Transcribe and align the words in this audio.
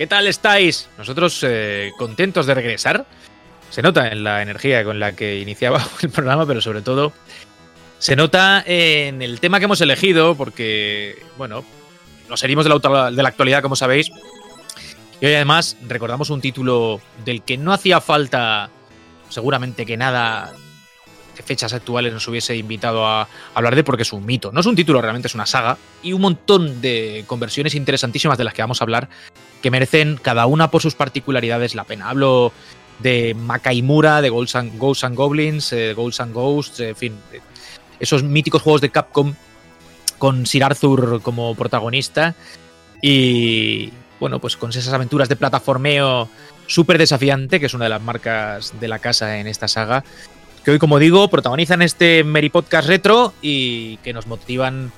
¿Qué 0.00 0.06
tal 0.06 0.26
estáis? 0.26 0.88
Nosotros 0.96 1.44
eh, 1.46 1.92
contentos 1.98 2.46
de 2.46 2.54
regresar. 2.54 3.04
Se 3.68 3.82
nota 3.82 4.08
en 4.08 4.24
la 4.24 4.40
energía 4.40 4.82
con 4.82 4.98
la 4.98 5.12
que 5.12 5.38
iniciaba 5.40 5.86
el 6.00 6.08
programa, 6.08 6.46
pero 6.46 6.62
sobre 6.62 6.80
todo 6.80 7.12
se 7.98 8.16
nota 8.16 8.64
en 8.66 9.20
el 9.20 9.40
tema 9.40 9.58
que 9.58 9.66
hemos 9.66 9.82
elegido, 9.82 10.36
porque, 10.36 11.22
bueno, 11.36 11.66
nos 12.30 12.42
herimos 12.42 12.64
de 12.64 12.70
la, 12.70 13.10
de 13.10 13.22
la 13.22 13.28
actualidad, 13.28 13.60
como 13.60 13.76
sabéis. 13.76 14.10
Y 15.20 15.26
hoy 15.26 15.34
además 15.34 15.76
recordamos 15.86 16.30
un 16.30 16.40
título 16.40 17.02
del 17.22 17.42
que 17.42 17.58
no 17.58 17.70
hacía 17.70 18.00
falta, 18.00 18.70
seguramente 19.28 19.84
que 19.84 19.98
nada 19.98 20.50
de 21.36 21.42
fechas 21.42 21.74
actuales 21.74 22.14
nos 22.14 22.26
hubiese 22.26 22.56
invitado 22.56 23.06
a 23.06 23.28
hablar 23.52 23.76
de, 23.76 23.84
porque 23.84 24.04
es 24.04 24.14
un 24.14 24.24
mito. 24.24 24.50
No 24.50 24.60
es 24.60 24.66
un 24.66 24.76
título, 24.76 25.02
realmente 25.02 25.28
es 25.28 25.34
una 25.34 25.44
saga 25.44 25.76
y 26.02 26.14
un 26.14 26.22
montón 26.22 26.80
de 26.80 27.22
conversiones 27.26 27.74
interesantísimas 27.74 28.38
de 28.38 28.44
las 28.44 28.54
que 28.54 28.62
vamos 28.62 28.80
a 28.80 28.84
hablar 28.84 29.10
que 29.62 29.70
merecen 29.70 30.18
cada 30.20 30.46
una 30.46 30.70
por 30.70 30.82
sus 30.82 30.94
particularidades 30.94 31.74
la 31.74 31.84
pena. 31.84 32.08
Hablo 32.08 32.52
de 32.98 33.34
Makaimura, 33.34 34.20
de 34.20 34.28
Ghosts 34.28 34.56
and, 34.56 34.72
and 35.02 35.16
Goblins, 35.16 35.72
eh, 35.72 35.94
Ghosts 35.94 36.20
and 36.20 36.34
Ghosts, 36.34 36.80
en 36.80 36.96
fin, 36.96 37.18
esos 37.98 38.22
míticos 38.22 38.62
juegos 38.62 38.80
de 38.80 38.90
Capcom 38.90 39.34
con 40.18 40.46
Sir 40.46 40.64
Arthur 40.64 41.22
como 41.22 41.54
protagonista 41.54 42.34
y 43.00 43.90
bueno, 44.18 44.38
pues 44.38 44.56
con 44.56 44.70
esas 44.70 44.92
aventuras 44.92 45.28
de 45.28 45.36
plataformeo 45.36 46.28
súper 46.66 46.98
desafiante, 46.98 47.58
que 47.58 47.66
es 47.66 47.74
una 47.74 47.84
de 47.84 47.90
las 47.90 48.02
marcas 48.02 48.78
de 48.78 48.86
la 48.86 48.98
casa 48.98 49.38
en 49.38 49.46
esta 49.46 49.66
saga, 49.66 50.04
que 50.62 50.72
hoy, 50.72 50.78
como 50.78 50.98
digo, 50.98 51.28
protagonizan 51.28 51.80
este 51.80 52.22
Meri 52.22 52.50
Podcast 52.50 52.86
Retro 52.86 53.32
y 53.40 53.96
que 53.98 54.12
nos 54.12 54.26
motivan 54.26 54.92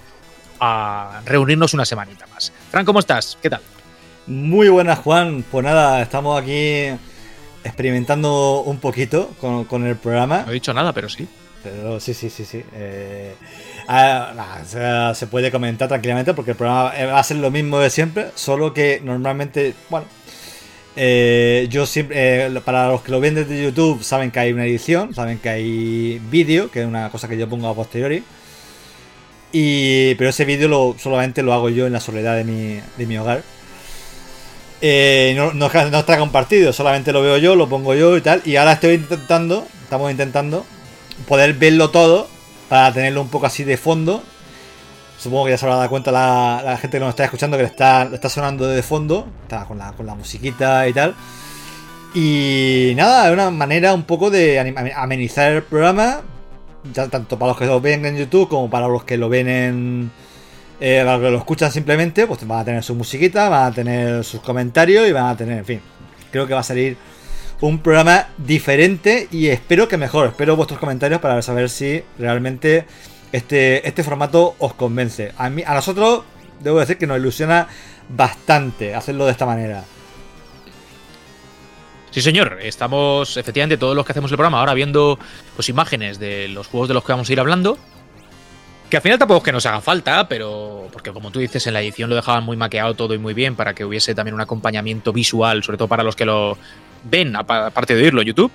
a 0.58 1.22
reunirnos 1.24 1.72
una 1.72 1.84
semanita 1.84 2.26
más. 2.26 2.52
Fran, 2.70 2.84
¿cómo 2.84 2.98
estás? 2.98 3.38
¿Qué 3.40 3.48
tal? 3.48 3.60
Muy 4.26 4.68
buenas, 4.68 5.00
Juan. 5.00 5.44
Pues 5.50 5.64
nada, 5.64 6.00
estamos 6.00 6.40
aquí 6.40 6.86
experimentando 7.64 8.62
un 8.62 8.78
poquito 8.78 9.30
con, 9.40 9.86
el 9.86 9.96
programa. 9.96 10.42
No 10.44 10.50
he 10.50 10.54
dicho 10.54 10.72
nada, 10.72 10.92
pero 10.92 11.08
sí. 11.08 11.26
Pero 11.62 11.98
sí, 11.98 12.14
sí, 12.14 12.30
sí, 12.30 12.44
sí. 12.44 12.62
Eh, 12.74 13.34
ah, 13.88 15.12
se 15.14 15.26
puede 15.26 15.50
comentar 15.50 15.88
tranquilamente 15.88 16.34
porque 16.34 16.52
el 16.52 16.56
programa 16.56 16.92
va 17.06 17.18
a 17.18 17.24
ser 17.24 17.38
lo 17.38 17.50
mismo 17.50 17.78
de 17.78 17.90
siempre, 17.90 18.30
solo 18.36 18.72
que 18.72 19.00
normalmente, 19.02 19.74
bueno, 19.90 20.06
eh, 20.94 21.66
yo 21.70 21.86
siempre, 21.86 22.46
eh, 22.46 22.60
para 22.64 22.88
los 22.88 23.02
que 23.02 23.10
lo 23.10 23.20
ven 23.20 23.34
desde 23.34 23.62
YouTube, 23.62 24.04
saben 24.04 24.30
que 24.30 24.38
hay 24.38 24.52
una 24.52 24.66
edición, 24.66 25.14
saben 25.14 25.38
que 25.38 25.48
hay 25.48 26.20
vídeo, 26.30 26.70
que 26.70 26.82
es 26.82 26.86
una 26.86 27.10
cosa 27.10 27.28
que 27.28 27.38
yo 27.38 27.48
pongo 27.48 27.68
a 27.68 27.74
posteriori. 27.74 28.22
Y, 29.52 30.14
pero 30.14 30.30
ese 30.30 30.44
vídeo 30.44 30.68
lo, 30.68 30.96
solamente 30.98 31.42
lo 31.42 31.52
hago 31.52 31.68
yo 31.68 31.86
en 31.86 31.92
la 31.92 32.00
soledad 32.00 32.36
de 32.36 32.44
mi, 32.44 32.80
de 32.96 33.06
mi 33.06 33.18
hogar. 33.18 33.42
Eh, 34.84 35.32
no, 35.36 35.52
no, 35.52 35.66
está 35.66 36.18
compartido, 36.18 36.72
solamente 36.72 37.12
lo 37.12 37.22
veo 37.22 37.38
yo, 37.38 37.54
lo 37.54 37.68
pongo 37.68 37.94
yo 37.94 38.16
y 38.16 38.20
tal. 38.20 38.42
Y 38.44 38.56
ahora 38.56 38.72
estoy 38.72 38.94
intentando, 38.94 39.64
estamos 39.84 40.10
intentando 40.10 40.66
poder 41.28 41.54
verlo 41.54 41.90
todo 41.90 42.26
para 42.68 42.92
tenerlo 42.92 43.22
un 43.22 43.28
poco 43.28 43.46
así 43.46 43.62
de 43.62 43.76
fondo. 43.76 44.24
Supongo 45.20 45.44
que 45.44 45.52
ya 45.52 45.58
se 45.58 45.66
habrá 45.66 45.76
dado 45.76 45.88
cuenta 45.88 46.10
la, 46.10 46.76
gente 46.80 46.96
que 46.96 47.00
nos 47.00 47.10
está 47.10 47.24
escuchando 47.24 47.56
que 47.56 47.62
está, 47.62 48.10
está 48.12 48.28
sonando 48.28 48.66
de 48.66 48.82
fondo, 48.82 49.28
está 49.44 49.66
con 49.66 49.78
la, 49.78 49.92
con 49.92 50.04
la 50.04 50.16
musiquita 50.16 50.88
y 50.88 50.92
tal. 50.92 51.14
Y 52.12 52.92
nada, 52.96 53.28
es 53.28 53.32
una 53.32 53.52
manera 53.52 53.94
un 53.94 54.02
poco 54.02 54.30
de 54.30 54.58
amenizar 54.96 55.52
el 55.52 55.62
programa, 55.62 56.22
tanto 56.92 57.38
para 57.38 57.50
los 57.50 57.56
que 57.56 57.66
lo 57.66 57.80
ven 57.80 58.04
en 58.04 58.16
YouTube 58.16 58.48
como 58.48 58.68
para 58.68 58.88
los 58.88 59.04
que 59.04 59.16
lo 59.16 59.28
ven 59.28 59.48
en, 59.48 60.10
eh, 60.80 61.02
los 61.04 61.20
que 61.20 61.30
lo 61.30 61.38
escuchan 61.38 61.70
simplemente, 61.70 62.26
pues 62.26 62.46
van 62.46 62.60
a 62.60 62.64
tener 62.64 62.82
su 62.82 62.94
musiquita, 62.94 63.48
van 63.48 63.72
a 63.72 63.74
tener 63.74 64.24
sus 64.24 64.40
comentarios 64.40 65.08
y 65.08 65.12
van 65.12 65.26
a 65.26 65.36
tener, 65.36 65.58
en 65.58 65.64
fin, 65.64 65.80
creo 66.30 66.46
que 66.46 66.54
va 66.54 66.60
a 66.60 66.64
salir 66.64 66.96
un 67.60 67.78
programa 67.78 68.28
diferente 68.38 69.28
y 69.30 69.46
espero 69.46 69.86
que 69.86 69.96
mejor. 69.96 70.28
Espero 70.28 70.56
vuestros 70.56 70.80
comentarios 70.80 71.20
para 71.20 71.40
saber 71.42 71.70
si 71.70 72.02
realmente 72.18 72.86
este, 73.30 73.86
este 73.86 74.02
formato 74.02 74.56
os 74.58 74.74
convence. 74.74 75.32
A, 75.38 75.48
mí, 75.48 75.62
a 75.64 75.74
nosotros, 75.74 76.24
debo 76.60 76.80
decir 76.80 76.98
que 76.98 77.06
nos 77.06 77.18
ilusiona 77.18 77.68
bastante 78.08 78.94
hacerlo 78.94 79.26
de 79.26 79.32
esta 79.32 79.46
manera. 79.46 79.84
Sí, 82.10 82.20
señor. 82.20 82.58
Estamos, 82.60 83.36
efectivamente, 83.36 83.78
todos 83.78 83.96
los 83.96 84.04
que 84.04 84.12
hacemos 84.12 84.30
el 84.30 84.36
programa 84.36 84.60
ahora 84.60 84.74
viendo 84.74 85.18
pues, 85.56 85.68
imágenes 85.68 86.18
de 86.18 86.48
los 86.48 86.66
juegos 86.66 86.88
de 86.88 86.94
los 86.94 87.04
que 87.04 87.12
vamos 87.12 87.28
a 87.28 87.32
ir 87.32 87.40
hablando. 87.40 87.78
Que 88.92 88.98
al 88.98 89.02
final 89.02 89.18
tampoco 89.18 89.38
es 89.38 89.44
que 89.44 89.52
nos 89.52 89.64
haga 89.64 89.80
falta, 89.80 90.28
pero 90.28 90.86
porque 90.92 91.12
como 91.12 91.30
tú 91.30 91.38
dices, 91.38 91.66
en 91.66 91.72
la 91.72 91.80
edición 91.80 92.10
lo 92.10 92.16
dejaban 92.16 92.44
muy 92.44 92.58
maqueado 92.58 92.92
todo 92.92 93.14
y 93.14 93.18
muy 93.18 93.32
bien 93.32 93.56
para 93.56 93.72
que 93.72 93.86
hubiese 93.86 94.14
también 94.14 94.34
un 94.34 94.42
acompañamiento 94.42 95.14
visual, 95.14 95.64
sobre 95.64 95.78
todo 95.78 95.88
para 95.88 96.02
los 96.02 96.14
que 96.14 96.26
lo 96.26 96.58
ven, 97.04 97.34
aparte 97.34 97.94
de 97.94 98.02
oírlo 98.02 98.20
YouTube. 98.20 98.52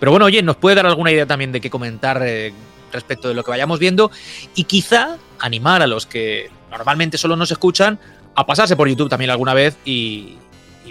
Pero 0.00 0.10
bueno, 0.10 0.24
oye, 0.24 0.40
nos 0.42 0.56
puede 0.56 0.76
dar 0.76 0.86
alguna 0.86 1.12
idea 1.12 1.26
también 1.26 1.52
de 1.52 1.60
qué 1.60 1.68
comentar 1.68 2.18
eh, 2.24 2.54
respecto 2.94 3.28
de 3.28 3.34
lo 3.34 3.44
que 3.44 3.50
vayamos 3.50 3.78
viendo 3.78 4.10
y 4.54 4.64
quizá 4.64 5.18
animar 5.38 5.82
a 5.82 5.86
los 5.86 6.06
que 6.06 6.50
normalmente 6.70 7.18
solo 7.18 7.36
nos 7.36 7.50
escuchan 7.50 7.98
a 8.36 8.46
pasarse 8.46 8.74
por 8.74 8.88
YouTube 8.88 9.10
también 9.10 9.30
alguna 9.30 9.52
vez 9.52 9.76
y, 9.84 10.38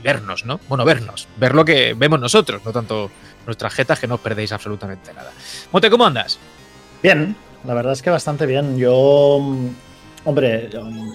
vernos, 0.04 0.46
¿no? 0.46 0.60
Bueno, 0.70 0.86
vernos, 0.86 1.28
ver 1.38 1.56
lo 1.56 1.66
que 1.66 1.96
vemos 1.96 2.20
nosotros, 2.20 2.62
no 2.64 2.72
tanto 2.72 3.10
nuestras 3.48 3.74
jetas 3.74 4.00
que 4.00 4.06
no 4.06 4.14
os 4.14 4.22
perdéis 4.22 4.52
absolutamente 4.52 5.12
nada. 5.16 5.32
Mote, 5.72 5.90
¿cómo 5.90 6.06
andas? 6.06 6.38
Bien, 7.02 7.36
la 7.66 7.74
verdad 7.74 7.94
es 7.94 8.02
que 8.02 8.10
bastante 8.10 8.46
bien. 8.46 8.78
Yo, 8.78 9.40
mm, 9.42 9.68
hombre, 10.26 10.70
mm, 10.74 11.12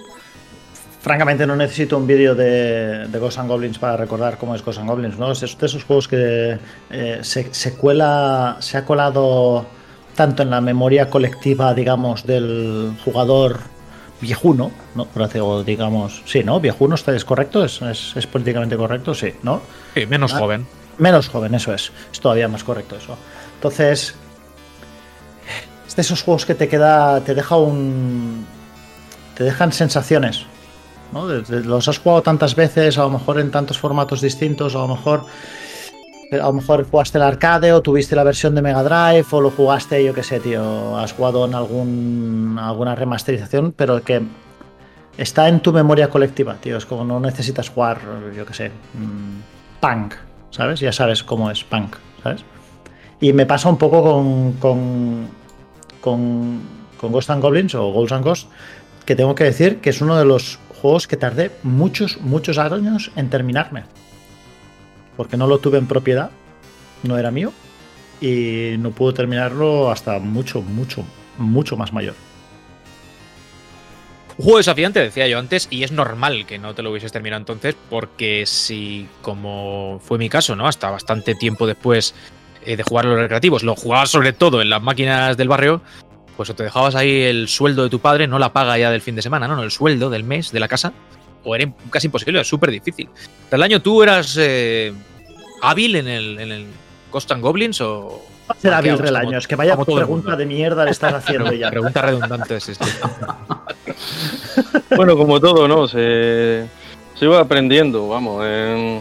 francamente 1.03 1.47
no 1.47 1.56
necesito 1.56 1.98
un 1.98 2.06
vídeo 2.06 2.34
de, 2.34 3.08
de 3.08 3.19
Ghosts 3.19 3.41
and 3.41 3.48
Goblins 3.48 3.78
para 3.78 3.97
recordar 3.97 4.38
cómo 4.38 4.54
es 4.54 4.64
Ghosts 4.64 4.81
and 4.81 4.88
Goblins, 4.88 5.19
¿no? 5.19 5.32
Es 5.32 5.41
de 5.41 5.66
esos 5.66 5.84
juegos 5.84 6.08
que 6.08 6.58
eh, 6.91 7.19
se, 7.22 7.75
cuela, 7.75 8.56
se 8.60 8.78
ha 8.78 8.84
colado 8.84 9.66
tanto 10.14 10.42
en 10.42 10.50
la 10.50 10.60
memoria 10.60 11.10
colectiva, 11.10 11.75
digamos, 11.75 12.25
del 12.25 12.94
jugador 13.04 13.60
viejuno, 14.20 14.70
¿no? 14.94 15.06
Por 15.06 15.25
hacer, 15.25 15.42
digamos, 15.64 16.22
sí, 16.26 16.44
¿no? 16.44 16.60
Viejuno, 16.60 16.94
¿es 16.94 17.25
correcto? 17.25 17.64
¿Es, 17.64 17.82
es, 17.82 18.26
políticamente 18.28 18.76
correcto? 18.76 19.14
Sí, 19.14 19.34
¿no? 19.42 19.60
Sí, 19.94 20.06
menos 20.06 20.32
ah, 20.34 20.38
joven. 20.38 20.66
Menos 20.98 21.28
joven, 21.28 21.54
eso 21.56 21.75
es. 21.75 21.91
Es 22.12 22.20
todavía 22.20 22.47
más 22.47 22.62
correcto 22.62 22.94
eso. 22.97 23.16
Entonces, 23.56 24.14
es 25.92 25.97
de 25.97 26.00
esos 26.00 26.22
juegos 26.22 26.47
que 26.47 26.54
te 26.54 26.69
queda, 26.69 27.20
te 27.20 27.34
deja 27.34 27.56
un... 27.56 28.47
te 29.34 29.44
dejan 29.44 29.72
sensaciones, 29.72 30.47
¿no? 31.12 31.26
Los 31.26 31.86
has 31.86 31.98
jugado 31.98 32.22
tantas 32.22 32.56
veces, 32.56 32.97
a 32.97 33.03
lo 33.03 33.10
mejor 33.10 33.38
en 33.38 33.50
tantos 33.50 33.78
formatos 33.78 34.22
distintos, 34.22 34.75
a 34.75 34.78
lo 34.78 34.88
mejor 34.88 35.26
a 36.32 36.47
lo 36.47 36.52
mejor 36.54 36.88
jugaste 36.91 37.19
el 37.19 37.25
arcade 37.25 37.75
o 37.75 37.82
tuviste 37.82 38.16
la 38.16 38.25
versión 38.25 38.54
de 38.54 38.62
Mega 38.62 38.82
Drive 38.82 39.26
o 39.32 39.41
lo 39.42 39.50
jugaste, 39.50 40.02
yo 40.02 40.14
qué 40.14 40.22
sé, 40.22 40.41
tío, 40.41 40.97
has 40.97 41.12
jugado 41.12 41.44
en 41.44 41.54
algún, 41.54 42.58
alguna 42.58 42.94
remasterización, 42.94 43.72
pero 43.76 44.02
que 44.02 44.22
está 45.19 45.48
en 45.48 45.60
tu 45.60 45.75
memoria 45.75 46.08
colectiva, 46.08 46.54
tío. 46.54 46.78
Es 46.78 46.86
como 46.86 47.04
no 47.04 47.20
necesitas 47.20 47.69
jugar, 47.69 48.00
yo 48.34 48.47
qué 48.47 48.54
sé, 48.54 48.69
mm, 48.94 49.78
punk, 49.78 50.14
¿sabes? 50.48 50.81
Ya 50.81 50.91
sabes 50.91 51.22
cómo 51.22 51.50
es 51.50 51.62
punk, 51.64 51.97
¿sabes? 52.22 52.47
Y 53.20 53.34
me 53.34 53.44
pasa 53.44 53.69
un 53.69 53.76
poco 53.76 54.02
con, 54.02 54.52
con 54.54 55.41
con, 56.02 56.60
Ghost 57.00 57.30
and 57.30 57.42
Goblins 57.42 57.74
o 57.74 57.90
Ghosts 57.90 58.12
and 58.12 58.24
Ghosts, 58.24 58.48
que 59.06 59.16
tengo 59.16 59.34
que 59.34 59.44
decir 59.44 59.78
que 59.78 59.90
es 59.90 60.02
uno 60.02 60.18
de 60.18 60.26
los 60.26 60.58
juegos 60.80 61.08
que 61.08 61.16
tardé 61.16 61.50
muchos, 61.62 62.20
muchos 62.20 62.58
años 62.58 63.10
en 63.16 63.30
terminarme. 63.30 63.84
Porque 65.16 65.38
no 65.38 65.46
lo 65.46 65.58
tuve 65.58 65.78
en 65.78 65.86
propiedad, 65.86 66.30
no 67.02 67.16
era 67.19 67.31
mío, 67.31 67.52
y 68.20 68.76
no 68.78 68.90
pude 68.90 69.14
terminarlo 69.14 69.90
hasta 69.90 70.19
mucho, 70.19 70.60
mucho, 70.60 71.04
mucho 71.38 71.76
más 71.76 71.93
mayor. 71.93 72.14
Un 74.38 74.44
juego 74.44 74.58
desafiante, 74.58 75.00
decía 75.00 75.26
yo 75.28 75.38
antes, 75.38 75.69
y 75.70 75.82
es 75.82 75.93
normal 75.93 76.46
que 76.46 76.58
no 76.58 76.75
te 76.75 76.82
lo 76.82 76.90
hubieses 76.90 77.12
terminado 77.12 77.40
entonces, 77.40 77.76
porque 77.90 78.44
si, 78.46 79.08
como 79.20 80.00
fue 80.02 80.19
mi 80.19 80.28
caso, 80.28 80.56
¿no? 80.56 80.66
Hasta 80.66 80.90
bastante 80.90 81.34
tiempo 81.34 81.66
después 81.66 82.14
eh, 82.64 82.76
de 82.76 82.82
jugar 82.82 83.05
los 83.05 83.19
recreativos, 83.19 83.62
lo 83.62 83.75
jugabas 83.75 84.11
sobre 84.11 84.32
todo 84.32 84.62
en 84.62 84.70
las 84.70 84.82
máquinas 84.82 85.37
del 85.37 85.49
barrio, 85.49 85.82
pues 86.37 86.50
o 86.50 86.55
te 86.55 86.64
dejabas 86.64 86.94
ahí 86.94 87.23
el 87.23 87.49
sueldo 87.49 87.82
de 87.82 87.91
tu 87.91 88.00
padre, 88.00 88.26
no 88.26 88.38
la 88.38 88.53
paga 88.53 88.79
ya 88.79 88.91
del 88.91 89.00
fin 89.00 89.17
de 89.17 89.23
semana, 89.23 89.49
no, 89.49 89.56
no 89.56 89.62
el 89.62 89.70
sueldo 89.70 90.11
del 90.11 90.25
mes 90.25 90.53
de 90.53 90.61
la 90.61 90.69
casa, 90.69 90.93
o 91.44 91.55
era 91.55 91.73
casi 91.91 92.06
imposible, 92.06 92.38
era 92.38 92.44
súper 92.44 92.70
difícil. 92.70 93.09
¿Tal 93.49 93.62
año 93.62 93.82
tú 93.82 94.03
eras 94.03 94.37
eh, 94.38 94.93
hábil 95.61 95.97
en 95.97 96.09
el, 96.09 96.41
en 96.41 96.53
el 96.53 96.67
Ghost 97.11 97.32
and 97.32 97.43
Goblins 97.43 97.81
o...? 97.81 98.23
Va 98.50 98.56
a 98.56 98.61
ser 98.61 98.75
hábil 98.75 98.99
relaños, 98.99 99.47
que 99.47 99.56
vaya 99.56 99.76
pregunta 99.76 100.37
de 100.37 100.47
mierda 100.47 100.85
le 100.85 100.91
estás 100.91 101.14
haciendo 101.14 101.53
ya. 101.53 101.70
Pregunta 101.70 102.03
redundante 102.03 102.56
es 102.56 102.69
este. 102.69 102.85
bueno, 104.97 105.17
como 105.17 105.41
todo, 105.41 105.69
¿no? 105.69 105.87
Se, 105.87 106.67
se 107.14 107.25
iba 107.25 107.41
aprendiendo, 107.41 108.09
vamos. 108.09 108.44
En 108.44 109.00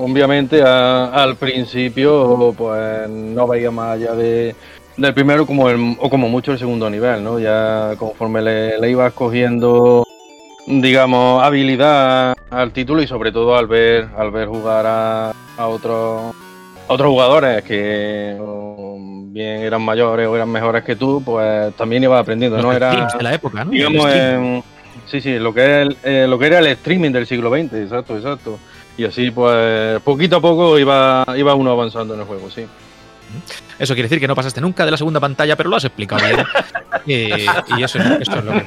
obviamente 0.00 0.62
al 0.62 1.36
principio 1.36 2.54
pues 2.56 3.08
no 3.08 3.46
veía 3.46 3.70
más 3.70 3.96
allá 3.96 4.12
de, 4.14 4.54
del 4.96 5.14
primero 5.14 5.46
como 5.46 5.68
el, 5.68 5.96
o 6.00 6.08
como 6.10 6.28
mucho 6.28 6.52
el 6.52 6.58
segundo 6.58 6.88
nivel, 6.88 7.22
¿no? 7.22 7.38
Ya 7.38 7.94
conforme 7.98 8.42
le, 8.42 8.90
ibas 8.90 9.12
cogiendo, 9.12 10.04
digamos, 10.66 11.42
habilidad 11.42 12.34
al 12.50 12.72
título 12.72 13.02
y 13.02 13.06
sobre 13.06 13.32
todo 13.32 13.56
al 13.56 13.66
ver 13.66 14.08
al 14.16 14.30
ver 14.30 14.48
jugar 14.48 14.86
a, 14.86 15.32
a 15.56 15.66
otros 15.68 16.34
a 16.88 16.92
otros 16.92 17.08
jugadores 17.10 17.62
que 17.62 18.36
bien 19.32 19.60
eran 19.60 19.82
mayores 19.82 20.26
o 20.26 20.34
eran 20.34 20.48
mejores 20.50 20.82
que 20.82 20.96
tú, 20.96 21.22
pues 21.24 21.72
también 21.76 22.02
ibas 22.02 22.20
aprendiendo, 22.20 22.56
Los 22.56 22.66
¿no? 22.66 22.72
Era 22.72 23.06
de 23.16 23.22
la 23.22 23.34
época, 23.34 23.64
¿no? 23.64 23.70
digamos 23.70 24.10
sí, 25.06 25.20
sí, 25.20 25.38
lo 25.38 25.52
que 25.54 25.60
es 25.60 25.86
el- 25.88 25.96
eh, 26.04 26.26
lo 26.28 26.38
que 26.38 26.46
era 26.46 26.58
el 26.60 26.66
streaming 26.68 27.10
del 27.10 27.26
siglo 27.26 27.50
XX, 27.50 27.74
exacto, 27.74 28.16
exacto. 28.16 28.58
Y 29.00 29.04
así 29.06 29.30
pues 29.30 29.98
poquito 30.02 30.36
a 30.36 30.40
poco 30.42 30.78
iba 30.78 31.24
iba 31.36 31.54
uno 31.54 31.70
avanzando 31.70 32.12
en 32.14 32.20
el 32.20 32.26
juego, 32.26 32.50
sí. 32.50 32.66
Eso 33.78 33.94
quiere 33.94 34.08
decir 34.08 34.20
que 34.20 34.28
no 34.28 34.34
pasaste 34.34 34.60
nunca 34.60 34.84
de 34.84 34.90
la 34.90 34.96
segunda 34.98 35.20
pantalla, 35.20 35.56
pero 35.56 35.70
lo 35.70 35.76
has 35.76 35.84
explicado 35.84 36.20
bien. 36.26 36.44
y, 37.06 37.78
y 37.78 37.82
eso, 37.82 37.98
eso 37.98 38.38
es 38.38 38.44
lo 38.44 38.52
que. 38.52 38.66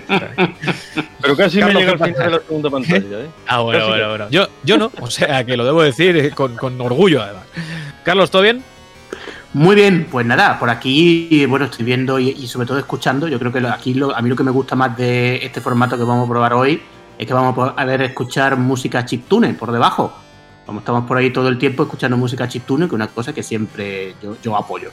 Pero 1.22 1.36
casi 1.38 1.60
Carlos, 1.60 1.76
me 1.76 1.80
llega 1.82 1.98
¿qué 1.98 2.04
al 2.04 2.10
final 2.14 2.26
de 2.32 2.38
la 2.38 2.44
segunda 2.44 2.70
pantalla, 2.72 3.20
¿eh? 3.20 3.30
Ah, 3.46 3.60
bueno, 3.60 3.80
Casi 3.80 3.92
bueno, 3.92 4.10
bueno. 4.10 4.28
Yo, 4.32 4.48
yo 4.64 4.78
no, 4.80 4.92
o 5.02 5.12
sea 5.12 5.44
que 5.46 5.56
lo 5.56 5.66
debo 5.66 5.84
decir 5.84 6.18
eh, 6.18 6.32
con, 6.32 6.56
con 6.56 6.82
orgullo, 6.82 7.22
además. 7.22 7.44
Carlos, 8.04 8.32
¿todo 8.32 8.42
bien? 8.42 8.64
Muy 9.54 9.76
bien, 9.76 10.08
pues 10.10 10.26
nada, 10.26 10.58
por 10.58 10.72
aquí, 10.72 11.46
bueno, 11.46 11.66
estoy 11.66 11.86
viendo 11.86 12.18
y, 12.18 12.30
y 12.30 12.48
sobre 12.48 12.66
todo 12.66 12.80
escuchando. 12.80 13.28
Yo 13.28 13.38
creo 13.38 13.52
que 13.52 13.60
lo- 13.62 13.70
aquí 13.70 13.94
lo- 13.94 14.16
a 14.16 14.22
mí 14.24 14.30
lo 14.30 14.36
que 14.36 14.44
me 14.44 14.50
gusta 14.52 14.76
más 14.76 14.98
de 14.98 15.46
este 15.46 15.62
formato 15.62 15.96
que 15.96 16.04
vamos 16.04 16.26
a 16.28 16.32
probar 16.32 16.54
hoy 16.56 16.82
es 17.20 17.28
que 17.28 17.34
vamos 17.34 17.52
a 17.52 17.76
poder 17.76 18.02
escuchar 18.02 18.58
música 18.58 19.06
chiptune 19.06 19.54
por 19.54 19.72
debajo. 19.72 20.18
Como 20.66 20.80
estamos 20.80 21.06
por 21.06 21.18
ahí 21.18 21.32
todo 21.32 21.50
el 21.50 21.58
tiempo 21.58 21.84
escuchando 21.84 22.18
música 22.18 22.48
chiptune, 22.48 22.86
que 22.86 22.88
es 22.88 22.94
una 22.94 23.08
cosa 23.08 23.34
que 23.34 23.44
siempre 23.44 24.16
yo, 24.22 24.38
yo 24.42 24.56
apoyo. 24.56 24.92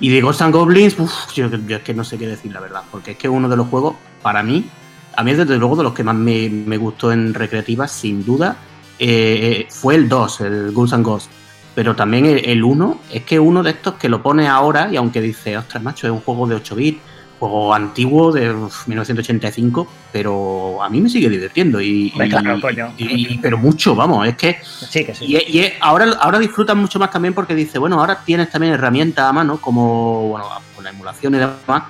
Y 0.00 0.08
de 0.08 0.20
Ghosts 0.20 0.50
Goblins, 0.50 0.98
uf, 0.98 1.32
yo, 1.34 1.46
es 1.46 1.82
que 1.82 1.94
no 1.94 2.02
sé 2.02 2.18
qué 2.18 2.26
decir 2.26 2.52
la 2.52 2.60
verdad, 2.60 2.82
porque 2.90 3.12
es 3.12 3.16
que 3.16 3.28
uno 3.28 3.48
de 3.48 3.56
los 3.56 3.68
juegos, 3.68 3.94
para 4.22 4.42
mí, 4.42 4.68
a 5.14 5.22
mí 5.22 5.30
es 5.30 5.38
desde 5.38 5.58
luego 5.58 5.76
de 5.76 5.84
los 5.84 5.92
que 5.92 6.02
más 6.02 6.14
me, 6.14 6.48
me 6.48 6.76
gustó 6.76 7.12
en 7.12 7.34
recreativas, 7.34 7.92
sin 7.92 8.24
duda, 8.24 8.56
eh, 8.98 9.66
fue 9.70 9.94
el 9.94 10.08
2, 10.08 10.40
el 10.40 10.72
Ghouls 10.72 10.92
and 10.92 11.04
Ghosts. 11.04 11.30
Pero 11.74 11.96
también 11.96 12.26
el 12.26 12.62
1 12.62 13.00
es 13.10 13.22
que 13.22 13.40
uno 13.40 13.62
de 13.62 13.70
estos 13.70 13.94
que 13.94 14.08
lo 14.08 14.22
pone 14.22 14.46
ahora 14.46 14.90
y 14.92 14.96
aunque 14.96 15.20
dice, 15.20 15.56
ostras, 15.56 15.82
macho, 15.82 16.06
es 16.06 16.12
un 16.12 16.20
juego 16.20 16.46
de 16.46 16.56
8 16.56 16.74
bits, 16.74 17.00
juego 17.42 17.74
antiguo 17.74 18.30
de 18.30 18.52
uf, 18.54 18.86
1985, 18.86 19.88
pero 20.12 20.80
a 20.80 20.88
mí 20.88 21.00
me 21.00 21.08
sigue 21.08 21.28
divirtiendo 21.28 21.80
y, 21.80 22.10
Hombre, 22.12 22.26
y- 22.28 22.30
claro, 22.30 22.60
coño. 22.60 22.92
y- 22.96 23.38
pero 23.38 23.58
mucho, 23.58 23.96
vamos, 23.96 24.28
es 24.28 24.36
que 24.36 24.58
Sí, 24.62 25.04
que 25.04 25.12
sí. 25.12 25.24
y, 25.26 25.64
ahora, 25.80 26.06
ahora 26.20 26.38
disfrutan 26.38 26.78
mucho 26.78 27.00
más 27.00 27.10
también 27.10 27.34
porque 27.34 27.56
dice, 27.56 27.80
bueno, 27.80 27.98
ahora 27.98 28.20
tienes 28.24 28.48
también 28.48 28.74
herramientas 28.74 29.24
a 29.24 29.32
mano 29.32 29.56
como 29.60 30.28
bueno, 30.28 30.46
con 30.76 30.84
la 30.84 30.90
emulación 30.90 31.34
y 31.34 31.38
demás, 31.38 31.82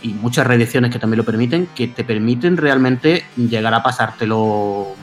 y 0.00 0.08
muchas 0.14 0.46
reediciones 0.46 0.90
que 0.90 0.98
también 0.98 1.18
lo 1.18 1.24
permiten, 1.24 1.68
que 1.74 1.88
te 1.88 2.02
permiten 2.02 2.56
realmente 2.56 3.26
llegar 3.36 3.74
a 3.74 3.82
pasártelo 3.82 4.96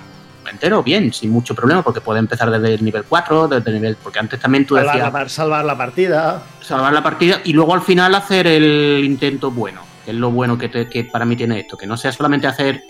entero 0.51 0.81
bien, 0.81 1.13
sin 1.13 1.29
mucho 1.29 1.53
problema, 1.53 1.83
porque 1.83 2.01
puedes 2.01 2.19
empezar 2.21 2.49
desde 2.49 2.73
el 2.73 2.83
nivel 2.83 3.03
4, 3.07 3.47
desde 3.47 3.69
el 3.69 3.75
nivel. 3.75 3.97
Porque 4.01 4.17
antes 4.17 4.39
también 4.39 4.65
tú 4.65 4.75
salvar, 4.75 4.95
decías 4.95 5.13
la, 5.13 5.29
salvar 5.29 5.63
la 5.65 5.77
partida. 5.77 6.43
salvar 6.59 6.91
la 6.91 7.03
partida 7.03 7.39
y 7.45 7.53
luego 7.53 7.73
al 7.75 7.81
final 7.81 8.13
hacer 8.15 8.47
el 8.47 9.01
intento 9.05 9.49
bueno, 9.51 9.90
que 10.03 10.11
es 10.11 10.17
lo 10.17 10.31
bueno 10.31 10.57
que, 10.57 10.69
que 10.69 11.03
para 11.05 11.25
mí 11.25 11.35
tiene 11.35 11.59
esto, 11.59 11.77
que 11.77 11.87
no 11.87 11.97
sea 11.97 12.11
solamente 12.11 12.47
hacer, 12.47 12.81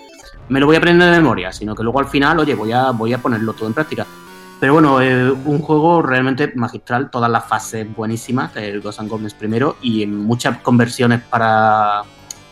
me 0.50 0.60
lo 0.60 0.66
voy 0.66 0.76
a 0.76 0.80
aprender 0.80 1.10
de 1.10 1.18
memoria, 1.18 1.52
sino 1.52 1.76
que 1.76 1.84
luego 1.84 2.00
al 2.00 2.08
final, 2.08 2.40
oye, 2.40 2.56
voy 2.56 2.72
a, 2.72 2.92
voy 2.92 3.14
a 3.14 3.18
ponerlo 3.20 3.54
todo 3.54 3.68
en 3.68 3.74
práctica. 3.74 4.06
Pero 4.60 4.74
bueno, 4.74 5.02
eh, 5.02 5.32
un 5.32 5.60
juego 5.60 6.02
realmente 6.02 6.52
magistral, 6.56 7.10
todas 7.10 7.32
las 7.32 7.46
fases 7.46 7.88
buenísimas, 7.96 8.56
el 8.56 8.80
Ghosts 8.80 9.00
and 9.00 9.10
Goblins 9.10 9.34
primero, 9.34 9.78
y 9.82 10.06
muchas 10.06 10.60
conversiones 10.60 11.22
para, 11.22 12.04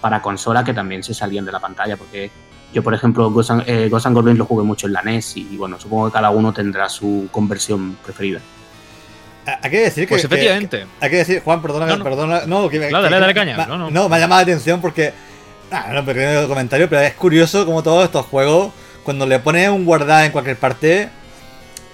para 0.02 0.22
consola 0.22 0.64
que 0.64 0.74
también 0.74 1.04
se 1.04 1.14
salían 1.14 1.46
de 1.46 1.52
la 1.52 1.60
pantalla, 1.60 1.98
porque 1.98 2.32
yo, 2.74 2.82
por 2.82 2.94
ejemplo, 2.94 3.30
Ghosts 3.30 3.52
and, 3.52 3.64
eh, 3.68 3.90
Ghosts 3.90 4.08
and 4.08 4.16
Goblins 4.16 4.40
lo 4.40 4.46
jugué 4.46 4.64
mucho 4.64 4.88
en 4.88 4.94
la 4.94 5.04
NES, 5.04 5.38
y 5.38 5.56
bueno, 5.56 5.80
supongo 5.80 6.08
que 6.08 6.14
cada 6.14 6.32
uno 6.32 6.52
tendrá 6.52 6.90
su 6.90 7.28
conversión 7.32 7.98
preferida. 8.04 8.40
Hay 9.46 9.72
que 9.72 9.80
decir 9.80 10.04
que. 10.06 10.10
Pues 10.10 10.22
que- 10.22 10.28
efectivamente. 10.28 10.86
hay 11.00 11.10
que 11.10 11.16
decir, 11.18 11.42
Juan, 11.44 11.62
perdona, 11.62 11.86
No, 11.88 11.98
no. 11.98 12.04
perdona. 12.04 12.42
No, 12.46 12.70
que, 12.70 12.78
Dale, 12.80 12.90
que- 12.90 13.02
dale, 13.02 13.20
dale 13.20 13.34
caña, 13.34 13.58
ma- 13.58 13.66
no, 13.66 13.90
no. 13.90 14.10
me 14.10 14.16
ha 14.16 14.20
llamado 14.20 14.40
la 14.42 14.44
atención 14.44 14.80
porque. 14.82 15.12
Ah, 15.72 15.92
no, 15.94 16.04
pequeño 16.06 16.48
comentario, 16.48 16.90
pero 16.90 17.02
es 17.02 17.14
curioso 17.14 17.66
como 17.66 17.84
todos 17.84 18.04
estos 18.06 18.26
juegos, 18.26 18.72
cuando 19.04 19.26
le 19.28 19.40
pones 19.40 19.70
un 19.70 19.86
guardar 19.86 20.26
en 20.26 20.32
cualquier 20.32 20.58
parte, 20.58 21.10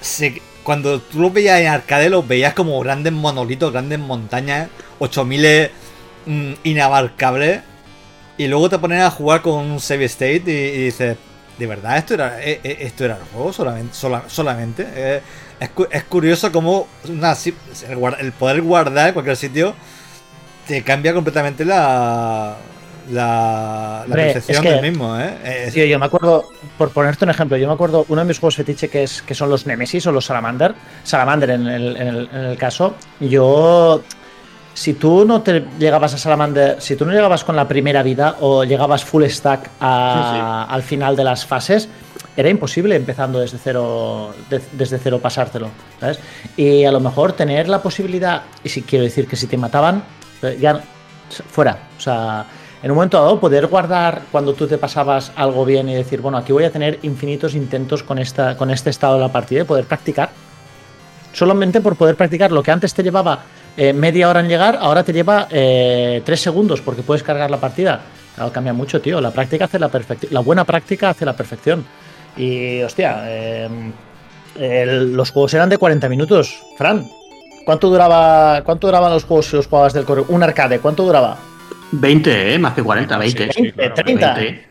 se- 0.02 0.42
cuando 0.64 1.00
tú 1.02 1.20
los 1.20 1.32
veías 1.34 1.60
en 1.62 1.68
arcade, 1.68 2.10
los 2.10 2.28
veías 2.28 2.54
como 2.54 2.80
grandes 2.80 3.14
monolitos, 3.14 3.72
grandes 3.72 4.00
montañas, 4.00 4.70
8000 5.00 5.70
mm, 6.26 6.54
inabarcables, 6.64 7.62
y 8.38 8.48
luego 8.48 8.70
te 8.70 8.80
pones 8.80 9.02
a 9.02 9.12
jugar 9.12 9.42
con 9.42 9.54
un 9.66 9.80
save 9.80 10.06
state 10.06 10.44
y, 10.48 10.52
y 10.52 10.84
dices, 10.86 11.18
¿de 11.58 11.68
verdad 11.68 11.98
esto 11.98 12.14
era, 12.16 12.42
eh, 12.44 12.60
eh, 12.64 12.78
esto 12.82 13.06
era 13.06 13.16
el 13.18 13.24
juego 13.34 13.54
solamente? 13.54 13.94
sola- 13.96 14.24
solamente? 14.28 14.86
Eh, 14.96 15.22
es, 15.60 15.70
es 15.92 16.04
curioso 16.06 16.52
como 16.52 16.88
una 17.08 17.34
el, 18.20 18.32
poder 18.34 18.62
guardar 18.62 19.08
en 19.08 19.14
cualquier 19.14 19.38
sitio 19.38 19.74
te 20.68 20.82
cambia 20.84 21.14
completamente 21.14 21.64
la, 21.64 22.56
la, 23.12 24.04
la 24.08 24.16
percepción 24.16 24.58
es 24.58 24.62
que- 24.64 24.70
del 24.82 24.92
mismo, 24.92 25.18
¿eh? 25.20 25.66
Es- 25.68 25.74
Tío, 25.74 25.86
yo 25.86 26.00
me 26.00 26.08
acuerdo, 26.08 26.46
por 26.78 26.90
ponerte 26.90 27.24
un 27.24 27.30
ejemplo, 27.32 27.56
yo 27.58 27.68
me 27.68 27.74
acuerdo 27.74 28.06
uno 28.10 28.22
de 28.22 28.28
mis 28.28 28.40
juegos 28.40 28.56
fetiche 28.56 28.90
que, 28.90 29.04
es, 29.04 29.22
que 29.22 29.36
son 29.36 29.50
los 29.50 29.66
Nemesis 29.68 30.08
o 30.08 30.12
los 30.12 30.26
Salamander. 30.26 30.74
Salamander 31.04 31.52
en 31.52 31.68
el, 31.68 31.98
en 31.98 32.08
el, 32.08 32.30
en 32.34 32.46
el 32.46 32.58
caso. 32.58 32.96
Yo, 33.20 34.02
si 34.76 34.94
tú 34.94 35.26
no 35.26 35.42
te 35.42 35.66
llegabas 35.80 36.14
a 36.14 36.18
Salamander, 36.20 36.80
si 36.82 36.96
tú 36.96 37.06
no 37.06 37.14
llegabas 37.14 37.44
con 37.44 37.56
la 37.56 37.68
primera 37.68 38.04
vida 38.04 38.36
o 38.42 38.64
llegabas 38.66 39.04
full 39.04 39.24
stack 39.26 39.72
a- 39.80 40.66
al 40.70 40.84
final 40.84 41.16
de 41.16 41.24
las 41.24 41.46
fases, 41.46 41.88
era 42.38 42.50
imposible 42.50 42.96
empezando 42.96 43.40
desde 43.40 43.58
cero, 43.58 44.34
de- 44.50 44.62
desde 44.74 45.00
cero 45.00 45.20
pasártelo, 45.22 45.70
¿sabes? 46.00 46.20
Y 46.58 46.84
a 46.84 46.92
lo 46.92 47.00
mejor 47.00 47.32
tener 47.34 47.70
la 47.70 47.82
posibilidad, 47.82 48.42
y 48.64 48.70
si 48.70 48.82
quiero 48.82 49.06
decir 49.06 49.26
que 49.28 49.38
si 49.38 49.48
te 49.48 49.56
mataban, 49.58 50.04
eh, 50.44 50.58
ya 50.60 50.82
fuera, 51.50 51.78
o 51.98 52.02
sea, 52.02 52.46
en 52.84 52.92
un 52.92 52.96
momento 52.98 53.18
dado 53.18 53.40
poder 53.40 53.68
guardar 53.68 54.24
cuando 54.32 54.54
tú 54.54 54.68
te 54.68 54.78
pasabas 54.78 55.32
algo 55.38 55.64
bien 55.66 55.88
y 55.88 55.96
decir, 55.96 56.20
bueno, 56.22 56.38
aquí 56.38 56.52
voy 56.52 56.66
a 56.66 56.72
tener 56.72 57.00
infinitos 57.04 57.56
intentos 57.56 58.04
con, 58.04 58.20
esta, 58.20 58.58
con 58.58 58.70
este 58.70 58.90
estado 58.90 59.16
de 59.16 59.22
la 59.22 59.32
partida 59.32 59.62
y 59.62 59.64
poder 59.64 59.86
practicar. 59.86 60.30
Solamente 61.34 61.82
por 61.82 61.96
poder 61.96 62.16
practicar 62.16 62.52
lo 62.52 62.62
que 62.62 62.72
antes 62.72 62.94
te 62.94 63.02
llevaba 63.04 63.40
eh, 63.78 63.94
media 63.94 64.30
hora 64.30 64.40
en 64.40 64.48
llegar, 64.48 64.78
ahora 64.82 65.04
te 65.04 65.14
lleva 65.14 65.48
eh, 65.52 66.22
tres 66.26 66.40
segundos 66.42 66.82
porque 66.82 67.02
puedes 67.02 67.24
cargar 67.24 67.50
la 67.52 67.58
partida. 67.60 68.02
Claro, 68.36 68.52
cambia 68.52 68.74
mucho, 68.74 69.02
tío. 69.02 69.22
La 69.22 69.32
práctica 69.32 69.66
hace 69.66 69.80
la 69.80 69.90
perfección. 69.90 70.34
La 70.34 70.42
buena 70.42 70.64
práctica 70.66 71.10
hace 71.10 71.26
la 71.26 71.34
perfección. 71.36 71.86
Y, 72.38 72.82
hostia, 72.82 73.24
eh, 73.28 73.70
el- 74.60 75.14
los 75.14 75.32
juegos 75.32 75.54
eran 75.54 75.70
de 75.70 75.78
40 75.78 76.10
minutos. 76.10 76.62
Fran, 76.78 77.06
¿cuánto 77.66 77.90
duraba 77.90 78.62
cuánto 78.64 78.88
duraban 78.88 79.12
los 79.12 79.24
juegos 79.24 79.46
si 79.48 79.56
los 79.56 79.68
jugabas 79.68 79.94
del 79.94 80.04
correo? 80.06 80.26
Un 80.30 80.44
arcade, 80.44 80.80
¿cuánto 80.80 81.04
duraba? 81.04 81.38
20, 81.92 82.54
¿eh? 82.56 82.60
Más 82.60 82.74
que 82.74 82.84
40, 82.84 83.18
20. 83.18 83.46
Sí, 83.54 83.64
sí, 83.64 83.72
claro, 83.72 83.94
30. 83.94 84.34
20. 84.34 84.66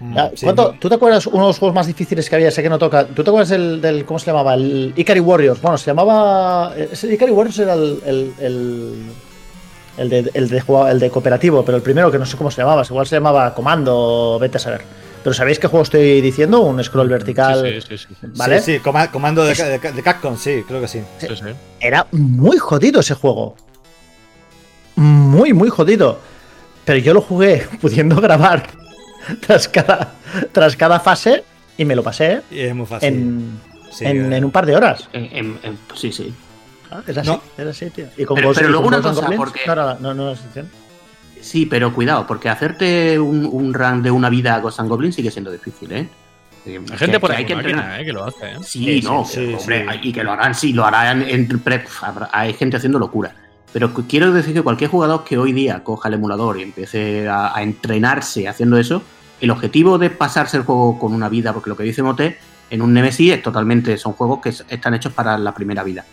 Mm, 0.00 0.16
sí. 0.34 0.44
¿cuánto- 0.46 0.74
¿Tú 0.80 0.88
te 0.88 0.94
acuerdas 0.94 1.26
uno 1.26 1.42
de 1.42 1.46
los 1.48 1.58
juegos 1.58 1.74
más 1.74 1.86
difíciles 1.86 2.28
que 2.28 2.34
había? 2.36 2.50
Sé 2.50 2.62
que 2.62 2.70
no 2.70 2.78
toca. 2.78 3.06
¿Tú 3.06 3.22
te 3.22 3.28
acuerdas 3.30 3.50
del, 3.50 3.80
del- 3.82 4.04
¿cómo 4.06 4.18
se 4.18 4.26
llamaba? 4.26 4.54
El 4.54 4.94
Ikari 4.96 5.20
Warriors. 5.20 5.60
Bueno, 5.60 5.76
se 5.78 5.86
llamaba. 5.86 6.74
Ese 6.76 7.12
Ikari 7.12 7.32
Warriors 7.32 7.58
era 7.58 7.74
el. 7.74 8.00
el, 8.06 8.32
el, 8.40 8.94
el 9.98 10.08
de, 10.08 10.30
el, 10.32 10.48
de, 10.48 10.60
jugaba- 10.62 10.90
el 10.90 10.98
de 10.98 11.10
cooperativo, 11.10 11.62
pero 11.64 11.76
el 11.76 11.82
primero 11.82 12.10
que 12.10 12.18
no 12.18 12.24
sé 12.24 12.36
cómo 12.38 12.50
se 12.50 12.62
llamaba. 12.62 12.82
Igual 12.88 13.06
se 13.06 13.16
llamaba 13.16 13.54
Comando, 13.54 14.38
vete 14.40 14.56
a 14.56 14.60
saber. 14.60 14.82
Pero 15.22 15.34
¿sabéis 15.34 15.58
qué 15.58 15.66
juego 15.66 15.82
estoy 15.82 16.22
diciendo? 16.22 16.62
Un 16.62 16.82
scroll 16.82 17.08
vertical. 17.10 17.60
Sí, 17.62 17.80
sí, 17.98 17.98
sí, 18.08 18.14
sí. 18.18 18.26
¿Vale? 18.36 18.60
Sí, 18.62 18.74
sí, 18.76 18.78
coma- 18.80 19.10
comando 19.10 19.44
de, 19.44 19.54
de, 19.54 19.78
de 19.92 20.02
Capcom, 20.02 20.38
sí, 20.38 20.64
creo 20.66 20.80
que 20.80 20.88
sí. 20.88 21.02
Sí, 21.18 21.26
sí. 21.28 21.44
Era 21.78 22.06
muy 22.12 22.56
jodido 22.56 23.00
ese 23.00 23.12
juego. 23.12 23.54
Muy, 24.96 25.52
muy 25.52 25.68
jodido. 25.68 26.18
Pero 26.86 26.98
yo 27.00 27.12
lo 27.14 27.20
jugué 27.20 27.66
pudiendo 27.82 28.16
grabar 28.20 28.62
tras 29.46 29.68
cada, 29.68 30.12
tras 30.52 30.76
cada 30.76 31.00
fase 31.00 31.44
y 31.78 31.84
me 31.84 31.94
lo 31.94 32.02
pasé 32.02 32.42
Y 32.50 32.60
es 32.60 32.74
muy 32.74 32.86
fácil. 32.86 33.08
en, 33.08 33.60
Sí, 33.92 34.04
en, 34.04 34.32
eh. 34.32 34.36
en 34.36 34.44
un 34.44 34.50
par 34.52 34.66
de 34.66 34.76
horas. 34.76 35.08
En- 35.12 35.24
en- 35.36 35.58
en- 35.64 35.78
sí, 35.94 36.12
sí. 36.12 36.32
Ah, 36.92 37.02
Es 37.06 37.16
así, 37.18 37.28
No. 37.28 37.42
es 37.58 37.66
así, 37.66 37.90
tío. 37.90 38.06
Y 38.16 38.24
con 38.24 38.34
Pero- 38.36 38.48
Ghost- 38.48 38.56
pero 38.58 38.68
y 38.68 38.70
luego 38.72 38.84
con 38.84 38.94
una 38.94 39.02
cosa, 39.02 39.20
Goblins 39.22 39.36
porque- 39.38 39.60
No, 39.66 39.72
era- 39.72 39.96
no, 40.00 40.14
no 40.14 40.22
era 40.24 40.32
excepción. 40.32 40.68
Sí, 41.40 41.66
pero 41.66 41.92
cuidado, 41.94 42.26
porque 42.26 42.48
hacerte 42.48 43.18
un, 43.18 43.46
un 43.46 43.72
run 43.74 44.02
de 44.02 44.10
una 44.10 44.28
vida 44.28 44.54
a 44.54 44.60
Ghosts 44.60 44.80
and 44.80 44.88
Goblins 44.90 45.14
sigue 45.14 45.30
siendo 45.30 45.50
difícil, 45.50 45.90
¿eh? 45.92 46.08
Eh, 46.66 46.76
Hay 46.78 46.84
que- 46.84 46.96
gente 46.98 47.18
por 47.20 47.30
que 47.30 47.36
ahí 47.36 47.42
hay 47.42 47.46
que 47.46 47.52
entrenar. 47.54 48.00
eh, 48.00 48.04
que 48.04 48.12
lo 48.12 48.24
hace. 48.24 48.50
¿eh? 48.50 48.56
Sí, 48.62 48.84
Sí, 48.84 49.00
no, 49.02 49.24
sí, 49.24 49.46
sí, 49.46 49.54
hombre, 49.58 49.86
sí. 49.92 49.98
y 50.08 50.12
que 50.12 50.22
lo 50.22 50.32
harán, 50.32 50.54
sí, 50.54 50.72
lo 50.74 50.84
harán 50.84 51.22
en 51.22 51.48
pre- 51.60 51.84
habrá- 52.02 52.28
hay 52.32 52.52
gente 52.52 52.76
haciendo 52.76 52.98
locura. 52.98 53.34
Pero 53.72 53.94
quiero 54.08 54.32
decir 54.32 54.52
que 54.52 54.62
cualquier 54.62 54.90
jugador 54.90 55.24
que 55.24 55.38
hoy 55.38 55.52
día 55.52 55.82
coja 55.82 56.08
el 56.08 56.14
emulador 56.14 56.58
y 56.58 56.62
empiece 56.64 57.28
a, 57.28 57.56
a 57.56 57.62
entrenarse 57.62 58.46
haciendo 58.48 58.76
eso, 58.76 59.02
el 59.40 59.50
objetivo 59.50 59.98
de 59.98 60.10
pasarse 60.10 60.56
el 60.56 60.64
juego 60.64 60.98
con 60.98 61.12
una 61.12 61.28
vida, 61.28 61.52
porque 61.52 61.70
lo 61.70 61.76
que 61.76 61.82
dice 61.84 62.02
Mote, 62.02 62.38
en 62.70 62.82
un 62.82 62.92
Nemesis 62.92 63.32
es 63.32 63.42
totalmente, 63.42 63.96
son 63.98 64.12
juegos 64.12 64.40
que 64.40 64.50
es- 64.50 64.64
están 64.68 64.94
hechos 64.94 65.12
para 65.12 65.36
la 65.38 65.52
primera 65.54 65.82
vida. 65.82 66.04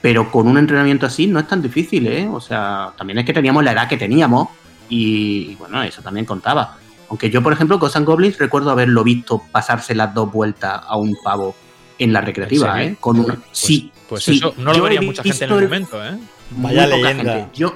Pero 0.00 0.30
con 0.30 0.46
un 0.48 0.56
entrenamiento 0.56 1.04
así 1.06 1.26
no 1.26 1.38
es 1.38 1.46
tan 1.46 1.60
difícil, 1.60 2.06
¿eh? 2.06 2.26
O 2.32 2.40
sea, 2.40 2.92
también 2.96 3.18
es 3.18 3.26
que 3.26 3.32
teníamos 3.34 3.62
la 3.64 3.72
edad 3.72 3.88
que 3.88 3.98
teníamos 3.98 4.48
y, 4.88 5.50
y 5.50 5.54
bueno, 5.56 5.82
eso 5.82 6.00
también 6.00 6.24
contaba. 6.24 6.76
Aunque 7.10 7.28
yo, 7.28 7.42
por 7.42 7.52
ejemplo, 7.52 7.78
Ghosts 7.78 7.96
and 7.96 8.06
Goblins 8.06 8.38
recuerdo 8.38 8.70
haberlo 8.70 9.04
visto 9.04 9.42
pasarse 9.52 9.94
las 9.94 10.14
dos 10.14 10.32
vueltas 10.32 10.80
a 10.86 10.96
un 10.96 11.16
pavo 11.22 11.54
en 11.98 12.12
la 12.14 12.20
recreativa? 12.22 12.82
¿eh? 12.82 12.96
Con 12.98 13.18
una... 13.20 13.34
Pues- 13.34 13.48
sí. 13.52 13.92
Pues 14.08 14.24
sí. 14.24 14.36
eso 14.38 14.54
no 14.56 14.70
lo 14.72 14.78
Yo 14.78 14.82
vería 14.84 15.02
mucha 15.02 15.22
gente 15.22 15.44
en 15.44 15.52
el 15.52 15.62
momento, 15.64 16.04
¿eh? 16.04 16.18
muy 16.52 16.74
Vaya 16.74 16.84
poca 16.84 16.96
leyenda. 16.96 17.32
gente. 17.34 17.50
Yo, 17.58 17.74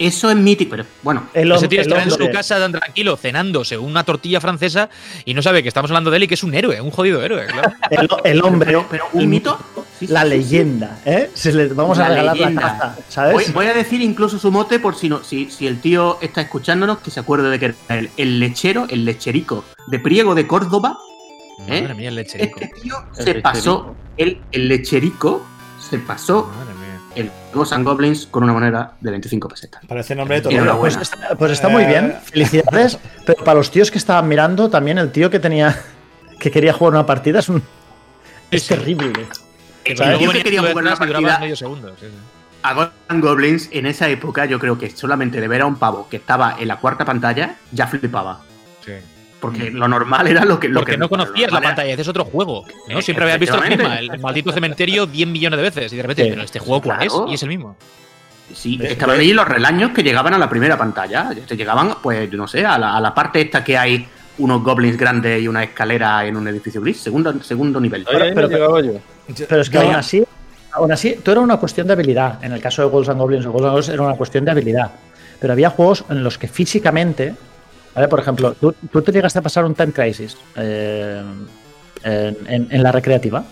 eso 0.00 0.30
es 0.30 0.36
mítico, 0.36 0.70
pero 0.72 0.84
bueno, 1.02 1.28
El, 1.34 1.52
Ese 1.52 1.68
tío 1.68 1.80
el 1.80 1.86
está 1.86 2.02
en 2.02 2.10
su 2.10 2.30
casa 2.30 2.58
tan 2.58 2.72
tranquilo, 2.72 3.16
cenándose 3.16 3.76
una 3.78 4.02
tortilla 4.02 4.40
francesa 4.40 4.88
y 5.24 5.34
no 5.34 5.42
sabe 5.42 5.62
que 5.62 5.68
estamos 5.68 5.90
hablando 5.90 6.10
de 6.10 6.16
él 6.16 6.22
y 6.24 6.26
que 6.28 6.34
es 6.34 6.42
un 6.42 6.54
héroe, 6.54 6.80
un 6.80 6.90
jodido 6.90 7.22
héroe, 7.22 7.46
claro. 7.46 7.72
el, 7.90 8.08
el 8.24 8.42
hombre, 8.42 8.66
Pero- 8.68 8.86
pero 8.90 9.04
un 9.12 9.20
el 9.20 9.26
mito. 9.28 9.58
Sí, 9.98 10.06
sí, 10.06 10.12
la 10.14 10.22
sí, 10.22 10.28
sí. 10.30 10.36
leyenda, 10.36 11.00
¿eh? 11.04 11.30
Se 11.34 11.52
le, 11.52 11.66
vamos 11.68 11.98
a 11.98 12.02
La 12.02 12.08
regalar 12.08 12.36
leyenda. 12.36 12.62
la 12.62 12.68
caza, 12.78 12.96
¿sabes? 13.10 13.34
Voy, 13.34 13.44
voy 13.52 13.66
a 13.66 13.74
decir 13.74 14.00
incluso 14.00 14.38
su 14.38 14.50
mote 14.50 14.78
por 14.80 14.96
si 14.96 15.10
no, 15.10 15.22
si, 15.22 15.50
si 15.50 15.66
el 15.66 15.78
tío 15.80 16.16
está 16.22 16.40
escuchándonos, 16.40 16.98
que 17.00 17.10
se 17.10 17.20
acuerde 17.20 17.50
de 17.50 17.58
que 17.58 17.64
era 17.66 17.74
el, 17.98 18.10
el 18.16 18.40
lechero, 18.40 18.86
el 18.88 19.04
lecherico 19.04 19.64
de 19.88 19.98
Priego 19.98 20.34
de 20.34 20.46
Córdoba. 20.46 20.96
¿Eh? 21.68 21.82
Madre 21.82 21.94
mía, 21.94 22.08
el 22.08 22.14
lecherico. 22.14 22.58
Este 22.60 22.80
tío 22.80 22.94
El 23.18 23.24
se 23.24 23.34
pasó, 23.36 23.94
el, 24.16 24.40
el 24.52 24.68
lecherico 24.68 25.44
se 25.90 25.98
pasó 25.98 26.50
Madre. 26.56 26.69
El 27.14 27.30
Ghosts 27.52 27.74
and 27.74 27.84
Goblins 27.84 28.26
con 28.26 28.44
una 28.44 28.52
moneda 28.52 28.94
de 29.00 29.10
25 29.10 29.48
pesetas. 29.48 29.84
Parece 29.86 30.14
nombre 30.14 30.40
de 30.40 30.42
todo. 30.42 30.78
Pues 30.78 30.96
está, 30.96 31.34
pues 31.36 31.52
está 31.52 31.68
muy 31.68 31.84
bien, 31.84 32.16
felicidades. 32.24 32.98
Pero 33.26 33.44
para 33.44 33.54
los 33.54 33.70
tíos 33.70 33.90
que 33.90 33.98
estaban 33.98 34.28
mirando, 34.28 34.70
también 34.70 34.98
el 34.98 35.10
tío 35.10 35.30
que 35.30 35.40
tenía 35.40 35.80
que 36.38 36.50
quería 36.50 36.72
jugar 36.72 36.94
una 36.94 37.06
partida 37.06 37.40
es 37.40 37.48
un 37.48 37.62
es 38.50 38.66
terrible. 38.66 39.12
¿sabes? 39.96 39.98
luego 39.98 40.24
Yo 40.24 40.32
que 40.32 40.42
quería 40.42 40.60
jugar 40.60 40.76
una 40.76 40.96
partida-. 40.96 41.40
A 42.62 42.74
Ghosts 42.74 42.92
and 43.08 43.24
Goblins 43.24 43.68
en 43.72 43.86
esa 43.86 44.08
época 44.08 44.44
yo 44.44 44.58
creo 44.58 44.76
que 44.76 44.90
solamente 44.90 45.40
de 45.40 45.48
ver 45.48 45.62
a 45.62 45.66
un 45.66 45.76
pavo 45.76 46.08
que 46.10 46.16
estaba 46.18 46.56
en 46.58 46.68
la 46.68 46.76
cuarta 46.76 47.04
pantalla 47.04 47.56
ya 47.72 47.86
flipaba. 47.86 48.40
Sí. 48.84 48.92
Porque 49.40 49.70
lo 49.70 49.88
normal 49.88 50.26
era 50.26 50.44
lo 50.44 50.60
que... 50.60 50.68
Lo 50.68 50.80
Porque 50.80 50.92
que 50.92 50.98
no 50.98 51.08
conocías 51.08 51.50
la 51.50 51.58
era- 51.58 51.68
pantalla, 51.68 51.92
ese 51.92 52.02
es 52.02 52.08
otro 52.08 52.24
juego. 52.26 52.64
¿no? 52.88 52.98
Eh, 52.98 53.02
Siempre 53.02 53.24
habías 53.24 53.40
visto 53.40 53.56
misma, 53.56 53.68
efectivamente. 53.68 54.14
el 54.16 54.20
maldito 54.20 54.52
cementerio 54.52 55.06
10 55.06 55.28
millones 55.28 55.56
de 55.56 55.62
veces. 55.62 55.92
Y 55.92 55.96
de 55.96 56.02
repente, 56.02 56.24
Sí. 56.24 56.30
pero 56.30 56.42
este 56.42 56.58
juego 56.58 56.82
cuál 56.82 56.98
Claro. 56.98 57.24
es? 57.26 57.30
Y 57.32 57.34
es 57.34 57.42
el 57.42 57.48
mismo. 57.48 57.76
Sí, 58.54 58.78
estaban 58.82 59.16
de- 59.16 59.22
ahí 59.22 59.32
los 59.32 59.46
relaños 59.48 59.92
que 59.92 60.02
llegaban 60.02 60.34
a 60.34 60.38
la 60.38 60.48
primera 60.50 60.76
pantalla. 60.76 61.30
Te 61.46 61.56
llegaban, 61.56 61.94
pues, 62.02 62.30
no 62.32 62.46
sé, 62.48 62.66
a 62.66 62.76
la, 62.78 62.96
a 62.96 63.00
la 63.00 63.14
parte 63.14 63.40
esta 63.40 63.62
que 63.64 63.78
hay 63.78 64.06
unos 64.38 64.62
goblins 64.62 64.96
grandes 64.98 65.40
y 65.42 65.48
una 65.48 65.62
escalera 65.62 66.26
en 66.26 66.36
un 66.36 66.46
edificio 66.48 66.80
gris, 66.80 66.98
segundo, 67.00 67.42
segundo 67.42 67.80
nivel. 67.80 68.04
Pero- 68.10 68.50
yo. 68.50 68.80
Yo- 68.82 69.46
Pero 69.48 69.60
es 69.62 69.70
que 69.70 69.78
aún 69.78 69.94
así, 69.94 70.24
aún 70.72 70.90
así, 70.92 71.14
todo 71.22 71.32
era 71.32 71.40
una 71.40 71.56
cuestión 71.58 71.86
de 71.86 71.92
habilidad. 71.92 72.44
En 72.44 72.52
el 72.52 72.60
caso 72.60 72.82
de 72.82 72.88
Ghosts 72.88 73.10
and 73.10 73.20
Goblins 73.20 73.46
o 73.46 73.52
Ghosts 73.52 73.64
and 73.64 73.72
Goblins 73.72 73.88
era 73.90 74.02
una 74.02 74.14
cuestión 74.16 74.44
de 74.44 74.50
habilidad. 74.50 74.90
Pero 75.40 75.52
había 75.52 75.70
juegos 75.70 76.04
en 76.10 76.22
los 76.24 76.36
que 76.36 76.48
físicamente, 76.48 77.34
¿vale? 77.94 78.08
por 78.08 78.20
ejemplo, 78.20 78.54
tú, 78.54 78.74
tú 78.92 79.02
te 79.02 79.12
llegaste 79.12 79.38
a 79.38 79.42
pasar 79.42 79.64
un 79.64 79.74
Time 79.74 79.92
Crisis 79.92 80.36
eh, 80.56 81.22
en, 82.02 82.36
en- 82.46 82.68
en 82.70 82.82
la 82.82 82.92
recreativa. 82.92 83.44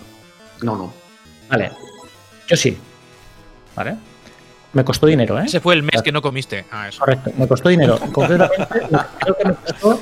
No, 0.61 0.75
no. 0.77 0.93
Vale, 1.49 1.71
yo 2.47 2.55
sí. 2.55 2.77
¿Vale? 3.75 3.95
Me 4.73 4.83
costó 4.83 5.07
dinero, 5.07 5.39
¿eh? 5.39 5.45
Ese 5.45 5.59
fue 5.59 5.73
el 5.73 5.83
mes 5.83 6.01
que 6.03 6.11
no 6.11 6.21
comiste. 6.21 6.65
Ah, 6.71 6.89
eso. 6.89 6.99
Correcto, 6.99 7.31
me 7.37 7.47
costó 7.47 7.69
dinero. 7.69 7.97
Concretamente, 8.11 8.67
creo 9.19 9.35
que 9.37 9.47
me 9.47 9.53
costó 9.55 9.99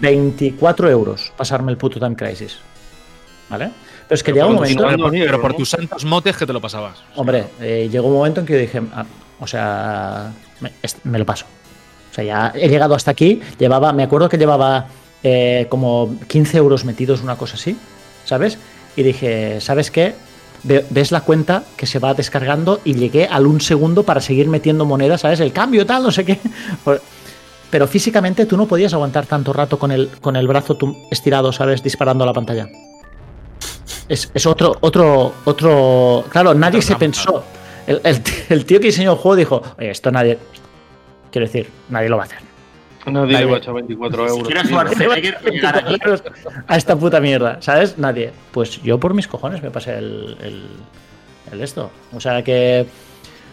24 0.00 0.90
euros 0.90 1.32
pasarme 1.36 1.70
el 1.72 1.78
puto 1.78 1.98
Time 2.00 2.16
Crisis. 2.16 2.58
¿Vale? 3.48 3.70
Pero 4.08 4.14
es 4.16 4.22
que 4.22 4.32
llega 4.32 4.46
un 4.46 4.54
momento. 4.56 4.82
Pero- 4.84 4.96
pero, 5.10 5.24
pero 5.26 5.40
por 5.40 5.52
¿no? 5.52 5.56
tus 5.58 5.70
santos 5.70 6.04
motes 6.04 6.36
que 6.36 6.46
te 6.46 6.52
lo 6.52 6.60
pasabas. 6.60 6.98
Hombre, 7.14 7.46
eh, 7.60 7.88
llegó 7.90 8.08
un 8.08 8.14
momento 8.14 8.40
en 8.40 8.46
que 8.46 8.52
yo 8.54 8.58
dije, 8.58 8.82
ah, 8.94 9.04
o 9.38 9.46
sea, 9.46 10.32
me 11.04 11.18
lo 11.18 11.24
paso. 11.26 11.46
O 12.16 12.20
sea, 12.22 12.24
ya 12.24 12.52
he 12.54 12.68
llegado 12.68 12.94
hasta 12.94 13.10
aquí. 13.10 13.42
Llevaba, 13.58 13.92
me 13.92 14.02
acuerdo 14.02 14.28
que 14.30 14.38
llevaba 14.38 14.86
eh, 15.22 15.66
como 15.68 16.14
15 16.28 16.56
euros 16.56 16.84
metidos, 16.86 17.20
una 17.22 17.36
cosa 17.36 17.56
así, 17.56 17.76
¿sabes? 18.24 18.56
Y 18.96 19.02
dije, 19.02 19.60
¿sabes 19.60 19.90
qué? 19.90 20.14
Ve- 20.62 20.86
Ves 20.88 21.12
la 21.12 21.20
cuenta 21.20 21.64
que 21.76 21.84
se 21.86 21.98
va 21.98 22.14
descargando 22.14 22.80
y 22.84 22.94
llegué 22.94 23.26
al 23.26 23.46
un 23.46 23.60
segundo 23.60 24.02
para 24.04 24.22
seguir 24.22 24.48
metiendo 24.48 24.86
monedas, 24.86 25.20
¿sabes? 25.20 25.40
El 25.40 25.52
cambio, 25.52 25.84
tal, 25.84 26.02
no 26.04 26.10
sé 26.10 26.24
qué. 26.24 26.38
Pero 27.70 27.86
físicamente 27.86 28.46
tú 28.46 28.56
no 28.56 28.66
podías 28.66 28.94
aguantar 28.94 29.26
tanto 29.26 29.52
rato 29.52 29.78
con 29.78 29.90
el, 29.92 30.08
con 30.20 30.36
el 30.36 30.46
brazo 30.48 30.78
estirado, 31.10 31.52
¿sabes? 31.52 31.82
Disparando 31.82 32.24
a 32.24 32.26
la 32.28 32.32
pantalla. 32.32 32.68
Es, 34.08 34.30
es 34.32 34.46
otro, 34.46 34.76
otro, 34.80 35.34
otro. 35.44 36.24
Claro, 36.30 36.54
nadie 36.54 36.80
se 36.80 36.94
pensó. 36.96 37.42
El, 37.86 38.00
el 38.04 38.22
el 38.48 38.64
tío 38.64 38.80
que 38.80 38.86
diseñó 38.86 39.12
el 39.12 39.18
juego 39.18 39.36
dijo: 39.36 39.62
Oye, 39.78 39.90
esto 39.90 40.10
nadie. 40.12 40.38
Quiero 41.30 41.46
decir, 41.46 41.68
nadie 41.88 42.08
lo 42.08 42.16
va 42.16 42.24
a 42.24 42.26
hacer. 42.26 42.38
Nadie 43.06 43.32
Nadie. 43.34 43.44
le 43.44 43.50
va 43.52 43.56
a 43.56 43.58
echar 43.58 43.74
24 43.74 44.28
euros. 44.28 44.48
llegar 44.98 45.12
aquí. 45.16 45.30
a 46.66 46.76
esta 46.76 46.96
puta 46.96 47.20
mierda, 47.20 47.58
¿sabes? 47.60 47.96
Nadie. 47.98 48.32
Pues 48.50 48.82
yo 48.82 48.98
por 48.98 49.14
mis 49.14 49.28
cojones 49.28 49.62
me 49.62 49.70
pasé 49.70 49.96
el, 49.98 50.36
el, 50.42 50.66
el 51.52 51.60
esto. 51.60 51.90
O 52.14 52.18
sea 52.20 52.42
que 52.42 52.84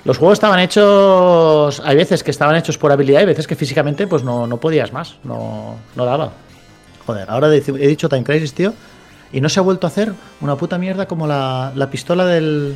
los 0.05 0.17
juegos 0.17 0.37
estaban 0.37 0.59
hechos. 0.59 1.79
Hay 1.85 1.95
veces 1.95 2.23
que 2.23 2.31
estaban 2.31 2.55
hechos 2.55 2.77
por 2.79 2.91
habilidad 2.91 3.21
y 3.21 3.25
veces 3.25 3.45
que 3.45 3.55
físicamente 3.55 4.07
pues 4.07 4.23
no, 4.23 4.47
no 4.47 4.57
podías 4.57 4.91
más. 4.91 5.17
No, 5.23 5.75
no 5.95 6.05
daba. 6.05 6.31
Joder, 7.05 7.29
ahora 7.29 7.47
he 7.49 7.59
dicho- 7.59 7.75
he 7.77 7.87
dicho 7.87 8.09
Time 8.09 8.23
Crisis, 8.23 8.53
tío. 8.53 8.73
Y 9.31 9.41
no 9.41 9.49
se 9.49 9.59
ha 9.59 9.63
vuelto 9.63 9.85
a 9.87 9.89
hacer 9.89 10.13
una 10.41 10.55
puta 10.55 10.77
mierda 10.77 11.05
como 11.07 11.27
la, 11.27 11.71
la 11.75 11.89
pistola 11.91 12.25
del. 12.25 12.75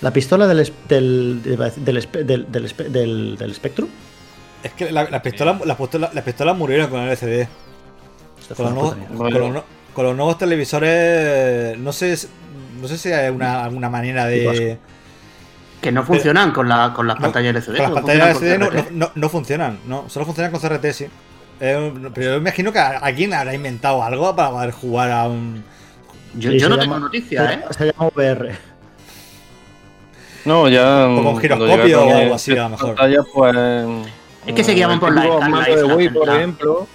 La 0.00 0.12
pistola 0.12 0.46
del, 0.46 0.72
del, 0.88 1.42
del, 1.42 1.56
del, 1.76 2.26
del, 2.26 2.46
del, 2.52 2.64
espe- 2.66 2.88
del- 2.88 3.36
del 3.36 3.54
Spectrum. 3.54 3.88
Es 4.62 4.72
que 4.72 4.90
la, 4.92 5.08
la 5.10 5.22
pistola, 5.22 5.58
las 5.64 5.76
pistolas, 5.76 6.14
las 6.14 6.24
pistolas 6.24 6.56
murieron 6.56 6.88
con 6.90 7.00
el 7.00 7.08
LCD. 7.10 7.48
Con 8.56 8.64
los, 8.66 8.74
nuevos, 8.74 8.96
con, 9.16 9.32
los, 9.32 9.50
no- 9.52 9.64
con 9.92 10.04
los 10.06 10.16
nuevos 10.16 10.38
televisores, 10.38 11.78
no 11.78 11.92
sé, 11.92 12.16
si- 12.16 12.28
no 12.80 12.86
sé 12.88 12.96
si 12.98 13.12
hay 13.12 13.30
una, 13.30 13.64
alguna 13.64 13.90
manera 13.90 14.26
de. 14.26 14.78
Que 15.80 15.92
no 15.92 16.02
funcionan 16.04 16.50
con, 16.52 16.68
la, 16.68 16.92
con 16.92 17.06
las 17.06 17.16
No, 17.18 17.22
pantallas 17.22 17.54
LCD. 17.54 17.76
Con 17.76 17.94
las 17.94 18.02
pantallas 18.02 18.40
LCD 18.42 18.58
no, 18.58 18.70
no, 18.70 18.84
no- 18.90 19.10
no 19.14 19.28
funcionan, 19.28 19.78
no, 19.86 20.08
solo 20.08 20.26
funcionan 20.26 20.50
con 20.52 20.60
CRT, 20.60 20.92
sí. 20.92 21.06
Eh, 21.60 21.92
pero 22.14 22.32
yo 22.32 22.36
imagino 22.36 22.72
que 22.72 22.78
alguien 22.78 23.34
habrá 23.34 23.52
inventado 23.54 24.02
algo 24.02 24.34
para 24.36 24.50
poder 24.50 24.70
jugar 24.70 25.10
a 25.10 25.26
un. 25.28 25.64
Yo, 26.34 26.50
Sí, 26.52 26.58
yo 26.58 26.64
se 26.66 26.68
no 26.68 26.76
llama- 26.76 26.82
tengo 26.82 26.98
noticia, 27.00 27.52
¿eh? 27.52 27.64
Se 27.76 27.86
llama 27.86 28.10
VR. 28.14 28.52
No, 30.48 30.66
ya. 30.66 31.06
O 31.06 31.22
con 31.22 31.38
giroscopio 31.38 32.06
o 32.06 32.14
algo 32.16 32.34
así, 32.34 32.52
a 32.52 32.62
lo 32.62 32.68
mejor. 32.70 32.86
pantallas, 32.94 33.26
pues. 33.32 33.56
Es 34.46 34.54
que 34.54 34.64
se 34.64 34.72
guiaban 34.72 34.98
por 34.98 35.14
la 35.14 35.46
mando 35.46 35.76
de 35.76 35.84
Wii, 35.84 36.08
por 36.08 36.28
ejemplo. 36.30 36.86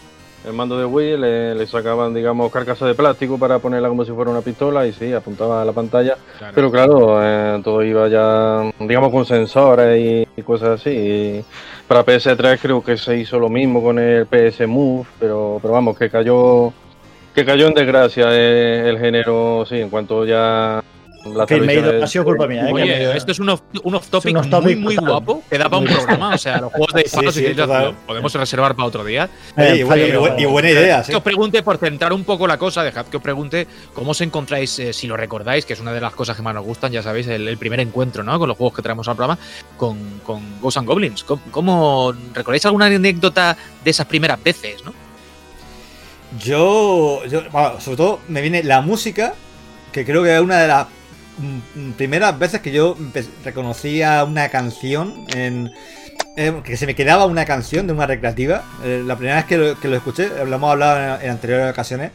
El 0.43 0.53
mando 0.53 0.77
de 0.77 0.85
Wii 0.85 1.17
le, 1.17 1.55
le 1.55 1.67
sacaban, 1.67 2.13
digamos, 2.13 2.51
carcasa 2.51 2.85
de 2.85 2.95
plástico 2.95 3.37
para 3.37 3.59
ponerla 3.59 3.87
como 3.87 4.03
si 4.03 4.11
fuera 4.11 4.29
una 4.29 4.41
pistola 4.41 4.85
y 4.85 4.91
sí, 4.91 5.13
apuntaba 5.13 5.61
a 5.61 5.65
la 5.65 5.71
pantalla. 5.71 6.17
Claro. 6.37 6.53
Pero 6.53 6.71
claro, 6.71 7.19
eh, 7.21 7.61
todo 7.63 7.81
iba 7.81 8.09
ya, 8.09 8.69
digamos, 8.79 9.09
con 9.09 9.25
sensores 9.25 9.97
y, 10.01 10.27
y 10.35 10.43
cosas 10.43 10.81
así. 10.81 10.89
Y 10.89 11.45
para 11.87 12.03
PS3 12.03 12.59
creo 12.59 12.83
que 12.83 12.97
se 12.97 13.17
hizo 13.17 13.39
lo 13.39 13.47
mismo 13.47 13.81
con 13.81 13.99
el 13.99 14.25
PS 14.25 14.67
Move, 14.67 15.05
pero, 15.17 15.59
pero 15.61 15.73
vamos, 15.75 15.97
que 15.97 16.09
cayó 16.09 16.73
que 17.33 17.45
cayó 17.45 17.67
en 17.67 17.73
desgracia 17.73 18.25
eh, 18.31 18.89
el 18.89 18.99
género, 18.99 19.65
sí, 19.67 19.79
en 19.79 19.89
cuanto 19.89 20.25
ya 20.25 20.83
la 21.25 21.45
Que 21.45 21.57
me 21.61 21.73
he 21.73 21.79
ido, 21.79 22.03
ha 22.03 22.07
sido 22.07 22.25
culpa 22.25 22.47
mía, 22.47 22.63
¿eh? 22.63 22.67
que 22.67 22.73
me 22.73 22.81
he 22.81 22.83
Oye, 23.07 23.17
esto 23.17 23.31
es 23.31 23.39
un 23.39 23.49
off, 23.49 23.61
un 23.83 23.95
off 23.95 24.09
topic, 24.09 24.29
Es 24.29 24.33
un 24.33 24.37
off 24.39 24.49
topic 24.49 24.77
muy, 24.77 24.95
muy 24.95 24.95
guapo 24.97 25.41
que 25.49 25.57
da 25.57 25.69
para 25.69 25.77
un 25.77 25.85
programa. 25.85 26.35
O 26.35 26.37
sea, 26.37 26.59
los 26.61 26.71
juegos 26.71 26.93
de 26.93 26.99
Sí, 27.01 27.03
disparos 27.05 27.33
sí, 27.33 27.39
y 27.39 27.43
ciencias 27.43 27.67
total. 27.67 27.85
lo 27.85 27.93
podemos 28.07 28.33
reservar 28.33 28.75
para 28.75 28.87
otro 28.87 29.03
día. 29.05 29.29
Eh, 29.57 29.69
y 29.69 29.73
mío, 29.75 29.85
bu- 29.85 29.89
fallo 29.89 30.05
y 30.07 30.35
mío. 30.41 30.49
buena 30.49 30.69
idea, 30.69 31.03
sí. 31.03 31.11
Que 31.11 31.15
os 31.17 31.23
pregunte, 31.23 31.63
por 31.63 31.77
centrar 31.77 32.11
un 32.13 32.23
poco 32.23 32.45
la 32.47 32.57
cosa, 32.57 32.83
dejad 32.83 33.05
que 33.05 33.17
os 33.17 33.23
pregunte 33.23 33.67
cómo 33.93 34.11
os 34.11 34.21
encontráis, 34.21 34.77
eh, 34.79 34.91
si 34.93 35.07
lo 35.07 35.15
recordáis, 35.15 35.65
que 35.65 35.73
es 35.73 35.79
una 35.79 35.93
de 35.93 36.01
las 36.01 36.13
cosas 36.13 36.35
que 36.35 36.41
más 36.41 36.53
nos 36.55 36.65
gustan, 36.65 36.91
ya 36.91 37.01
sabéis, 37.01 37.27
el, 37.27 37.47
el 37.47 37.57
primer 37.57 37.79
encuentro, 37.79 38.23
¿no? 38.23 38.37
Con 38.37 38.47
los 38.49 38.57
juegos 38.57 38.75
que 38.75 38.81
traemos 38.81 39.07
al 39.07 39.15
programa, 39.15 39.39
con, 39.77 39.97
con 40.25 40.59
Ghosts 40.61 40.77
and 40.77 40.87
Goblins. 40.87 41.23
¿Cómo, 41.23 41.41
cómo- 41.51 42.13
recordáis 42.33 42.65
alguna 42.65 42.87
anécdota 42.87 43.55
de 43.83 43.89
esas 43.91 44.05
primeras 44.07 44.43
veces, 44.43 44.83
no? 44.83 44.93
Yo, 46.39 47.23
yo 47.27 47.41
bueno, 47.51 47.79
sobre 47.79 47.97
todo 47.97 48.19
me 48.27 48.41
viene 48.41 48.63
la 48.63 48.81
música, 48.81 49.35
que 49.91 50.03
creo 50.03 50.23
que 50.23 50.33
es 50.35 50.41
una 50.41 50.59
de 50.59 50.67
las 50.67 50.87
primeras 51.97 52.37
veces 52.37 52.61
que 52.61 52.71
yo 52.71 52.97
reconocía 53.43 54.23
una 54.23 54.49
canción 54.49 55.25
en 55.33 55.71
eh, 56.35 56.61
que 56.63 56.77
se 56.77 56.87
me 56.87 56.95
quedaba 56.95 57.25
una 57.25 57.45
canción 57.45 57.85
de 57.85 57.93
una 57.93 58.07
recreativa. 58.07 58.63
Eh, 58.83 59.03
la 59.05 59.15
primera 59.15 59.37
vez 59.37 59.45
que 59.45 59.57
lo, 59.57 59.79
que 59.79 59.87
lo 59.87 59.95
escuché, 59.95 60.25
eh, 60.25 60.45
lo 60.45 60.55
hemos 60.55 60.71
hablado 60.71 61.19
en, 61.19 61.25
en 61.25 61.31
anteriores 61.31 61.71
ocasiones, 61.71 62.11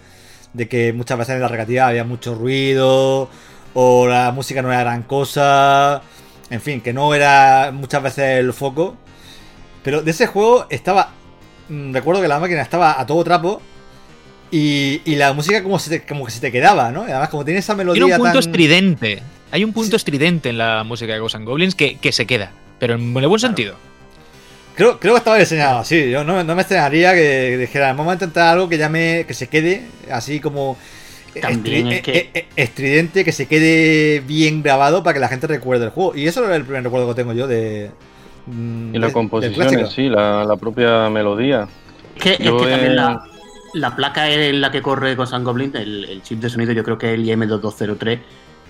de 0.52 0.68
que 0.68 0.92
muchas 0.92 1.18
veces 1.18 1.36
en 1.36 1.42
la 1.42 1.48
recreativa 1.48 1.86
había 1.86 2.04
mucho 2.04 2.34
ruido, 2.34 3.28
o 3.74 4.06
la 4.08 4.32
música 4.32 4.60
no 4.62 4.72
era 4.72 4.80
gran 4.80 5.04
cosa, 5.04 6.02
en 6.50 6.60
fin, 6.60 6.80
que 6.80 6.92
no 6.92 7.14
era 7.14 7.70
muchas 7.72 8.02
veces 8.02 8.40
el 8.40 8.52
foco. 8.52 8.96
Pero 9.84 10.02
de 10.02 10.10
ese 10.10 10.26
juego 10.26 10.66
estaba. 10.70 11.10
mm, 11.68 11.92
Recuerdo 11.94 12.22
que 12.22 12.28
la 12.28 12.40
máquina 12.40 12.62
estaba 12.62 13.00
a 13.00 13.06
todo 13.06 13.22
trapo. 13.24 13.62
Y, 14.50 15.02
y 15.04 15.16
la 15.16 15.32
música 15.34 15.62
como, 15.62 15.78
se 15.78 15.90
te- 15.90 16.06
como 16.06 16.24
que 16.24 16.30
se 16.30 16.40
te 16.40 16.50
quedaba, 16.50 16.90
¿no? 16.90 17.02
Y 17.06 17.10
además, 17.10 17.28
como 17.28 17.44
tiene 17.44 17.60
esa 17.60 17.74
melodía. 17.74 18.00
Tiene 18.04 18.14
un 18.14 18.18
punto 18.20 18.40
tan... 18.40 18.48
estridente. 18.48 19.22
Hay 19.50 19.64
un 19.64 19.72
punto 19.72 19.96
estridente 19.96 20.48
en 20.50 20.58
la 20.58 20.84
música 20.84 21.12
de 21.12 21.18
Ghosts 21.18 21.36
and 21.36 21.46
Goblins 21.46 21.74
que, 21.74 21.96
que 21.98 22.12
se 22.12 22.26
queda, 22.26 22.50
pero 22.78 22.94
en 22.94 23.16
el 23.16 23.26
buen 23.28 23.40
sentido. 23.40 23.74
creo, 24.74 24.98
creo 25.00 25.14
que 25.14 25.18
estaba 25.18 25.36
diseñado 25.38 25.78
así. 25.80 26.10
Yo 26.10 26.24
no, 26.24 26.42
no 26.44 26.54
me 26.54 26.62
extrañaría 26.62 27.14
que 27.14 27.56
dijera, 27.58 27.88
vamos 27.92 28.10
a 28.10 28.12
intentar 28.14 28.48
algo 28.54 28.68
que 28.68 28.78
llame, 28.78 29.24
que 29.26 29.34
se 29.34 29.48
quede 29.48 29.82
así 30.10 30.40
como 30.40 30.76
También 31.40 31.86
estri- 31.88 31.92
es 31.96 32.02
que- 32.02 32.18
eh, 32.18 32.30
eh, 32.34 32.46
estridente, 32.56 33.24
que 33.24 33.32
se 33.32 33.46
quede 33.46 34.20
bien 34.20 34.62
grabado 34.62 35.02
para 35.02 35.14
que 35.14 35.20
la 35.20 35.28
gente 35.28 35.46
recuerde 35.46 35.84
el 35.86 35.90
juego. 35.90 36.14
Y 36.16 36.26
eso 36.26 36.44
es 36.48 36.56
el 36.56 36.64
primer 36.64 36.84
recuerdo 36.84 37.08
que 37.08 37.14
tengo 37.14 37.32
yo 37.32 37.46
de. 37.46 37.90
mm, 38.46 38.94
Y 38.94 38.98
la 38.98 39.12
composición 39.12 39.90
sí, 39.90 40.08
la, 40.08 40.44
la 40.44 40.56
propia 40.56 41.08
melodía. 41.10 41.68
Que, 42.20 42.32
es 42.32 42.38
Yo 42.40 42.58
que 42.58 42.66
también 42.70 42.92
he- 42.92 42.94
la, 42.94 43.22
la 43.74 43.94
placa 43.94 44.30
en 44.30 44.60
la 44.60 44.70
que 44.70 44.82
corre 44.82 45.16
con 45.16 45.26
San 45.26 45.44
Goblin, 45.44 45.74
el, 45.76 46.04
el 46.04 46.22
chip 46.22 46.40
de 46.40 46.50
sonido, 46.50 46.72
yo 46.72 46.84
creo 46.84 46.98
que 46.98 47.12
es 47.12 47.18
el 47.18 47.26
IM2203, 47.26 48.20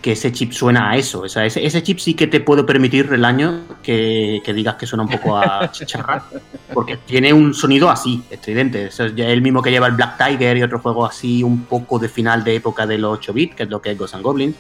que 0.01 0.13
ese 0.13 0.33
chip 0.33 0.53
suena 0.53 0.91
a 0.91 0.97
eso. 0.97 1.21
O 1.21 1.29
sea, 1.29 1.45
ese, 1.45 1.65
ese 1.65 1.83
chip 1.83 1.99
sí 1.99 2.15
que 2.15 2.27
te 2.27 2.41
puedo 2.41 2.65
permitir 2.65 3.13
el 3.13 3.25
año 3.25 3.63
que, 3.83 4.41
que 4.45 4.53
digas 4.53 4.77
que 4.77 4.87
suena 4.87 5.03
un 5.05 5.09
poco 5.09 5.37
a 5.37 5.71
chicharra, 5.73 6.25
porque 6.73 6.97
tiene 6.97 7.33
un 7.33 7.55
sonido 7.55 7.91
así, 7.91 8.23
estridente. 8.31 8.87
Eso 8.87 9.07
es 9.07 9.13
el 9.17 9.43
mismo 9.43 9.63
que 9.63 9.71
lleva 9.71 9.87
el 9.87 9.95
Black 9.95 10.17
Tiger 10.19 10.57
y 10.57 10.63
otro 10.63 10.79
juego 10.79 11.05
así, 11.07 11.43
un 11.43 11.65
poco 11.65 11.99
de 11.99 12.09
final 12.09 12.45
de 12.45 12.57
época 12.57 12.87
de 12.87 12.99
los 12.99 13.19
8 13.19 13.33
bits, 13.33 13.55
que 13.57 13.63
es 13.65 13.69
lo 13.69 13.83
que 13.83 13.93
es 13.93 13.99
Ghosts 13.99 14.15
and 14.15 14.25
Goblins, 14.25 14.57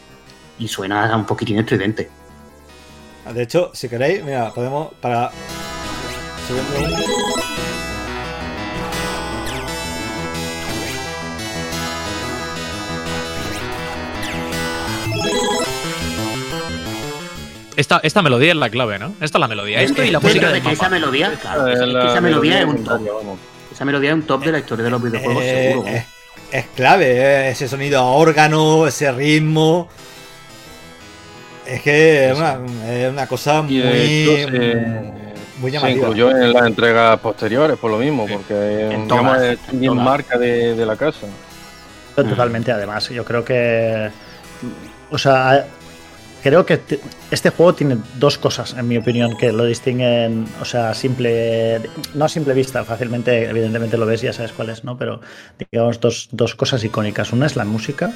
y 0.58 0.68
suena 0.68 1.14
un 1.16 1.24
poquitín 1.24 1.58
estridente. 1.58 2.10
De 3.32 3.42
hecho, 3.42 3.70
si 3.74 3.88
queréis, 3.88 4.24
mira, 4.24 4.52
podemos 4.54 4.88
para. 5.00 5.30
Esta, 17.78 18.00
esta 18.02 18.22
melodía 18.22 18.50
es 18.50 18.56
la 18.56 18.70
clave, 18.70 18.98
¿no? 18.98 19.14
Esta 19.20 19.38
es 19.38 19.40
la 19.40 19.46
melodía. 19.46 19.80
Esto 19.80 20.02
y 20.02 20.10
la 20.10 20.18
música 20.18 20.48
de 20.48 20.54
del 20.54 20.62
que 20.64 20.72
esa 20.72 20.88
melodía, 20.88 21.30
claro, 21.40 21.68
Eh, 21.68 21.74
esa, 21.74 22.20
melodía 22.20 22.58
es 22.60 22.66
un 22.66 22.82
top. 22.82 23.00
Esa 23.72 23.84
melodía 23.84 24.10
es 24.10 24.14
un 24.16 24.22
top 24.22 24.44
de 24.44 24.50
la 24.52 24.58
historia 24.58 24.84
de 24.84 24.90
los 24.90 25.00
videojuegos, 25.00 25.42
Eh, 25.44 25.70
seguro. 25.70 25.88
es, 25.88 26.04
es 26.50 26.66
clave, 26.74 27.06
eh, 27.06 27.50
ese 27.50 27.68
sonido 27.68 28.00
a 28.00 28.02
órgano, 28.02 28.84
ese 28.88 29.12
ritmo. 29.12 29.88
Es 31.64 31.80
que 31.82 32.30
es 32.30 32.36
una, 32.36 32.58
es 32.90 33.12
una 33.12 33.26
cosa 33.28 33.62
muy, 33.62 33.76
Y 33.76 33.80
de 33.80 34.24
hecho 34.24 34.48
se, 34.50 34.74
muy 35.60 35.70
se 35.70 35.76
llamativa. 35.76 35.98
incluyó 36.08 36.30
en 36.30 36.52
las 36.52 36.66
entregas 36.66 37.20
posteriores, 37.20 37.76
por 37.78 37.92
lo 37.92 37.98
mismo, 37.98 38.26
porque 38.26 38.90
En 38.90 39.06
digamos, 39.06 39.38
es 39.40 39.58
en 39.72 39.80
bien 39.80 39.94
marca 39.96 40.36
de, 40.36 40.74
de 40.74 40.84
la 40.84 40.96
casa. 40.96 41.26
Totalmente, 42.16 42.72
además. 42.72 43.08
Yo 43.10 43.24
creo 43.24 43.44
que. 43.44 44.10
O 45.10 45.16
sea, 45.18 45.64
creo 46.48 46.66
que 46.66 46.76
te- 46.78 47.00
este 47.30 47.50
juego 47.50 47.74
tiene 47.74 47.96
dos 48.18 48.38
cosas, 48.38 48.74
en 48.78 48.86
mi 48.88 48.96
opinión, 48.98 49.36
que 49.36 49.52
lo 49.52 49.64
distinguen. 49.64 50.46
O 50.60 50.64
sea, 50.64 50.94
simple. 50.94 51.80
No 52.14 52.24
a 52.24 52.28
simple 52.28 52.54
vista, 52.54 52.84
fácilmente, 52.84 53.48
evidentemente 53.48 53.96
lo 53.96 54.06
ves, 54.06 54.20
ya 54.22 54.32
sabes 54.32 54.52
cuál 54.52 54.70
es, 54.70 54.84
¿no? 54.84 54.96
Pero 54.98 55.20
digamos 55.70 56.00
dos, 56.00 56.28
dos 56.32 56.54
cosas 56.54 56.82
icónicas. 56.84 57.32
Una 57.32 57.46
es 57.46 57.56
la 57.56 57.64
música 57.64 58.12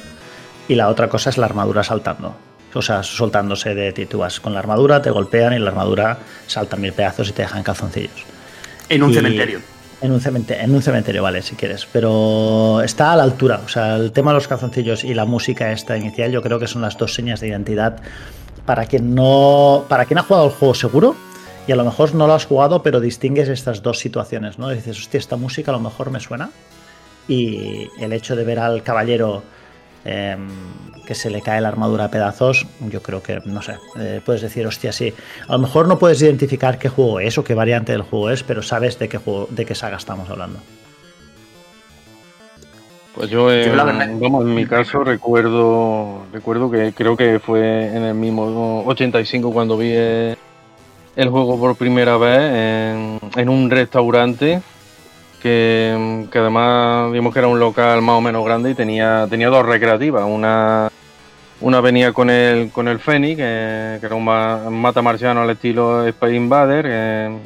y 0.67 0.75
la 0.75 0.89
otra 0.89 1.09
cosa 1.09 1.29
es 1.29 1.37
la 1.37 1.45
armadura 1.45 1.83
saltando. 1.83 2.35
O 2.73 2.81
sea, 2.81 3.03
soltándose 3.03 3.75
de 3.75 3.91
ti. 3.93 4.05
Tú 4.05 4.19
vas 4.19 4.39
con 4.39 4.53
la 4.53 4.59
armadura, 4.59 5.01
te 5.01 5.11
golpean 5.11 5.53
y 5.53 5.59
la 5.59 5.69
armadura 5.69 6.17
salta 6.47 6.75
mil 6.75 6.91
pedazos 6.93 7.29
y 7.29 7.31
te 7.33 7.43
dejan 7.43 7.61
calzoncillos. 7.63 8.23
En 8.89 9.03
un 9.03 9.11
y- 9.11 9.13
cementerio. 9.13 9.59
En 10.03 10.11
un, 10.11 10.19
cementerio, 10.19 11.23
vale, 11.23 11.41
si 11.41 11.55
quieres. 11.55 11.87
Pero 11.89 12.81
está 12.81 13.13
a 13.13 13.15
la 13.15 13.23
altura. 13.23 13.61
O 13.65 13.69
sea, 13.69 13.95
el 13.95 14.11
tema 14.11 14.31
de 14.31 14.35
los 14.35 14.49
calzoncillos 14.49 15.05
y 15.05 15.13
la 15.13 15.23
música 15.23 15.71
esta 15.71 15.95
inicial, 15.95 16.29
yo 16.29 16.41
creo 16.41 16.59
que 16.59 16.67
son 16.67 16.81
las 16.81 16.97
dos 16.97 17.13
señas 17.13 17.39
de 17.39 17.47
identidad 17.47 18.01
para 18.65 18.85
quien 18.85 19.15
no. 19.15 19.85
Para 19.87 20.03
quien 20.03 20.17
ha 20.17 20.23
jugado 20.23 20.47
el 20.47 20.51
juego 20.51 20.73
seguro. 20.73 21.15
Y 21.67 21.71
a 21.71 21.77
lo 21.77 21.85
mejor 21.85 22.13
no 22.15 22.27
lo 22.27 22.33
has 22.33 22.45
jugado, 22.45 22.83
pero 22.83 22.99
distingues 22.99 23.47
estas 23.47 23.81
dos 23.81 23.97
situaciones, 23.99 24.59
¿no? 24.59 24.67
Dices, 24.67 24.99
hostia, 24.99 25.19
esta 25.19 25.37
música 25.37 25.71
a 25.71 25.75
lo 25.75 25.79
mejor 25.79 26.11
me 26.11 26.19
suena. 26.19 26.49
Y 27.29 27.87
el 27.97 28.11
hecho 28.11 28.35
de 28.35 28.43
ver 28.43 28.59
al 28.59 28.83
caballero 28.83 29.41
em, 30.03 30.49
que 31.05 31.15
se 31.15 31.29
le 31.29 31.41
cae 31.41 31.59
la 31.61 31.67
armadura 31.67 32.05
a 32.05 32.11
pedazos, 32.11 32.65
yo 32.89 33.01
creo 33.01 33.21
que, 33.21 33.41
no 33.45 33.61
sé, 33.61 33.75
eh, 33.99 34.21
puedes 34.25 34.41
decir, 34.41 34.65
hostia, 34.65 34.91
sí. 34.91 35.13
A 35.47 35.53
lo 35.53 35.59
mejor 35.59 35.87
no 35.87 35.99
puedes 35.99 36.21
identificar 36.21 36.79
qué 36.79 36.89
juego 36.89 37.19
es 37.19 37.37
o 37.37 37.43
qué 37.43 37.53
variante 37.53 37.91
del 37.91 38.03
juego 38.03 38.29
es, 38.29 38.43
pero 38.43 38.61
sabes 38.61 38.97
de 38.99 39.09
qué 39.09 39.17
juego, 39.17 39.47
de 39.51 39.65
qué 39.65 39.75
saga 39.75 39.97
estamos 39.97 40.29
hablando. 40.29 40.59
Pues 43.15 43.29
yo, 43.29 43.45
verdad- 43.45 44.09
vamos, 44.19 44.43
en 44.43 44.55
mi 44.55 44.65
caso 44.65 45.03
recuerdo 45.03 46.23
recuerdo 46.33 46.71
que 46.71 46.93
creo 46.93 47.15
que 47.15 47.39
fue 47.39 47.95
en 47.95 48.01
el 48.03 48.15
mismo 48.15 48.83
85 48.87 49.51
cuando 49.53 49.77
vi 49.77 49.91
el, 49.91 50.35
el 51.15 51.29
juego 51.29 51.59
por 51.59 51.75
primera 51.75 52.17
vez 52.17 52.39
en, 52.39 53.19
en 53.35 53.49
un 53.49 53.69
restaurante 53.69 54.61
que, 55.43 56.27
además 56.33 57.11
vimos 57.11 57.31
que 57.33 57.39
era 57.39 57.47
un 57.47 57.59
local 57.59 58.01
más 58.01 58.15
o 58.15 58.21
menos 58.21 58.43
grande 58.43 58.71
y 58.71 58.73
tenía 58.73 59.27
tenía 59.29 59.49
dos 59.49 59.63
recreativas 59.65 60.23
una 60.25 60.89
una 61.61 61.81
venía 61.81 62.11
con 62.13 62.29
el 62.29 62.71
con 62.71 62.87
el 62.87 62.97
Fenix 62.99 63.37
que, 63.37 63.97
que 63.99 64.05
era 64.07 64.15
un, 64.15 64.25
ma- 64.25 64.63
un 64.65 64.81
mata 64.81 65.01
marciano 65.03 65.41
al 65.41 65.49
estilo 65.51 66.07
Space 66.07 66.35
Invader 66.35 66.85
eh, 66.87 67.37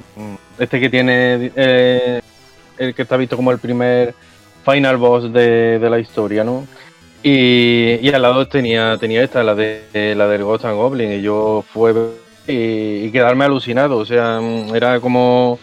este 0.57 0.79
que 0.79 0.89
tiene 0.89 1.51
eh, 1.55 2.21
el 2.77 2.93
que 2.95 3.01
está 3.01 3.17
visto 3.17 3.35
como 3.35 3.51
el 3.51 3.59
primer 3.59 4.13
final 4.63 4.97
boss 4.97 5.31
de, 5.33 5.79
de 5.79 5.89
la 5.89 5.97
historia, 5.97 6.43
¿no? 6.43 6.65
Y, 7.23 7.99
y 8.01 8.11
al 8.13 8.21
lado 8.21 8.47
tenía, 8.47 8.97
tenía 8.97 9.23
esta, 9.23 9.41
la 9.43 9.55
de 9.55 10.13
la 10.15 10.27
del 10.27 10.43
Ghost 10.43 10.65
and 10.65 10.75
Goblin, 10.75 11.11
y 11.11 11.21
yo 11.21 11.63
fue 11.73 11.93
y, 12.47 13.05
y 13.05 13.11
quedarme 13.11 13.45
alucinado, 13.45 13.97
o 13.97 14.05
sea, 14.05 14.39
mm, 14.39 14.75
era 14.75 14.99
como, 14.99 15.57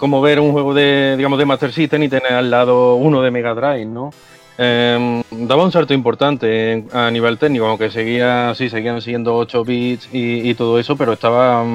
como 0.00 0.22
ver 0.22 0.40
un 0.40 0.52
juego 0.52 0.72
de, 0.72 1.14
digamos, 1.18 1.38
de 1.38 1.44
Master 1.44 1.72
System 1.72 2.02
y 2.02 2.08
tener 2.08 2.32
al 2.32 2.50
lado 2.50 2.94
uno 2.94 3.20
de 3.20 3.30
Mega 3.30 3.54
Drive, 3.54 3.84
¿no? 3.84 4.10
Em, 4.56 5.22
daba 5.30 5.62
un 5.62 5.70
salto 5.70 5.92
importante 5.92 6.84
a 6.90 7.10
nivel 7.10 7.36
técnico, 7.36 7.66
aunque 7.66 7.90
seguía, 7.90 8.54
sí, 8.54 8.70
seguían 8.70 9.02
siendo 9.02 9.36
8 9.36 9.62
bits 9.62 10.08
y, 10.10 10.48
y 10.48 10.54
todo 10.54 10.78
eso, 10.78 10.96
pero 10.96 11.12
estaba, 11.12 11.66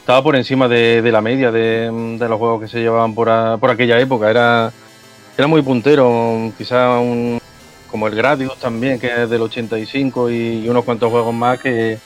estaba 0.00 0.22
por 0.24 0.34
encima 0.34 0.66
de, 0.66 1.02
de 1.02 1.12
la 1.12 1.20
media 1.20 1.52
de, 1.52 1.88
los 2.18 2.38
juegos 2.38 2.62
que 2.62 2.68
se 2.68 2.80
llevaban 2.80 3.14
por, 3.14 3.28
por 3.60 3.70
aquella 3.70 3.98
época. 4.00 4.28
Era, 4.28 4.72
era 5.36 5.46
muy 5.46 5.62
puntero, 5.62 6.52
quizá 6.58 6.98
un, 6.98 7.40
como 7.88 8.08
el 8.08 8.16
Gradius 8.16 8.58
también, 8.58 8.98
que 8.98 9.22
es 9.22 9.30
del 9.30 9.42
85 9.42 10.30
y, 10.30 10.64
y 10.64 10.68
unos 10.68 10.84
cuantos 10.84 11.12
juegos 11.12 11.32
más 11.32 11.60
que, 11.60 11.98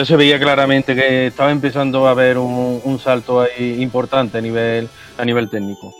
que 0.00 0.06
se 0.06 0.16
veía 0.16 0.38
claramente 0.38 0.94
que 0.94 1.26
estaba 1.28 1.50
empezando 1.50 2.06
a 2.06 2.10
haber 2.12 2.38
un, 2.38 2.80
un 2.84 2.98
salto 2.98 3.40
ahí 3.40 3.82
importante 3.82 4.38
a 4.38 4.40
nivel, 4.40 4.88
a 5.18 5.24
nivel 5.24 5.48
técnico. 5.50 5.92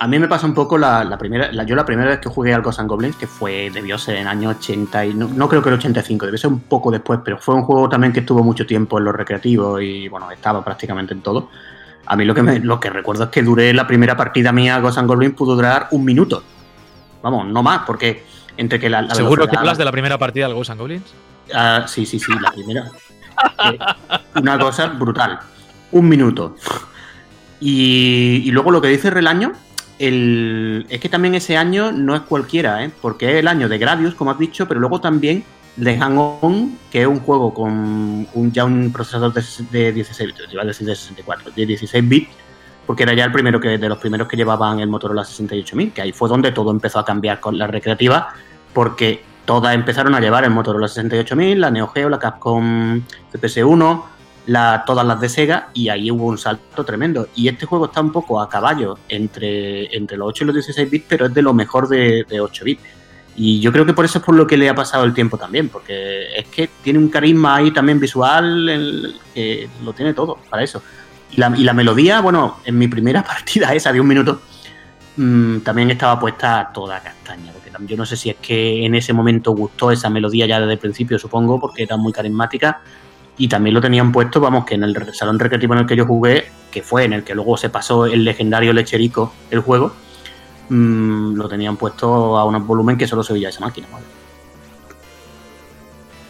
A 0.00 0.06
mí 0.06 0.18
me 0.18 0.28
pasa 0.28 0.46
un 0.46 0.54
poco 0.54 0.78
la, 0.78 1.02
la 1.04 1.18
primera, 1.18 1.50
la- 1.52 1.64
yo 1.64 1.74
la 1.74 1.84
primera 1.84 2.10
vez 2.10 2.20
que 2.20 2.28
jugué 2.28 2.54
al 2.54 2.62
Ghosts 2.62 2.80
and 2.80 2.88
Goblins, 2.88 3.16
que 3.16 3.26
fue, 3.26 3.68
debió 3.72 3.98
ser 3.98 4.14
en 4.16 4.22
el 4.22 4.28
año 4.28 4.50
80, 4.50 5.06
y 5.06 5.14
no, 5.14 5.28
no 5.28 5.48
creo 5.48 5.60
que 5.60 5.70
el 5.70 5.74
85, 5.74 6.26
debe 6.26 6.38
ser 6.38 6.50
un 6.50 6.60
poco 6.60 6.90
después, 6.92 7.18
pero 7.24 7.38
fue 7.38 7.54
un 7.56 7.62
juego 7.62 7.88
también 7.88 8.12
que 8.12 8.20
estuvo 8.20 8.44
mucho 8.44 8.64
tiempo 8.64 8.98
en 8.98 9.04
los 9.04 9.14
recreativos 9.14 9.82
y 9.82 10.08
bueno, 10.08 10.30
estaba 10.30 10.64
prácticamente 10.64 11.14
en 11.14 11.20
todo. 11.22 11.48
A 12.06 12.14
mí 12.16 12.24
lo 12.24 12.34
que, 12.34 12.42
me- 12.42 12.60
lo 12.60 12.78
que 12.78 12.90
recuerdo 12.90 13.24
es 13.24 13.30
que 13.30 13.42
duré 13.42 13.72
la 13.74 13.86
primera 13.88 14.16
partida 14.16 14.52
mía 14.52 14.76
a 14.76 14.80
Ghosts 14.80 14.98
and 14.98 15.08
Goblins 15.08 15.34
pudo 15.34 15.56
durar 15.56 15.88
un 15.90 16.04
minuto. 16.04 16.42
Vamos, 17.22 17.46
no 17.48 17.62
más, 17.64 17.80
porque 17.84 18.22
entre 18.56 18.78
que 18.78 18.88
la, 18.88 19.02
la 19.02 19.14
¿Seguro 19.14 19.48
que 19.48 19.56
hablas 19.56 19.78
de 19.78 19.84
la 19.84 19.92
primera 19.92 20.16
partida 20.16 20.46
del 20.46 20.54
Ghosts 20.54 20.70
and 20.70 20.80
Goblins? 20.80 21.12
Ah, 21.54 21.84
sí, 21.86 22.06
sí, 22.06 22.18
sí, 22.18 22.32
la 22.40 22.50
primera. 22.52 22.90
Eh, 23.64 23.78
una 24.36 24.58
cosa 24.58 24.86
brutal. 24.88 25.38
Un 25.92 26.08
minuto. 26.08 26.56
Y, 27.60 28.42
y 28.44 28.50
luego 28.50 28.70
lo 28.70 28.80
que 28.80 28.88
dice 28.88 29.10
Relaño, 29.10 29.52
el, 29.98 30.86
es 30.88 31.00
que 31.00 31.08
también 31.08 31.34
ese 31.34 31.56
año 31.56 31.92
no 31.92 32.14
es 32.14 32.22
cualquiera, 32.22 32.84
¿eh? 32.84 32.90
porque 33.00 33.30
es 33.30 33.36
el 33.36 33.48
año 33.48 33.68
de 33.68 33.78
Gradius, 33.78 34.14
como 34.14 34.30
has 34.30 34.38
dicho, 34.38 34.68
pero 34.68 34.80
luego 34.80 35.00
también 35.00 35.44
de 35.76 35.96
Hang-On, 35.96 36.78
que 36.90 37.02
es 37.02 37.06
un 37.06 37.20
juego 37.20 37.54
con 37.54 38.26
un, 38.32 38.52
ya 38.52 38.64
un 38.64 38.92
procesador 38.92 39.32
de, 39.32 39.42
de 39.70 39.92
16 39.92 40.34
bits, 40.34 40.52
iba 40.52 40.62
a 40.62 40.66
decir 40.66 40.86
de 40.86 40.94
64, 40.94 41.52
de 41.52 41.66
16 41.66 42.08
bits, 42.08 42.30
porque 42.86 43.02
era 43.04 43.14
ya 43.14 43.24
el 43.24 43.32
primero 43.32 43.60
que 43.60 43.78
de 43.78 43.88
los 43.88 43.98
primeros 43.98 44.26
que 44.28 44.36
llevaban 44.36 44.80
el 44.80 44.88
Motorola 44.88 45.24
68000, 45.24 45.92
que 45.92 46.02
ahí 46.02 46.12
fue 46.12 46.28
donde 46.28 46.52
todo 46.52 46.70
empezó 46.70 46.98
a 46.98 47.04
cambiar 47.04 47.38
con 47.38 47.58
la 47.58 47.66
recreativa, 47.66 48.34
porque 48.72 49.22
todas 49.48 49.74
empezaron 49.74 50.14
a 50.14 50.20
llevar 50.20 50.44
el 50.44 50.50
Motorola 50.50 50.88
68000, 50.88 51.58
la 51.58 51.70
Neo 51.70 51.88
Geo, 51.88 52.10
la 52.10 52.18
Capcom 52.18 53.00
CPS-1, 53.32 54.04
la, 54.44 54.84
todas 54.86 55.06
las 55.06 55.18
de 55.22 55.30
Sega, 55.30 55.70
y 55.72 55.88
ahí 55.88 56.10
hubo 56.10 56.26
un 56.26 56.36
salto 56.36 56.84
tremendo. 56.84 57.28
Y 57.34 57.48
este 57.48 57.64
juego 57.64 57.86
está 57.86 58.02
un 58.02 58.12
poco 58.12 58.42
a 58.42 58.50
caballo 58.50 58.98
entre, 59.08 59.96
entre 59.96 60.18
los 60.18 60.28
8 60.28 60.44
y 60.44 60.46
los 60.48 60.54
16 60.54 60.90
bits, 60.90 61.06
pero 61.08 61.24
es 61.24 61.32
de 61.32 61.40
lo 61.40 61.54
mejor 61.54 61.88
de, 61.88 62.26
de 62.28 62.40
8 62.42 62.62
bits. 62.62 62.82
Y 63.36 63.58
yo 63.60 63.72
creo 63.72 63.86
que 63.86 63.94
por 63.94 64.04
eso 64.04 64.18
es 64.18 64.24
por 64.26 64.34
lo 64.34 64.46
que 64.46 64.58
le 64.58 64.68
ha 64.68 64.74
pasado 64.74 65.04
el 65.04 65.14
tiempo 65.14 65.38
también, 65.38 65.70
porque 65.70 66.26
es 66.36 66.46
que 66.48 66.68
tiene 66.82 66.98
un 66.98 67.08
carisma 67.08 67.56
ahí 67.56 67.70
también 67.70 67.98
visual 67.98 69.18
que 69.32 69.66
lo 69.82 69.94
tiene 69.94 70.12
todo 70.12 70.36
para 70.50 70.62
eso. 70.62 70.82
Y 71.30 71.38
la, 71.38 71.72
melodía, 71.72 72.20
bueno, 72.20 72.58
en 72.66 72.76
mi 72.76 72.86
primera 72.86 73.24
partida 73.24 73.72
esa 73.72 73.94
de 73.94 74.00
un 74.02 74.08
minuto, 74.08 74.42
mm, 75.16 75.60
también 75.60 75.90
estaba 75.90 76.20
puesta 76.20 76.70
toda 76.74 77.00
castaña, 77.00 77.50
yo 77.86 77.96
no 77.96 78.06
sé 78.06 78.16
si 78.16 78.30
es 78.30 78.36
que 78.36 78.84
en 78.84 78.94
ese 78.94 79.12
momento 79.12 79.52
gustó 79.52 79.90
esa 79.90 80.10
melodía 80.10 80.46
ya 80.46 80.60
desde 80.60 80.72
el 80.72 80.78
principio, 80.78 81.18
supongo, 81.18 81.60
porque 81.60 81.82
era 81.84 81.96
muy 81.96 82.12
carismática, 82.12 82.82
y 83.36 83.48
también 83.48 83.74
lo 83.74 83.80
tenían 83.80 84.10
puesto, 84.10 84.40
vamos, 84.40 84.64
que 84.64 84.74
en 84.74 84.82
el 84.82 85.14
salón 85.14 85.38
recreativo 85.38 85.74
en 85.74 85.80
el 85.80 85.86
que 85.86 85.96
yo 85.96 86.04
jugué 86.04 86.46
que 86.70 86.82
fue 86.82 87.04
en 87.04 87.12
el 87.12 87.24
que 87.24 87.34
luego 87.34 87.56
se 87.56 87.70
pasó 87.70 88.06
el 88.06 88.24
legendario 88.24 88.72
Lecherico, 88.72 89.32
el 89.50 89.60
juego, 89.60 89.92
mm, 90.68 91.34
lo 91.34 91.48
tenían 91.48 91.76
puesto 91.76 92.36
a 92.36 92.44
un 92.44 92.66
volumen 92.66 92.98
que 92.98 93.06
solo 93.06 93.22
se 93.22 93.32
veía 93.32 93.48
esa 93.48 93.60
máquina. 93.60 93.88
¿vale? 93.90 94.04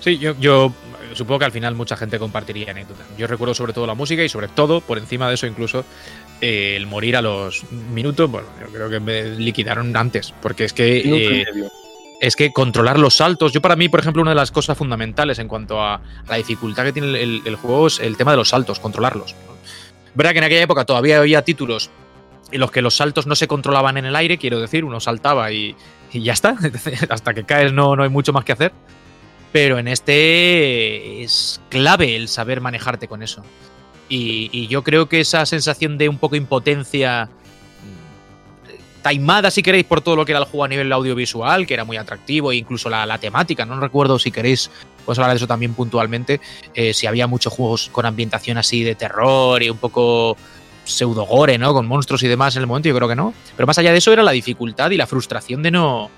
Sí, 0.01 0.19
yo, 0.19 0.35
yo 0.39 0.73
supongo 1.15 1.41
que 1.41 1.45
al 1.47 1.53
final 1.53 1.75
mucha 1.75 1.97
gente 1.97 2.19
compartiría 2.19 2.71
anécdotas. 2.71 3.07
Yo 3.17 3.27
recuerdo 3.27 3.55
sobre 3.55 3.73
todo 3.73 3.87
la 3.87 3.95
música 3.95 4.23
y 4.23 4.29
sobre 4.29 4.49
todo, 4.49 4.81
por 4.81 4.99
encima 4.99 5.29
de 5.29 5.35
eso 5.35 5.47
incluso, 5.47 5.85
eh, 6.41 6.75
el 6.77 6.87
morir 6.87 7.17
a 7.17 7.23
los 7.23 7.65
minutos, 7.71 8.31
bueno, 8.31 8.49
yo 8.61 8.67
creo 8.73 8.89
que 8.91 9.01
me 9.01 9.25
liquidaron 9.37 9.97
antes, 9.97 10.33
porque 10.43 10.65
es 10.65 10.73
que... 10.73 11.03
eh, 11.17 11.45
es 12.21 12.35
que 12.35 12.53
controlar 12.53 12.99
los 12.99 13.15
saltos. 13.15 13.53
Yo, 13.53 13.61
para 13.63 13.77
mí, 13.77 13.89
por 13.89 14.01
ejemplo, 14.01 14.21
una 14.23 14.33
de 14.33 14.35
las 14.35 14.51
cosas 14.51 14.77
fundamentales 14.77 15.39
en 15.39 15.47
cuanto 15.47 15.81
a 15.81 16.01
la 16.29 16.35
dificultad 16.35 16.83
que 16.87 16.93
tiene 16.93 17.09
el, 17.11 17.15
el- 17.17 17.43
el 17.45 17.55
juego 17.55 17.87
es 17.87 18.01
el 18.01 18.17
tema 18.17 18.33
de 18.33 18.39
los 18.39 18.49
saltos, 18.49 18.81
controlarlos. 18.81 19.37
Verdad 20.15 20.33
que 20.33 20.39
en 20.39 20.45
aquella 20.45 20.63
época 20.63 20.85
todavía 20.85 21.19
había 21.19 21.43
títulos 21.43 21.91
en 22.51 22.59
los 22.59 22.73
que 22.73 22.83
los 22.83 22.97
saltos 22.97 23.29
no 23.29 23.37
se 23.37 23.47
controlaban 23.47 23.99
en 23.99 24.05
el 24.05 24.17
aire, 24.17 24.37
quiero 24.37 24.59
decir, 24.59 24.85
uno 24.85 24.99
saltaba 24.99 25.53
y, 25.53 25.77
y 26.13 26.23
ya 26.23 26.33
está. 26.33 26.57
Hasta 27.09 27.35
que 27.35 27.45
caes 27.45 27.73
no, 27.73 27.95
no 27.95 28.03
hay 28.03 28.09
mucho 28.09 28.33
más 28.33 28.45
que 28.45 28.51
hacer. 28.51 28.73
Pero 29.53 29.79
en 29.79 29.87
este 29.87 31.23
es 31.23 31.61
clave 31.69 32.17
el 32.17 32.27
saber 32.27 32.61
manejarte 32.61 33.07
con 33.07 33.23
eso. 33.23 33.45
Y, 34.09 34.67
yo 34.69 34.83
creo 34.83 35.09
que 35.09 35.21
esa 35.21 35.45
sensación 35.47 35.99
de 35.99 36.09
un 36.09 36.19
poco 36.19 36.37
impotencia 36.37 37.27
mm, 37.27 39.03
taimada, 39.03 39.51
si 39.51 39.63
queréis, 39.63 39.85
por 39.85 40.01
todo 40.01 40.17
lo 40.17 40.25
que 40.25 40.33
era 40.33 40.39
el 40.41 40.47
juego 40.47 40.65
a 40.65 40.69
nivel 40.69 40.93
audiovisual, 40.93 41.67
que 41.67 41.75
era 41.75 41.85
muy 41.85 41.97
atractivo, 41.97 42.53
e 42.53 42.57
incluso 42.57 42.89
la, 42.89 43.05
la 43.07 43.19
temática. 43.19 43.65
No 43.67 43.79
recuerdo 43.81 44.19
si 44.19 44.31
queréis, 44.31 44.71
pues 45.05 45.19
hablar 45.19 45.33
de 45.33 45.37
eso 45.37 45.47
también 45.47 45.75
puntualmente. 45.75 46.41
eh, 46.75 46.95
si 46.95 47.07
había 47.07 47.27
muchos 47.27 47.53
juegos 47.53 47.91
con 47.93 48.07
ambientación 48.07 48.59
así 48.59 48.83
de 48.83 48.95
terror 48.95 49.63
y 49.63 49.71
un 49.71 49.79
poco 49.79 50.37
pseudo-gore, 50.85 51.59
¿no? 51.59 51.75
Con 51.75 51.87
monstruos 51.87 52.23
y 52.23 52.29
demás 52.29 52.57
en 52.57 52.63
el 52.63 52.67
momento, 52.67 52.89
yo 52.89 52.95
creo 52.97 53.09
que 53.09 53.17
no. 53.17 53.35
Pero 53.57 53.67
más 53.67 53.77
allá 53.79 53.93
de 53.93 53.99
eso 53.99 54.13
era 54.13 54.23
la 54.23 54.33
dificultad 54.33 54.91
y 54.91 54.97
la 54.97 55.07
frustración 55.07 55.63
de 55.63 55.71
no, 55.71 56.11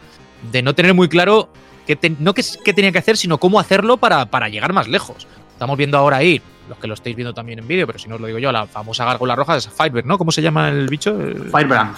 de 0.52 0.62
no 0.62 0.74
tener 0.74 0.94
muy 0.94 1.08
claro 1.08 1.52
qué 1.88 1.96
te- 1.96 2.14
no 2.20 2.34
qué 2.34 2.72
tenía 2.72 2.92
que 2.92 2.98
hacer, 2.98 3.16
sino 3.16 3.38
cómo 3.38 3.58
hacerlo 3.58 3.96
para, 3.96 4.26
para 4.26 4.48
llegar 4.48 4.72
más 4.72 4.86
lejos. 4.86 5.26
Estamos 5.52 5.76
viendo 5.76 5.98
ahora 5.98 6.18
ahí, 6.18 6.40
los 6.68 6.78
que 6.78 6.86
lo 6.86 6.94
estáis 6.94 7.16
viendo 7.16 7.34
también 7.34 7.58
en 7.58 7.66
vídeo, 7.68 7.86
pero 7.86 7.98
si 7.98 8.08
no 8.08 8.14
os 8.16 8.20
lo 8.20 8.26
digo 8.26 8.38
yo, 8.38 8.52
la 8.52 8.66
famosa 8.66 9.04
gárgola 9.04 9.34
roja 9.36 9.54
de 9.54 9.60
Firebird, 9.60 10.04
¿no? 10.06 10.18
¿Cómo 10.18 10.30
se 10.32 10.42
llama 10.42 10.68
el 10.68 10.86
bicho? 10.88 11.20
El- 11.20 11.50
Firebrand. 11.50 11.96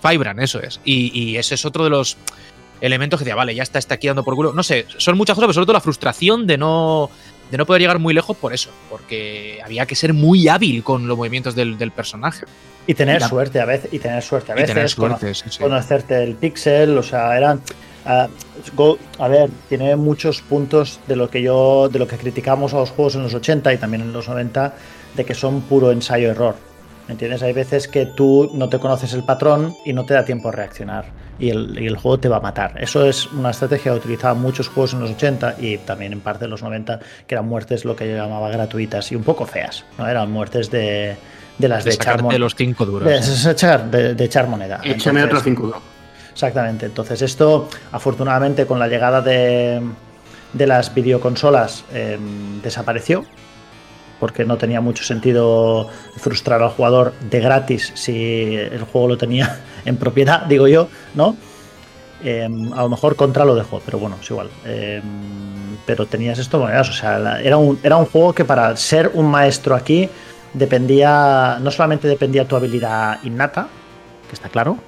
Firebrand, 0.00 0.40
eso 0.40 0.60
es. 0.60 0.80
Y, 0.84 1.10
y 1.18 1.36
ese 1.36 1.54
es 1.54 1.64
otro 1.64 1.84
de 1.84 1.90
los 1.90 2.16
elementos 2.80 3.18
que 3.18 3.24
decía, 3.24 3.34
vale, 3.36 3.54
ya 3.54 3.62
está, 3.62 3.78
está 3.78 3.94
aquí 3.94 4.06
dando 4.06 4.22
por 4.24 4.34
culo. 4.34 4.52
No 4.52 4.62
sé, 4.62 4.86
son 4.98 5.16
muchas 5.16 5.34
cosas, 5.34 5.46
pero 5.46 5.54
sobre 5.54 5.66
todo 5.66 5.72
la 5.74 5.80
frustración 5.80 6.46
de 6.46 6.58
no, 6.58 7.10
de 7.50 7.56
no 7.56 7.64
poder 7.66 7.80
llegar 7.80 7.98
muy 7.98 8.12
lejos 8.12 8.36
por 8.36 8.52
eso. 8.52 8.70
Porque 8.90 9.60
había 9.64 9.86
que 9.86 9.94
ser 9.94 10.12
muy 10.12 10.46
hábil 10.48 10.82
con 10.84 11.08
los 11.08 11.16
movimientos 11.16 11.54
del, 11.54 11.78
del 11.78 11.90
personaje. 11.90 12.44
Y 12.86 12.92
tener 12.94 13.22
La- 13.22 13.28
suerte 13.28 13.60
a 13.60 13.64
veces, 13.64 13.90
y 13.94 13.98
tener 13.98 14.22
suerte 14.22 14.52
a 14.52 14.54
Y 14.56 14.60
veces, 14.60 14.74
tener 14.74 14.94
cono- 14.94 15.18
suerte, 15.18 15.34
sí, 15.34 15.44
sí. 15.48 15.58
conocerte 15.62 16.22
el 16.22 16.34
pixel, 16.34 16.98
o 16.98 17.02
sea, 17.02 17.34
eran 17.36 17.62
ah, 18.06 18.28
Go- 18.76 18.98
a 19.18 19.28
ver, 19.28 19.50
tiene 19.68 19.94
muchos 19.96 20.40
puntos 20.42 21.00
de 21.06 21.16
lo 21.16 21.28
que 21.30 21.42
yo, 21.42 21.88
de 21.88 21.98
lo 21.98 22.06
que 22.06 22.16
criticamos 22.16 22.72
a 22.74 22.78
los 22.78 22.90
juegos 22.90 23.14
en 23.16 23.22
los 23.22 23.34
80 23.34 23.72
y 23.72 23.78
también 23.78 24.02
en 24.02 24.12
los 24.12 24.28
90, 24.28 24.74
de 25.16 25.24
que 25.24 25.34
son 25.34 25.60
puro 25.62 25.90
ensayo 25.92 26.30
error. 26.30 26.54
¿Me 27.06 27.12
entiendes? 27.12 27.42
Hay 27.42 27.52
veces 27.52 27.86
que 27.86 28.06
tú 28.06 28.50
no 28.54 28.70
te 28.70 28.78
conoces 28.78 29.12
el 29.12 29.24
patrón 29.24 29.74
y 29.84 29.92
no 29.92 30.06
te 30.06 30.14
da 30.14 30.24
tiempo 30.24 30.48
a 30.48 30.52
reaccionar. 30.52 31.04
Y 31.38 31.50
el, 31.50 31.78
y 31.78 31.86
el 31.86 31.96
juego 31.96 32.18
te 32.18 32.28
va 32.30 32.36
a 32.38 32.40
matar. 32.40 32.80
Eso 32.80 33.04
es 33.04 33.26
una 33.32 33.50
estrategia 33.50 33.92
que 33.92 33.98
utilizaban 33.98 34.40
muchos 34.40 34.68
juegos 34.68 34.94
en 34.94 35.00
los 35.00 35.10
80 35.10 35.56
y 35.58 35.76
también 35.78 36.12
en 36.14 36.20
parte 36.20 36.44
en 36.46 36.50
los 36.52 36.62
90, 36.62 37.00
que 37.26 37.34
eran 37.34 37.46
muertes 37.46 37.84
lo 37.84 37.94
que 37.96 38.08
yo 38.08 38.16
llamaba 38.16 38.48
gratuitas 38.50 39.10
y 39.12 39.16
un 39.16 39.22
poco 39.24 39.44
feas. 39.44 39.84
¿no? 39.98 40.08
Eran 40.08 40.30
muertes 40.30 40.70
de, 40.70 41.16
de 41.58 41.68
las 41.68 41.84
de, 41.84 41.90
De 41.90 41.94
echar 41.96 42.04
sacarte 42.14 42.22
mon- 42.22 42.40
los 42.40 42.54
cinco 42.54 42.86
duros. 42.86 43.06
de, 43.06 43.16
¿eh? 43.16 43.20
de 43.20 43.50
echar, 43.50 43.90
de- 43.90 44.14
de 44.14 44.24
echar 44.24 44.46
moneda. 44.48 44.80
Échame 44.82 45.20
Entonces- 45.20 45.40
otro 45.40 45.40
5 45.72 45.82
Exactamente. 46.34 46.86
Entonces, 46.86 47.22
esto, 47.22 47.68
afortunadamente, 47.92 48.66
con 48.66 48.80
la 48.80 48.88
llegada 48.88 49.22
de, 49.22 49.80
de 50.52 50.66
las 50.66 50.92
videoconsolas, 50.92 51.84
eh, 51.92 52.18
desapareció. 52.62 53.24
Porque 54.18 54.44
no 54.44 54.56
tenía 54.56 54.80
mucho 54.80 55.04
sentido 55.04 55.88
frustrar 56.16 56.62
al 56.62 56.70
jugador 56.70 57.12
de 57.30 57.40
gratis 57.40 57.92
si 57.94 58.56
el 58.56 58.82
juego 58.84 59.08
lo 59.08 59.18
tenía 59.18 59.60
en 59.84 59.96
propiedad, 59.96 60.42
digo 60.46 60.66
yo, 60.66 60.88
¿no? 61.14 61.36
Eh, 62.24 62.44
a 62.44 62.82
lo 62.82 62.88
mejor 62.88 63.16
contra 63.16 63.44
lo 63.44 63.54
dejó, 63.54 63.80
pero 63.84 63.98
bueno, 63.98 64.16
es 64.20 64.30
igual. 64.30 64.48
Eh, 64.64 65.02
pero 65.86 66.06
tenías 66.06 66.38
esto 66.38 66.58
monedas, 66.58 66.88
o 66.88 66.92
sea, 66.92 67.40
era 67.40 67.58
un, 67.58 67.78
era 67.82 67.96
un 67.96 68.06
juego 68.06 68.32
que 68.32 68.44
para 68.44 68.74
ser 68.76 69.10
un 69.14 69.26
maestro 69.26 69.74
aquí 69.74 70.08
dependía, 70.54 71.58
no 71.60 71.70
solamente 71.70 72.08
dependía 72.08 72.46
tu 72.46 72.56
habilidad 72.56 73.18
innata, 73.24 73.68
que 74.28 74.34
está 74.34 74.48
claro, 74.48 74.78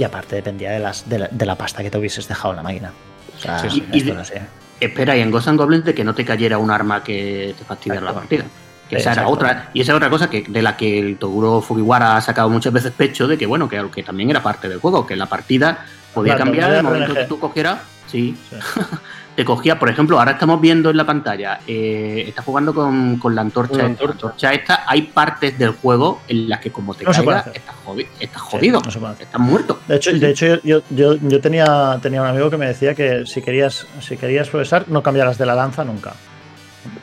y 0.00 0.04
aparte 0.04 0.36
dependía 0.36 0.70
de, 0.70 0.78
las, 0.80 1.08
de, 1.08 1.18
la, 1.18 1.28
de 1.30 1.44
la 1.46 1.56
pasta 1.56 1.82
que 1.82 1.90
te 1.90 1.98
hubieses 1.98 2.26
dejado 2.26 2.50
en 2.52 2.56
la 2.56 2.62
máquina. 2.62 2.90
O 3.36 3.38
sea, 3.38 3.58
Sí, 3.58 3.68
sí. 3.70 3.80
esto 3.80 3.96
Y 3.96 4.00
de- 4.02 4.12
no 4.14 4.24
sé. 4.24 4.40
Espera, 4.80 5.14
y 5.14 5.20
en 5.20 5.30
Ghost 5.30 5.46
and 5.48 5.58
Goblins 5.58 5.84
de 5.84 5.94
que 5.94 6.02
no 6.04 6.14
te 6.14 6.24
cayera 6.24 6.56
un 6.56 6.70
arma 6.70 7.02
que 7.04 7.54
te 7.58 7.64
fastidiara 7.66 8.00
la 8.06 8.14
partida. 8.14 8.44
Que 8.88 8.96
esa 8.96 9.12
era 9.12 9.28
otra. 9.28 9.68
Y 9.74 9.82
esa 9.82 9.92
es 9.92 9.96
otra 9.96 10.08
cosa 10.08 10.30
que, 10.30 10.42
de 10.48 10.62
la 10.62 10.74
que 10.76 10.98
el 10.98 11.18
Toguro 11.18 11.60
Fujiwara 11.60 12.16
ha 12.16 12.20
sacado 12.22 12.48
muchas 12.48 12.72
veces 12.72 12.90
pecho, 12.92 13.28
de 13.28 13.36
que 13.36 13.44
bueno, 13.46 13.68
que, 13.68 13.88
que 13.94 14.02
también 14.02 14.30
era 14.30 14.42
parte 14.42 14.68
del 14.70 14.78
juego, 14.80 15.06
que 15.06 15.16
la 15.16 15.26
partida 15.26 15.84
podía 16.14 16.34
Claro, 16.34 16.46
cambiar 16.50 16.70
en 16.70 16.76
el 16.78 16.82
momento 16.82 17.12
RNG. 17.12 17.18
que 17.18 17.24
tú 17.26 17.38
cogieras. 17.38 17.78
Sí. 18.06 18.34
Sí. 18.48 18.56
te 19.40 19.44
cogía, 19.46 19.78
por 19.78 19.88
ejemplo, 19.88 20.18
ahora 20.18 20.32
estamos 20.32 20.60
viendo 20.60 20.90
en 20.90 20.96
la 20.98 21.06
pantalla, 21.06 21.60
eh, 21.66 22.24
estás 22.28 22.44
jugando 22.44 22.74
con, 22.74 23.16
con 23.16 23.34
la 23.34 23.40
antorcha. 23.40 23.86
Esta. 23.86 23.86
Antorcha. 23.86 24.52
esta, 24.52 24.84
hay 24.86 25.02
partes 25.02 25.56
del 25.58 25.70
juego 25.70 26.20
en 26.28 26.46
las 26.46 26.60
que 26.60 26.70
como 26.70 26.92
te 26.92 27.04
No 27.04 27.10
caiga, 27.10 27.38
estás, 27.54 27.74
jodi- 27.86 28.06
estás 28.20 28.42
jodido. 28.42 28.80
no 28.82 29.06
hacer. 29.08 29.22
estás 29.26 29.40
muerto. 29.40 29.80
De 29.88 29.96
hecho, 29.96 30.12
de 30.12 30.28
hecho 30.30 30.60
yo, 30.62 30.82
yo, 30.90 31.14
yo 31.14 31.40
tenía, 31.40 31.98
tenía 32.02 32.20
un 32.20 32.28
amigo 32.28 32.50
que 32.50 32.58
me 32.58 32.66
decía 32.66 32.94
que 32.94 33.24
si 33.24 33.40
querías, 33.40 33.86
si 34.00 34.18
querías 34.18 34.48
progresar, 34.50 34.84
no 34.88 35.02
cambiaras 35.02 35.38
de 35.38 35.46
la 35.46 35.54
lanza 35.54 35.84
nunca. 35.84 36.12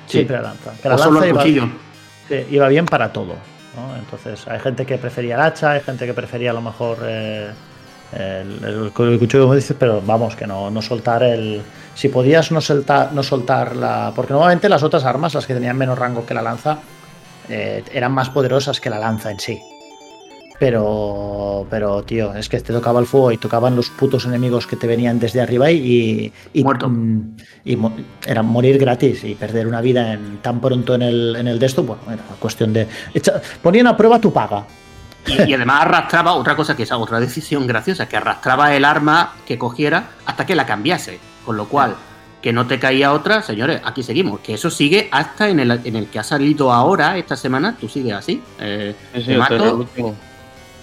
Siempre 0.06 0.36
la 0.38 0.44
lanza. 0.44 0.74
Que 0.82 0.90
la 0.90 0.96
o 0.96 0.98
solo 1.00 1.20
lanza 1.22 1.26
el 1.26 1.32
iba, 1.32 1.42
cuchillo. 1.42 1.70
sí, 2.30 2.56
iba 2.56 2.68
bien 2.68 2.86
para 2.86 3.12
todo. 3.12 3.34
¿no? 3.76 3.96
Entonces, 3.96 4.48
hay 4.48 4.60
gente 4.60 4.86
que 4.86 4.98
prefería 5.00 5.36
el 5.36 5.42
hacha, 5.42 5.72
hay 5.72 5.82
gente 5.82 6.06
que 6.06 6.14
prefería 6.14 6.52
a 6.52 6.54
lo 6.54 6.62
mejor 6.62 7.00
eh, 7.04 7.50
el, 8.14 8.64
el- 8.64 8.92
el 9.14 9.20
cuchillo, 9.20 9.44
como 9.44 9.56
dices, 9.56 9.76
pero 9.80 10.02
vamos, 10.06 10.36
que 10.36 10.48
no, 10.48 10.70
no 10.70 10.82
soltar 10.82 11.24
el. 11.24 11.62
Si 11.96 12.10
podías 12.10 12.52
no 12.52 12.62
soltar, 12.62 13.12
no 13.14 13.24
soltar 13.24 13.76
la. 13.76 14.12
Porque 14.16 14.34
normalmente 14.34 14.70
las 14.70 14.84
otras 14.84 15.04
armas, 15.06 15.34
las 15.34 15.46
que 15.48 15.54
tenían 15.54 15.78
menos 15.78 15.98
rango 15.98 16.26
que 16.26 16.34
la 16.34 16.42
lanza, 16.42 16.80
eh, 17.50 17.84
eran 17.94 18.12
más 18.12 18.30
poderosas 18.30 18.80
que 18.80 18.90
la 18.90 19.00
lanza 19.00 19.32
en 19.32 19.40
sí. 19.40 19.60
Pero, 20.60 21.68
pero, 21.70 22.02
tío, 22.04 22.34
es 22.34 22.50
que 22.50 22.60
te 22.60 22.74
tocaba 22.74 23.00
el 23.00 23.06
fuego 23.06 23.32
y 23.32 23.38
tocaban 23.38 23.76
los 23.76 23.92
putos 23.92 24.26
enemigos 24.26 24.66
que 24.66 24.76
te 24.76 24.88
venían 24.88 25.20
desde 25.20 25.40
arriba 25.40 25.70
y, 25.70 26.34
y, 26.52 26.64
Muerto. 26.64 26.90
mm, 26.90 27.38
y 27.66 27.76
mo- 27.76 27.94
era 28.26 28.42
morir 28.42 28.80
gratis 28.80 29.24
y 29.24 29.36
perder 29.36 29.68
una 29.68 29.82
vida 29.82 30.14
en, 30.14 30.40
tan 30.42 30.60
pronto 30.60 30.96
en 30.96 31.04
el, 31.04 31.36
en 31.36 31.48
el 31.48 31.60
de 31.60 31.66
esto, 31.68 31.84
bueno, 31.84 32.02
era 32.08 32.24
cuestión 32.40 32.74
de. 32.74 32.88
echa- 33.14 33.40
ponían 33.62 33.86
a 33.86 33.96
prueba 33.96 34.20
tu 34.20 34.34
paga. 34.34 34.66
Y, 35.28 35.50
y 35.50 35.54
además 35.54 35.82
arrastraba 35.82 36.34
otra 36.34 36.56
cosa 36.56 36.76
que 36.76 36.84
es 36.84 36.92
otra 36.92 37.20
decisión 37.20 37.68
graciosa, 37.68 38.08
que 38.08 38.18
arrastraba 38.18 38.74
el 38.76 38.86
arma 38.86 39.34
que 39.46 39.58
cogiera 39.58 40.10
hasta 40.26 40.46
que 40.46 40.56
la 40.56 40.66
cambiase. 40.66 41.20
Con 41.46 41.58
lo 41.58 41.66
cual, 41.68 41.96
que 42.42 42.52
no 42.54 42.68
te 42.68 42.80
caía 42.80 43.14
otra, 43.14 43.42
señores, 43.42 43.82
aquí 43.84 44.04
seguimos. 44.04 44.40
Que 44.42 44.54
eso 44.56 44.70
sigue 44.70 45.08
hasta 45.12 45.50
en 45.50 45.60
el, 45.60 45.72
en 45.84 45.96
el 45.96 46.08
que 46.08 46.20
ha 46.20 46.24
salido 46.24 46.72
ahora, 46.74 47.18
esta 47.18 47.36
semana, 47.36 47.76
tú 47.80 47.88
sigues 47.90 48.14
así. 48.14 48.42
Eh, 48.60 48.96
Sí, 49.14 49.22
sí, 49.22 49.28
te 49.28 49.38
mato, 49.38 49.86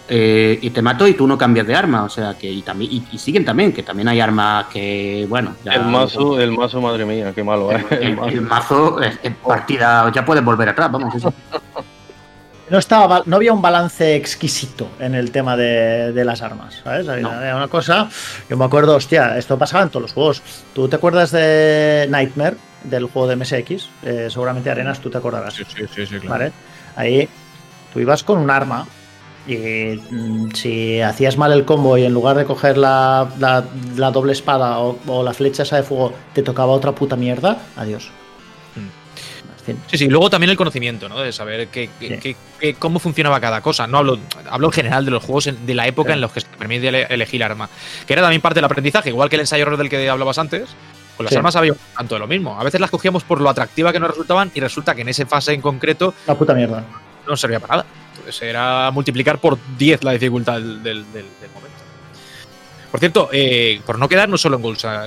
eh, 0.06 0.58
y 0.60 0.68
te 0.70 0.82
mato 0.82 1.08
y 1.08 1.14
tú 1.14 1.26
no 1.26 1.38
cambias 1.38 1.66
de 1.66 1.74
arma. 1.74 2.04
O 2.04 2.08
sea, 2.10 2.34
que 2.34 2.50
y, 2.50 2.60
también, 2.62 2.92
y, 2.92 3.04
y 3.12 3.18
siguen 3.18 3.44
también, 3.44 3.72
que 3.72 3.82
también 3.82 4.08
hay 4.08 4.20
armas 4.20 4.66
que, 4.66 5.26
bueno. 5.28 5.54
ya- 5.64 5.74
El 5.74 5.84
mazo, 5.86 6.38
el 6.40 6.52
mazo, 6.52 6.80
madre 6.80 7.04
mía, 7.06 7.32
qué 7.34 7.42
malo, 7.42 7.72
¿eh? 7.72 7.84
el, 7.90 8.02
El 8.02 8.16
mazo. 8.16 8.28
el 8.28 8.40
mazo 8.42 9.02
es, 9.02 9.18
es 9.22 9.34
partida, 9.36 10.10
ya 10.12 10.24
puedes 10.24 10.44
volver 10.44 10.68
atrás, 10.70 10.90
vamos. 10.92 11.14
sí. 11.20 11.26
No, 12.70 12.78
estaba, 12.78 13.22
no 13.26 13.36
había 13.36 13.52
un 13.52 13.60
balance 13.60 14.16
exquisito 14.16 14.88
en 14.98 15.14
el 15.14 15.30
tema 15.30 15.54
de, 15.56 16.12
de 16.12 16.24
las 16.24 16.40
armas, 16.40 16.80
¿sabes? 16.82 17.06
Había, 17.08 17.22
No. 17.28 17.56
una 17.58 17.68
cosa, 17.68 18.08
yo 18.48 18.56
me 18.56 18.64
acuerdo, 18.64 18.96
hostia, 18.96 19.36
esto 19.36 19.58
pasaba 19.58 19.82
en 19.84 19.90
todos 19.90 20.02
los 20.02 20.12
juegos. 20.14 20.42
¿Tú 20.72 20.88
te 20.88 20.96
acuerdas 20.96 21.30
de 21.30 22.06
Nightmare, 22.08 22.56
del 22.84 23.04
juego 23.04 23.28
de 23.28 23.36
MSX? 23.36 23.88
Eh, 24.02 24.28
seguramente 24.30 24.70
Arenas, 24.70 24.98
tú 25.00 25.10
te 25.10 25.18
acordarás. 25.18 25.52
Sí, 25.54 25.64
sí, 25.68 25.84
sí, 25.94 26.06
sí, 26.06 26.18
claro. 26.20 26.28
¿Vale? 26.30 26.52
Ahí 26.96 27.28
tú 27.92 28.00
ibas 28.00 28.22
con 28.24 28.38
un 28.38 28.48
arma 28.50 28.86
y 29.46 30.00
mm, 30.10 30.52
si 30.54 31.02
hacías 31.02 31.36
mal 31.36 31.52
el 31.52 31.66
combo 31.66 31.98
y 31.98 32.04
en 32.04 32.14
lugar 32.14 32.34
de 32.36 32.46
coger 32.46 32.78
la, 32.78 33.28
la- 33.38 33.64
la 33.96 34.10
doble 34.10 34.32
espada 34.32 34.78
o, 34.78 34.98
o 35.06 35.22
la 35.22 35.34
flecha 35.34 35.64
esa 35.64 35.76
de 35.76 35.82
fuego 35.82 36.14
te 36.32 36.42
tocaba 36.42 36.72
otra 36.72 36.92
puta 36.92 37.14
mierda, 37.14 37.58
adiós. 37.76 38.10
Fin. 39.64 39.80
Sí, 39.86 39.96
sí, 39.98 40.08
luego 40.08 40.28
también 40.28 40.50
el 40.50 40.56
conocimiento, 40.56 41.08
¿no? 41.08 41.18
De 41.20 41.32
saber 41.32 41.68
qué, 41.68 41.88
qué- 41.98 42.20
Sí. 42.20 42.36
qué- 42.60 42.74
cómo 42.74 42.98
funcionaba 42.98 43.40
cada 43.40 43.60
cosa. 43.62 43.86
No 43.86 43.98
hablo, 43.98 44.18
hablo 44.50 44.66
en 44.68 44.72
general 44.72 45.04
de 45.04 45.10
los 45.10 45.24
juegos 45.24 45.46
en- 45.46 45.64
de 45.64 45.74
la 45.74 45.86
época 45.86 46.10
Sí. 46.10 46.14
en 46.14 46.20
los 46.20 46.32
que 46.32 46.40
se 46.40 46.46
te 46.48 46.56
permite 46.58 46.88
ele- 46.88 47.06
elegir 47.08 47.42
arma. 47.42 47.68
Que 48.06 48.12
era 48.12 48.20
también 48.22 48.42
parte 48.42 48.56
del 48.58 48.64
aprendizaje, 48.66 49.08
igual 49.08 49.28
que 49.30 49.36
el 49.36 49.40
ensayo 49.40 49.62
error 49.62 49.76
del 49.78 49.88
que 49.88 50.08
hablabas 50.08 50.36
antes. 50.38 50.68
Con 51.16 51.24
las 51.24 51.30
Sí. 51.32 51.36
armas 51.36 51.54
había 51.56 51.72
un 51.72 51.78
tanto 51.96 52.14
de 52.16 52.18
lo 52.18 52.26
mismo. 52.26 52.60
A 52.60 52.64
veces 52.64 52.80
las 52.80 52.90
cogíamos 52.90 53.22
por 53.22 53.40
lo 53.40 53.48
atractiva 53.48 53.92
que 53.92 54.00
nos 54.00 54.10
resultaban 54.10 54.50
y 54.54 54.60
resulta 54.60 54.94
que 54.94 55.02
en 55.02 55.08
esa 55.08 55.24
fase 55.26 55.52
en 55.54 55.60
concreto 55.60 56.12
Una 56.26 56.36
puta 56.36 56.54
mierda. 56.54 56.84
no 57.26 57.36
servía 57.36 57.60
para 57.60 57.76
nada. 57.76 57.88
Pues 58.22 58.42
era 58.42 58.90
multiplicar 58.90 59.38
por 59.38 59.56
10 59.78 60.02
la 60.04 60.10
dificultad 60.12 60.54
del, 60.54 60.82
del- 60.82 61.04
del- 61.12 61.26
del 61.40 61.50
momento. 61.54 61.78
Por 62.90 63.00
cierto, 63.00 63.28
eh, 63.32 63.80
por 63.86 63.98
no 63.98 64.08
quedarnos 64.08 64.40
solo 64.40 64.56
en 64.56 64.62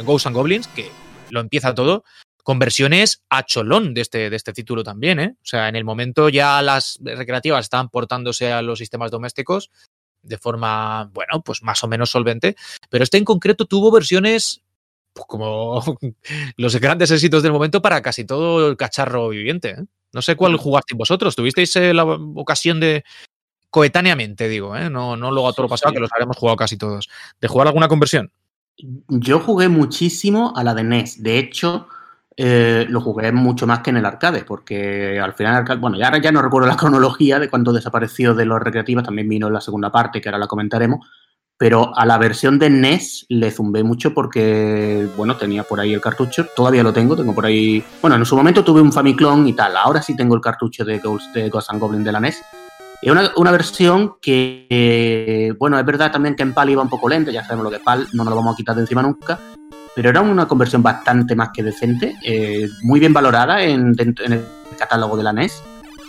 Ghosts 0.06 0.28
and 0.28 0.36
Goblins, 0.36 0.67
que 0.67 0.89
lo 1.30 1.39
empieza 1.41 1.74
todo, 1.76 2.04
con 2.47 2.60
versiones 2.60 3.25
a 3.29 3.43
cholón 3.43 3.93
de 3.93 3.99
este, 3.99 4.29
de 4.29 4.36
este 4.38 4.53
título 4.53 4.81
también, 4.81 5.19
¿eh? 5.19 5.36
O 5.36 5.45
sea, 5.45 5.67
en 5.67 5.75
el 5.75 5.83
momento 5.83 6.29
ya 6.29 6.62
las 6.62 6.97
recreativas 7.03 7.65
estaban 7.65 7.89
portándose 7.89 8.53
a 8.53 8.62
los 8.62 8.79
sistemas 8.79 9.12
domésticos 9.12 9.69
de 10.21 10.38
forma, 10.38 11.12
bueno, 11.13 11.41
pues 11.43 11.62
más 11.62 11.83
o 11.83 11.89
menos 11.89 12.10
solvente, 12.10 12.55
pero 12.89 13.03
este 13.03 13.17
en 13.17 13.25
concreto 13.25 13.65
tuvo 13.65 13.91
versiones 13.91 14.62
pues, 15.12 15.25
como 15.27 15.83
los 16.55 16.75
grandes 16.77 17.12
éxitos 17.12 17.43
del 17.43 17.51
momento 17.51 17.81
para 17.81 18.01
casi 18.01 18.23
todo 18.23 18.69
el 18.69 18.77
cacharro 18.77 19.27
viviente. 19.27 19.71
¿eh? 19.71 19.83
No 20.13 20.21
sé 20.21 20.38
cuál 20.38 20.55
jugasteis 20.55 20.97
vosotros. 20.97 21.36
¿Tuvisteis 21.36 21.75
eh, 21.75 21.93
la 21.93 22.05
ocasión 22.05 22.79
de 22.79 23.03
coetáneamente, 23.69 24.47
digo, 24.47 24.73
¿eh? 24.77 24.89
no, 24.89 25.17
no 25.17 25.31
luego 25.31 25.49
a 25.49 25.51
todo 25.51 25.63
lo 25.63 25.69
pasado, 25.69 25.93
que 25.93 25.99
los 25.99 26.13
habremos 26.13 26.38
jugado 26.38 26.55
casi 26.55 26.77
todos, 26.77 27.10
de 27.41 27.47
jugar 27.49 27.67
alguna 27.67 27.89
conversión? 27.89 28.31
Yo 29.10 29.41
jugué 29.41 29.67
muchísimo 29.67 30.53
a 30.55 30.63
la 30.63 30.73
de 30.73 30.86
NES. 30.86 31.21
De 31.21 31.39
hecho, 31.39 31.89
eh, 32.39 32.86
lo 32.88 33.02
jugué 33.02 33.32
mucho 33.32 33.65
más 33.65 33.80
que 33.80 33.89
en 33.89 33.97
el 33.97 34.06
arcade, 34.06 34.43
porque 34.43 35.19
al 35.19 35.34
final, 35.34 35.65
bueno, 35.80 35.97
ya, 35.97 36.06
ahora 36.06 36.19
ya 36.19 36.32
no 36.32 36.43
recuerdo 36.43 36.67
la 36.67 36.76
cronología 36.78 37.39
de 37.39 37.50
cuando 37.50 37.73
desapareció 37.73 38.36
de 38.36 38.45
los 38.45 38.62
recreativas, 38.62 39.04
también 39.04 39.28
vino 39.28 39.50
la 39.50 39.60
segunda 39.60 39.91
parte, 39.91 40.21
que 40.21 40.30
ahora 40.30 40.38
la 40.38 40.47
comentaremos, 40.47 41.08
pero 41.58 41.97
a 41.97 42.06
la 42.06 42.19
versión 42.19 42.60
de 42.60 42.69
NES 42.69 43.26
le 43.30 43.50
zumbé 43.50 43.84
mucho 43.84 44.13
porque, 44.13 45.08
bueno, 45.17 45.36
tenía 45.36 45.63
por 45.63 45.80
ahí 45.80 45.95
el 45.95 46.02
cartucho, 46.02 46.45
todavía 46.56 46.84
lo 46.84 46.93
tengo, 46.93 47.15
tengo 47.15 47.34
por 47.34 47.47
ahí, 47.47 47.84
bueno, 48.04 48.15
en 48.15 48.26
su 48.26 48.38
momento 48.38 48.63
tuve 48.63 48.82
un 48.82 48.93
Famiclone 48.93 49.50
y 49.50 49.54
tal, 49.54 49.76
ahora 49.76 50.04
sí 50.04 50.15
tengo 50.15 50.36
el 50.36 50.41
cartucho 50.41 50.86
de 50.86 51.00
Ghost, 51.00 51.69
and 51.69 51.80
Goblin 51.80 52.04
de 52.04 52.12
la 52.12 52.19
NES. 52.19 52.43
Es 53.02 53.12
una, 53.12 53.32
una 53.36 53.52
versión 53.52 54.15
que, 54.21 54.67
eh, 54.69 55.54
bueno, 55.58 55.80
es 55.80 55.86
verdad 55.86 56.12
también 56.12 56.36
que 56.36 56.43
en 56.43 56.54
PAL 56.54 56.69
iba 56.69 56.84
un 56.84 56.89
poco 56.89 57.10
lenta, 57.10 57.32
ya 57.32 57.43
sabemos 57.43 57.63
lo 57.63 57.69
que 57.71 57.78
es 57.78 57.84
PAL, 57.84 58.08
no 58.13 58.23
nos 58.23 58.32
lo 58.32 58.38
vamos 58.38 58.54
a 58.54 58.58
quitar 58.58 58.76
de 58.76 58.82
encima 58.82 59.02
nunca, 59.02 59.39
pero 59.97 60.12
era 60.12 60.21
una 60.21 60.47
conversión 60.47 60.83
bastante 60.83 61.36
más 61.36 61.49
que 61.51 61.63
decente, 61.63 62.13
eh, 62.23 62.69
muy 62.83 62.99
bien 62.99 63.13
valorada 63.13 63.63
en, 63.63 63.95
el 63.97 64.45
catálogo 64.77 65.17
de 65.17 65.23
la 65.23 65.33
NES. 65.33 65.63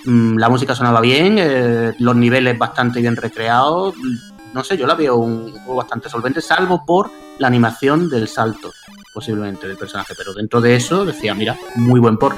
Mm, 0.05 0.37
la 0.37 0.51
música 0.51 0.75
sonaba 0.75 1.01
bien, 1.01 1.37
eh, 1.39 1.95
los 1.99 2.15
niveles 2.15 2.59
bastante 2.59 3.01
bien 3.01 3.17
recreados. 3.17 3.97
mm, 3.97 4.53
No 4.53 4.63
sé, 4.63 4.77
yo 4.77 4.87
la 4.87 4.95
veo 4.95 5.17
un 5.17 5.53
juego 5.53 5.77
bastante 5.77 6.11
solvente, 6.11 6.43
salvo 6.43 6.85
por 6.85 7.11
la 7.39 7.47
animación 7.47 8.11
del 8.11 8.29
salto, 8.29 8.73
posiblemente, 9.15 9.67
del 9.67 9.79
personaje. 9.79 10.13
Pero 10.15 10.35
dentro 10.35 10.61
de 10.61 10.77
eso 10.77 11.07
decía, 11.07 11.35
mira, 11.35 11.57
muy 11.77 11.99
buen 11.99 12.19
por. 12.19 12.37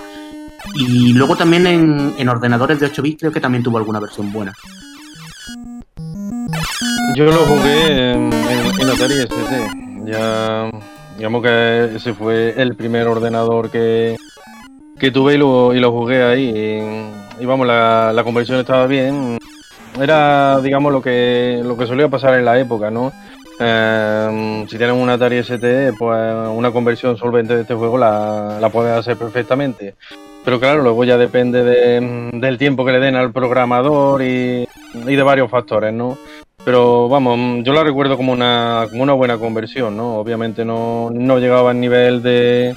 Y 0.77 1.15
luego 1.15 1.35
también 1.35 1.67
en, 1.67 2.15
en 2.17 2.29
ordenadores 2.29 2.79
de 2.79 2.87
8 2.87 3.03
bits 3.03 3.19
creo 3.23 3.33
que 3.33 3.41
también 3.41 3.65
tuvo 3.65 3.79
alguna 3.79 3.99
versión 3.99 4.31
buena. 4.31 4.53
Yo 7.17 7.25
lo 7.25 7.39
jugué 7.45 8.13
en, 8.13 8.33
en- 8.33 8.81
en 8.81 8.89
Atari 8.89 9.15
ST. 9.23 9.69
Ya, 10.07 10.71
digamos 11.21 11.43
que 11.43 11.97
ese 11.97 12.15
fue 12.15 12.55
el 12.57 12.75
primer 12.77 13.07
ordenador 13.07 13.71
que, 13.71 14.17
que 14.99 15.11
tuve 15.11 15.35
y 15.35 15.37
lo, 15.37 15.75
y 15.75 15.79
lo 15.79 15.93
jugué 15.93 16.23
ahí. 16.23 16.81
Y, 17.39 17.45
vamos, 17.45 17.67
la, 17.67 18.11
la 18.15 18.25
conversión 18.25 18.59
estaba 18.59 18.87
bien. 18.87 19.37
Era, 20.01 20.63
digamos, 20.63 20.91
lo 20.95 21.03
que, 21.03 21.61
lo 21.63 21.77
que 21.77 21.87
solía 21.87 22.09
pasar 22.09 22.39
en 22.39 22.47
la 22.47 22.59
época, 22.59 22.91
¿no? 22.91 23.13
Eh, 23.61 24.65
si 24.67 24.79
tienes 24.79 24.97
un 24.97 25.11
Atari 25.11 25.37
ST, 25.37 25.93
pues 25.99 26.35
una 26.55 26.71
conversión 26.73 27.19
solvente 27.19 27.55
de 27.55 27.63
este 27.63 27.75
juego 27.75 27.99
la, 27.99 28.57
la 28.59 28.71
puedes 28.71 28.97
hacer 28.97 29.19
perfectamente. 29.19 29.97
Pero 30.43 30.59
claro, 30.59 30.83
luego 30.83 31.05
ya 31.05 31.19
depende 31.19 31.63
de- 31.63 32.31
del 32.33 32.57
tiempo 32.57 32.87
que 32.87 32.93
le 32.93 32.99
den 33.01 33.17
al 33.17 33.31
programador 33.31 34.23
y, 34.23 34.67
y 35.07 35.17
de 35.17 35.23
varios 35.23 35.51
factores, 35.51 35.93
¿no? 35.93 36.17
Pero 36.65 37.09
vamos, 37.09 37.65
yo 37.65 37.73
la 37.73 37.83
recuerdo 37.85 38.17
como 38.17 38.33
una, 38.33 38.87
como 38.91 39.03
una 39.03 39.15
buena 39.15 39.39
conversión, 39.39 39.97
¿no? 39.97 40.17
Obviamente 40.17 40.65
no, 40.65 41.11
no 41.13 41.39
llegaba 41.39 41.71
al 41.71 41.81
nivel 41.81 42.23
de, 42.23 42.75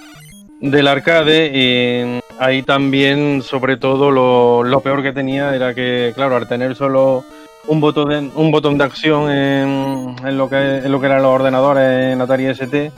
del 0.62 0.88
arcade 0.88 1.52
y 1.54 2.20
ahí 2.40 2.64
también, 2.64 3.42
sobre 3.42 3.78
todo, 3.78 4.10
lo, 4.10 4.64
lo 4.64 4.80
peor 4.80 5.04
que 5.04 5.12
tenía 5.12 5.54
era 5.56 5.74
que, 5.74 6.14
claro, 6.16 6.38
al 6.38 6.48
tener 6.48 6.76
solo 6.76 7.26
un 7.68 7.82
botón 7.82 8.10
de, 8.10 8.30
un 8.36 8.52
botón 8.52 8.78
de 8.78 8.84
acción 8.86 9.30
en, 9.30 10.16
en 10.26 10.38
lo 10.38 10.50
que, 10.50 10.78
en 10.78 10.92
lo 10.92 11.00
que 11.00 11.06
eran 11.08 11.22
los 11.22 11.32
ordenadores 11.34 12.14
en 12.14 12.22
Atari 12.22 12.46
ST, 12.48 12.92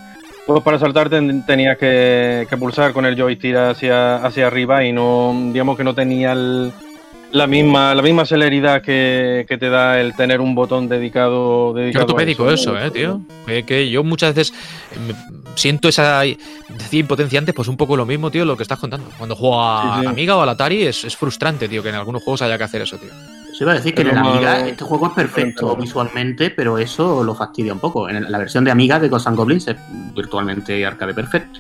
pues 0.46 0.62
para 0.64 0.78
saltar 0.78 1.10
ten- 1.10 1.44
tenías 1.48 1.78
que, 1.80 2.46
que 2.48 2.58
pulsar 2.58 2.94
con 2.94 3.08
el 3.08 3.16
joystick 3.20 3.56
hacia, 3.56 4.18
hacia 4.18 4.46
arriba 4.48 4.84
y 4.86 4.92
no, 4.92 5.36
digamos 5.52 5.78
que 5.78 5.84
no 5.84 5.96
tenía 5.96 6.34
el- 6.34 6.72
la 7.36 7.48
misma, 7.48 7.94
la 7.94 8.02
misma 8.02 8.26
celeridad 8.26 8.82
que, 8.82 9.46
que 9.48 9.58
te 9.58 9.70
da 9.70 10.00
el 10.00 10.16
tener 10.16 10.40
un 10.42 10.56
botón 10.56 10.88
dedicado, 10.88 11.74
Qué 11.74 11.82
dedicado 11.82 12.02
a 12.04 12.06
ortopédico 12.06 12.50
eso, 12.50 12.78
eh, 12.80 12.92
tío. 12.92 13.22
Que, 13.46 13.64
que 13.64 13.90
yo 13.90 14.04
muchas 14.04 14.34
veces 14.34 14.54
me- 15.08 15.16
siento 15.56 15.88
esa 15.90 16.22
decía 16.22 17.00
impotencia 17.00 17.38
antes, 17.40 17.54
pues 17.54 17.68
un 17.68 17.78
poco 17.78 17.96
lo 17.98 18.06
mismo, 18.06 18.32
tío, 18.32 18.46
lo 18.46 18.56
que 18.58 18.64
estás 18.64 18.80
contando. 18.80 19.10
Cuando 19.18 19.36
juego 19.36 19.62
a 19.62 19.96
Sí, 19.98 20.02
sí. 20.02 20.08
Amiga 20.08 20.36
o 20.38 20.42
al 20.42 20.50
Atari 20.50 20.84
es, 20.84 21.04
es 21.04 21.16
frustrante, 21.18 21.68
tío, 21.68 21.84
que 21.84 21.90
en 21.90 21.96
algunos 21.96 22.24
juegos 22.24 22.42
haya 22.42 22.58
que 22.58 22.64
hacer 22.64 22.82
eso, 22.82 22.98
tío. 22.98 23.10
Se 23.58 23.64
iba 23.64 23.72
a 23.74 23.76
decir 23.76 23.94
que 23.94 24.02
en 24.02 24.16
no- 24.16 24.30
Amiga 24.32 24.68
este 24.68 24.84
juego 24.84 25.08
es 25.08 25.14
perfecto 25.14 25.68
Pero- 25.70 25.82
visualmente, 25.82 26.50
pero 26.52 26.78
eso 26.78 27.24
lo 27.24 27.36
fastidia 27.36 27.74
un 27.74 27.80
poco. 27.80 28.10
En 28.10 28.32
la 28.32 28.38
versión 28.38 28.64
de 28.64 28.72
Amiga 28.72 29.00
de 29.00 29.08
Ghosts 29.10 29.28
and 29.28 29.38
Goblins 29.38 29.68
es 29.68 29.76
virtualmente 30.16 30.86
arcade 30.86 31.14
perfecto. 31.14 31.60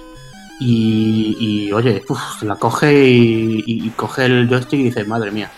Y, 0.59 1.35
y, 1.39 1.71
oye, 1.73 2.01
uf, 2.07 2.43
la 2.43 2.55
coge 2.55 2.93
y, 3.09 3.63
y- 3.65 3.87
y 3.87 3.89
coge 3.89 4.25
el 4.25 4.47
joystick 4.47 4.79
y 4.79 4.83
dice, 4.83 5.03
madre 5.03 5.31
mía. 5.31 5.51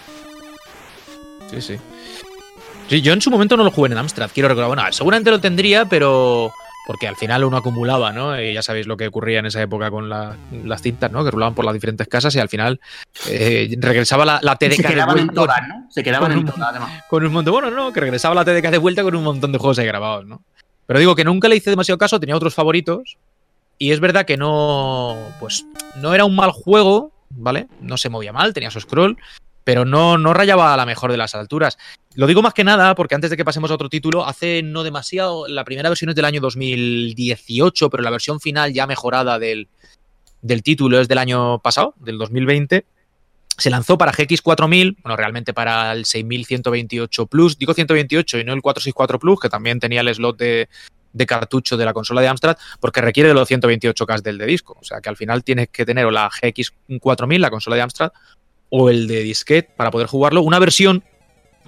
Sí, 1.50 1.62
sí. 1.62 1.78
Sí, 2.90 3.02
yo 3.02 3.14
en 3.14 3.22
su 3.22 3.30
momento 3.30 3.58
no 3.58 3.64
lo 3.64 3.72
jugué 3.72 3.92
en 3.92 3.98
Amstrad, 3.98 4.30
quiero 4.34 4.48
recordar. 4.50 4.68
Bueno, 4.70 4.84
seguramente 4.92 5.30
lo 5.32 5.40
tendría, 5.40 5.86
pero. 5.86 6.52
Porque 6.86 7.06
al 7.06 7.18
final 7.18 7.44
uno 7.44 7.58
acumulaba, 7.58 8.14
¿no? 8.14 8.42
Y 8.42 8.54
ya 8.54 8.62
sabéis 8.62 8.88
lo 8.88 8.96
que 8.96 9.08
ocurría 9.08 9.40
en 9.40 9.46
esa 9.46 9.62
época 9.62 9.92
con 9.92 10.08
la- 10.08 10.38
las 10.64 10.82
cintas, 10.82 11.12
¿no? 11.12 11.22
Que 11.26 11.32
rulaban 11.32 11.54
por 11.54 11.66
las 11.66 11.74
diferentes 11.74 12.08
casas 12.08 12.34
y 12.36 12.40
al 12.40 12.48
final 12.48 12.80
eh, 13.30 13.76
regresaba 13.80 14.24
la, 14.24 14.40
la 14.42 14.56
TDK 14.56 14.72
Se 14.78 14.82
de 14.84 14.88
quedaban 14.88 15.18
en 15.20 15.26
vuelta 15.28 15.34
todas, 15.42 15.68
¿no? 15.68 15.88
Se 15.92 16.02
quedaban 16.02 16.32
en 16.32 16.46
todas, 16.46 16.62
además. 16.70 17.04
con 17.10 17.26
un 17.26 17.34
montón. 17.34 17.52
Bueno, 17.52 17.72
no, 17.72 17.92
que 17.92 18.00
regresaba 18.00 18.34
la 18.36 18.46
TDK 18.46 18.70
de 18.72 18.78
vuelta 18.78 19.04
con 19.04 19.16
un 19.18 19.24
montón 19.26 19.52
de 19.52 19.58
juegos 19.58 19.78
ahí 19.80 19.86
grabados, 19.86 20.26
¿no? 20.26 20.42
Pero 20.86 21.00
digo 21.00 21.14
que 21.14 21.26
nunca 21.26 21.50
le 21.50 21.58
hice 21.58 21.70
demasiado 21.72 21.98
caso, 21.98 22.22
tenía 22.22 22.38
otros 22.38 22.56
favoritos. 22.56 23.18
Y 23.78 23.92
es 23.92 24.00
verdad 24.00 24.26
que 24.26 24.38
no. 24.38 25.18
Pues 25.42 25.66
no 25.98 26.14
era 26.14 26.24
un 26.24 26.38
mal 26.38 26.52
juego, 26.52 27.12
¿vale? 27.32 27.68
No 27.82 27.98
se 27.98 28.08
movía 28.08 28.32
mal, 28.32 28.54
tenía 28.54 28.72
su 28.72 28.80
scroll. 28.80 29.18
Pero 29.68 29.84
no, 29.84 30.18
no 30.18 30.34
rayaba 30.34 30.74
a 30.74 30.78
la 30.78 30.86
mejor 30.86 31.12
de 31.12 31.18
las 31.18 31.36
alturas. 31.36 31.78
Lo 32.16 32.26
digo 32.26 32.42
más 32.42 32.54
que 32.54 32.64
nada 32.64 32.96
porque 32.96 33.16
antes 33.16 33.30
de 33.30 33.36
que 33.36 33.44
pasemos 33.44 33.70
a 33.70 33.74
otro 33.74 33.90
título, 33.90 34.26
hace 34.26 34.64
no 34.64 34.82
demasiado. 34.82 35.46
La 35.50 35.66
primera 35.66 35.90
versión 35.90 36.10
es 36.10 36.16
del 36.16 36.24
año 36.24 36.40
2018, 36.40 37.90
pero 37.90 38.02
la 38.02 38.10
versión 38.10 38.40
final 38.40 38.72
ya 38.72 38.88
mejorada 38.88 39.40
del, 39.40 39.68
del 40.42 40.64
título 40.64 41.02
es 41.02 41.10
del 41.10 41.18
año 41.18 41.60
pasado, 41.60 41.96
del 41.98 42.18
2020 42.18 42.86
se 43.58 43.70
lanzó 43.72 43.98
para 43.98 44.14
GX4000, 44.14 44.98
bueno, 45.02 45.18
realmente 45.18 45.52
para 45.52 45.92
el 45.92 46.06
6128 46.06 47.26
Plus, 47.26 47.58
digo 47.58 47.74
128 47.74 48.38
y 48.38 48.44
no 48.46 48.54
el 48.54 48.62
464 48.62 49.20
Plus, 49.20 49.40
que 49.40 49.50
también 49.50 49.80
tenía 49.80 50.02
el 50.02 50.14
slot 50.14 50.38
de, 50.38 50.70
de 51.12 51.26
cartucho 51.26 51.76
de 51.76 51.84
la 51.84 51.94
consola 51.94 52.22
de 52.22 52.28
Amstrad, 52.28 52.58
porque 52.80 53.02
requiere 53.02 53.30
de 53.30 53.36
los 53.36 53.50
128K 53.50 54.22
del 54.22 54.38
de 54.38 54.46
disco. 54.46 54.78
O 54.80 54.84
sea 54.84 55.02
que 55.02 55.10
al 55.10 55.18
final 55.18 55.44
tienes 55.44 55.70
que 55.70 55.86
tener 55.86 56.06
la 56.12 56.30
GX4000, 56.30 57.40
la 57.40 57.50
consola 57.50 57.76
de 57.76 57.82
Amstrad, 57.82 58.12
o 58.70 58.90
el 58.90 59.08
de 59.08 59.22
disquete 59.24 59.72
para 59.76 59.92
poder 59.92 60.08
jugarlo. 60.08 60.42
Una 60.42 60.60
versión 60.60 61.04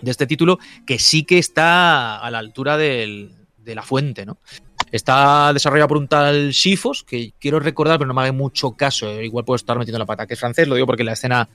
de 0.02 0.12
este 0.12 0.28
título 0.28 0.60
que 0.86 1.00
sí 1.00 1.24
que 1.24 1.38
está 1.38 2.18
a 2.20 2.32
la 2.32 2.40
altura 2.40 2.78
del- 2.78 3.34
de 3.58 3.76
la 3.76 3.82
fuente, 3.84 4.26
¿no? 4.26 4.38
Está 4.92 5.54
desarrollado 5.54 5.88
por 5.90 5.98
un 5.98 6.08
tal 6.08 6.50
Shifos, 6.52 7.04
que 7.04 7.34
quiero 7.40 7.60
recordar, 7.60 7.98
pero 8.00 8.08
no 8.08 8.14
me 8.14 8.22
haga 8.22 8.32
mucho 8.32 8.72
caso. 8.72 9.08
eh, 9.10 9.26
Igual 9.26 9.46
puedo 9.46 9.56
estar 9.56 9.78
metiendo 9.78 10.00
la 10.00 10.06
pata, 10.06 10.26
que 10.26 10.34
es 10.34 10.40
francés, 10.40 10.68
lo 10.68 10.76
digo 10.76 10.88
porque 10.88 11.04
en 11.04 11.08
la 11.08 11.14
escena 11.14 11.48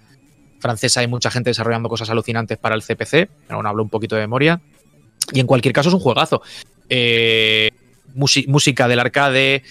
francesa 0.61 1.01
hay 1.01 1.09
mucha 1.09 1.31
gente 1.31 1.51
desarrollando 1.51 1.89
cosas 1.89 2.09
alucinantes 2.11 2.59
para 2.59 2.75
el 2.75 2.83
CPC. 2.83 3.29
Bueno, 3.51 3.69
hablo 3.69 3.83
un 3.83 3.89
poquito 3.91 4.15
de 4.15 4.23
memoria. 4.23 4.61
Y 5.33 5.41
en 5.41 5.47
cualquier 5.47 5.75
caso 5.75 5.89
es 5.89 5.95
un 5.95 6.01
juegazo. 6.01 6.43
Eh, 6.89 7.71
música 8.15 8.89
del 8.89 9.01
arcade, 9.01 9.63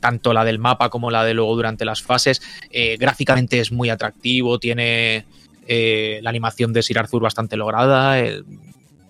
tanto 0.00 0.32
la 0.32 0.44
del 0.44 0.58
mapa 0.58 0.90
como 0.90 1.10
la 1.10 1.24
de 1.24 1.34
luego 1.34 1.54
durante 1.54 1.84
las 1.84 2.02
fases. 2.02 2.42
Eh, 2.70 2.96
gráficamente 2.98 3.60
es 3.60 3.72
muy 3.72 3.90
atractivo, 3.90 4.58
tiene 4.58 5.24
eh, 5.66 6.20
la 6.22 6.30
animación 6.30 6.72
de 6.72 6.82
Sir 6.82 6.98
Arthur 6.98 7.22
bastante 7.22 7.56
lograda, 7.56 8.18
el 8.18 8.44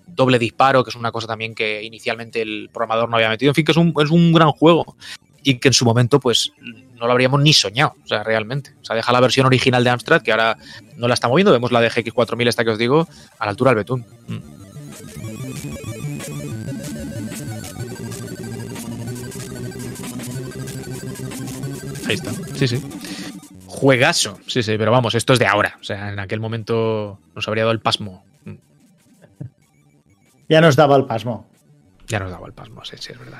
doble 0.07 0.39
disparo, 0.39 0.83
que 0.83 0.91
es 0.91 0.95
una 0.95 1.11
cosa 1.11 1.27
también 1.27 1.55
que 1.55 1.83
inicialmente 1.83 2.41
el 2.41 2.69
programador 2.71 3.09
no 3.09 3.15
había 3.15 3.29
metido. 3.29 3.49
En 3.49 3.55
fin, 3.55 3.65
que 3.65 3.71
es 3.71 3.77
un, 3.77 3.93
es 4.01 4.11
un 4.11 4.31
gran 4.31 4.51
juego 4.51 4.95
y 5.43 5.59
que 5.59 5.67
en 5.67 5.73
su 5.73 5.85
momento 5.85 6.19
pues 6.19 6.53
no 6.59 7.05
lo 7.05 7.11
habríamos 7.11 7.41
ni 7.41 7.53
soñado, 7.53 7.95
o 8.03 8.07
sea, 8.07 8.23
realmente. 8.23 8.71
O 8.81 8.85
sea, 8.85 8.95
deja 8.95 9.11
la 9.11 9.19
versión 9.19 9.45
original 9.45 9.83
de 9.83 9.89
Amstrad, 9.89 10.21
que 10.21 10.31
ahora 10.31 10.57
no 10.95 11.07
la 11.07 11.13
está 11.13 11.27
moviendo, 11.27 11.51
vemos 11.51 11.71
la 11.71 11.81
de 11.81 11.91
GX4000 11.91 12.47
esta 12.47 12.63
que 12.63 12.69
os 12.71 12.77
digo, 12.77 13.07
a 13.39 13.45
la 13.45 13.51
altura 13.51 13.71
del 13.71 13.77
betún. 13.77 14.05
Mm. 14.27 14.52
Ahí 22.07 22.15
está, 22.15 22.31
sí, 22.55 22.67
sí. 22.67 22.81
Juegazo, 23.67 24.37
sí, 24.47 24.61
sí, 24.63 24.77
pero 24.77 24.91
vamos, 24.91 25.15
esto 25.15 25.33
es 25.33 25.39
de 25.39 25.47
ahora. 25.47 25.77
O 25.81 25.83
sea, 25.83 26.09
en 26.11 26.19
aquel 26.19 26.39
momento 26.39 27.19
nos 27.35 27.47
habría 27.47 27.63
dado 27.63 27.71
el 27.73 27.79
pasmo. 27.81 28.23
Ya 30.49 30.61
nos 30.61 30.75
daba 30.75 30.95
el 30.97 31.05
pasmo. 31.05 31.47
Ya 32.07 32.19
nos 32.19 32.29
daba 32.31 32.47
el 32.47 32.53
pasmo, 32.53 32.83
sí, 32.85 32.97
sí, 32.99 33.11
es 33.13 33.19
verdad. 33.19 33.39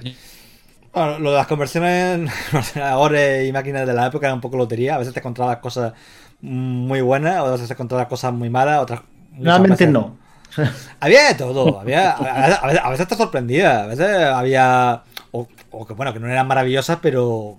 Bueno, 0.93 1.19
lo 1.19 1.31
de 1.31 1.37
las 1.37 1.47
conversiones 1.47 2.15
en 2.19 2.29
ordenadores 2.57 3.47
y 3.47 3.51
máquinas 3.51 3.85
de 3.87 3.93
la 3.93 4.07
época 4.07 4.27
era 4.27 4.33
un 4.33 4.41
poco 4.41 4.57
lotería. 4.57 4.95
A 4.95 4.97
veces 4.99 5.13
te 5.13 5.19
encontrabas 5.19 5.57
cosas 5.57 5.93
muy 6.41 7.01
buenas, 7.01 7.39
otras 7.39 7.53
veces 7.53 7.67
te 7.67 7.73
encontrabas 7.73 8.07
cosas 8.07 8.33
muy 8.33 8.49
malas, 8.49 8.79
otras. 8.81 9.01
Realmente 9.39 9.85
veces- 9.87 9.89
no. 9.93 10.17
Había 10.99 11.29
de 11.29 11.35
todo. 11.35 11.79
Había, 11.79 12.11
a, 12.11 12.15
a- 12.15 12.45
a 12.55 12.67
veces, 12.67 12.81
a 12.83 12.89
veces 12.89 13.07
te 13.07 13.15
sorprendía. 13.15 13.83
A 13.83 13.87
veces 13.87 14.07
había. 14.23 15.03
O, 15.31 15.47
o 15.71 15.85
que 15.85 15.93
bueno, 15.93 16.13
que 16.13 16.19
no 16.19 16.27
eran 16.27 16.47
maravillosas, 16.47 16.99
pero. 17.01 17.57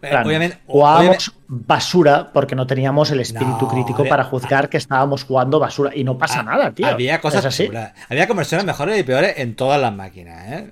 Plan, 0.00 0.26
obviamente. 0.26 0.58
jugábamos 0.66 1.32
basura 1.46 2.30
porque 2.32 2.54
no 2.54 2.66
teníamos 2.66 3.10
el 3.10 3.20
espíritu 3.20 3.58
No, 3.62 3.68
crítico 3.68 3.98
había- 4.00 4.10
para 4.10 4.24
juzgar 4.24 4.68
que 4.68 4.76
estábamos 4.78 5.24
jugando 5.24 5.58
basura. 5.58 5.90
Y 5.94 6.04
no 6.04 6.16
pasa 6.16 6.40
Ah, 6.40 6.44
nada, 6.44 6.70
tío. 6.72 6.86
Había 6.86 7.20
cosas 7.20 7.44
así. 7.44 7.66
chulas. 7.66 7.92
Había 8.08 8.26
conversiones 8.26 8.64
mejores 8.66 8.98
y 8.98 9.02
peores 9.02 9.34
en 9.38 9.54
todas 9.54 9.80
las 9.80 9.94
máquinas, 9.94 10.50
¿eh? 10.52 10.70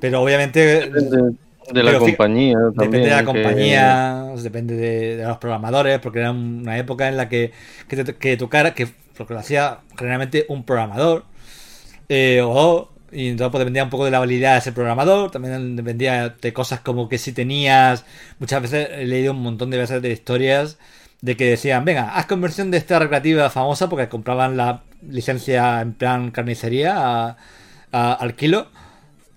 Pero 0.00 0.20
obviamente. 0.22 0.90
Depende 0.90 1.36
de 1.72 1.82
la 1.82 1.98
compañía 1.98 2.56
también. 2.76 2.90
Depende 2.90 2.98
de 3.00 3.10
la 3.10 3.18
que- 3.20 3.24
compañía, 3.24 4.24
depende 4.36 4.74
de, 4.76 5.16
de 5.16 5.24
los 5.24 5.38
programadores, 5.38 5.98
porque 6.00 6.18
era 6.18 6.30
una 6.30 6.76
época 6.76 7.08
en 7.08 7.16
la 7.16 7.28
que, 7.30 7.52
que, 7.88 8.04
te- 8.04 8.16
que 8.16 8.36
tu 8.36 8.50
cara, 8.50 8.74
que 8.74 8.88
lo 9.18 9.26
que 9.26 9.32
lo 9.32 9.40
hacía 9.40 9.78
generalmente 9.96 10.44
un 10.50 10.64
programador, 10.64 11.24
eh, 12.10 12.42
o 12.44 12.90
y 13.14 13.28
entonces 13.28 13.52
pues, 13.52 13.60
dependía 13.60 13.84
un 13.84 13.90
poco 13.90 14.04
de 14.04 14.10
la 14.10 14.18
habilidad 14.18 14.52
de 14.54 14.58
ese 14.58 14.72
programador, 14.72 15.30
también 15.30 15.76
dependía 15.76 16.30
de 16.30 16.52
cosas 16.52 16.80
como 16.80 17.08
que 17.08 17.18
si 17.18 17.32
tenías, 17.32 18.04
muchas 18.38 18.62
veces 18.62 18.88
he 18.92 19.06
leído 19.06 19.32
un 19.32 19.42
montón 19.42 19.70
de 19.70 19.78
veces 19.78 20.02
de 20.02 20.10
historias 20.10 20.78
de 21.24 21.38
que 21.38 21.46
decían, 21.46 21.86
venga, 21.86 22.16
haz 22.16 22.26
conversión 22.26 22.70
de 22.70 22.76
esta 22.76 22.98
recreativa 22.98 23.48
famosa, 23.48 23.88
porque 23.88 24.10
compraban 24.10 24.58
la 24.58 24.82
licencia 25.08 25.80
en 25.80 25.94
plan 25.94 26.30
carnicería 26.30 27.38
al 27.92 28.34
kilo. 28.34 28.68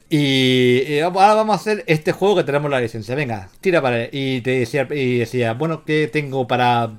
Y, 0.10 0.84
y 0.86 1.00
ahora 1.00 1.34
vamos 1.34 1.54
a 1.54 1.60
hacer 1.60 1.86
este 1.88 2.12
juego 2.12 2.36
que 2.36 2.44
tenemos 2.44 2.70
la 2.70 2.82
licencia. 2.82 3.16
Venga, 3.16 3.50
tira 3.62 3.82
para. 3.82 4.06
Y 4.12 4.42
te 4.42 4.60
decía, 4.60 4.86
y 4.92 5.20
decía, 5.20 5.54
bueno, 5.54 5.86
¿qué 5.86 6.10
tengo 6.12 6.46
para. 6.46 6.92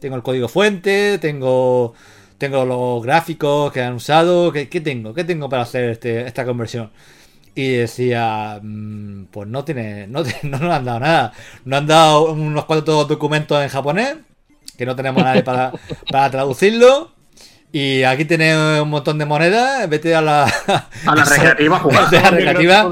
Tengo 0.00 0.16
el 0.16 0.22
código 0.22 0.48
fuente, 0.48 1.18
tengo. 1.18 1.94
Tengo 2.38 2.64
los 2.64 3.02
gráficos 3.02 3.72
que 3.72 3.82
han 3.82 3.94
usado. 3.94 4.52
¿Qué, 4.52 4.68
qué 4.68 4.80
tengo? 4.80 5.14
¿Qué 5.14 5.24
tengo 5.24 5.48
para 5.48 5.62
hacer 5.62 5.90
este, 5.90 6.26
esta 6.26 6.44
conversión? 6.44 6.90
Y 7.54 7.68
decía, 7.76 8.58
mm, 8.62 9.26
pues 9.30 9.48
no 9.48 9.64
tiene, 9.64 10.06
no, 10.08 10.22
no 10.42 10.58
nos 10.58 10.72
han 10.74 10.84
dado 10.84 11.00
nada. 11.00 11.32
Nos 11.64 11.78
han 11.78 11.86
dado 11.86 12.32
unos 12.32 12.64
cuantos 12.64 13.06
documentos 13.08 13.62
en 13.62 13.68
japonés, 13.68 14.16
que 14.76 14.84
no 14.86 14.96
tenemos 14.96 15.22
nadie 15.22 15.42
para, 15.42 15.72
para 16.10 16.30
traducirlo. 16.30 17.12
Y 17.70 18.04
aquí 18.04 18.24
tienes 18.24 18.56
un 18.80 18.88
montón 18.88 19.18
de 19.18 19.24
monedas, 19.24 19.88
vete 19.88 20.14
a 20.14 20.20
la, 20.20 20.44
A 20.44 21.14
la 21.14 21.24
recreativa 21.28 21.80
jugar. 21.80 22.04
Vete 22.04 22.18
a 22.18 22.22
la 22.22 22.30
recreativa, 22.30 22.88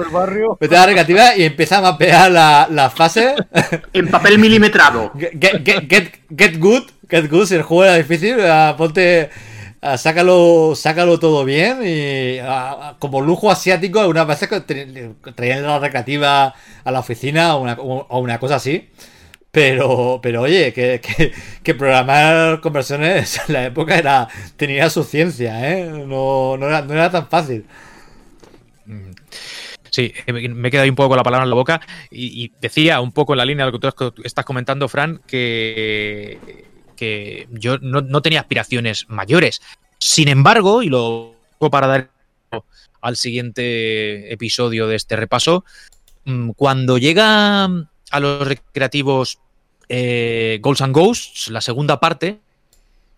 vete 0.59 0.77
a 0.77 0.81
la 0.81 0.87
recreativa 0.87 1.37
y 1.37 1.45
empieza 1.45 1.79
a 1.79 1.83
mapear 1.83 2.31
la- 2.33 2.67
las 2.69 2.93
fases. 2.93 3.35
En 3.93 4.09
papel 4.11 4.41
milimetrado. 4.41 5.13
Get, 5.17 5.63
get, 5.65 5.89
get, 5.89 6.15
get 6.37 6.59
good, 6.59 6.83
el 7.13 7.63
juego 7.63 7.85
era 7.85 7.97
difícil, 7.97 8.37
ah, 8.41 8.75
ponte, 8.77 9.31
ah, 9.83 9.99
sácalo, 9.99 10.75
sácalo 10.75 11.19
todo 11.19 11.45
bien 11.45 11.81
y 11.85 12.39
ah, 12.41 12.97
como 12.99 13.21
lujo 13.21 13.51
asiático 13.51 14.01
algunas 14.01 14.27
veces 14.27 14.49
traían 15.35 15.63
la 15.63 15.79
recreativa 15.79 16.55
a 16.85 16.91
la 16.91 17.01
oficina 17.01 17.57
o 17.57 17.63
una, 17.63 17.75
o 17.75 18.19
una 18.21 18.39
cosa 18.39 18.57
así. 18.57 18.89
Pero, 19.53 20.21
pero 20.23 20.43
oye, 20.43 20.73
que, 20.73 21.01
que, 21.63 21.75
programar 21.75 22.63
conversiones 22.63 23.39
en 23.49 23.53
la 23.53 23.67
época 23.67 23.99
era 23.99 24.29
tenía 24.57 24.89
su 24.89 25.05
ciencia, 25.05 25.71
¿eh? 25.71 25.91
No, 25.91 26.57
no, 26.57 26.67
era, 26.69 27.11
tan 27.11 27.29
fácil. 27.29 27.67
Sí, 29.91 30.15
eh, 30.27 30.49
me 30.49 30.69
he 30.69 30.71
quedado 30.71 30.89
un 30.89 30.95
poco 30.95 31.11
con 31.11 31.19
la 31.19 31.23
palabra 31.23 31.45
en 31.45 31.51
la 31.51 31.55
boca 31.57 31.83
y, 32.11 32.45
y 32.45 32.53
decía 32.63 33.03
un 33.03 33.13
poco 33.13 33.35
en 33.35 33.39
la 33.39 33.45
línea 33.45 33.67
de 33.67 33.73
lo 33.73 33.79
que 33.79 33.91
tú 33.91 34.23
estás 34.25 34.47
comentando, 34.47 34.89
Fran, 34.89 35.21
que, 35.27 36.39
que 36.97 37.49
yo 37.51 37.79
no, 37.79 38.01
no 38.01 38.23
tenía 38.23 38.41
aspiraciones 38.41 39.07
mayores. 39.09 39.61
Sin 39.99 40.29
embargo, 40.29 40.83
y 40.83 40.89
lo 40.89 41.35
para 41.71 41.87
dar 41.87 42.11
al 43.01 43.17
siguiente 43.17 44.33
episodio 44.33 44.87
de 44.87 44.97
este 44.97 45.17
repaso, 45.17 45.65
mm, 46.25 46.51
cuando 46.51 46.99
llega 46.99 47.65
a 47.65 48.21
los 48.21 48.47
recreativos 48.47 49.39
eh, 49.89 50.59
Goals 50.63 50.81
and 50.81 50.95
Ghosts, 50.95 51.49
la 51.49 51.61
segunda 51.61 52.01
parte, 52.01 52.41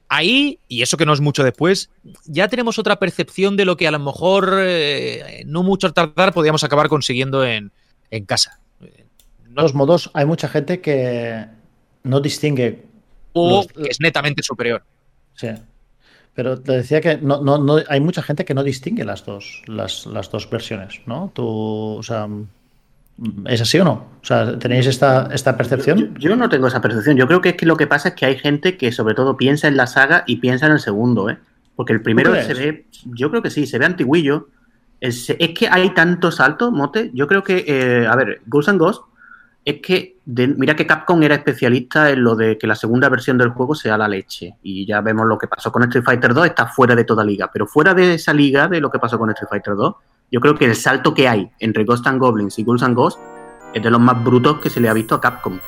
ahí, 0.09 0.59
y 0.69 0.83
eso 0.83 0.97
que 0.97 1.07
no 1.07 1.13
es 1.13 1.21
mucho 1.21 1.45
después, 1.45 1.91
ya 2.25 2.49
tenemos 2.49 2.79
otra 2.79 2.99
percepción 2.99 3.57
de 3.57 3.65
lo 3.65 3.77
que 3.77 3.87
a 3.87 3.91
lo 3.91 3.99
mejor 3.99 4.57
eh, 4.61 5.43
no 5.47 5.63
mucho 5.63 5.93
tardar 5.93 6.33
podíamos 6.33 6.65
acabar 6.65 6.89
consiguiendo 6.89 7.45
en, 7.45 7.71
en 8.11 8.25
casa. 8.25 8.61
De 8.81 9.55
todos 9.55 9.75
modos, 9.75 10.11
hay 10.15 10.27
mucha 10.27 10.49
gente 10.49 10.81
que 10.81 11.47
no 12.03 12.21
distingue. 12.21 12.94
O 13.35 13.59
Los- 13.59 13.67
que 13.67 13.91
es 13.91 14.01
netamente 14.01 14.43
superior. 14.43 14.83
Sí. 15.35 15.49
Pero 16.35 16.61
te 16.61 16.73
decía 16.73 17.01
que 17.01 17.19
no, 17.19 17.43
no, 17.43 17.59
no, 17.59 17.79
hay 17.89 18.01
mucha 18.01 18.23
gente 18.23 18.45
que 18.45 18.55
no 18.55 18.65
distingue 18.65 19.05
las 19.05 19.25
dos, 19.25 19.63
las, 19.67 20.07
las 20.07 20.31
dos 20.31 20.51
versiones, 20.51 21.01
¿no? 21.07 21.31
Tú, 21.33 21.47
o 21.47 22.03
sea, 22.03 22.29
¿es 23.47 23.61
así 23.61 23.79
o 23.79 23.85
no? 23.85 23.93
O 24.21 24.25
sea, 24.25 24.59
¿tenéis 24.59 24.87
esta, 24.87 25.29
esta 25.33 25.57
percepción? 25.57 25.99
Yo, 25.99 26.31
yo 26.31 26.37
no 26.37 26.49
tengo 26.49 26.67
esa 26.67 26.81
percepción. 26.81 27.17
Yo 27.17 27.29
creo 27.29 27.41
que 27.41 27.51
es 27.51 27.55
que 27.57 27.67
lo 27.67 27.77
que 27.77 27.87
pasa 27.87 28.09
es 28.09 28.15
que 28.15 28.27
hay 28.27 28.37
gente 28.37 28.77
que 28.77 28.91
sobre 28.91 29.15
todo 29.15 29.37
piensa 29.37 29.69
en 29.69 29.77
la 29.77 29.87
saga 29.87 30.25
y 30.27 30.37
piensa 30.37 30.67
en 30.67 30.73
el 30.73 30.81
segundo, 30.81 31.31
¿eh? 31.31 31.39
Porque 31.77 31.93
el 31.93 32.03
primero 32.03 32.35
se 32.41 32.55
ve, 32.55 32.87
yo 33.05 33.31
creo 33.31 33.43
que 33.43 33.51
sí, 33.51 33.67
se 33.67 33.79
ve 33.79 33.87
antiguillo. 33.87 34.49
Es, 35.01 35.31
es 35.31 35.51
que 35.51 35.69
hay 35.69 35.91
tanto 35.91 36.31
salto, 36.31 36.71
Mote. 36.71 37.11
Yo 37.15 37.27
creo 37.27 37.43
que, 37.43 37.65
eh, 37.67 38.07
a 38.07 38.15
ver, 38.17 38.41
Ghost 38.47 38.69
and 38.69 38.79
Ghost 38.81 39.03
es 39.65 39.81
que, 39.81 40.19
mira 40.27 40.77
que 40.77 40.87
Capcom 40.87 41.23
era 41.23 41.37
especialista 41.37 42.11
en 42.11 42.23
lo 42.23 42.37
de 42.37 42.59
que 42.59 42.67
la 42.67 42.75
segunda 42.75 43.09
versión 43.09 43.39
del 43.39 43.51
juego 43.51 43.75
sea 43.75 43.97
la 43.97 44.09
leche. 44.09 44.57
Y 44.63 44.87
ya 44.87 45.01
vemos 45.01 45.27
lo 45.27 45.39
que 45.39 45.49
pasó 45.49 45.73
con 45.73 45.83
Street 45.85 46.05
Fighter 46.05 46.35
2, 46.35 46.47
está 46.47 46.67
fuera 46.67 46.95
de 46.95 47.05
toda 47.05 47.25
liga. 47.25 47.51
Pero 47.53 47.67
fuera 47.67 47.95
de 47.95 48.15
esa 48.15 48.35
liga, 48.35 48.69
de 48.69 48.81
lo 48.81 48.91
que 48.91 48.99
pasó 48.99 49.19
con 49.19 49.31
Street 49.31 49.49
Fighter 49.49 49.75
2, 49.75 49.95
yo 50.31 50.41
creo 50.41 50.55
que 50.55 50.67
el 50.67 50.77
salto 50.77 51.15
que 51.15 51.29
hay 51.29 51.51
entre 51.61 51.85
Ghost 51.85 52.07
and 52.07 52.21
Goblins 52.21 52.59
y 52.59 52.65
Ghouls 52.65 52.83
and 52.83 52.95
Ghosts 52.95 53.21
es 53.73 53.83
de 53.83 53.91
los 53.91 54.01
más 54.01 54.23
brutos 54.23 54.59
que 54.59 54.69
se 54.69 54.81
le 54.81 54.89
ha 54.89 54.93
visto 54.93 55.15
a 55.15 55.21
Capcom. 55.21 55.59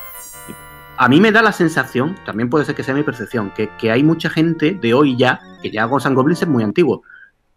A 0.99 1.09
mí 1.09 1.21
me 1.21 1.33
da 1.33 1.43
la 1.43 1.53
sensación, 1.53 2.17
también 2.25 2.51
puede 2.51 2.65
ser 2.65 2.75
que 2.75 2.83
sea 2.83 2.95
mi 2.95 3.03
percepción, 3.03 3.51
que, 3.55 3.71
que 3.79 3.91
hay 3.91 4.03
mucha 4.03 4.31
gente 4.31 4.73
de 4.81 4.95
hoy 4.95 5.17
ya, 5.17 5.41
que 5.63 5.71
ya 5.71 5.85
Ghosts 5.85 6.07
and 6.07 6.17
Goblins 6.17 6.43
es 6.43 6.49
muy 6.49 6.65
antiguo, 6.65 7.03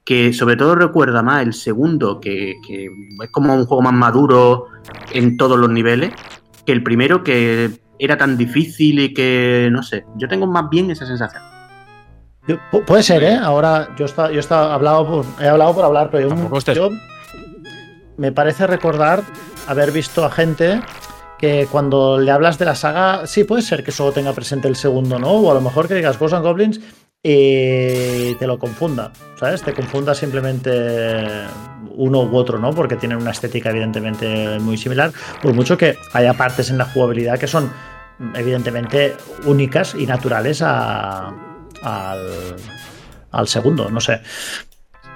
que 0.10 0.34
sobre 0.34 0.56
todo 0.56 0.74
recuerda 0.74 1.22
más 1.22 1.44
el 1.44 1.54
segundo, 1.54 2.20
que, 2.20 2.56
que 2.68 2.86
es 2.86 3.30
como 3.30 3.54
un 3.54 3.68
juego 3.68 3.84
más 3.84 3.94
maduro 3.94 4.66
en 5.14 5.38
todos 5.38 5.56
los 5.60 5.70
niveles, 5.70 6.12
que 6.66 6.72
el 6.72 6.82
primero 6.82 7.24
que 7.24 7.70
era 8.00 8.18
tan 8.18 8.36
difícil 8.36 9.00
y 9.02 9.14
que, 9.14 9.70
no 9.72 9.84
sé, 9.84 10.06
yo 10.16 10.28
tengo 10.28 10.48
más 10.48 10.68
bien 10.68 10.90
esa 10.90 11.06
sensación. 11.06 11.44
Yo- 12.48 12.58
puede 12.88 13.04
ser, 13.04 13.22
¿eh? 13.22 13.36
Ahora 13.36 13.90
yo 14.00 14.06
estaba, 14.06 14.32
yo 14.32 14.42
hablado 14.56 15.06
por, 15.08 15.26
he 15.40 15.48
hablado 15.48 15.76
por 15.76 15.86
hablar, 15.86 16.10
pero 16.12 16.28
yo, 16.28 16.74
yo 16.74 16.90
me 18.18 18.32
parece 18.32 18.66
recordar 18.66 19.22
haber 19.68 19.92
visto 19.92 20.26
a 20.26 20.32
gente 20.32 20.82
que 21.38 21.68
cuando 21.72 22.18
le 22.20 22.32
hablas 22.32 22.58
de 22.58 22.66
la 22.66 22.74
saga, 22.74 23.28
sí 23.28 23.44
puede 23.44 23.62
ser 23.62 23.84
que 23.84 23.92
solo 23.92 24.12
tenga 24.12 24.34
presente 24.34 24.68
el 24.68 24.76
segundo, 24.76 25.20
¿no? 25.20 25.30
O 25.34 25.52
a 25.52 25.54
lo 25.54 25.62
mejor 25.62 25.88
que 25.88 25.94
digas 25.94 26.18
Ghosts 26.18 26.34
and 26.34 26.44
Goblins 26.46 26.82
y 27.22 28.36
te 28.36 28.48
lo 28.48 28.58
confunda, 28.60 29.12
¿sabes? 29.38 29.62
Te 29.62 29.74
confunda 29.74 30.14
simplemente 30.16 31.28
uno 31.96 32.22
u 32.22 32.36
otro, 32.38 32.60
¿no? 32.60 32.72
Porque 32.74 32.96
tienen 32.96 33.18
una 33.18 33.32
estética 33.32 33.72
evidentemente 33.72 34.58
muy 34.60 34.78
similar, 34.78 35.12
por 35.42 35.54
mucho 35.54 35.78
que 35.78 35.98
haya 36.14 36.34
partes 36.34 36.70
en 36.70 36.78
la 36.78 36.86
jugabilidad 36.86 37.38
que 37.38 37.48
son 37.48 37.72
evidentemente 38.36 39.16
únicas 39.46 39.96
y 39.96 40.06
naturales 40.06 40.62
a- 40.62 41.34
al, 41.84 42.56
al 43.32 43.48
segundo, 43.48 43.90
no 43.90 44.00
sé. 44.00 44.22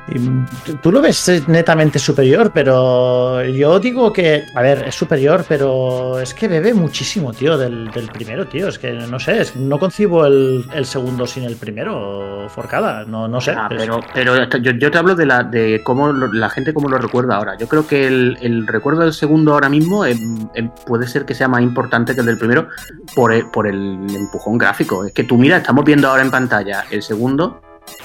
Y, 0.10 0.76
tú- 0.82 0.92
lo 0.92 1.02
ves 1.02 1.30
eh, 1.30 1.42
netamente 1.48 1.98
superior, 1.98 2.52
pero 2.54 3.44
yo 3.46 3.80
digo 3.80 4.12
que, 4.12 4.44
a 4.54 4.62
ver, 4.62 4.84
es 4.88 4.96
superior, 4.96 5.46
pero 5.48 6.20
es 6.20 6.34
que 6.34 6.48
bebe 6.50 6.74
muchísimo, 6.74 7.32
tío, 7.34 7.58
del, 7.58 7.90
del 7.92 8.08
primero, 8.10 8.46
tío. 8.46 8.68
Es 8.68 8.78
que 8.78 8.92
no 8.92 9.18
sé, 9.20 9.40
es- 9.42 9.56
no 9.56 9.80
concibo 9.80 10.26
el, 10.26 10.66
el 10.74 10.86
segundo 10.86 11.26
sin 11.26 11.44
el 11.46 11.56
primero, 11.56 12.48
Forcada. 12.50 13.06
No, 13.06 13.28
no 13.30 13.40
sé. 13.40 13.52
Ah, 13.52 13.68
pero 13.70 14.02
pero 14.14 14.36
yo, 14.60 14.72
yo 14.72 14.92
te 14.92 14.98
hablo 14.98 15.16
de 15.16 15.26
la 15.26 15.44
de 15.44 15.82
cómo 15.84 16.12
lo- 16.12 16.32
la 16.34 16.50
gente 16.50 16.74
cómo 16.74 16.90
lo 16.90 16.98
recuerda 16.98 17.38
ahora. 17.38 17.58
Yo 17.58 17.68
creo 17.70 17.88
que 17.88 18.06
el, 18.06 18.38
el 18.42 18.68
recuerdo 18.68 19.02
del 19.04 19.14
segundo 19.14 19.54
ahora 19.54 19.70
mismo 19.70 20.06
eh, 20.06 20.18
eh, 20.56 20.70
puede 20.86 21.08
ser 21.08 21.26
que 21.26 21.34
sea 21.34 21.48
más 21.48 21.62
importante 21.62 22.14
que 22.14 22.20
el 22.20 22.26
del 22.26 22.38
primero 22.38 22.68
por 23.16 23.32
el, 23.34 23.50
por 23.50 23.68
el 23.68 24.06
empujón 24.14 24.58
gráfico. 24.58 25.06
Es 25.06 25.14
que 25.14 25.24
tú 25.24 25.38
mira, 25.38 25.58
estamos 25.58 25.86
viendo 25.86 26.10
ahora 26.10 26.24
en 26.24 26.32
pantalla 26.32 26.84
el 26.92 27.02
segundo 27.02 27.62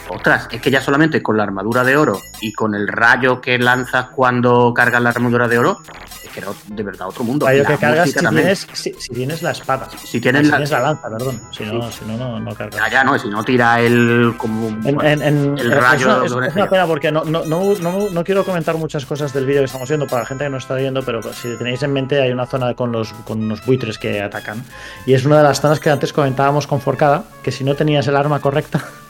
ostras, 0.08 0.48
es 0.50 0.60
que 0.60 0.70
ya 0.70 0.80
solamente 0.80 1.22
con 1.22 1.36
la 1.36 1.42
armadura 1.42 1.84
de 1.84 1.96
oro 1.96 2.20
y 2.40 2.52
con 2.52 2.74
el 2.74 2.88
rayo 2.88 3.40
que 3.40 3.58
lanzas 3.58 4.06
cuando 4.14 4.72
cargas 4.74 5.02
la 5.02 5.10
armadura 5.10 5.48
de 5.48 5.58
oro, 5.58 5.80
es 6.24 6.30
que 6.30 6.40
era 6.40 6.48
de 6.66 6.82
verdad 6.82 7.08
otro 7.08 7.24
mundo. 7.24 7.46
Rayo 7.46 7.64
que 7.64 7.76
cargas 7.76 8.10
si 8.10 8.18
tienes, 8.18 8.66
si, 8.72 8.94
si 8.94 9.08
tienes 9.12 9.42
la 9.42 9.50
espada. 9.50 9.86
Si 10.02 10.18
tienes 10.20 10.46
si 10.46 10.50
la- 10.50 10.56
tienes 10.56 10.70
la 10.70 10.80
lanza, 10.80 11.08
perdón. 11.10 11.40
Si 11.50 11.64
no, 11.64 11.90
si 11.92 12.04
no, 12.06 12.16
no, 12.16 12.40
no 12.40 12.54
cargas. 12.54 12.80
Ya, 12.80 12.88
ya, 12.90 13.04
no, 13.04 13.18
si 13.18 13.28
no 13.28 13.44
tira 13.44 13.80
el. 13.80 14.34
Como, 14.38 14.68
En- 14.68 15.00
en- 15.04 15.22
en- 15.22 15.58
El 15.58 15.72
es 15.72 15.78
rayo 15.78 16.06
una- 16.06 16.18
de 16.20 16.26
es, 16.26 16.32
es 16.50 16.54
una 16.56 16.68
pena 16.70 16.86
porque 16.86 17.12
no, 17.12 17.24
no, 17.24 17.44
no, 17.44 17.74
no, 17.74 18.08
no 18.10 18.24
quiero 18.24 18.44
comentar 18.44 18.76
muchas 18.76 19.04
cosas 19.04 19.32
del 19.34 19.44
vídeo 19.44 19.60
que 19.60 19.66
estamos 19.66 19.88
viendo 19.88 20.06
para 20.06 20.22
la 20.22 20.26
gente 20.26 20.44
que 20.44 20.50
no 20.50 20.56
está 20.56 20.74
viendo, 20.74 21.02
pero 21.02 21.22
si 21.34 21.54
tenéis 21.58 21.82
en 21.82 21.92
mente 21.92 22.20
hay 22.22 22.32
una 22.32 22.46
zona 22.46 22.72
con 22.74 22.92
los, 22.92 23.12
con 23.12 23.42
unos 23.42 23.64
buitres 23.66 23.98
que 23.98 24.22
atacan. 24.22 24.64
Y 25.04 25.12
es 25.12 25.24
una 25.26 25.36
de 25.38 25.42
las 25.44 25.60
zonas 25.60 25.80
que 25.80 25.90
antes 25.90 26.12
comentábamos 26.14 26.66
con 26.66 26.80
Forcada, 26.80 27.24
que 27.42 27.52
si 27.52 27.62
no 27.62 27.74
tenías 27.74 28.06
el 28.08 28.16
arma 28.16 28.40
correcta, 28.40 28.82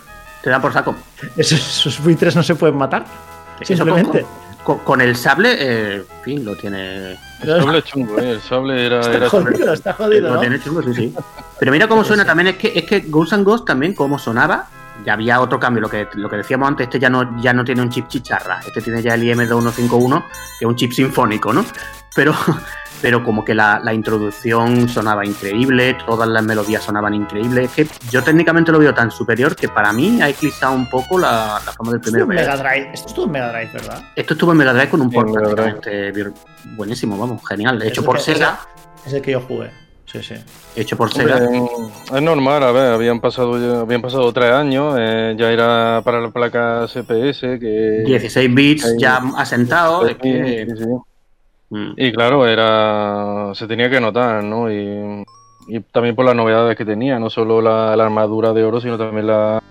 Te 0.49 0.53
da 0.53 0.63
por 0.63 0.73
saco. 0.73 0.97
esos, 1.37 1.61
esos 1.61 2.03
buitres 2.03 2.35
no 2.35 2.43
se 2.43 2.55
pueden 2.55 2.79
matar. 2.79 3.05
Simplemente. 3.61 4.23
Con, 4.65 4.79
con- 4.79 4.85
con 4.85 5.01
el 5.03 5.15
sable, 5.15 5.57
eh, 5.59 5.95
en 5.97 6.23
fin, 6.25 6.43
lo 6.43 6.57
tiene. 6.57 7.19
El 7.43 7.61
sable 7.63 7.83
chungo, 7.83 8.19
¿eh? 8.19 8.31
El 8.31 8.41
sable 8.41 8.87
era. 8.87 9.01
Está 9.01 9.17
era 9.17 9.29
jodido, 9.29 9.73
está 9.75 9.93
jodido, 9.93 10.29
Lo 10.29 10.35
¿no? 10.37 10.41
tiene 10.41 10.59
chungo, 10.59 10.83
sí, 10.85 10.95
sí. 10.95 11.15
Pero 11.59 11.71
mira 11.71 11.87
cómo 11.87 12.03
suena 12.03 12.25
también, 12.25 12.47
es 12.49 12.57
que, 12.57 12.73
es 12.75 12.85
que 12.85 13.01
Ghosts 13.01 13.35
and 13.35 13.45
Ghosts 13.45 13.67
también, 13.67 13.93
como 13.95 14.19
sonaba, 14.19 14.69
ya 15.05 15.13
había 15.13 15.39
otro 15.43 15.61
cambio. 15.61 15.83
Lo 15.83 15.91
que, 15.91 16.09
lo 16.15 16.31
que 16.31 16.37
decíamos 16.39 16.67
antes, 16.67 16.87
este 16.87 16.99
ya 16.99 17.11
no, 17.11 17.39
ya 17.43 17.53
no 17.53 17.63
tiene 17.63 17.83
un 17.83 17.91
chip 17.91 18.09
chicharra, 18.09 18.61
este 18.67 18.81
tiene 18.81 19.03
ya 19.03 19.13
el 19.15 19.23
IM2151, 19.23 20.25
que 20.59 20.65
es 20.65 20.67
un 20.67 20.77
chip 20.77 20.93
sinfónico, 20.93 21.53
¿no? 21.53 21.63
Pero, 22.15 22.35
pero 23.01 23.23
como 23.25 23.45
que 23.45 23.55
la, 23.55 23.81
la 23.83 23.93
introducción 23.95 24.89
sonaba 24.89 25.25
increíble, 25.25 25.97
todas 26.07 26.29
las 26.29 26.43
melodías 26.43 26.83
sonaban 26.83 27.15
increíbles. 27.15 27.71
Es 27.77 27.89
que 27.89 27.95
yo 28.11 28.23
técnicamente 28.23 28.73
lo 28.73 28.79
veo 28.79 28.93
tan 28.95 29.11
superior 29.11 29.55
que 29.57 29.69
para 29.69 29.93
mí 29.93 30.21
ha 30.23 30.29
eclipsado 30.29 30.75
un 30.75 30.89
poco 30.91 31.19
la, 31.19 31.61
la 31.65 31.73
forma 31.73 31.93
del 31.93 32.01
Esto 32.01 32.11
primero. 32.13 32.27
Mega 32.27 32.57
Drive, 32.57 32.91
esto 32.93 33.09
estuvo 33.09 33.25
en 33.27 33.31
Mega 33.33 33.49
Drive, 33.53 33.71
¿verdad? 33.73 34.03
Esto 34.17 34.35
estuvo 34.35 34.53
en 34.53 34.59
Mega 34.59 34.73
Drive 34.73 34.89
con 34.91 35.01
un 35.03 35.11
port 35.11 35.29
buenísimo, 36.77 37.17
vamos, 37.19 37.41
genial. 37.49 37.81
Hecho 37.83 38.01
Es 38.01 38.07
por 38.07 38.21
Sega. 38.21 38.59
Es 39.07 39.13
el 39.13 39.23
que 39.23 39.33
yo 39.33 39.41
jugué. 39.41 39.71
Sí, 40.07 40.23
sí. 40.23 40.35
Hecho 40.75 40.97
por 40.97 41.13
Sega. 41.13 41.39
es 41.39 42.23
normal, 42.23 42.63
a 42.63 42.73
ver, 42.73 42.93
habían 42.95 43.21
pasado 43.21 43.59
ya- 43.59 43.81
habían 43.81 44.01
pasado 44.01 44.33
tres 44.33 44.53
años, 44.53 44.97
eh, 44.99 45.35
ya 45.39 45.51
era 45.51 46.01
para 46.03 46.19
la 46.21 46.31
placa 46.31 46.87
CPS 46.89 47.59
que 47.59 48.05
16 48.07 48.55
bits 48.55 48.95
ya 48.99 49.19
asentado. 49.37 50.07
es 50.07 50.13
Sí, 50.13 50.19
que- 50.23 50.67
sí, 50.71 50.77
sí. 50.83 50.85
Mm. 51.71 51.93
Y 51.97 52.13
claro, 52.13 52.47
era 52.47 53.51
se 53.55 53.67
tenía 53.67 53.91
que 53.91 54.01
notar, 54.01 54.43
¿no? 54.45 54.71
Y, 54.73 55.25
y 55.69 55.81
también 55.93 56.17
por 56.17 56.25
las 56.25 56.35
novedades 56.35 56.77
que 56.77 56.85
tenía, 56.85 57.19
no 57.19 57.29
solo 57.31 57.61
la, 57.61 57.95
la 57.97 58.05
armadura 58.05 58.53
de 58.53 58.65
oro, 58.65 58.81
sino 58.81 58.97
también 58.97 59.27
la, 59.27 59.63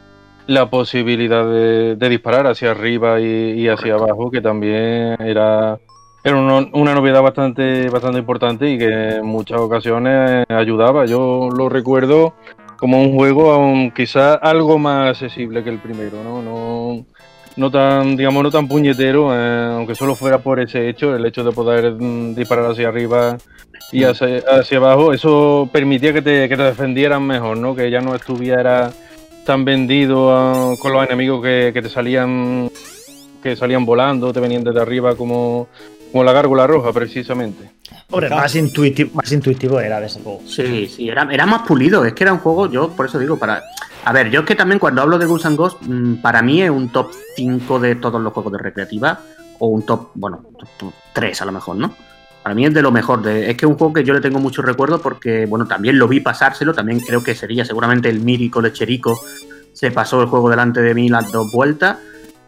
la 0.46 0.70
posibilidad 0.70 1.44
de, 1.46 1.96
de 1.96 2.10
disparar 2.10 2.46
hacia 2.48 2.72
arriba 2.72 3.20
y, 3.20 3.26
y 3.26 3.68
hacia 3.68 3.94
Correcto. 3.94 4.04
abajo, 4.14 4.32
que 4.32 4.42
también 4.42 5.16
era, 5.20 5.80
era 6.24 6.38
uno- 6.38 6.70
una 6.74 6.94
novedad 6.94 7.24
bastante, 7.24 7.90
bastante 7.90 8.20
importante 8.20 8.70
y 8.70 8.78
que 8.78 9.16
en 9.18 9.26
muchas 9.26 9.60
ocasiones 9.60 10.46
ayudaba. 10.50 11.06
Yo 11.06 11.50
lo 11.50 11.68
recuerdo 11.68 12.34
como 12.78 13.02
un 13.02 13.16
juego 13.16 13.52
aún 13.52 13.90
quizás 13.90 14.38
algo 14.44 14.78
más 14.78 15.10
accesible 15.10 15.64
que 15.64 15.72
el 15.72 15.80
primero, 15.80 16.24
¿no? 16.24 16.44
No, 16.44 17.06
no 17.58 17.72
tan, 17.72 18.16
digamos, 18.16 18.44
no 18.44 18.52
tan 18.52 18.68
puñetero, 18.68 19.34
eh, 19.34 19.74
aunque 19.74 19.96
solo 19.96 20.16
fuera 20.16 20.38
por 20.38 20.60
ese 20.60 20.88
hecho, 20.88 21.16
el 21.16 21.26
hecho 21.26 21.44
de 21.44 21.52
poder 21.52 21.94
mm, 21.94 22.36
disparar 22.36 22.72
hacia 22.72 22.88
arriba 22.88 23.38
y 23.92 24.04
hacia, 24.04 24.44
hacia 24.48 24.78
abajo, 24.78 25.12
eso 25.12 25.70
permitía 25.72 26.14
que 26.14 26.22
te, 26.22 26.48
que 26.48 26.56
te 26.56 26.64
defendieran 26.64 27.26
mejor, 27.26 27.58
¿no? 27.58 27.76
Que 27.76 27.90
ya 27.90 28.00
no 28.00 28.16
estuviera 28.16 28.92
tan 29.44 29.66
vendido 29.66 30.32
ah, 30.36 30.74
con 30.80 30.94
los 30.94 31.06
enemigos 31.06 31.42
que, 31.44 31.72
que 31.74 31.82
te 31.82 31.90
salían 31.90 32.70
que 33.42 33.56
salían 33.56 33.86
volando, 33.86 34.34
te 34.34 34.40
venían 34.40 34.64
desde 34.64 34.82
arriba 34.82 35.16
como, 35.16 35.68
como 36.12 36.24
la 36.24 36.34
gárgola 36.34 36.68
roja, 36.68 36.92
precisamente. 36.94 37.72
Hombre, 38.10 38.30
más 38.30 38.56
intuitivo, 38.56 39.12
más 39.14 39.32
intuitivo 39.32 39.80
era 39.80 40.00
desde 40.00 40.22
luego. 40.22 40.42
Sí, 40.46 40.88
sí, 40.88 41.10
era, 41.10 41.28
era 41.32 41.46
más 41.46 41.64
pulido. 41.68 42.06
Es 42.06 42.14
que 42.14 42.24
era 42.24 42.34
un 42.34 42.40
juego, 42.40 42.70
yo 42.70 42.90
por 42.90 43.06
eso 43.06 43.20
digo, 43.20 43.38
para. 43.38 43.64
A 44.06 44.14
ver, 44.14 44.30
yo 44.30 44.42
es 44.42 44.46
que 44.46 44.56
también 44.56 44.80
cuando 44.80 45.02
hablo 45.02 45.18
de 45.18 45.26
Ghosts 45.26 45.46
and 45.46 45.58
Ghosts, 45.58 45.88
mm, 45.88 46.16
para 46.16 46.42
mí 46.42 46.62
es 46.62 46.70
un 46.70 46.90
top 46.90 47.12
5 47.36 47.80
de 47.80 47.96
todos 47.96 48.22
los 48.22 48.32
juegos 48.32 48.54
de 48.54 48.60
recreativa, 48.60 49.20
o 49.60 49.68
un 49.68 49.86
top, 49.86 50.12
bueno, 50.16 50.44
top 50.78 50.94
3 51.14 51.42
a 51.42 51.46
lo 51.46 51.52
mejor, 51.52 51.76
¿no? 51.76 51.94
Para 52.44 52.56
mí 52.56 52.66
es 52.66 52.74
de 52.74 52.82
lo 52.82 52.92
mejor. 52.92 53.22
De, 53.22 53.50
es 53.50 53.58
que 53.58 53.66
es 53.66 53.70
un 53.70 53.78
juego 53.78 53.94
que 53.94 54.06
yo 54.06 54.14
le 54.14 54.22
tengo 54.22 54.40
mucho 54.40 54.62
recuerdo 54.62 55.02
porque, 55.02 55.46
bueno, 55.46 55.68
también 55.68 56.00
lo 56.00 56.08
vi 56.08 56.22
pasárselo, 56.22 56.74
también 56.74 57.02
creo 57.02 57.22
que 57.22 57.36
sería 57.36 57.66
seguramente 57.66 58.08
el 58.08 58.22
mírico 58.22 58.62
lecherico. 58.62 59.20
Se 59.74 59.92
pasó 59.92 60.22
el 60.22 60.28
juego 60.28 60.50
delante 60.50 60.82
de 60.82 60.94
mí 60.94 61.10
las 61.10 61.30
dos 61.32 61.52
vueltas, 61.52 61.98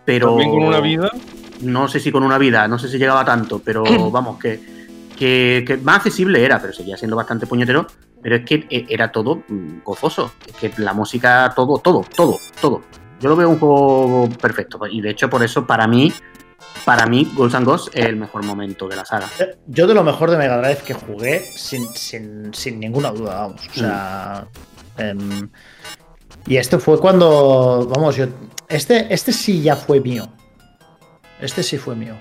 pero. 0.05 0.29
También 0.29 0.51
con 0.51 0.63
una 0.63 0.79
vida. 0.79 1.11
No 1.61 1.87
sé 1.87 1.99
si 1.99 2.11
con 2.11 2.23
una 2.23 2.37
vida, 2.37 2.67
no 2.67 2.79
sé 2.79 2.87
si 2.87 2.97
llegaba 2.97 3.25
tanto, 3.25 3.59
pero 3.59 3.83
vamos, 4.11 4.39
que, 4.39 4.59
que, 5.17 5.63
que 5.65 5.77
más 5.77 5.97
accesible 5.97 6.43
era, 6.43 6.59
pero 6.59 6.73
seguía 6.73 6.97
siendo 6.97 7.15
bastante 7.15 7.47
puñetero. 7.47 7.87
Pero 8.21 8.35
es 8.35 8.45
que 8.45 8.67
eh, 8.69 8.85
era 8.89 9.11
todo 9.11 9.43
mm, 9.47 9.83
gozoso. 9.83 10.31
Es 10.45 10.55
que 10.55 10.81
la 10.81 10.93
música, 10.93 11.53
todo, 11.55 11.77
todo, 11.77 12.05
todo, 12.15 12.37
todo. 12.59 12.81
Yo 13.19 13.29
lo 13.29 13.35
veo 13.35 13.49
un 13.49 13.59
juego 13.59 14.29
perfecto. 14.41 14.79
Y 14.87 15.01
de 15.01 15.11
hecho, 15.11 15.29
por 15.29 15.43
eso, 15.43 15.65
para 15.65 15.87
mí, 15.87 16.13
para 16.85 17.05
mí, 17.05 17.31
Ghosts 17.35 17.55
and 17.55 17.65
Ghosts 17.65 17.91
es 17.93 18.05
el 18.05 18.15
mejor 18.15 18.43
momento 18.43 18.87
de 18.87 18.95
la 18.95 19.05
saga. 19.05 19.29
Eh, 19.39 19.55
Yo 19.67 19.87
de 19.87 19.93
lo 19.93 20.03
mejor 20.03 20.31
de 20.31 20.37
Mega 20.37 20.57
Drive 20.57 20.79
que 20.85 20.93
jugué, 20.93 21.39
sin, 21.39 21.87
sin, 21.95 22.53
sin 22.53 22.79
ninguna 22.79 23.11
duda, 23.11 23.41
vamos. 23.41 23.61
O 23.69 23.73
sea. 23.73 24.47
em, 24.97 25.49
y 26.45 26.57
este 26.57 26.77
fue 26.79 26.99
cuando. 26.99 27.89
Vamos, 27.93 28.15
yo. 28.15 28.27
Este, 28.67 29.13
este 29.13 29.31
sí 29.31 29.61
ya 29.61 29.75
fue 29.75 29.99
mío. 29.99 30.27
Este 31.39 31.63
sí 31.63 31.77
fue 31.77 31.95
mío. 31.95 32.15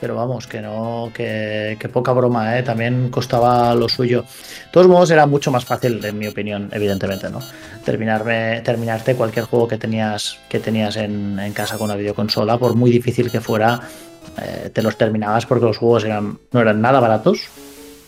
Pero 0.00 0.14
vamos, 0.16 0.46
que 0.46 0.62
no, 0.62 1.10
que, 1.12 1.76
que 1.78 1.88
poca 1.90 2.12
broma, 2.12 2.58
¿eh? 2.58 2.62
También 2.62 3.10
costaba 3.10 3.74
lo 3.74 3.86
suyo. 3.86 4.22
De 4.22 4.70
todos 4.72 4.88
modos, 4.88 5.10
era 5.10 5.26
mucho 5.26 5.50
más 5.50 5.66
fácil, 5.66 6.02
en 6.02 6.18
mi 6.18 6.26
opinión, 6.26 6.70
evidentemente, 6.72 7.28
¿no? 7.28 7.40
Terminarme, 7.84 8.62
terminarte 8.62 9.14
cualquier 9.14 9.44
juego 9.44 9.68
que 9.68 9.76
tenías, 9.76 10.38
que 10.48 10.58
tenías 10.58 10.96
en, 10.96 11.38
en 11.38 11.52
casa 11.52 11.76
con 11.76 11.86
una 11.86 11.96
videoconsola, 11.96 12.56
por 12.56 12.76
muy 12.76 12.90
difícil 12.90 13.30
que 13.30 13.42
fuera, 13.42 13.78
eh, 14.40 14.70
te 14.72 14.80
los 14.80 14.96
terminabas 14.96 15.44
porque 15.44 15.66
los 15.66 15.76
juegos 15.76 16.04
eran, 16.04 16.38
no 16.50 16.60
eran 16.60 16.80
nada 16.80 16.98
baratos, 16.98 17.50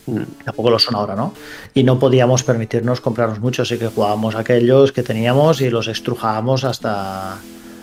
Mm. 0.07 0.23
tampoco 0.45 0.71
lo 0.71 0.79
son 0.79 0.97
ahora, 0.97 1.15
¿no? 1.15 1.33
Y 1.75 1.85
no 1.85 1.99
podíamos 1.99 2.43
permitirnos 2.43 3.01
comprarnos 3.01 3.39
muchos, 3.39 3.71
así 3.71 3.79
que 3.79 3.87
jugábamos 3.87 4.35
aquellos 4.35 4.91
que 4.93 5.03
teníamos 5.03 5.61
y 5.61 5.71
los 5.71 5.87
estrujábamos 5.87 6.65
hasta, 6.65 7.39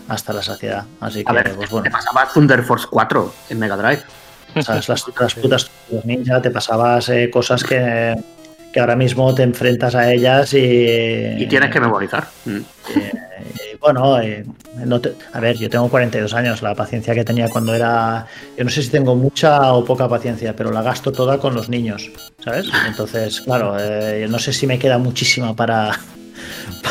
hasta 0.09 0.33
la 0.33 0.41
saciedad. 0.41 0.83
Así 0.99 1.23
que, 1.23 1.29
A 1.31 1.33
ver, 1.33 1.53
pues 1.55 1.69
bueno, 1.69 1.83
te 1.85 1.91
pasaba 1.91 2.27
Thunder 2.33 2.63
Force 2.63 2.87
4 2.89 3.33
en 3.51 3.59
Mega 3.59 3.77
Drive. 3.77 4.01
sabes, 4.61 4.89
las, 4.89 5.05
las 5.19 5.35
putas 5.35 5.69
ninja, 6.03 6.41
te 6.41 6.49
pasabas 6.51 7.07
eh, 7.09 7.29
cosas 7.31 7.63
que, 7.63 8.15
que 8.73 8.79
ahora 8.79 8.95
mismo 8.95 9.33
te 9.35 9.43
enfrentas 9.43 9.95
a 9.95 10.11
ellas 10.11 10.53
y. 10.53 10.57
Y 11.37 11.47
tienes 11.47 11.69
que 11.71 11.79
memorizar. 11.79 12.27
Mm. 12.45 12.57
Eh, 12.95 13.77
bueno, 13.79 14.19
eh, 14.19 14.43
no 14.85 14.99
te- 14.99 15.15
a 15.31 15.39
ver, 15.39 15.55
yo 15.57 15.69
tengo 15.69 15.87
42 15.87 16.33
años, 16.33 16.61
la 16.61 16.75
paciencia 16.75 17.13
que 17.15 17.23
tenía 17.23 17.47
cuando 17.47 17.73
era... 17.73 18.25
Yo 18.57 18.63
no 18.65 18.69
sé 18.69 18.83
si 18.83 18.89
tengo 18.89 19.15
mucha 19.15 19.71
o 19.73 19.85
poca 19.85 20.09
paciencia, 20.09 20.53
pero 20.55 20.71
la 20.71 20.81
gasto 20.81 21.11
toda 21.13 21.37
con 21.37 21.53
los 21.55 21.69
niños, 21.69 22.11
¿sabes? 22.43 22.65
Entonces, 22.87 23.39
claro, 23.41 23.77
eh, 23.79 24.27
no 24.29 24.37
sé 24.39 24.51
si 24.51 24.67
me 24.67 24.77
queda 24.79 24.97
muchísima 24.97 25.55
para, 25.55 25.97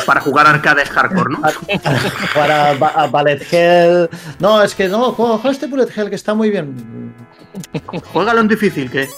Para 0.07 0.21
jugar 0.21 0.47
arcades 0.47 0.89
hardcore, 0.91 1.31
¿no? 1.35 1.41
para 2.35 2.75
ba- 2.75 2.93
a 2.95 3.07
Ballet 3.09 3.43
Hell. 3.53 4.09
No, 4.39 4.63
es 4.63 4.75
que 4.75 4.89
no, 4.89 5.13
juega 5.13 5.51
este 5.51 5.67
Bullet 5.67 5.89
Hell 5.95 6.09
que 6.09 6.17
está 6.17 6.35
muy 6.35 6.51
bien. 6.51 7.15
Juégalo 8.13 8.41
en 8.41 8.49
difícil, 8.49 8.91
que. 8.91 9.09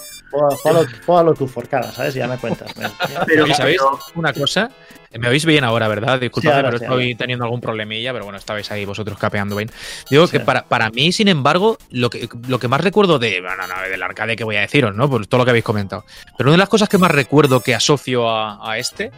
Juégalo, 1.04 1.34
tú, 1.34 1.48
Forcada, 1.48 1.90
¿sabes? 1.92 2.14
Ya 2.14 2.28
me 2.28 2.38
cuentas. 2.38 2.72
Pero, 3.26 3.46
¿sabéis 3.54 3.78
pero- 3.80 3.98
una 4.14 4.32
cosa? 4.32 4.70
Me 5.18 5.26
oís 5.26 5.44
bien 5.44 5.64
ahora, 5.64 5.88
¿verdad? 5.88 6.20
Disculpadme, 6.20 6.54
ahora 6.58 6.68
pero 6.68 6.78
sí, 6.78 6.84
estoy 6.84 7.14
teniendo 7.16 7.44
algún 7.44 7.60
problemilla, 7.60 8.12
pero 8.12 8.26
bueno, 8.26 8.38
estabais 8.38 8.70
ahí 8.70 8.84
vosotros 8.84 9.18
capeando 9.18 9.56
bien. 9.56 9.68
Digo 10.08 10.28
Sí. 10.28 10.38
que 10.38 10.44
para, 10.44 10.62
para 10.66 10.88
mí, 10.90 11.10
sin 11.10 11.26
embargo, 11.26 11.78
lo 11.90 12.10
que, 12.10 12.28
lo 12.46 12.60
que 12.60 12.68
más 12.68 12.80
recuerdo 12.80 13.18
de, 13.18 13.40
bueno, 13.40 13.66
no, 13.66 13.90
del 13.90 14.00
arcade 14.04 14.36
que 14.36 14.44
voy 14.44 14.54
a 14.54 14.60
deciros, 14.60 14.94
¿no? 14.94 15.10
Por 15.10 15.26
todo 15.26 15.38
lo 15.40 15.44
que 15.44 15.50
habéis 15.50 15.64
comentado. 15.64 16.04
Pero 16.38 16.50
una 16.50 16.54
de 16.54 16.58
las 16.58 16.68
cosas 16.68 16.88
que 16.88 16.96
más 16.96 17.10
recuerdo 17.10 17.58
que 17.60 17.74
asocio 17.74 18.30
a, 18.30 18.60
a 18.70 18.78
este 18.78 19.10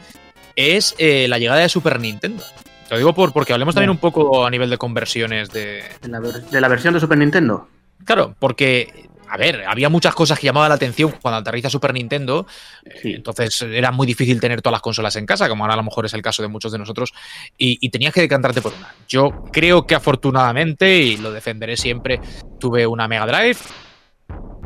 es 0.57 0.95
eh, 0.99 1.27
la 1.29 1.39
llegada 1.39 1.61
de 1.61 1.69
Super 1.69 1.99
Nintendo. 2.01 2.43
Lo 2.91 2.99
digo 2.99 3.15
por, 3.15 3.33
porque 3.33 3.53
hablemos 3.53 3.75
también 3.75 3.91
un 3.91 3.99
poco 3.99 4.45
a 4.45 4.51
nivel 4.51 4.69
de 4.69 4.77
conversiones 4.79 5.51
de, 5.51 5.83
de 6.03 6.09
la, 6.09 6.21
ver- 6.21 6.43
de 6.45 6.61
la 6.61 6.69
versión 6.69 6.93
de 6.95 7.01
Super 7.01 7.17
Nintendo. 7.19 7.67
Claro, 8.05 8.35
porque, 8.39 9.09
a 9.31 9.37
ver, 9.39 9.65
había 9.67 9.89
muchas 9.89 10.15
cosas 10.15 10.39
que 10.39 10.45
llamaban 10.47 10.69
la 10.69 10.75
atención 10.75 11.15
cuando 11.23 11.39
aterriza 11.39 11.71
Super 11.71 11.95
Nintendo. 11.95 12.47
eh, 12.85 12.99
Sí. 13.01 13.13
Entonces 13.15 13.63
era 13.63 13.93
muy 13.93 14.07
difícil 14.07 14.41
tener 14.41 14.61
todas 14.61 14.75
las 14.75 14.83
consolas 14.83 15.17
en 15.17 15.25
casa, 15.25 15.49
como 15.49 15.65
ahora 15.65 15.73
a 15.75 15.77
lo 15.79 15.85
mejor 15.85 16.05
es 16.05 16.13
el 16.13 16.21
caso 16.21 16.43
de 16.43 16.49
muchos 16.49 16.71
de 16.73 16.79
nosotros, 16.79 17.13
y, 17.57 17.79
y 17.81 17.89
tenías 17.89 18.13
que 18.13 18.21
decantarte 18.21 18.61
por 18.61 18.75
una. 18.75 18.93
Yo 19.09 19.31
creo 19.53 19.87
que 19.87 19.95
afortunadamente, 19.95 20.95
y 20.99 21.17
lo 21.17 21.33
defenderé 21.33 21.77
siempre, 21.79 22.21
tuve 22.61 22.87
una 22.87 23.09
Mega 23.09 23.27
Drive. 23.27 23.59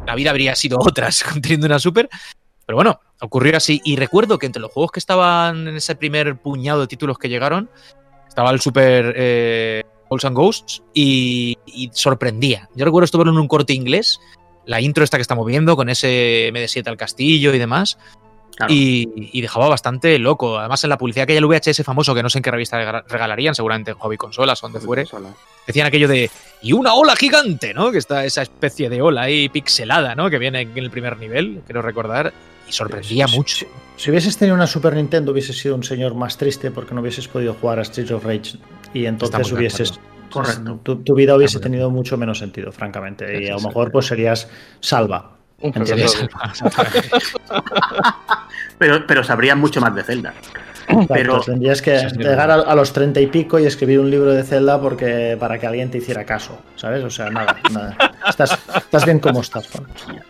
La 0.06 0.14
vida 0.16 0.30
habría 0.30 0.56
sido 0.56 0.78
otra 0.80 1.10
teniendo 1.40 1.66
una 1.66 1.78
Super. 1.78 2.08
Pero 2.66 2.76
bueno, 2.76 3.00
ocurrió 3.20 3.56
así. 3.56 3.80
Y 3.84 3.96
recuerdo 3.96 4.38
que 4.38 4.46
entre 4.46 4.60
los 4.60 4.72
juegos 4.72 4.90
que 4.92 4.98
estaban 4.98 5.68
en 5.68 5.76
ese 5.76 5.94
primer 5.94 6.36
puñado 6.36 6.80
de 6.80 6.86
títulos 6.88 7.16
que 7.18 7.28
llegaron, 7.28 7.70
estaba 8.28 8.50
el 8.50 8.60
Super. 8.60 9.14
eh, 9.16 9.82
and 10.10 10.36
Ghosts 10.36 10.82
y, 10.94 11.56
y 11.66 11.90
sorprendía. 11.92 12.68
Yo 12.74 12.84
recuerdo 12.84 13.04
esto 13.04 13.18
verlo 13.18 13.32
en 13.32 13.38
un 13.38 13.48
corte 13.48 13.72
inglés, 13.72 14.20
la 14.64 14.80
intro 14.80 15.02
esta 15.04 15.16
que 15.18 15.22
estamos 15.22 15.46
viendo 15.46 15.76
con 15.76 15.88
ese 15.88 16.50
MD7 16.52 16.86
al 16.88 16.96
castillo 16.96 17.54
y 17.54 17.58
demás. 17.58 17.98
Claro. 18.56 18.72
Y, 18.72 19.30
y 19.32 19.42
dejaba 19.42 19.68
bastante 19.68 20.18
loco. 20.18 20.58
Además, 20.58 20.82
en 20.82 20.88
la 20.90 20.96
publicidad 20.96 21.26
que 21.26 21.32
hay 21.32 21.38
el 21.38 21.44
VHS 21.44 21.82
famoso, 21.84 22.14
que 22.14 22.22
no 22.22 22.30
sé 22.30 22.38
en 22.38 22.42
qué 22.42 22.50
revista 22.50 22.78
rega- 22.78 23.04
regalarían, 23.06 23.54
seguramente 23.54 23.90
en 23.90 23.98
Hobby 23.98 24.16
Consolas 24.16 24.62
o 24.62 24.66
donde 24.68 24.80
fuere, 24.80 25.06
decían 25.66 25.86
aquello 25.86 26.08
de 26.08 26.30
y 26.62 26.72
una 26.72 26.94
ola 26.94 27.14
gigante, 27.16 27.74
¿no? 27.74 27.92
Que 27.92 27.98
está 27.98 28.24
esa 28.24 28.40
especie 28.40 28.88
de 28.88 29.02
ola 29.02 29.22
ahí 29.22 29.50
pixelada, 29.50 30.14
¿no? 30.14 30.30
Que 30.30 30.38
viene 30.38 30.62
en 30.62 30.78
el 30.78 30.90
primer 30.90 31.18
nivel, 31.18 31.60
quiero 31.66 31.82
recordar, 31.82 32.32
y 32.68 32.72
sorprendía 32.72 33.26
Sí, 33.28 33.36
mucho. 33.36 33.56
sí. 33.56 33.66
Si 33.96 34.10
hubieses 34.10 34.36
tenido 34.36 34.54
una 34.54 34.66
Super 34.66 34.94
Nintendo, 34.94 35.32
hubieses 35.32 35.56
sido 35.58 35.74
un 35.74 35.82
señor 35.82 36.14
más 36.14 36.36
triste 36.36 36.70
porque 36.70 36.94
no 36.94 37.00
hubieses 37.00 37.26
podido 37.28 37.54
jugar 37.54 37.78
a 37.78 37.84
Streets 37.84 38.10
of 38.10 38.24
Rage 38.24 38.58
y 38.92 39.06
entonces 39.06 39.50
hubieses. 39.52 39.98
Correcto. 40.30 40.80
Tu, 40.82 40.96
tu 40.96 41.14
vida 41.14 41.34
hubiese 41.36 41.60
tenido 41.60 41.88
mucho 41.90 42.16
menos 42.18 42.38
sentido, 42.38 42.72
francamente. 42.72 43.44
Y 43.44 43.48
a 43.48 43.54
lo 43.54 43.60
mejor 43.60 43.90
pues 43.92 44.06
serías 44.06 44.48
salva. 44.80 45.36
Un. 45.60 45.72
Pero, 48.78 49.06
pero 49.06 49.24
sabrías 49.24 49.56
mucho 49.56 49.80
más 49.80 49.94
de 49.94 50.02
Zelda. 50.02 50.34
Pero 50.86 51.06
Pero- 51.08 51.40
tendrías 51.40 51.82
que 51.82 51.96
llegar 52.16 52.50
a, 52.50 52.54
a 52.54 52.74
los 52.74 52.92
treinta 52.92 53.20
y 53.20 53.26
pico 53.26 53.58
y 53.58 53.66
escribir 53.66 53.98
un 54.00 54.10
libro 54.10 54.32
de 54.32 54.42
Zelda 54.44 54.80
porque 54.80 55.36
para 55.38 55.58
que 55.58 55.66
alguien 55.66 55.90
te 55.90 55.98
hiciera 55.98 56.24
caso, 56.24 56.58
¿sabes? 56.76 57.02
O 57.04 57.10
sea, 57.10 57.28
nada, 57.30 57.56
nada. 57.72 57.96
Estás, 58.28 58.58
estás 58.76 59.04
bien 59.04 59.18
como 59.18 59.40
estás, 59.40 59.68
Juan. 59.68 59.84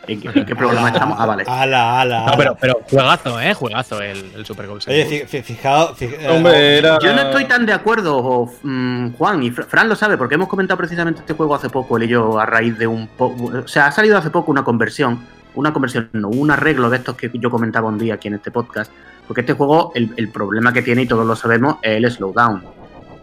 ¿En 0.07 0.21
qué, 0.21 0.29
en 0.39 0.47
qué 0.47 0.57
programa 0.57 0.89
estamos? 0.89 1.17
Ah, 1.21 1.27
vale. 1.27 1.45
Ala, 1.47 2.01
ala. 2.01 2.27
No, 2.27 2.33
pero, 2.37 2.57
pero 2.61 2.81
juegazo, 2.91 3.41
¿eh? 3.41 3.55
Juegazo 3.55 4.01
el, 4.01 4.33
el 4.35 4.47
Super. 4.47 4.67
Oye, 4.69 5.05
fi- 5.07 5.25
fi- 5.27 5.43
fijaos. 5.43 5.97
fi- 5.99 6.07
eh, 6.07 6.29
Hombre, 6.31 6.79
era. 6.79 6.99
Yo 7.01 7.13
no 7.15 7.23
estoy 7.23 7.45
tan 7.45 7.67
de 7.67 7.73
acuerdo, 7.73 8.17
o, 8.17 8.53
mm, 8.63 9.13
Juan, 9.15 9.43
y 9.43 9.51
Fr- 9.51 9.67
Fran 9.67 9.89
lo 9.89 9.95
sabe, 9.97 10.17
porque 10.17 10.37
hemos 10.37 10.49
comentado 10.49 10.79
precisamente 10.79 11.21
este 11.21 11.35
juego 11.35 11.55
hace 11.55 11.69
poco, 11.69 11.97
él 11.97 12.05
y 12.05 12.09
yo, 12.09 12.39
a 12.39 12.47
raíz 12.47 12.79
de 12.79 12.87
un 12.87 13.09
poco. 13.09 13.45
O 13.65 13.69
sea, 13.69 13.87
ha 13.87 13.93
salido 13.93 14.17
hace 14.19 14.31
poco 14.31 14.51
una 14.51 14.65
conversión, 14.65 15.21
una 15.55 15.73
conversión, 15.73 16.09
no, 16.13 16.29
un 16.29 16.51
arreglo 16.51 16.91
de 16.91 16.99
estos 16.99 17.17
que 17.17 17.31
yo 17.35 17.51
comentaba 17.51 17.89
un 17.89 17.99
día 17.99 18.15
aquí 18.15 18.29
en 18.29 18.35
este 18.35 18.51
podcast, 18.51 18.91
porque 19.27 19.41
este 19.43 19.53
juego, 19.55 19.93
el, 19.95 20.13
el 20.17 20.29
problema 20.31 20.73
que 20.73 20.83
tiene, 20.83 21.03
y 21.03 21.07
todos 21.07 21.27
lo 21.27 21.35
sabemos, 21.37 21.77
es 21.83 21.97
el 21.97 22.11
slowdown, 22.11 22.63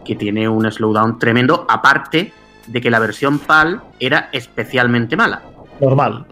que 0.04 0.14
tiene 0.16 0.48
un 0.48 0.70
slowdown 0.70 1.18
tremendo, 1.18 1.66
aparte 1.68 2.32
de 2.66 2.80
que 2.80 2.90
la 2.90 2.98
versión 2.98 3.38
PAL 3.38 3.82
era 4.00 4.28
especialmente 4.32 5.16
mala. 5.16 5.42
Normal. 5.80 6.26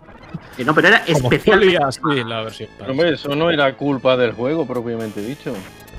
Eh, 0.58 0.64
No, 0.64 0.74
pero 0.74 0.88
era 0.88 0.98
especialmente 1.06 1.78
sí, 1.92 2.24
la 2.26 2.42
versión. 2.42 2.68
Hombre, 2.88 3.10
eso 3.14 3.34
no 3.34 3.50
era 3.50 3.74
culpa 3.76 4.16
del 4.16 4.32
juego 4.32 4.66
propiamente 4.66 5.20
dicho. 5.20 5.52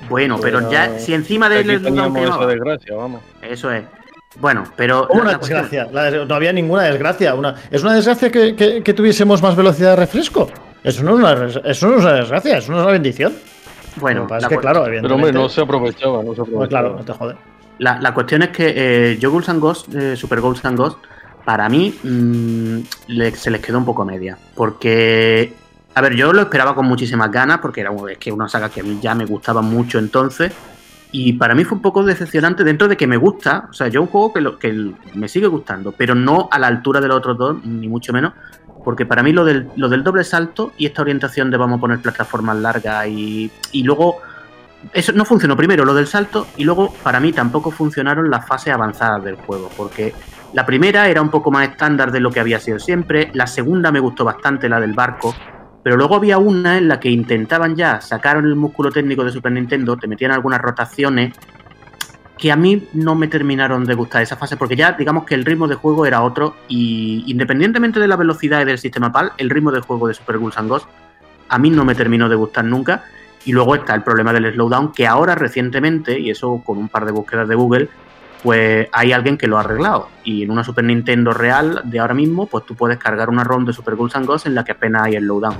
bueno, 0.08 0.38
pero 0.40 0.58
Pero- 0.58 0.70
ya, 0.70 0.98
si 0.98 1.14
encima 1.14 1.48
del 1.48 1.58
Aquí 1.70 1.78
slowdown 1.78 1.84
teníamos 1.84 2.12
que 2.14 2.22
esa 2.24 2.30
llevaba- 2.32 2.46
desgracia, 2.52 2.94
vamos. 2.96 3.20
Eso 3.42 3.70
es. 3.72 3.84
Bueno, 4.40 4.64
pero. 4.76 5.06
Una 5.10 5.32
la 5.32 5.38
desgracia. 5.38 5.88
La 5.92 6.10
des- 6.10 6.26
no 6.26 6.34
había 6.34 6.52
ninguna 6.52 6.82
desgracia. 6.82 7.34
Una, 7.34 7.54
¿Es 7.70 7.82
una 7.84 7.94
desgracia 7.94 8.30
que, 8.32 8.56
que- 8.56 8.82
que 8.82 8.92
tuviésemos 8.94 9.40
más 9.40 9.54
velocidad 9.54 9.90
de 9.90 9.96
refresco? 9.96 10.50
Eso 10.82 11.02
no, 11.04 11.12
es 11.12 11.16
una, 11.56 11.70
eso 11.70 11.88
no 11.88 11.96
es 11.98 12.02
una 12.04 12.12
desgracia, 12.14 12.58
eso 12.58 12.72
no 12.72 12.78
es 12.78 12.82
una 12.84 12.92
bendición. 12.92 13.32
Bueno, 13.96 14.20
Lo 14.22 14.26
que 14.26 14.30
pasa 14.30 14.40
la 14.40 14.46
es 14.46 14.48
que, 14.50 14.54
cu- 14.56 14.60
claro, 14.60 14.80
Pero 14.80 14.86
evidentemente. 14.94 15.26
hombre, 15.28 15.42
no 15.42 15.48
se 15.48 15.60
aprovechaba, 15.60 16.16
no 16.22 16.30
se 16.30 16.36
pues 16.36 16.48
aprovechaba. 16.48 16.68
claro, 16.68 16.96
no 16.96 17.04
te 17.04 17.12
jode. 17.12 17.36
La, 17.78 18.00
la 18.00 18.14
cuestión 18.14 18.42
es 18.42 18.48
que 18.50 18.72
eh, 18.76 19.18
yo 19.18 19.30
Ghouls 19.30 19.48
and 19.48 19.60
Ghost, 19.60 19.94
eh, 19.94 20.16
Super 20.16 20.40
Ghouls 20.40 20.64
and 20.64 20.78
Ghost, 20.78 20.98
para 21.44 21.68
mí 21.68 21.94
mm, 22.02 22.78
le- 23.08 23.34
se 23.34 23.50
les 23.50 23.60
quedó 23.60 23.78
un 23.78 23.84
poco 23.84 24.04
media. 24.04 24.38
Porque, 24.54 25.52
a 25.94 26.00
ver, 26.00 26.14
yo 26.14 26.32
lo 26.32 26.40
esperaba 26.42 26.74
con 26.74 26.86
muchísimas 26.86 27.30
ganas, 27.30 27.58
porque 27.58 27.80
era 27.82 27.90
es 28.10 28.18
que 28.18 28.30
una 28.32 28.48
saga 28.48 28.68
que 28.68 28.80
a 28.80 28.84
mí 28.84 28.98
ya 29.00 29.14
me 29.14 29.24
gustaba 29.26 29.60
mucho 29.62 29.98
entonces. 29.98 30.52
Y 31.12 31.34
para 31.34 31.54
mí 31.54 31.62
fue 31.64 31.76
un 31.76 31.82
poco 31.82 32.02
decepcionante 32.02 32.64
dentro 32.64 32.88
de 32.88 32.96
que 32.96 33.06
me 33.06 33.16
gusta. 33.16 33.68
O 33.70 33.72
sea, 33.72 33.86
yo 33.86 34.02
un 34.02 34.08
juego 34.08 34.32
que, 34.32 34.40
lo, 34.40 34.58
que 34.58 34.72
me 35.14 35.28
sigue 35.28 35.46
gustando, 35.46 35.92
pero 35.92 36.14
no 36.16 36.48
a 36.50 36.58
la 36.58 36.66
altura 36.66 37.00
de 37.00 37.06
los 37.06 37.18
otros 37.18 37.38
dos, 37.38 37.64
ni 37.64 37.86
mucho 37.88 38.12
menos. 38.12 38.32
Porque 38.84 39.06
para 39.06 39.22
mí 39.22 39.32
lo 39.32 39.44
del, 39.44 39.68
lo 39.76 39.88
del 39.88 40.04
doble 40.04 40.24
salto 40.24 40.72
y 40.76 40.86
esta 40.86 41.02
orientación 41.02 41.50
de 41.50 41.56
vamos 41.56 41.78
a 41.78 41.80
poner 41.80 42.00
plataformas 42.00 42.56
largas 42.56 43.06
y, 43.08 43.50
y 43.72 43.82
luego 43.82 44.18
eso 44.92 45.12
no 45.12 45.24
funcionó 45.24 45.56
primero 45.56 45.84
lo 45.84 45.94
del 45.94 46.06
salto 46.06 46.46
y 46.56 46.64
luego 46.64 46.92
para 47.02 47.20
mí 47.20 47.32
tampoco 47.32 47.70
funcionaron 47.70 48.30
las 48.30 48.46
fases 48.46 48.74
avanzadas 48.74 49.24
del 49.24 49.36
juego 49.36 49.70
porque 49.76 50.12
la 50.52 50.66
primera 50.66 51.08
era 51.08 51.22
un 51.22 51.30
poco 51.30 51.50
más 51.50 51.68
estándar 51.68 52.12
de 52.12 52.20
lo 52.20 52.30
que 52.30 52.40
había 52.40 52.60
sido 52.60 52.78
siempre 52.78 53.30
la 53.32 53.46
segunda 53.46 53.90
me 53.90 54.00
gustó 54.00 54.24
bastante 54.24 54.68
la 54.68 54.80
del 54.80 54.92
barco 54.92 55.34
pero 55.82 55.96
luego 55.96 56.16
había 56.16 56.38
una 56.38 56.78
en 56.78 56.88
la 56.88 57.00
que 57.00 57.10
intentaban 57.10 57.76
ya 57.76 58.00
sacaron 58.00 58.44
el 58.44 58.56
músculo 58.56 58.90
técnico 58.90 59.24
de 59.24 59.32
Super 59.32 59.52
Nintendo 59.52 59.96
te 59.96 60.06
metían 60.06 60.32
algunas 60.32 60.60
rotaciones 60.60 61.32
que 62.44 62.52
a 62.52 62.56
mí 62.56 62.86
no 62.92 63.14
me 63.14 63.26
terminaron 63.26 63.86
de 63.86 63.94
gustar 63.94 64.20
esa 64.20 64.36
fase 64.36 64.58
porque 64.58 64.76
ya 64.76 64.92
digamos 64.92 65.24
que 65.24 65.34
el 65.34 65.46
ritmo 65.46 65.66
de 65.66 65.76
juego 65.76 66.04
era 66.04 66.22
otro 66.22 66.56
y 66.68 67.24
independientemente 67.26 67.98
de 67.98 68.06
la 68.06 68.16
velocidad 68.16 68.60
y 68.60 68.66
del 68.66 68.76
sistema 68.76 69.10
PAL 69.10 69.32
el 69.38 69.48
ritmo 69.48 69.72
de 69.72 69.80
juego 69.80 70.08
de 70.08 70.12
Super 70.12 70.36
Ghouls 70.36 70.58
and 70.58 70.68
Ghosts 70.68 70.88
a 71.48 71.58
mí 71.58 71.70
no 71.70 71.86
me 71.86 71.94
terminó 71.94 72.28
de 72.28 72.36
gustar 72.36 72.66
nunca 72.66 73.04
y 73.46 73.52
luego 73.52 73.74
está 73.76 73.94
el 73.94 74.02
problema 74.02 74.34
del 74.34 74.52
slowdown, 74.52 74.92
que 74.92 75.06
ahora 75.06 75.34
recientemente, 75.34 76.20
y 76.20 76.28
eso 76.28 76.60
con 76.62 76.76
un 76.76 76.90
par 76.90 77.06
de 77.06 77.12
búsquedas 77.12 77.48
de 77.48 77.54
Google, 77.54 77.88
pues 78.42 78.88
hay 78.92 79.12
alguien 79.12 79.38
que 79.38 79.46
lo 79.46 79.56
ha 79.56 79.60
arreglado. 79.60 80.08
Y 80.22 80.42
en 80.42 80.50
una 80.50 80.64
Super 80.64 80.84
Nintendo 80.84 81.32
real 81.32 81.80
de 81.84 81.98
ahora 81.98 82.14
mismo, 82.14 82.46
pues 82.46 82.66
tú 82.66 82.74
puedes 82.74 82.98
cargar 82.98 83.30
una 83.30 83.44
ROM 83.44 83.64
de 83.64 83.72
Super 83.72 83.96
Ghouls 83.96 84.16
and 84.16 84.26
Ghosts 84.26 84.46
en 84.46 84.54
la 84.54 84.64
que 84.64 84.72
apenas 84.72 85.02
hay 85.04 85.16
slowdown. 85.16 85.56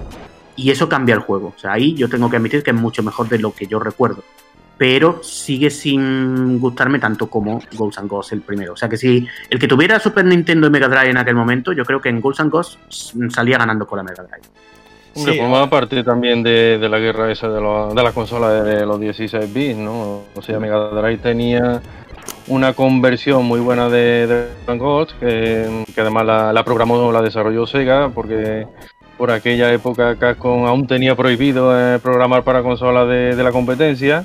Y 0.57 0.71
eso 0.71 0.89
cambia 0.89 1.15
el 1.15 1.21
juego. 1.21 1.55
O 1.57 1.59
sea, 1.59 1.73
ahí 1.73 1.95
yo 1.95 2.11
tengo 2.11 2.29
que 2.29 2.37
admitir 2.37 2.63
que 2.63 2.73
es 2.73 2.77
mucho 2.77 3.03
mejor 3.03 3.29
de 3.29 3.39
lo 3.39 3.53
que 3.53 3.67
yo 3.67 3.79
recuerdo. 3.79 4.23
Pero 4.77 5.21
sigue 5.23 5.71
sin 5.71 6.59
gustarme 6.59 6.99
tanto 6.99 7.29
como 7.29 7.61
Ghosts 7.75 7.99
and 7.99 8.09
Ghosts 8.11 8.33
el 8.33 8.41
primero. 8.41 8.73
O 8.73 8.77
sea 8.77 8.89
que 8.89 8.97
si 8.97 9.27
el 9.51 9.59
que 9.59 9.69
tuviera 9.69 10.01
Super 10.01 10.25
Nintendo 10.25 10.67
y 10.67 10.71
Mega 10.71 10.89
Drive 10.89 11.11
en 11.11 11.17
aquel 11.17 11.37
momento, 11.37 11.73
yo 11.73 11.85
creo 11.85 12.01
que 12.01 12.09
en 12.09 12.21
Ghosts 12.21 12.41
and 12.41 12.51
Ghosts 12.51 13.15
salía 13.31 13.57
ganando 13.59 13.87
con 13.87 13.99
la 13.99 14.03
Mega 14.03 14.25
Drive. 14.25 14.43
Hombre, 15.17 15.33
Sí, 15.35 15.39
formaba 15.39 15.71
parte 15.71 16.03
también 16.03 16.43
de, 16.43 16.79
de 16.79 16.89
la 16.89 16.99
guerra 16.99 17.31
esa 17.31 17.49
de, 17.49 17.61
los- 17.61 17.95
de 17.95 18.03
las 18.03 18.13
consolas 18.13 18.65
de 18.65 18.85
los 18.85 18.99
16 18.99 19.53
bits, 19.55 19.79
¿no? 19.79 20.23
O 20.35 20.43
sea, 20.43 20.59
Mega 20.59 20.89
Drive 20.89 21.19
tenía 21.19 21.81
una 22.49 22.73
conversión 22.73 23.45
muy 23.45 23.61
buena 23.61 23.89
de, 23.89 24.27
de 24.27 24.49
Van 24.67 24.79
Gogh, 24.79 25.07
que, 25.21 25.85
que 25.95 26.01
además 26.01 26.27
la, 26.27 26.53
la 26.53 26.65
programó, 26.65 27.13
la 27.13 27.23
desarrolló 27.23 27.65
Sega, 27.65 28.09
porque 28.09 28.67
por 29.17 29.31
aquella 29.31 29.73
época 29.73 30.17
Capcom 30.17 30.67
aún 30.67 30.89
tenía 30.89 31.15
prohibido 31.15 31.73
eh, 31.79 32.01
programar 32.01 32.43
para 32.43 32.63
consolas 32.65 33.07
de, 33.09 33.37
de 33.37 33.43
la 33.45 33.53
competencia. 33.53 34.25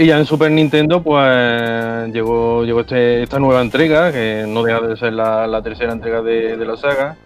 Y 0.00 0.06
ya 0.06 0.16
en 0.16 0.26
Super 0.26 0.52
Nintendo, 0.52 1.02
pues 1.02 2.12
llegó, 2.12 2.62
llegó 2.64 2.80
este- 2.82 3.24
esta 3.24 3.40
nueva 3.40 3.60
entrega, 3.62 4.12
que 4.12 4.44
no 4.46 4.62
deja 4.62 4.80
de 4.80 4.96
ser 4.96 5.12
la, 5.12 5.60
tercera 5.60 5.92
entrega 5.92 6.22
de, 6.22 6.56
la 6.64 6.76
saga, 6.76 7.16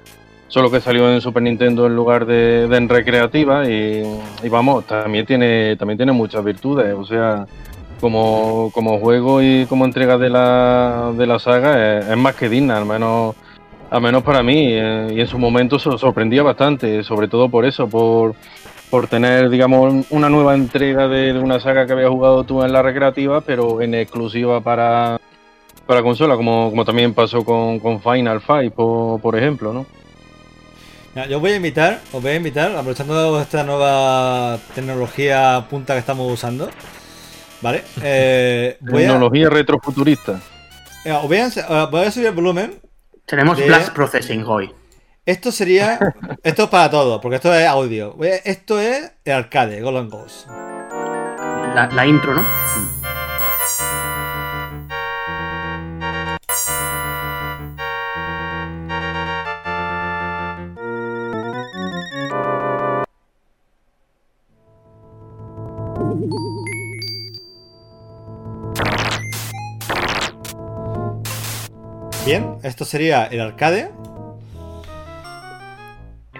solo 0.48 0.70
que 0.70 0.80
salió 0.80 1.12
en 1.12 1.20
Super 1.20 1.42
Nintendo 1.42 1.86
en 1.86 1.94
lugar 1.94 2.24
de, 2.24 2.64
en 2.64 2.88
recreativa 2.88 3.68
y, 3.68 4.02
vamos, 4.48 4.86
también 4.86 5.26
tiene, 5.26 5.76
también 5.76 5.98
tiene 5.98 6.12
muchas 6.12 6.42
virtudes, 6.42 6.94
o 6.96 7.04
sea, 7.04 7.46
como, 8.00 8.70
como 8.72 8.98
juego 8.98 9.42
y 9.42 9.66
como 9.66 9.84
entrega 9.84 10.16
de 10.16 10.30
la, 10.30 11.12
de 11.14 11.26
la 11.26 11.38
saga 11.38 11.98
es, 11.98 12.16
más 12.16 12.34
que 12.36 12.48
digna, 12.48 12.78
al 12.78 12.86
menos, 12.86 13.34
al 13.90 14.00
menos 14.00 14.22
para 14.22 14.42
mí, 14.42 14.68
eh, 14.70 15.08
y 15.14 15.20
en 15.20 15.26
su 15.26 15.38
momento 15.38 15.78
so- 15.78 15.98
sorprendía 15.98 16.42
bastante, 16.42 17.02
sobre 17.04 17.28
todo 17.28 17.50
por 17.50 17.66
eso, 17.66 17.86
por, 17.86 18.34
por 18.92 19.06
tener, 19.08 19.48
digamos, 19.48 20.04
una 20.10 20.28
nueva 20.28 20.54
entrega 20.54 21.08
de, 21.08 21.32
de 21.32 21.38
una 21.38 21.58
saga 21.60 21.86
que 21.86 21.94
había 21.94 22.10
jugado 22.10 22.44
tú 22.44 22.62
en 22.62 22.74
la 22.74 22.82
recreativa, 22.82 23.40
pero 23.40 23.80
en 23.80 23.94
exclusiva 23.94 24.60
para, 24.60 25.18
para 25.86 26.02
consola, 26.02 26.36
como, 26.36 26.68
como 26.68 26.84
también 26.84 27.14
pasó 27.14 27.42
con, 27.42 27.78
con 27.80 28.02
Final 28.02 28.42
Fight, 28.42 28.74
por, 28.74 29.18
por 29.22 29.34
ejemplo, 29.34 29.72
¿no? 29.72 29.86
Mira, 31.14 31.26
yo 31.26 31.40
voy 31.40 31.52
a 31.52 31.56
invitar, 31.56 32.00
os 32.12 32.20
voy 32.22 32.32
a 32.32 32.36
invitar, 32.36 32.76
aprovechando 32.76 33.40
esta 33.40 33.64
nueva 33.64 34.58
tecnología 34.74 35.64
punta 35.70 35.94
que 35.94 36.00
estamos 36.00 36.30
usando, 36.30 36.68
¿vale? 37.62 37.84
Eh, 38.02 38.76
voy, 38.82 39.04
a, 39.04 39.06
Tecnología 39.06 39.48
retrofuturista. 39.48 40.38
mira, 41.06 41.20
os 41.20 41.28
voy, 41.28 41.38
a, 41.38 41.46
ense- 41.46 41.90
voy 41.90 42.04
a 42.04 42.10
subir 42.10 42.26
el 42.26 42.34
volumen. 42.34 42.74
Tenemos 43.24 43.56
De- 43.56 43.64
Blast 43.64 43.94
Processing 43.94 44.44
hoy. 44.46 44.70
Esto 45.24 45.52
sería, 45.52 46.00
esto 46.42 46.64
es 46.64 46.68
para 46.68 46.90
todos, 46.90 47.20
porque 47.22 47.36
esto 47.36 47.54
es 47.54 47.64
audio. 47.68 48.16
Esto 48.44 48.80
es 48.80 49.12
el 49.24 49.32
arcade, 49.32 49.80
Golden 49.80 50.10
Ghost. 50.10 50.48
La, 50.48 51.88
la 51.92 52.06
intro, 52.06 52.34
¿no? 52.34 52.44
Bien, 72.26 72.56
esto 72.64 72.84
sería 72.84 73.26
el 73.26 73.40
arcade. 73.40 73.92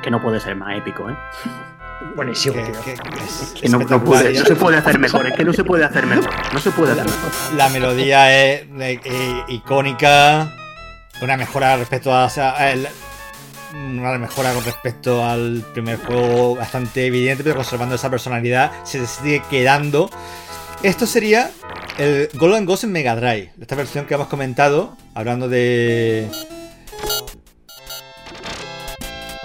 Que 0.03 0.11
no 0.11 0.21
puede 0.21 0.41
ser 0.41 0.57
más 0.57 0.77
épico, 0.77 1.09
¿eh? 1.11 1.17
Buenísimo, 2.17 2.57
que- 2.57 2.63
tío. 2.73 2.81
que- 2.83 2.95
que 2.95 3.25
es 3.25 3.55
Que 3.61 3.69
no, 3.69 3.79
puede- 4.03 4.39
no 4.39 4.45
se 4.45 4.57
puede 4.57 4.77
hacer 4.79 4.99
mejor, 4.99 5.27
es 5.29 5.35
que 5.35 5.45
no 5.45 5.53
se 5.53 5.63
puede 5.65 5.85
hacer 5.85 6.05
mejor. 6.07 6.29
No 6.53 6.59
se 6.59 6.71
puede 6.73 6.93
hacer 6.93 7.05
mejor. 7.05 7.31
La 7.57 7.69
melodía 7.69 8.33
es 8.53 8.63
eh, 8.79 9.01
eh, 9.05 9.43
icónica. 9.49 10.53
Una 11.21 11.37
mejora 11.37 11.77
respecto 11.77 12.13
a. 12.13 12.25
o 12.25 12.31
sea, 12.31 12.73
el- 12.73 12.89
una 13.75 14.19
mejora 14.19 14.53
con 14.53 14.65
respecto 14.65 15.25
al 15.25 15.65
primer 15.73 15.97
juego 15.99 16.57
bastante 16.57 17.07
evidente, 17.07 17.43
pero 17.45 17.57
conservando 17.57 17.95
esa 17.95 18.11
personalidad, 18.11 18.71
se 18.85 19.07
sigue 19.07 19.43
quedando. 19.49 20.11
Esto 20.83 21.07
sería 21.07 21.51
el 21.97 22.29
Golden 22.35 22.67
Ghost 22.67 22.85
en 22.85 22.93
Mega 22.93 23.15
Drive, 23.17 23.53
esta 23.61 23.77
versión 23.77 24.05
que 24.07 24.15
hemos 24.15 24.27
comentado, 24.27 24.97
hablando 25.15 25.49
de. 25.49 26.29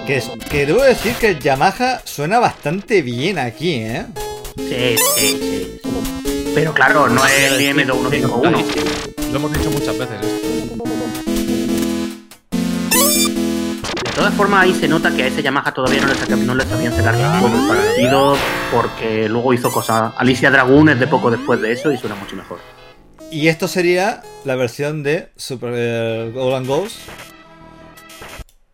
Que, 0.07 0.65
debo 0.65 0.81
decir 0.83 1.13
que 1.15 1.29
el 1.31 1.39
Yamaha 1.39 1.99
suena 2.05 2.39
bastante 2.39 3.01
bien 3.01 3.37
aquí, 3.37 3.73
¿eh? 3.73 4.05
Sí, 4.57 4.95
sí, 5.17 5.37
sí. 5.41 5.81
Pero 6.55 6.73
claro, 6.73 7.09
no 7.09 7.25
es 7.25 7.51
el 7.51 7.59
IM2151. 7.59 8.63
Lo 9.31 9.35
hemos 9.37 9.51
dicho 9.51 9.69
muchas 9.69 9.97
veces. 9.97 10.15
esto. 10.21 10.83
De 14.05 14.11
todas 14.15 14.33
formas, 14.33 14.63
ahí 14.63 14.73
se 14.73 14.87
nota 14.87 15.13
que 15.13 15.23
a 15.23 15.27
ese 15.27 15.43
Yamaha 15.43 15.73
todavía 15.73 16.01
no 16.01 16.07
le, 16.07 16.15
saca- 16.15 16.35
no 16.37 16.55
le 16.55 16.63
sabían 16.65 16.95
sacar 16.95 17.13
todo 17.41 17.47
el 17.47 17.67
partido 17.67 18.37
porque 18.71 19.27
luego 19.29 19.53
hizo 19.53 19.69
cosas. 19.71 20.13
Alicia 20.17 20.49
Dragoon 20.49 20.87
es 20.89 20.99
de 21.01 21.07
poco 21.07 21.29
después 21.29 21.61
de 21.61 21.73
eso 21.73 21.91
y 21.91 21.97
suena 21.97 22.15
mucho 22.15 22.35
mejor. 22.37 22.59
Y 23.29 23.49
esto 23.49 23.67
sería 23.67 24.21
la 24.45 24.55
versión 24.55 25.03
de 25.03 25.29
Super 25.35 25.73
eh, 25.75 26.31
Golden 26.33 26.65
Ghost. 26.65 26.95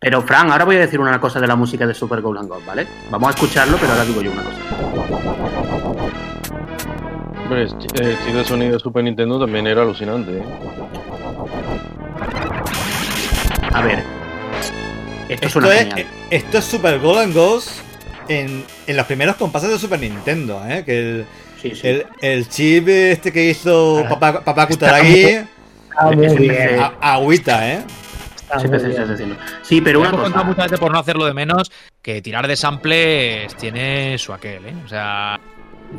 Pero, 0.04 0.20
Fran, 0.20 0.50
ahora 0.52 0.66
voy 0.66 0.76
a 0.76 0.80
decir 0.80 1.00
una 1.00 1.18
cosa 1.18 1.40
de 1.40 1.46
la 1.46 1.56
música 1.56 1.86
de 1.86 1.94
Super 1.94 2.20
Golden 2.20 2.46
God, 2.46 2.60
¿vale? 2.66 2.86
Vamos 3.10 3.28
a 3.28 3.30
escucharlo, 3.30 3.78
pero 3.78 3.92
ahora 3.92 4.04
digo 4.04 4.20
yo 4.20 4.32
una 4.32 4.42
cosa. 4.42 4.58
Hombre, 7.42 7.66
chip 7.78 7.92
de 8.34 8.44
sonido 8.44 8.74
de 8.74 8.78
Super 8.80 9.02
Nintendo 9.02 9.40
también 9.40 9.66
era 9.66 9.80
alucinante. 9.80 10.38
¿eh? 10.38 10.42
A 13.72 13.80
ver. 13.80 14.02
Esto, 15.30 15.46
Esto 15.46 15.60
suena 15.60 15.74
es, 15.74 15.86
genial. 15.88 16.06
esto 16.30 16.58
es 16.58 16.64
Super 16.66 16.98
Golden 16.98 17.32
Ghost 17.32 17.70
en, 18.28 18.62
en 18.86 18.96
los 18.98 19.06
primeros 19.06 19.36
compases 19.36 19.70
de 19.70 19.78
Super 19.78 20.00
Nintendo, 20.00 20.60
¿eh? 20.68 20.82
Que 20.84 20.98
el, 20.98 21.26
Sí, 21.62 21.74
sí. 21.74 21.80
el, 21.88 22.06
el 22.20 22.46
chip 22.50 22.88
este 22.88 23.32
que 23.32 23.48
hizo 23.48 24.00
Ah, 24.04 24.08
papá, 24.10 24.44
papá 24.44 24.66
Kutaragi, 24.68 25.38
muy 26.14 26.26
Ese 26.26 26.36
bien. 26.36 26.78
A- 26.78 27.14
agüita, 27.14 27.66
¿eh? 27.72 27.78
Está 28.62 29.16
Sí, 29.62 29.80
pero 29.80 30.00
una 30.00 30.08
hemos 30.10 30.20
contado 30.22 30.44
cosa. 30.44 30.48
muchas 30.48 30.64
veces 30.66 30.80
por 30.80 30.92
no 30.92 30.98
hacerlo 30.98 31.24
de 31.26 31.34
menos 31.34 31.70
que 32.02 32.20
tirar 32.22 32.46
de 32.46 32.56
samples 32.56 33.54
tiene 33.56 34.16
su 34.18 34.32
aquel, 34.32 34.66
¿eh? 34.66 34.74
O 34.84 34.88
sea, 34.88 35.38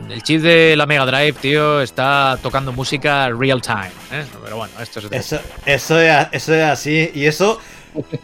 el 0.09 0.21
chip 0.23 0.41
de 0.41 0.75
la 0.75 0.85
Mega 0.85 1.05
Drive, 1.05 1.33
tío, 1.33 1.81
está 1.81 2.37
tocando 2.41 2.71
música 2.71 3.29
real 3.29 3.61
time, 3.61 3.91
¿eh? 4.11 4.25
Pero 4.43 4.57
bueno, 4.57 4.73
esto 4.81 4.99
es... 4.99 5.05
Eso, 5.11 5.39
eso, 5.65 5.99
es, 5.99 6.27
eso 6.31 6.53
es 6.53 6.63
así. 6.63 7.11
Y 7.13 7.25
eso 7.25 7.59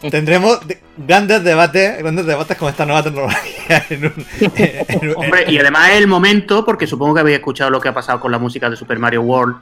tendremos 0.09 0.65
de- 0.67 0.82
grandes 0.97 1.43
debates, 1.43 1.97
grandes 1.99 2.25
debates 2.25 2.57
con 2.57 2.69
esta 2.69 2.86
nueva 2.86 3.03
tecnología. 3.03 3.86
En 3.89 4.05
un, 4.05 4.25
en 4.57 5.09
un- 5.09 5.15
Hombre, 5.15 5.45
y 5.47 5.57
además 5.57 5.91
es 5.91 5.97
el 5.97 6.07
momento, 6.07 6.65
porque 6.65 6.86
supongo 6.88 7.13
que 7.13 7.21
habéis 7.21 7.38
escuchado 7.38 7.69
lo 7.69 7.79
que 7.79 7.88
ha 7.89 7.93
pasado 7.93 8.19
con 8.19 8.32
la 8.32 8.38
música 8.38 8.69
de 8.69 8.75
Super 8.75 8.99
Mario 8.99 9.21
World 9.21 9.55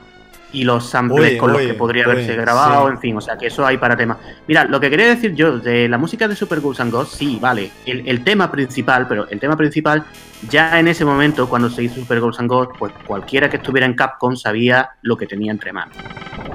y 0.52 0.64
los 0.64 0.90
samples 0.90 1.38
con 1.40 1.54
los 1.54 1.62
que 1.62 1.74
podría 1.74 2.06
haberse 2.06 2.36
grabado, 2.36 2.88
sí. 2.88 2.94
en 2.94 3.00
fin, 3.00 3.18
o 3.18 3.22
sea 3.22 3.38
que 3.38 3.48
eso 3.48 3.66
hay 3.66 3.78
para 3.78 3.96
temas. 3.96 4.18
Mira, 4.48 4.66
lo 4.66 4.80
que 4.80 4.90
quería 4.90 5.08
decir 5.08 5.36
yo 5.36 5.60
de 5.60 5.88
la 5.88 5.98
música 5.98 6.28
de 6.28 6.36
Super 6.36 6.60
Ghouls 6.60 6.80
and 6.80 6.92
Ghosts, 6.92 7.18
sí, 7.18 7.38
vale, 7.40 7.72
el, 7.86 8.08
el 8.08 8.24
tema 8.24 8.52
principal, 8.52 9.08
pero 9.08 9.28
el 9.30 9.40
tema 9.40 9.56
principal, 9.56 10.06
ya 10.50 10.80
en 10.80 10.88
ese 10.88 11.06
momento, 11.06 11.48
cuando 11.48 11.70
se 11.70 11.84
hizo 11.84 11.96
Super 11.96 12.20
Ghouls 12.20 12.40
and 12.40 12.50
Ghosts, 12.50 12.76
pues 12.80 12.94
cualquiera 13.06 13.50
que 13.50 13.58
estuviera 13.58 13.86
en 13.86 13.94
Capcom 13.94 14.36
sabía 14.36 14.92
lo 15.02 15.18
que 15.18 15.28
tenía 15.28 15.52
entre 15.52 15.72
manos. 15.72 15.96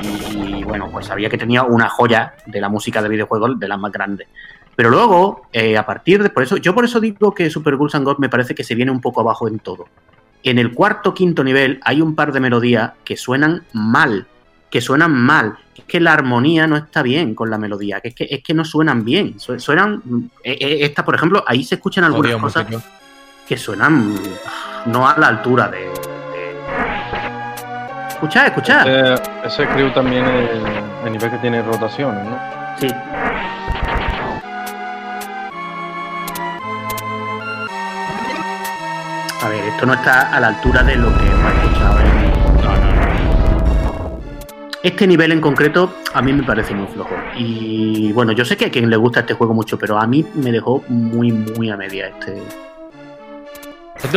Y, 0.02 0.58
y, 0.58 0.64
bueno, 0.64 0.90
pues 0.90 1.06
sabía 1.06 1.30
que 1.30 1.38
tenía 1.38 1.62
una 1.62 1.88
joya 1.88 2.34
de 2.46 2.60
la 2.60 2.68
música 2.68 3.00
de 3.00 3.08
videojuegos 3.08 3.58
de 3.58 3.68
las 3.68 3.78
más 3.78 3.92
grandes. 3.92 4.26
Pero 4.76 4.90
luego, 4.90 5.42
eh, 5.52 5.76
a 5.76 5.86
partir 5.86 6.22
de. 6.22 6.30
Por 6.30 6.42
eso, 6.42 6.56
yo 6.56 6.74
por 6.74 6.84
eso 6.84 7.00
digo 7.00 7.32
que 7.32 7.48
Super 7.48 7.76
Ghouls 7.76 7.94
and 7.94 8.04
Ghosts 8.04 8.20
me 8.20 8.28
parece 8.28 8.54
que 8.54 8.64
se 8.64 8.74
viene 8.74 8.90
un 8.90 9.00
poco 9.00 9.20
abajo 9.20 9.46
en 9.46 9.58
todo. 9.60 9.86
En 10.44 10.58
el 10.58 10.72
cuarto 10.72 11.14
quinto 11.14 11.42
nivel 11.42 11.80
hay 11.82 12.00
un 12.02 12.14
par 12.14 12.30
de 12.32 12.38
melodías 12.40 12.92
que 13.04 13.16
suenan 13.16 13.64
mal. 13.72 14.26
Que 14.70 14.80
suenan 14.80 15.12
mal. 15.12 15.56
Es 15.74 15.84
que 15.84 16.00
la 16.00 16.12
armonía 16.12 16.66
no 16.66 16.76
está 16.76 17.02
bien 17.02 17.34
con 17.34 17.48
la 17.50 17.56
melodía. 17.58 18.00
Que 18.00 18.08
es 18.08 18.14
que, 18.14 18.26
es 18.30 18.42
que 18.42 18.52
no 18.54 18.64
suenan 18.64 19.04
bien. 19.04 19.40
Su- 19.40 19.58
Suenan. 19.58 20.02
eh, 20.42 20.56
eh, 20.60 20.78
Esta, 20.82 21.04
por 21.04 21.14
ejemplo, 21.14 21.42
ahí 21.46 21.64
se 21.64 21.76
escuchan 21.76 22.04
algunas 22.04 22.32
Odio 22.32 22.40
cosas 22.42 22.68
música. 22.70 22.88
que 23.48 23.56
suenan 23.56 24.14
no 24.86 25.08
a 25.08 25.16
la 25.18 25.28
altura 25.28 25.68
de. 25.68 25.78
de- 25.78 25.94
Escuchad, 28.08 28.46
escuchad. 28.46 28.86
Ese, 29.14 29.22
ese 29.44 29.66
crew 29.68 29.90
también 29.92 30.24
es 30.26 30.50
el 31.06 31.12
nivel 31.12 31.30
que 31.30 31.38
tiene 31.38 31.62
rotaciones, 31.62 32.24
¿no? 32.24 32.38
Sí. 32.80 32.88
A 39.44 39.48
ver, 39.50 39.62
esto 39.62 39.84
no 39.84 39.92
está 39.92 40.34
a 40.34 40.40
la 40.40 40.48
altura 40.48 40.82
de 40.82 40.96
lo 40.96 41.14
que 41.18 41.26
hemos 41.26 41.52
escuchado. 41.52 41.98
Este 44.82 45.06
nivel 45.06 45.32
en 45.32 45.42
concreto 45.42 45.94
a 46.14 46.22
mí 46.22 46.32
me 46.32 46.42
parece 46.42 46.72
muy 46.72 46.86
flojo. 46.86 47.14
Y 47.36 48.10
bueno, 48.12 48.32
yo 48.32 48.46
sé 48.46 48.56
que 48.56 48.64
a 48.64 48.70
quien 48.70 48.88
le 48.88 48.96
gusta 48.96 49.20
este 49.20 49.34
juego 49.34 49.52
mucho, 49.52 49.78
pero 49.78 49.98
a 49.98 50.06
mí 50.06 50.24
me 50.32 50.50
dejó 50.50 50.82
muy, 50.88 51.30
muy 51.30 51.68
a 51.68 51.76
media 51.76 52.08
este. 52.08 52.42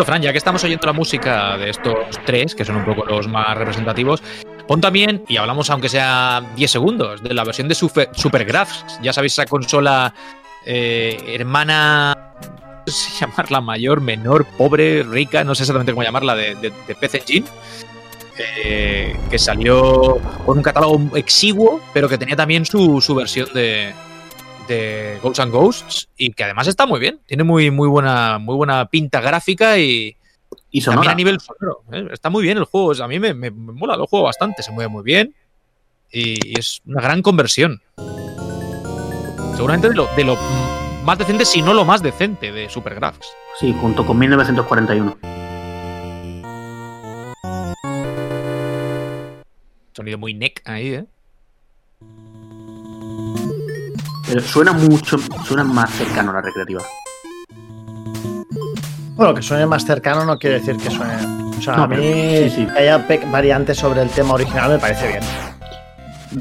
Fran, 0.06 0.22
ya 0.22 0.32
que 0.32 0.38
estamos 0.38 0.64
oyendo 0.64 0.88
la 0.88 0.94
música 0.94 1.58
de 1.58 1.72
estos 1.72 2.20
tres, 2.26 2.56
que 2.56 2.64
son 2.64 2.78
un 2.78 2.86
poco 2.86 3.06
los 3.06 3.28
más 3.28 3.58
representativos, 3.58 4.24
pon 4.66 4.80
también, 4.80 5.26
y 5.28 5.36
hablamos 5.36 5.70
aunque 5.70 5.90
sea 5.90 6.42
10 6.56 6.72
segundos, 6.72 7.22
de 7.22 7.34
la 7.34 7.44
versión 7.44 7.68
de 7.68 7.76
Super, 7.76 8.10
Supergraphs. 8.14 9.00
Ya 9.02 9.12
sabéis, 9.12 9.34
esa 9.34 9.46
consola 9.46 10.14
eh, 10.66 11.18
hermana, 11.28 12.27
no 12.88 12.94
sé 12.94 13.10
si 13.12 13.20
llamarla 13.20 13.62
mayor, 13.62 14.02
menor, 14.02 14.46
pobre, 14.58 15.04
rica, 15.04 15.44
no 15.44 15.54
sé 15.54 15.64
exactamente 15.64 15.92
cómo 15.92 16.04
llamarla, 16.04 16.36
de, 16.36 16.56
de, 16.56 16.72
de 16.88 16.96
PC 16.96 17.20
Engine, 17.20 17.48
eh, 18.40 19.20
que 19.30 19.38
salió 19.38 20.20
con 20.46 20.58
un 20.58 20.64
catálogo 20.64 21.16
exiguo, 21.16 21.82
pero 21.94 22.08
que 22.08 22.18
tenía 22.18 22.36
también 22.36 22.66
su, 22.66 23.02
su 23.02 23.14
versión 23.14 23.50
de, 23.54 23.94
de 24.68 25.20
Ghosts 25.22 25.40
and 25.40 25.52
Ghosts 25.52 26.10
y 26.18 26.32
que 26.32 26.44
además 26.44 26.68
está 26.68 26.86
muy 26.86 27.00
bien. 27.00 27.20
Tiene 27.26 27.44
muy, 27.44 27.72
muy, 27.72 27.88
buena, 27.88 28.38
muy 28.40 28.56
buena 28.56 28.86
pinta 28.86 29.20
gráfica 29.22 29.78
y 29.78 30.16
Y 30.72 30.82
también 30.82 31.12
a 31.12 31.16
nivel 31.16 31.40
sonoro. 31.40 31.84
¿eh? 31.92 32.08
Está 32.12 32.30
muy 32.30 32.44
bien 32.44 32.58
el 32.58 32.66
juego. 32.66 32.94
A 33.04 33.08
mí 33.08 33.20
me, 33.20 33.34
me, 33.34 33.52
me 33.52 33.74
mola, 33.74 33.98
lo 33.98 34.08
juego 34.08 34.26
bastante. 34.26 34.64
Se 34.64 34.72
mueve 34.72 34.90
muy 34.90 35.04
bien 35.04 35.34
y, 36.12 36.36
y 36.48 36.60
es 36.60 36.82
una 36.86 37.02
gran 37.02 37.22
conversión. 37.22 37.82
Seguramente 39.56 39.90
de 39.90 39.96
lo, 39.96 40.08
de 40.16 40.24
lo 40.24 40.38
más 41.08 41.18
decente, 41.18 41.46
si 41.46 41.62
no 41.62 41.74
lo 41.74 41.86
más 41.86 42.04
decente 42.04 42.52
de 42.52 42.70
Supergraphs. 42.70 43.30
Sí, 43.58 43.74
junto 43.80 44.06
con 44.06 44.20
1941. 44.20 45.18
Sonido 49.94 50.18
muy 50.18 50.34
neck 50.34 50.62
ahí, 50.66 50.96
¿eh? 50.96 51.06
Pero 54.28 54.42
suena 54.42 54.74
mucho, 54.74 55.18
suena 55.46 55.64
más 55.64 55.90
cercano 55.92 56.32
a 56.32 56.34
la 56.36 56.42
recreativa. 56.42 56.82
Bueno, 59.16 59.34
que 59.34 59.42
suene 59.42 59.66
más 59.66 59.86
cercano 59.86 60.26
no 60.26 60.38
quiere 60.38 60.60
decir 60.60 60.76
que 60.76 60.92
suene. 60.92 61.14
O 61.58 61.62
sea, 61.62 61.78
No, 61.78 61.84
a 61.84 61.88
mí 61.88 61.96
pero- 61.96 62.50
sí, 62.50 62.56
sí. 62.58 62.66
que 62.68 62.80
haya 62.80 63.08
variantes 63.32 63.78
sobre 63.78 64.02
el 64.02 64.10
tema 64.10 64.34
original 64.34 64.72
me 64.72 64.78
parece 64.80 65.08
bien. 65.08 65.24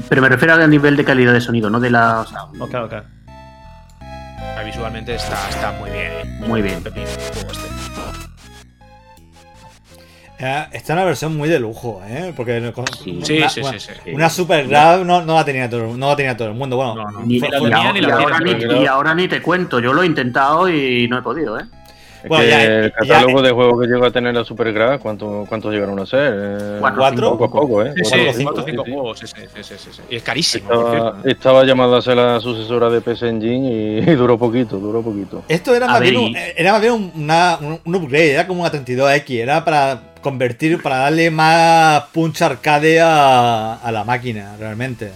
Pero 0.09 0.21
me 0.21 0.27
refiero 0.27 0.55
al 0.55 0.69
nivel 0.69 0.97
de 0.97 1.05
calidad 1.05 1.31
de 1.31 1.39
sonido, 1.39 1.69
no 1.69 1.79
de 1.79 1.89
la. 1.89 2.19
O 2.19 2.25
sea, 2.25 2.41
Visualmente 4.65 5.15
está, 5.15 5.49
está 5.49 5.71
muy 5.73 5.89
bien. 5.89 6.11
¿eh? 6.11 6.23
Muy 6.47 6.61
bien. 6.61 6.83
Eh, 10.39 10.65
Esta 10.71 10.77
es 10.77 10.89
una 10.91 11.03
versión 11.03 11.35
muy 11.35 11.49
de 11.49 11.59
lujo, 11.59 12.01
¿eh? 12.07 12.31
Porque 12.35 12.71
Sí. 13.03 13.19
Sí, 13.23 13.37
una, 13.39 13.49
sí, 13.49 13.61
bueno, 13.61 13.79
sí, 13.79 13.91
sí. 14.03 14.11
una 14.11 14.29
Super 14.29 14.67
Grab 14.67 15.03
no, 15.03 15.23
no 15.23 15.33
la 15.35 15.43
tenía 15.43 15.67
todo, 15.67 15.97
no 15.97 16.09
la 16.09 16.15
tenía 16.15 16.37
todo 16.37 16.49
el 16.49 16.53
mundo. 16.53 16.75
Bueno, 16.77 16.93
No, 16.95 17.09
no. 17.11 17.19
Ni, 17.25 17.39
la 17.39 17.47
y 17.47 17.51
tenía 17.51 17.77
ahora, 17.77 17.91
ni 17.93 17.99
y 17.99 18.01
la 18.03 18.13
ahora 18.15 18.37
tiene, 18.43 18.65
ni- 18.67 18.83
y 18.83 18.85
ahora 18.85 19.15
ni 19.15 19.27
te 19.27 19.41
cuento, 19.41 19.79
yo 19.79 19.93
lo 19.93 20.03
he 20.03 20.05
intentado 20.05 20.69
y 20.69 21.07
no 21.07 21.17
he 21.17 21.21
podido, 21.23 21.59
¿eh? 21.59 21.63
Es 22.27 22.29
Bueno, 22.29 22.43
que 22.43 22.49
ya- 22.49 22.63
el 22.63 22.83
ya- 22.89 22.91
catálogo 22.91 23.41
de 23.41 23.51
juegos 23.51 23.81
que 23.81 23.87
llega 23.87 24.07
a 24.07 24.11
tener 24.11 24.33
la 24.35 24.43
Supergraph, 24.43 25.01
¿cuánto, 25.01 25.45
¿cuántos 25.47 25.73
llegaron 25.73 25.97
a 25.99 26.05
ser? 26.05 26.33
Eh, 26.35 26.77
Cuatro, 26.79 26.99
¿Cuatro? 26.99 27.37
Poco 27.37 27.45
a 27.45 27.61
poco, 27.61 27.83
¿eh? 27.85 27.93
Sí, 27.95 28.03
sí, 28.03 28.09
Cuatro 28.09 28.29
o 28.29 28.31
sí, 28.33 28.37
cinco, 28.37 28.51
cuatro 28.53 28.63
cinco 28.71 28.83
sí, 28.85 28.91
juegos. 28.91 29.19
Sí, 29.19 29.27
sí, 29.27 29.33
sí, 29.55 29.63
sí, 29.63 29.75
sí, 29.77 29.89
sí. 29.93 30.01
Y 30.09 30.15
es 30.17 30.23
carísimo. 30.23 30.69
Estaba, 30.69 31.21
estaba 31.23 31.63
llamada 31.63 31.97
a 31.97 32.01
ser 32.01 32.17
la 32.17 32.39
sucesora 32.39 32.89
de 32.89 33.01
PS 33.01 33.27
Engine 33.29 33.67
y, 33.71 33.97
y 34.11 34.15
duró 34.15 34.37
poquito, 34.37 34.77
duró 34.77 35.01
poquito. 35.01 35.43
Esto 35.47 35.73
era 35.73 35.85
A 35.85 35.89
más, 35.89 35.99
ver, 36.01 36.11
bien 36.11 36.23
un, 36.23 36.35
era 36.35 36.71
más 36.73 36.81
bien 36.81 36.93
un, 36.93 37.11
una- 37.15 37.57
un- 37.61 37.79
un 37.85 37.95
upgrade, 37.95 38.31
era 38.33 38.45
como 38.47 38.61
una 38.61 38.71
32X, 38.71 39.39
era 39.39 39.63
para 39.63 40.01
convertir, 40.21 40.81
para 40.81 40.97
darle 40.97 41.31
más 41.31 42.03
punch 42.13 42.41
arcade 42.41 42.99
a, 42.99 43.75
a 43.75 43.91
la 43.91 44.03
máquina, 44.03 44.55
realmente. 44.59 45.11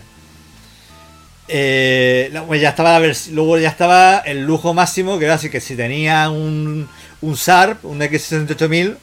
Eh, 1.54 2.30
luego 2.32 2.56
ya 2.56 2.70
estaba 2.70 2.98
la 3.00 3.14
luego 3.32 3.58
ya 3.58 3.68
estaba 3.68 4.20
el 4.20 4.46
lujo 4.46 4.74
máximo, 4.74 5.20
que 5.20 5.26
era 5.26 5.34
así 5.34 5.50
que 5.50 5.60
si 5.60 5.76
tenía 5.76 6.30
un, 6.30 6.88
un 7.22 7.38
SARP, 7.38 7.84
un 7.86 8.00
X68000, 8.02 8.96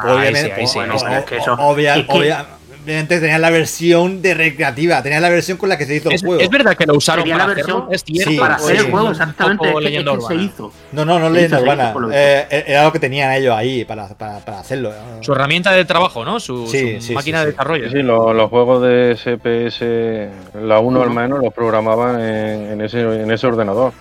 Ah, 0.00 0.14
obviamente, 0.14 0.52
ahí 0.52 0.54
sí, 0.54 0.60
ahí 0.60 0.66
sí, 0.68 0.74
bueno, 0.78 0.92
ahí 0.94 0.98
sí. 1.00 1.04
o- 1.06 1.08
es 1.18 1.24
que 1.24 1.36
eso- 1.38 1.52
obvia- 1.54 1.96
es 1.96 2.06
que- 2.06 2.12
obvia- 2.12 2.46
obviamente 2.84 3.18
tenías 3.20 3.40
la 3.40 3.50
versión 3.50 4.22
de 4.22 4.32
recreativa, 4.32 5.02
tenías 5.02 5.20
la 5.20 5.28
versión 5.28 5.58
con 5.58 5.68
la 5.68 5.76
que 5.76 5.84
se 5.86 5.96
hizo 5.96 6.08
el 6.08 6.14
Es, 6.14 6.22
juego. 6.24 6.40
es 6.40 6.48
verdad 6.48 6.74
que 6.76 6.86
lo 6.86 6.94
usaron 6.94 7.24
para 7.28 7.36
la 7.36 7.46
versión 7.46 7.76
hacerlo, 7.82 7.92
es 7.92 8.04
cierto. 8.04 8.30
Sí, 8.30 8.36
para 8.38 8.58
sí, 8.58 8.64
hacer 8.64 8.76
el 8.76 8.90
juego, 8.92 9.10
exactamente. 9.10 9.66
Es 9.66 9.72
que, 9.72 9.78
es 9.78 9.84
leyenda 9.84 10.14
que 10.14 10.20
se 10.22 10.34
hizo. 10.36 10.72
No, 10.92 11.04
no, 11.04 11.18
no 11.18 11.28
leyenda 11.30 11.60
urbana. 11.60 11.92
lo 11.92 12.08
Eh, 12.12 12.64
era 12.68 12.84
lo 12.84 12.92
que 12.92 12.98
tenían 13.00 13.32
ellos 13.32 13.54
ahí 13.54 13.84
para, 13.84 14.06
para, 14.08 14.38
para 14.38 14.60
hacerlo. 14.60 14.92
Su 15.20 15.32
herramienta 15.32 15.72
de 15.72 15.84
trabajo, 15.84 16.24
¿no? 16.24 16.38
Su, 16.40 16.66
Sí, 16.68 17.00
su 17.00 17.08
sí, 17.08 17.12
máquina 17.14 17.40
sí, 17.40 17.44
de 17.46 17.50
sí. 17.50 17.56
desarrollo. 17.56 17.90
Sí, 17.90 17.98
los, 18.02 18.34
los 18.36 18.48
juegos 18.50 18.82
de 18.82 19.16
SPS, 19.16 20.30
la 20.62 20.78
1 20.78 21.02
al 21.02 21.10
menos, 21.10 21.40
los 21.42 21.52
programaban 21.52 22.20
en, 22.20 22.70
en 22.72 22.80
ese, 22.80 23.00
en 23.00 23.30
ese 23.30 23.46
ordenador. 23.48 23.92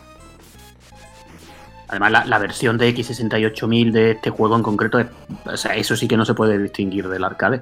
Además, 1.87 2.11
la, 2.11 2.25
la 2.25 2.37
versión 2.39 2.77
de 2.77 2.93
X68000 2.93 3.91
de 3.91 4.11
este 4.11 4.29
juego 4.29 4.55
en 4.55 4.63
concreto, 4.63 4.99
es, 4.99 5.07
o 5.45 5.57
sea, 5.57 5.75
eso 5.75 5.95
sí 5.95 6.07
que 6.07 6.17
no 6.17 6.25
se 6.25 6.33
puede 6.33 6.57
distinguir 6.57 7.07
del 7.07 7.23
arcade. 7.23 7.61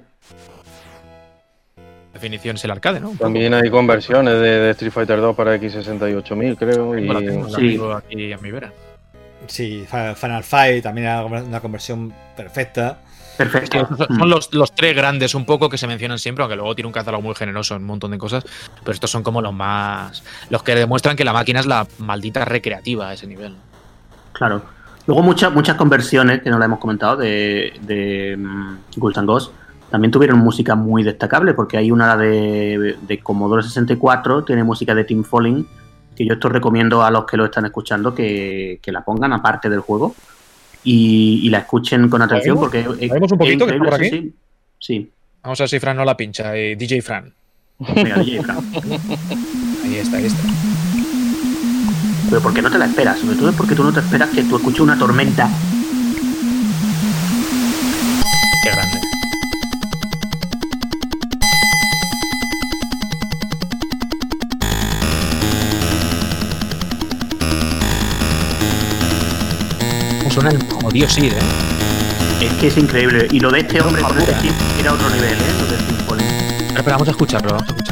Definición 2.13 2.55
es 2.55 2.63
el 2.63 2.71
arcade, 2.71 3.01
¿no? 3.01 3.11
También 3.19 3.53
hay 3.53 3.69
conversiones 3.69 4.35
de, 4.35 4.59
de 4.59 4.71
Street 4.71 4.91
Fighter 4.91 5.19
2 5.19 5.35
para 5.35 5.55
X68000, 5.57 6.57
creo. 6.57 6.97
Y, 6.97 7.01
Tengo 7.01 7.13
la 7.13 7.19
tengo, 7.19 7.47
la 7.49 7.57
Sí. 7.57 7.79
aquí 7.93 8.31
a 8.31 8.37
mi 8.37 8.51
vera. 8.51 8.71
Sí, 9.47 9.85
Final 10.15 10.43
Fight 10.43 10.83
también 10.83 11.07
era 11.07 11.25
una 11.25 11.59
conversión 11.59 12.13
perfecta. 12.35 12.99
Perfecto. 13.37 13.85
son 13.97 14.17
son 14.17 14.29
los, 14.29 14.53
los 14.53 14.73
tres 14.73 14.95
grandes 14.95 15.35
un 15.35 15.45
poco 15.45 15.67
que 15.69 15.77
se 15.77 15.87
mencionan 15.87 16.19
siempre, 16.19 16.43
aunque 16.43 16.55
luego 16.55 16.73
tiene 16.73 16.87
un 16.87 16.93
catálogo 16.93 17.21
muy 17.21 17.35
generoso 17.35 17.75
en 17.75 17.81
un 17.81 17.87
montón 17.87 18.11
de 18.11 18.17
cosas, 18.17 18.45
pero 18.79 18.93
estos 18.93 19.11
son 19.11 19.23
como 19.23 19.41
los 19.41 19.53
más... 19.53 20.23
los 20.49 20.63
que 20.63 20.73
demuestran 20.73 21.17
que 21.17 21.25
la 21.25 21.33
máquina 21.33 21.59
es 21.59 21.65
la 21.65 21.85
maldita 21.97 22.45
recreativa 22.45 23.09
a 23.09 23.13
ese 23.13 23.27
nivel. 23.27 23.55
Claro. 24.35 24.61
Luego 25.07 25.21
muchas 25.23 25.53
muchas 25.53 25.75
conversiones, 25.75 26.41
que 26.41 26.49
no 26.49 26.59
la 26.59 26.65
hemos 26.65 26.79
comentado, 26.79 27.17
de, 27.17 27.73
de 27.81 28.35
mm, 28.37 28.77
Ghouls 28.97 29.17
and 29.17 29.27
Ghosts, 29.27 29.51
también 29.89 30.11
tuvieron 30.11 30.39
música 30.39 30.75
muy 30.75 31.03
destacable, 31.03 31.53
porque 31.53 31.77
hay 31.77 31.91
una 31.91 32.17
de, 32.17 32.97
de 33.01 33.19
Commodore 33.19 33.63
64, 33.63 34.43
tiene 34.43 34.63
música 34.63 34.95
de 34.95 35.03
Team 35.03 35.23
Falling, 35.23 35.65
que 36.15 36.25
yo 36.25 36.33
esto 36.33 36.49
recomiendo 36.49 37.03
a 37.03 37.11
los 37.11 37.25
que 37.25 37.37
lo 37.37 37.45
están 37.45 37.65
escuchando 37.65 38.13
que, 38.15 38.79
que 38.81 38.91
la 38.91 39.03
pongan 39.03 39.33
aparte 39.33 39.69
del 39.69 39.81
juego 39.81 40.15
y, 40.83 41.41
y 41.43 41.49
la 41.49 41.59
escuchen 41.59 42.09
con 42.09 42.21
atención, 42.21 42.57
porque 42.57 42.79
es, 42.79 42.85
¿La 42.85 43.13
oímos 43.13 43.31
un 43.31 43.41
es 43.41 43.57
poquito, 43.57 43.65
que 43.65 43.73
está 43.73 43.75
increíble, 43.75 43.89
por 43.89 43.93
aquí? 43.93 44.09
sí. 44.09 44.35
Sí, 44.77 45.11
Vamos 45.41 45.59
a 45.61 45.63
ver 45.63 45.69
si 45.69 45.79
Fran 45.79 45.95
no 45.95 46.03
la 46.03 46.17
pincha, 46.17 46.55
eh, 46.57 46.75
DJ 46.75 47.03
Fran. 47.03 47.31
DJ 47.77 48.41
Fran. 48.41 48.57
Ahí 49.83 49.95
está, 49.97 50.17
ahí 50.17 50.25
está. 50.25 50.43
Pero 52.35 52.43
¿por 52.43 52.53
qué 52.53 52.61
no 52.61 52.69
te 52.69 52.77
la 52.77 52.83
esperas? 52.83 53.17
Sobre 53.17 53.37
todo 53.37 53.49
es 53.49 53.55
porque 53.55 53.75
tú 53.75 53.81
no 53.81 53.93
te 53.93 54.01
esperas 54.01 54.29
que 54.29 54.43
tú 54.43 54.57
escuches 54.57 54.81
una 54.81 54.97
tormenta 54.97 55.49
Qué 58.61 58.71
grande. 58.71 58.99
Suena 70.29 70.49
el 70.49 70.61
jodido 70.69 71.07
sí, 71.07 71.27
¿eh? 71.27 71.39
Es 72.41 72.51
que 72.59 72.67
es 72.67 72.75
increíble. 72.75 73.29
Y 73.31 73.39
lo 73.39 73.49
de 73.49 73.61
este 73.61 73.79
hombre 73.79 74.01
con 74.01 74.19
este 74.19 74.33
chip 74.41 74.51
era 74.77 74.91
otro 74.91 75.09
nivel, 75.09 75.31
¿eh? 75.31 75.53
Lo 75.61 76.05
Falling. 76.05 76.27
Espera, 76.27 76.79
espera, 76.79 76.95
vamos 76.95 77.07
a 77.07 77.11
escucharlo, 77.11 77.47
vamos 77.53 77.69
a 77.69 77.71
escucharlo. 77.71 77.84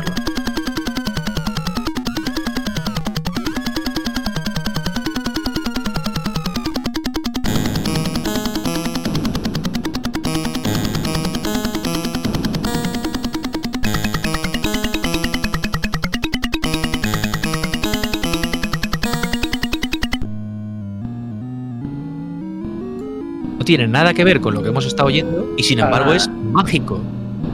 Tiene 23.77 23.87
nada 23.87 24.13
que 24.13 24.23
ver 24.23 24.39
con 24.39 24.53
lo 24.53 24.61
que 24.61 24.69
hemos 24.69 24.85
estado 24.85 25.07
oyendo 25.07 25.53
y 25.57 25.63
sin 25.63 25.79
embargo 25.79 26.11
Ah. 26.11 26.15
es 26.15 26.29
mágico. 26.29 27.01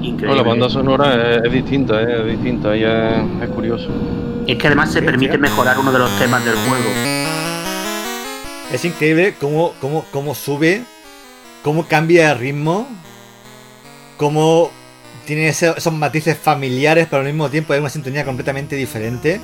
Increíble. 0.01 0.27
No, 0.27 0.35
la 0.35 0.43
banda 0.43 0.69
sonora 0.69 1.35
es, 1.37 1.43
es 1.45 1.51
distinta, 1.53 2.01
eh, 2.01 2.19
es 2.21 2.25
distinta 2.37 2.75
y 2.75 2.83
es, 2.83 3.43
es 3.43 3.49
curioso. 3.55 3.87
Es 4.45 4.57
que 4.57 4.67
además 4.67 4.91
se 4.91 5.01
permite 5.01 5.37
mejorar 5.37 5.77
uno 5.79 5.91
de 5.93 5.99
los 5.99 6.11
temas 6.19 6.43
del 6.43 6.55
juego. 6.55 6.89
Es 8.73 8.83
increíble 8.85 9.35
cómo, 9.39 9.73
cómo, 9.79 10.05
cómo 10.11 10.35
sube, 10.35 10.83
cómo 11.63 11.85
cambia 11.87 12.31
el 12.33 12.39
ritmo, 12.39 12.87
cómo 14.17 14.71
tiene 15.25 15.47
ese- 15.49 15.73
esos 15.77 15.93
matices 15.93 16.37
familiares, 16.37 17.07
pero 17.09 17.21
al 17.21 17.27
mismo 17.27 17.49
tiempo 17.49 17.71
hay 17.73 17.79
una 17.79 17.89
sintonía 17.89 18.25
completamente 18.25 18.75
diferente. 18.75 19.39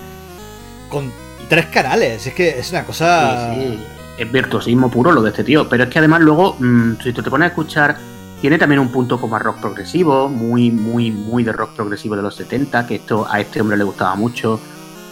Con 0.89 1.11
tres 1.49 1.67
canales, 1.67 2.28
es 2.28 2.34
que 2.34 2.49
es 2.59 2.69
una 2.71 2.84
cosa. 2.84 3.53
Sí, 3.55 3.61
sí. 3.61 3.80
Es 4.18 4.32
virtuosismo 4.32 4.89
puro 4.89 5.11
lo 5.11 5.22
de 5.22 5.30
este 5.30 5.43
tío. 5.43 5.68
Pero 5.68 5.84
es 5.84 5.89
que 5.89 5.99
además 5.99 6.22
luego, 6.22 6.55
mm, 6.59 6.93
si 7.03 7.13
tú 7.13 7.22
te 7.22 7.30
pones 7.30 7.45
a 7.45 7.49
escuchar, 7.49 7.97
tiene 8.41 8.57
también 8.57 8.80
un 8.80 8.89
punto 8.89 9.20
como 9.20 9.36
a 9.36 9.39
rock 9.39 9.59
progresivo, 9.59 10.30
muy, 10.30 10.72
muy, 10.72 11.11
muy 11.11 11.43
de 11.43 11.51
rock 11.51 11.72
progresivo 11.76 12.16
de 12.16 12.22
los 12.22 12.36
70, 12.36 12.86
que 12.86 12.95
esto 12.95 13.28
a 13.30 13.39
este 13.39 13.61
hombre 13.61 13.78
le 13.78 13.84
gustaba 13.84 14.16
mucho. 14.16 14.59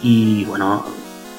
Y 0.02 0.44
bueno, 0.44 0.84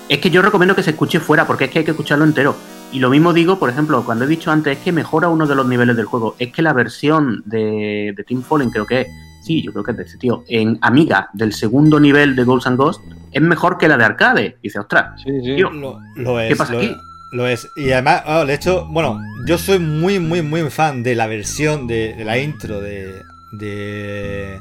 es 0.09 0.19
que 0.19 0.29
yo 0.29 0.41
recomiendo 0.41 0.75
que 0.75 0.83
se 0.83 0.91
escuche 0.91 1.19
fuera, 1.19 1.47
porque 1.47 1.65
es 1.65 1.71
que 1.71 1.79
hay 1.79 1.85
que 1.85 1.91
escucharlo 1.91 2.25
entero. 2.25 2.55
Y 2.91 2.99
lo 2.99 3.09
mismo 3.09 3.33
digo, 3.33 3.59
por 3.59 3.69
ejemplo, 3.69 4.03
cuando 4.05 4.25
he 4.25 4.27
dicho 4.27 4.51
antes, 4.51 4.77
es 4.77 4.83
que 4.83 4.91
mejora 4.91 5.29
uno 5.29 5.47
de 5.47 5.55
los 5.55 5.67
niveles 5.67 5.95
del 5.95 6.05
juego. 6.05 6.35
Es 6.39 6.51
que 6.51 6.61
la 6.61 6.73
versión 6.73 7.43
de, 7.45 8.13
de 8.15 8.23
Team 8.23 8.41
Fallen, 8.41 8.69
creo 8.69 8.85
que 8.85 9.01
es, 9.01 9.07
sí, 9.41 9.61
yo 9.61 9.71
creo 9.71 9.83
que 9.83 9.91
es 9.91 9.97
de 9.97 10.03
este 10.03 10.17
tío, 10.17 10.43
en 10.47 10.77
Amiga 10.81 11.29
del 11.33 11.53
segundo 11.53 11.99
nivel 11.99 12.35
de 12.35 12.43
Ghosts 12.43 12.67
and 12.67 12.77
Ghosts, 12.77 13.03
es 13.31 13.41
mejor 13.41 13.77
que 13.77 13.87
la 13.87 13.97
de 13.97 14.03
arcade. 14.05 14.57
Y 14.61 14.67
dice, 14.67 14.79
ostras, 14.79 15.21
Sí, 15.21 15.31
sí. 15.43 15.55
Tío, 15.55 15.71
Lo, 15.71 15.99
lo 16.15 16.39
es. 16.39 16.49
¿Qué 16.49 16.55
pasa 16.55 16.73
lo, 16.73 16.79
aquí? 16.79 16.95
Lo 17.35 17.47
es. 17.47 17.69
Y 17.75 17.91
además, 17.91 18.23
ah, 18.25 18.45
de 18.45 18.53
hecho, 18.53 18.85
bueno, 18.85 19.21
yo 19.45 19.57
soy 19.57 19.79
muy, 19.79 20.19
muy, 20.19 20.41
muy 20.41 20.69
fan 20.69 21.03
de 21.03 21.15
la 21.15 21.27
versión 21.27 21.85
de, 21.85 22.13
de 22.15 22.25
la 22.25 22.37
intro 22.39 22.79
de. 22.81 23.21
de. 23.51 24.59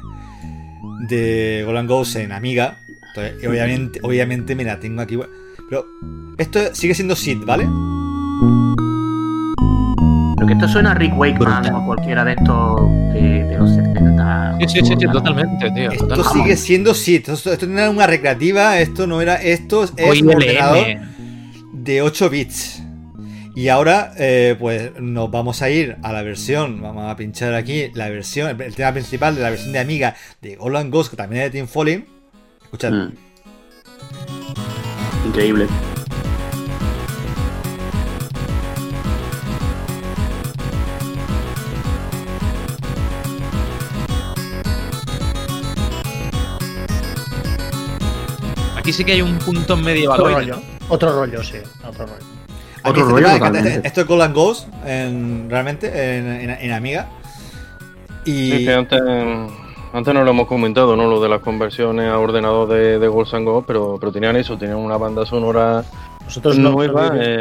de 1.07 1.63
Golan 1.65 1.87
Ghost 1.87 2.17
en 2.17 2.31
Amiga. 2.31 2.77
Entonces, 3.09 3.41
y 3.41 3.47
obviamente, 3.47 3.99
obviamente 4.03 4.55
me 4.55 4.65
la 4.65 4.79
tengo 4.79 5.01
aquí. 5.01 5.17
Pero 5.69 5.87
esto 6.37 6.59
sigue 6.73 6.93
siendo 6.93 7.15
Sid, 7.15 7.39
¿vale? 7.45 7.65
Pero 10.35 10.47
que 10.47 10.53
esto 10.53 10.67
suena 10.67 10.91
a 10.91 10.95
Rick 10.95 11.17
Wakeman 11.17 11.61
Brutal. 11.61 11.75
o 11.75 11.85
cualquiera 11.85 12.25
de 12.25 12.33
estos 12.33 12.81
de, 13.13 13.43
de 13.45 13.57
los 13.57 13.73
70. 13.73 14.57
Sí, 14.59 14.67
sí, 14.67 14.85
sí, 14.85 14.93
sí, 14.99 15.07
totalmente, 15.07 15.71
tío. 15.71 15.91
Esto 15.91 16.07
totalmente. 16.07 16.43
sigue 16.43 16.57
siendo 16.57 16.93
Sid. 16.93 17.29
Esto, 17.29 17.53
esto 17.53 17.65
no 17.67 17.79
era 17.79 17.89
una 17.89 18.05
recreativa, 18.05 18.77
esto 18.79 19.07
no 19.07 19.21
era. 19.21 19.35
Esto 19.35 19.85
es 19.85 19.93
Hoy 20.05 20.21
un 20.21 20.35
ordenador 20.35 20.87
LM. 20.87 21.14
De 21.85 22.01
8 22.01 22.29
bits. 22.29 22.81
Y 23.55 23.69
ahora, 23.69 24.13
eh, 24.17 24.57
pues 24.59 24.99
nos 24.99 25.31
vamos 25.31 25.61
a 25.61 25.69
ir 25.69 25.95
a 26.03 26.11
la 26.11 26.23
versión. 26.23 26.81
Vamos 26.81 27.09
a 27.09 27.15
pinchar 27.15 27.53
aquí 27.53 27.89
la 27.93 28.09
versión, 28.09 28.59
el, 28.59 28.75
tema 28.75 28.91
principal 28.91 29.35
de 29.35 29.41
la 29.41 29.51
versión 29.51 29.71
de 29.71 29.79
Amiga 29.79 30.15
de 30.41 30.55
Golan 30.55 30.91
Ghost, 30.91 31.11
que 31.11 31.15
también 31.15 31.43
es 31.43 31.53
de 31.53 31.59
Team 31.59 31.67
Falling. 31.67 32.05
Escuchad. 32.63 32.91
Mm. 32.91 33.13
Increíble. 35.27 35.67
Aquí 48.75 48.91
sí 48.91 49.05
que 49.05 49.13
hay 49.13 49.21
un 49.21 49.37
punto 49.37 49.77
medieval. 49.77 50.74
Otro 50.89 51.11
rollo. 51.13 51.43
Sí. 51.43 51.57
Otro 51.87 52.05
rollo. 52.05 52.23
A 52.83 52.91
mí 52.91 52.91
Otro 52.91 53.01
este 53.01 53.11
rollo 53.13 53.25
tema- 53.33 53.47
totalmente. 53.47 53.87
esto 53.87 54.01
es 54.01 54.07
Golan 54.07 54.33
Ghost, 54.33 54.67
en- 54.85 55.49
realmente, 55.49 55.87
en, 56.17 56.27
en- 56.27 56.49
en 56.51 56.71
Amiga. 56.71 57.07
Y. 58.25 58.51
Sí, 58.51 58.65
que 58.65 58.73
antes, 58.73 59.01
antes 59.93 60.13
no 60.13 60.23
lo 60.23 60.31
hemos 60.31 60.47
comentado, 60.47 60.95
¿no? 60.95 61.07
Lo 61.07 61.19
de 61.21 61.29
las 61.29 61.41
conversiones 61.41 62.09
a 62.11 62.19
ordenador 62.19 62.67
de, 62.69 62.99
de 62.99 63.07
Ghosts 63.07 63.33
and 63.35 63.45
Ghosts, 63.47 63.65
pero, 63.67 63.97
pero 63.99 64.11
tenían 64.11 64.35
eso, 64.35 64.57
tenían 64.57 64.77
una 64.77 64.97
banda 64.97 65.25
sonora 65.25 65.83
Nosotros 66.25 66.57
no. 66.59 66.71
nueva. 66.71 67.09
no- 67.09 67.21
eh, 67.21 67.39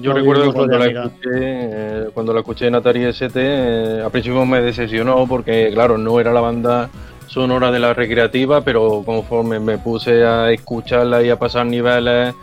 yo 0.00 0.10
no 0.10 0.16
recuerdo 0.18 0.44
que 0.44 0.52
cuando 0.52 0.78
la, 0.78 0.86
escuché, 0.86 1.30
eh, 1.32 2.08
cuando 2.14 2.32
la 2.32 2.40
escuché 2.40 2.66
en 2.66 2.74
Atari 2.74 3.04
ST, 3.04 3.32
eh, 3.36 4.02
al 4.04 4.10
principio 4.10 4.44
me 4.46 4.60
decepcionó 4.60 5.26
porque, 5.28 5.70
claro, 5.72 5.98
no 5.98 6.18
era 6.18 6.32
la 6.32 6.40
banda 6.40 6.90
sonora 7.28 7.70
de 7.70 7.78
la 7.78 7.94
recreativa, 7.94 8.62
pero 8.62 9.02
conforme 9.06 9.60
me 9.60 9.78
puse 9.78 10.24
a 10.24 10.50
escucharla 10.50 11.22
y 11.22 11.30
a 11.30 11.38
pasar 11.38 11.66
niveles, 11.66 12.34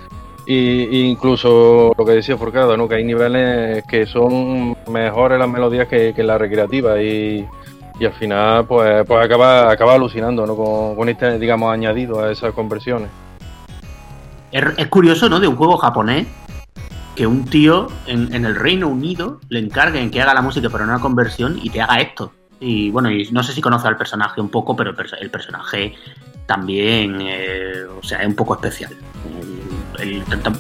y, 0.48 1.02
incluso 1.02 1.94
lo 1.98 2.06
que 2.06 2.14
decía 2.14 2.38
Forcada, 2.38 2.78
¿no? 2.78 2.88
que 2.88 2.96
hay 2.96 3.04
niveles 3.04 3.84
que 3.86 4.06
son 4.06 4.76
mejores 4.88 5.38
las 5.38 5.50
melodías 5.50 5.88
que, 5.88 6.14
que 6.14 6.24
la 6.24 6.38
recreativa 6.38 7.02
y, 7.02 7.46
y 8.00 8.06
al 8.06 8.14
final 8.14 8.66
pues, 8.66 9.06
pues 9.06 9.26
acaba, 9.26 9.72
acaba 9.72 9.96
alucinando 9.96 10.46
¿no? 10.46 10.56
con, 10.56 10.96
con 10.96 11.10
este, 11.10 11.38
digamos, 11.38 11.74
añadido 11.74 12.24
a 12.24 12.32
esas 12.32 12.54
conversiones. 12.54 13.10
Es, 14.52 14.88
curioso, 14.88 15.28
¿no? 15.30 15.40
De 15.40 15.48
un 15.48 15.58
juego 15.58 15.78
japonés 15.78 16.26
que 17.16 17.28
un 17.28 17.46
tío 17.46 17.88
en, 18.06 18.34
en 18.34 18.46
el 18.46 18.56
Reino 18.56 18.88
Unido 18.88 19.42
le 19.50 19.60
encarguen 19.60 20.10
que 20.10 20.22
haga 20.22 20.34
la 20.34 20.42
música 20.42 20.70
para 20.70 20.86
una 20.86 21.00
conversión 21.00 21.60
y 21.62 21.70
te 21.70 21.82
haga 21.82 22.00
esto. 22.00 22.32
Y 22.60 22.90
bueno, 22.90 23.12
y 23.12 23.30
no 23.32 23.44
sé 23.44 23.54
si 23.54 23.62
conoce 23.62 23.88
al 23.88 23.98
personaje 23.98 24.40
un 24.40 24.50
poco, 24.50 24.76
pero 24.76 24.94
el 25.20 25.30
personaje 25.30 25.94
también, 26.46 27.18
eh, 27.22 27.84
o 28.00 28.04
sea, 28.04 28.22
es 28.22 28.28
un 28.28 28.36
poco 28.36 28.56
especial. 28.56 28.96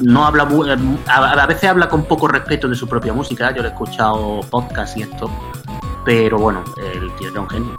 No 0.01 0.25
habla 0.25 0.47
eh, 0.67 0.77
a, 1.07 1.45
veces 1.45 1.69
habla 1.69 1.88
con 1.89 2.05
poco 2.05 2.27
respeto 2.27 2.67
de 2.67 2.75
su 2.75 2.88
propia 2.88 3.13
música. 3.13 3.53
Yo 3.55 3.61
le 3.61 3.69
he 3.69 3.71
escuchado 3.71 4.41
podcast 4.49 4.97
y 4.97 5.03
esto, 5.03 5.29
pero 6.05 6.38
bueno, 6.39 6.63
el 6.93 7.11
tío 7.15 7.29
era 7.29 7.41
un 7.41 7.49
genio. 7.49 7.75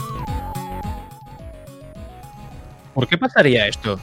¿Por 2.95 3.07
qué 3.07 3.17
pasaría 3.17 3.67
esto? 3.67 3.99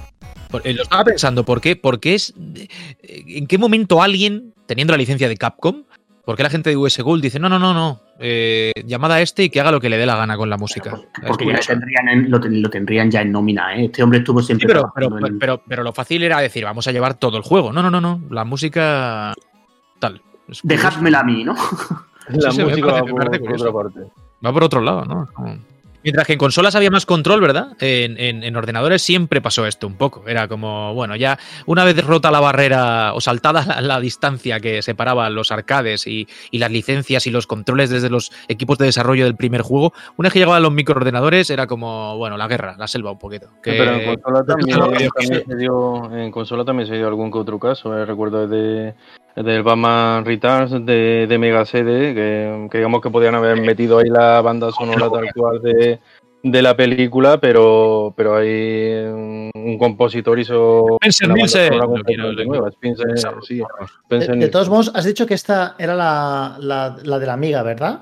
Eh, 0.64 0.74
lo 0.74 0.84
estaba 0.84 1.04
pensando, 1.04 1.44
¿por 1.44 1.62
qué? 1.62 1.76
Porque 1.76 2.16
es. 2.16 2.34
eh, 2.56 2.68
¿En 3.02 3.48
qué 3.48 3.58
momento 3.58 4.02
alguien, 4.02 4.54
teniendo 4.68 4.94
la 4.94 4.98
licencia 4.98 5.28
de 5.28 5.38
Capcom, 5.38 5.84
por 6.26 6.36
qué 6.36 6.44
la 6.44 6.50
gente 6.50 6.70
de 6.72 6.78
US 6.78 7.00
Gold 7.02 7.22
dice, 7.22 7.40
no, 7.40 7.48
no, 7.50 7.60
no, 7.60 7.74
no, 7.74 8.02
eh, 8.20 8.72
llamada 8.86 9.16
a 9.16 9.22
este 9.22 9.44
y 9.44 9.50
que 9.50 9.60
haga 9.62 9.72
lo 9.72 9.80
que 9.80 9.90
le 9.90 9.98
dé 9.98 10.06
la 10.06 10.16
gana 10.16 10.36
con 10.38 10.50
la 10.50 10.58
música? 10.58 10.92
Porque 11.28 11.46
ya 11.46 11.54
lo 11.54 11.60
tendrían, 11.60 12.10
en- 12.10 12.32
lo, 12.32 12.40
ten- 12.40 12.62
lo 12.62 12.70
tendrían 12.70 13.12
ya 13.12 13.22
en 13.22 13.32
nómina, 13.32 13.76
¿eh? 13.76 13.86
Este 13.86 14.02
hombre 14.04 14.20
estuvo 14.20 14.40
Sí, 14.42 14.48
siempre. 14.48 14.68
pero, 14.68 14.92
pero, 14.96 15.28
en- 15.28 15.40
pero, 15.40 15.62
pero 15.68 15.84
lo 15.84 15.94
fácil 15.94 16.24
era 16.24 16.40
decir, 16.40 16.64
vamos 16.66 16.88
a 16.88 16.92
llevar 16.92 17.14
todo 17.16 17.38
el 17.38 17.44
juego. 17.44 17.72
No, 17.72 17.82
no, 17.84 17.92
no, 17.92 18.02
no. 18.02 18.22
La 18.30 18.44
música. 18.44 19.34
Tal. 20.00 20.22
Dejádmela 20.64 21.20
a 21.20 21.24
mí, 21.24 21.44
¿no? 21.44 21.56
La 22.30 22.52
sí, 22.52 22.62
música 22.64 22.88
va 22.88 23.00
por, 23.02 23.10
por 23.12 23.54
otra 23.54 23.72
parte. 23.74 24.00
Va 24.46 24.52
por 24.54 24.64
otro 24.64 24.82
lado, 24.82 25.06
¿no? 25.06 25.28
Como- 25.34 25.58
Mientras 26.06 26.26
que 26.28 26.34
en 26.34 26.40
consolas 26.40 26.76
había 26.76 26.90
más 26.92 27.06
control, 27.06 27.42
¿verdad? 27.42 27.70
En, 27.82 28.18
en- 28.20 28.44
en 28.44 28.56
ordenadores 28.56 29.02
siempre 29.02 29.42
pasó 29.42 29.66
esto 29.66 29.88
un 29.88 29.96
poco. 29.98 30.24
Era 30.28 30.48
como, 30.48 30.94
bueno, 30.94 31.16
ya 31.18 31.38
una 31.66 31.84
vez 31.84 32.02
rota 32.06 32.32
la 32.32 32.40
barrera 32.40 33.14
o 33.14 33.20
saltada 33.20 33.66
la, 33.66 33.82
la 33.82 34.00
distancia 34.00 34.60
que 34.60 34.82
separaba 34.82 35.30
los 35.30 35.52
arcades 35.52 36.06
y, 36.08 36.28
y 36.52 36.60
las 36.60 36.72
licencias 36.72 37.26
y 37.28 37.32
los 37.32 37.48
controles 37.48 37.90
desde 37.90 38.10
los 38.10 38.32
equipos 38.48 38.78
de 38.78 38.86
desarrollo 38.86 39.26
del 39.26 39.36
primer 39.36 39.62
juego, 39.64 39.94
una 40.16 40.28
vez 40.28 40.34
que 40.34 40.40
llegaban 40.40 40.62
los 40.64 40.72
microordenadores 40.72 41.50
era 41.50 41.68
como, 41.68 42.18
bueno, 42.18 42.38
la 42.38 42.48
guerra, 42.48 42.76
la 42.78 42.88
selva 42.88 43.12
un 43.12 43.20
poquito. 43.20 43.50
Que- 43.64 43.72
Pero 43.74 43.96
en 43.96 44.16
consola 44.16 44.46
también, 44.46 44.78
no, 44.80 44.86
también 44.90 45.12
sí. 45.20 45.44
se 45.48 45.56
dio, 45.58 46.16
en 46.16 46.32
consola 46.32 46.64
también 46.64 46.88
se 46.88 46.96
dio 46.96 47.08
algún 47.08 47.32
que 47.32 47.40
otro 47.40 47.58
caso. 47.60 47.98
eh, 47.98 48.06
recuerdo 48.06 48.48
de 48.48 48.94
del 49.36 49.64
Batman 49.64 50.24
Returns 50.26 50.72
de, 50.86 51.26
de 51.28 51.38
Mega 51.38 51.66
CD, 51.66 52.14
que, 52.14 52.68
que 52.72 52.78
digamos 52.78 53.02
que 53.02 53.10
podían 53.10 53.36
haber 53.36 53.60
metido 53.62 53.98
ahí 54.00 54.10
la 54.10 54.42
banda 54.42 54.72
sonora 54.72 55.10
tal 55.10 55.34
cual 55.34 55.62
de, 55.62 56.00
de 56.44 56.62
la 56.62 56.76
película, 56.78 57.40
pero 57.40 58.14
pero 58.16 58.38
ahí 58.38 58.94
un, 59.06 59.78
compositor 59.78 60.40
hizo 60.40 60.98
Spencer 61.02 61.28
Nielsen, 61.34 61.74
sí, 63.42 63.58
De, 63.58 63.64
Spencer 64.04 64.36
de 64.38 64.48
todos 64.48 64.70
modos, 64.70 64.92
has 64.96 65.04
dicho 65.06 65.26
que 65.26 65.34
esta 65.34 65.76
era 65.78 65.96
la, 65.96 66.56
la- 66.60 66.96
la 67.04 67.20
de 67.20 67.26
la 67.26 67.34
amiga, 67.34 67.62
¿verdad? 67.64 68.00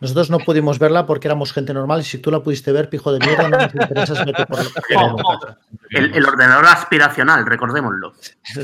Nosotros 0.00 0.30
no 0.30 0.38
pudimos 0.38 0.78
verla 0.78 1.04
porque 1.06 1.28
éramos 1.28 1.52
gente 1.52 1.74
normal 1.74 2.00
y 2.00 2.04
si 2.04 2.18
tú 2.18 2.30
la 2.30 2.40
pudiste 2.42 2.72
ver, 2.72 2.88
pijo 2.88 3.12
de 3.12 3.18
mierda, 3.24 3.48
no 3.48 3.58
nos 3.58 3.74
interesa 3.74 4.24
vete 4.24 4.46
por 4.46 4.58
la- 4.62 5.56
El, 5.90 6.14
el 6.14 6.24
ordenador 6.26 6.66
aspiracional, 6.66 7.44
recordémoslo. 7.46 8.12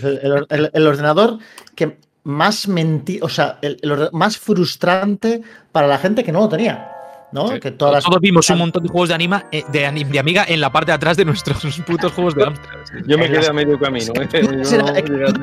el, 0.03 0.47
el- 0.49 0.71
el 0.73 0.87
ordenador 0.87 1.39
que 1.75 1.99
más 2.25 2.69
menti 2.69 3.19
o 3.23 3.29
sea, 3.29 3.59
el, 3.63 3.79
el 3.83 3.93
orde- 3.93 4.11
más 4.13 4.37
frustrante 4.39 5.43
para 5.73 5.87
la 5.87 5.99
gente 5.99 6.23
que 6.25 6.33
no 6.33 6.41
lo 6.41 6.49
tenía. 6.49 6.93
¿no? 7.33 7.49
Sí. 7.49 7.61
Que 7.61 7.71
todas 7.71 7.95
las- 7.95 8.05
Todos 8.05 8.21
vimos 8.21 8.51
un 8.51 8.59
montón 8.59 8.83
de 8.83 8.89
juegos 8.89 9.09
de 9.09 9.15
anima 9.15 9.45
eh, 9.53 9.65
de, 9.69 9.87
anim- 9.87 10.09
de 10.09 10.19
amiga 10.19 10.45
en 10.49 10.61
la 10.61 10.71
parte 10.73 10.91
de 10.91 10.97
atrás 10.97 11.17
de 11.17 11.25
nuestros 11.25 11.63
putos 11.87 12.13
juegos 12.13 12.35
de 12.35 12.45
Amstrad. 12.45 12.79
Yo 13.07 13.17
me 13.19 13.27
quedé 13.29 13.37
las- 13.37 13.49
a 13.49 13.53
medio 13.53 13.79
camino. 13.79 14.13
¿eh? 14.17 14.29
Capturas 14.29 14.71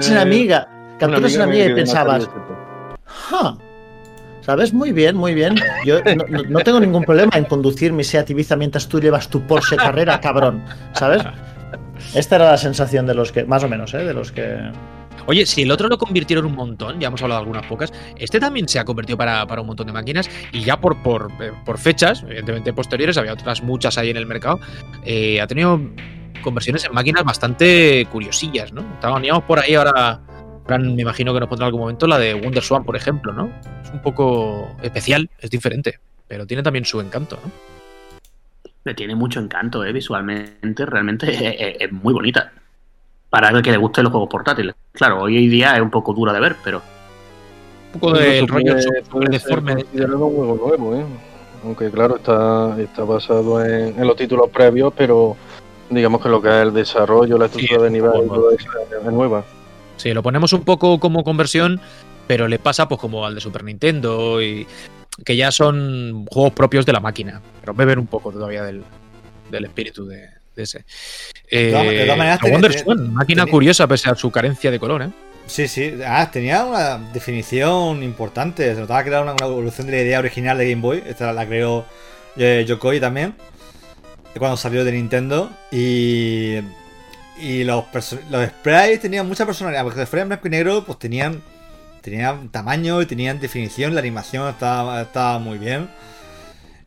Yo 0.07 0.11
en- 0.13 0.17
amiga, 0.17 0.67
una 0.69 0.97
capturas 0.99 1.33
en 1.35 1.41
amiga 1.41 1.65
y 1.65 1.73
pensabas, 1.73 2.23
atraviese. 2.25 3.66
¿Sabes? 4.47 4.73
Muy 4.73 4.93
bien, 4.93 5.17
muy 5.17 5.33
bien. 5.33 5.55
Yo 5.83 5.99
no, 6.47 6.59
tengo 6.61 6.79
ningún 6.79 7.03
problema 7.03 7.33
en 7.35 7.43
conducir 7.43 7.91
mi 7.91 8.05
Seat 8.05 8.29
Ibiza 8.29 8.55
mientras 8.55 8.87
tú 8.87 9.01
llevas 9.01 9.27
tu 9.27 9.45
Porsche 9.45 9.75
Carrera, 9.75 10.21
cabrón. 10.21 10.63
¿Sabes? 10.93 11.21
Esta 12.15 12.37
era 12.37 12.51
la 12.51 12.57
sensación 12.57 13.05
de 13.05 13.13
los 13.13 13.33
que, 13.33 13.43
más 13.43 13.65
o 13.65 13.67
menos, 13.67 13.93
¿eh? 13.93 14.05
De 14.05 14.13
los 14.13 14.31
que... 14.31 14.57
Oye, 15.25 15.45
si 15.45 15.63
el 15.63 15.71
otro 15.71 15.89
lo 15.89 15.97
convirtieron 15.97 16.45
un 16.45 16.55
montón, 16.55 16.97
ya 16.97 17.09
hemos 17.09 17.21
hablado 17.21 17.41
de 17.41 17.43
algunas 17.43 17.67
pocas, 17.67 17.91
este 18.15 18.39
también 18.39 18.69
se 18.69 18.79
ha 18.79 18.85
convertido 18.85 19.17
para, 19.17 19.45
para 19.45 19.59
un 19.59 19.67
montón 19.67 19.87
de 19.87 19.91
máquinas 19.91 20.29
y 20.53 20.63
ya 20.63 20.79
por, 20.79 21.03
por, 21.03 21.29
eh, 21.41 21.51
por 21.65 21.77
fechas, 21.77 22.23
evidentemente 22.23 22.71
posteriores, 22.71 23.17
había 23.17 23.33
otras 23.33 23.61
muchas 23.61 23.97
ahí 23.97 24.11
en 24.11 24.17
el 24.17 24.27
mercado, 24.27 24.61
eh, 25.03 25.41
ha 25.41 25.47
tenido 25.47 25.81
conversiones 26.41 26.85
en 26.85 26.93
máquinas 26.93 27.25
bastante 27.25 28.07
curiosillas, 28.09 28.71
¿no? 28.71 28.85
Teníamos 29.01 29.43
por 29.43 29.59
ahí 29.59 29.75
ahora, 29.75 30.21
Me 30.67 31.01
imagino 31.01 31.33
que 31.33 31.39
nos 31.39 31.47
pondrá 31.49 31.65
en 31.65 31.67
algún 31.67 31.81
momento 31.81 32.07
la 32.07 32.17
de 32.19 32.33
Wonder 32.33 32.61
Swan, 32.63 32.83
por 32.83 32.95
ejemplo, 32.95 33.31
¿no? 33.31 33.49
Es 33.83 33.91
un 33.91 34.01
poco 34.01 34.75
especial, 34.81 35.29
es 35.39 35.49
diferente, 35.49 35.99
pero 36.27 36.45
tiene 36.45 36.61
también 36.61 36.83
su 36.85 36.99
encanto, 36.99 37.37
¿no? 37.43 37.51
Le 38.83 38.93
tiene 38.93 39.15
mucho 39.15 39.39
encanto, 39.39 39.83
¿eh? 39.85 39.93
Visualmente, 39.93 40.85
realmente 40.85 41.27
es, 41.83 41.91
muy 41.91 42.13
bonita. 42.13 42.51
Para 43.29 43.49
el 43.49 43.61
que 43.61 43.71
le 43.71 43.77
guste 43.77 44.01
los 44.03 44.11
juegos 44.11 44.29
portátiles. 44.29 44.75
Claro, 44.93 45.21
hoy 45.21 45.37
en 45.37 45.49
día 45.49 45.75
es 45.75 45.81
un 45.81 45.89
poco 45.89 46.13
dura 46.13 46.31
de 46.33 46.39
ver, 46.39 46.55
pero 46.63 46.81
Un 47.93 47.99
poco 47.99 48.13
del 48.13 48.43
Incluso 48.43 48.53
rollo 48.53 48.81
ser 48.81 49.29
deforme. 49.29 49.73
considerado 49.75 50.25
un 50.25 50.35
juego 50.35 50.55
nuevo, 50.77 50.95
¿eh? 50.95 51.05
Aunque 51.63 51.89
claro, 51.91 52.17
está, 52.17 52.79
está 52.79 53.03
basado 53.03 53.63
en, 53.65 53.99
en 53.99 54.07
los 54.07 54.15
títulos 54.15 54.49
previos, 54.49 54.93
pero 54.95 55.35
digamos 55.89 56.21
que 56.21 56.29
lo 56.29 56.41
que 56.41 56.49
es 56.49 56.55
el 56.55 56.73
desarrollo, 56.73 57.37
la 57.37 57.45
estructura 57.45 57.79
Sí, 57.79 57.83
de 57.85 57.89
nivel 57.89 58.11
todo 58.27 58.51
eso 58.51 58.69
es 59.05 59.11
nueva. 59.11 59.43
Sí, 59.97 60.13
lo 60.13 60.23
ponemos 60.23 60.53
un 60.53 60.63
poco 60.63 60.99
como 60.99 61.23
conversión, 61.23 61.79
pero 62.27 62.47
le 62.47 62.59
pasa 62.59 62.87
pues 62.87 62.99
como 63.01 63.25
al 63.25 63.35
de 63.35 63.41
Super 63.41 63.63
Nintendo 63.63 64.41
y 64.41 64.65
que 65.25 65.35
ya 65.35 65.51
son 65.51 66.25
juegos 66.27 66.53
propios 66.53 66.85
de 66.85 66.93
la 66.93 66.99
máquina, 66.99 67.41
pero 67.61 67.73
beben 67.73 67.99
un 67.99 68.07
poco 68.07 68.31
todavía 68.31 68.63
del, 68.63 68.83
del 69.49 69.65
espíritu 69.65 70.05
de, 70.05 70.27
de 70.55 70.63
ese. 70.63 70.85
Eh, 71.49 71.65
de 71.71 72.03
todas 72.03 72.17
maneras, 72.17 72.39
Wonder 72.41 72.71
tenía- 72.71 72.83
Swan, 72.85 73.13
máquina 73.13 73.43
tenía- 73.43 73.51
curiosa 73.51 73.87
pese 73.87 74.09
a 74.09 74.15
su 74.15 74.29
carencia 74.31 74.69
de 74.71 74.79
color, 74.79 75.01
¿eh? 75.03 75.09
Sí, 75.47 75.67
sí. 75.69 75.93
Ah, 76.05 76.29
tenía 76.29 76.65
una 76.65 76.97
definición 77.13 78.03
importante. 78.03 78.75
Se 78.75 78.81
notaba 78.81 79.01
que 79.03 79.09
era 79.09 79.21
una, 79.21 79.31
una 79.31 79.45
evolución 79.45 79.87
de 79.87 79.93
la 79.93 80.01
idea 80.03 80.19
original 80.19 80.57
de 80.57 80.69
Game 80.69 80.81
Boy. 80.81 81.01
Esta 81.07 81.31
la 81.31 81.47
creó 81.47 81.85
eh, 82.35 82.65
Yokoi 82.67 82.99
también. 82.99 83.33
Cuando 84.37 84.57
salió 84.57 84.83
de 84.83 84.91
Nintendo. 84.91 85.49
Y. 85.71 86.57
Y 87.39 87.63
los, 87.63 87.83
los 88.29 88.47
sprites 88.47 88.99
tenían 89.01 89.27
mucha 89.27 89.45
personalidad. 89.45 89.83
Porque 89.83 89.99
los 89.99 90.07
sprites 90.07 90.23
en 90.23 90.29
blanco 90.29 90.47
y 90.47 90.51
negro, 90.51 90.83
pues 90.85 90.99
tenían. 90.99 91.41
Tenían 92.01 92.49
tamaño 92.49 93.01
y 93.01 93.05
tenían 93.05 93.39
definición. 93.39 93.93
La 93.93 93.99
animación 93.99 94.47
estaba, 94.47 95.01
estaba 95.01 95.39
muy 95.39 95.57
bien. 95.57 95.89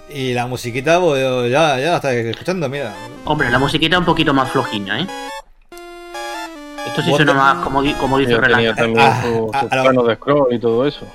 Y 0.08 0.32
la 0.32 0.46
musiquita, 0.46 0.98
pues 0.98 1.50
ya, 1.50 1.78
ya 1.78 1.90
la 1.90 1.96
estáis 1.96 2.24
escuchando, 2.26 2.68
mira. 2.68 2.94
Hombre, 3.26 3.50
la 3.50 3.58
musiquita 3.58 3.96
es 3.96 4.00
un 4.00 4.06
poquito 4.06 4.32
más 4.32 4.50
flojina, 4.50 5.00
¿eh? 5.00 5.06
Esto 6.86 7.02
sí 7.02 7.12
suena 7.14 7.34
más, 7.34 7.62
como, 7.62 7.82
como 7.98 8.18
dice 8.18 8.36
Relax. 8.36 8.76
también 8.76 8.98
Ah, 9.06 9.20
su, 9.22 9.50
ah, 9.52 9.60
su 9.60 9.66
a 9.70 9.76
lo- 9.76 9.82
plano 9.82 10.02
de 10.04 10.14
scroll 10.16 10.52
y 10.54 10.58
todo 10.58 10.86
eso. 10.86 11.06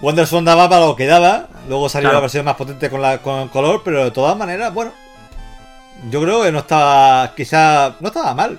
Wonder 0.00 0.26
Swan 0.26 0.44
daba 0.44 0.68
para 0.68 0.86
lo 0.86 0.96
que 0.96 1.06
daba. 1.06 1.48
Luego 1.68 1.88
salió 1.88 2.06
Claro. 2.08 2.18
la 2.18 2.20
versión 2.22 2.44
más 2.44 2.54
potente 2.56 2.88
con, 2.88 3.02
la, 3.02 3.18
con 3.18 3.48
color, 3.48 3.82
pero 3.84 4.04
de 4.04 4.10
todas 4.10 4.36
maneras, 4.36 4.72
bueno. 4.72 4.92
Yo 6.10 6.20
creo 6.22 6.42
que 6.42 6.52
no 6.52 6.58
estaba. 6.60 7.34
Quizá. 7.34 7.96
No 8.00 8.08
estaba 8.08 8.34
mal. 8.34 8.58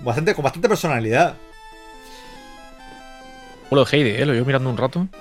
Bastante, 0.00 0.34
con 0.34 0.42
bastante 0.44 0.68
personalidad. 0.68 1.34
Lo 3.70 3.84
de 3.84 3.96
Heidi, 3.96 4.10
¿eh? 4.10 4.26
Lo 4.26 4.32
llevo 4.32 4.46
mirando 4.46 4.70
un 4.70 4.76
rato. 4.76 5.06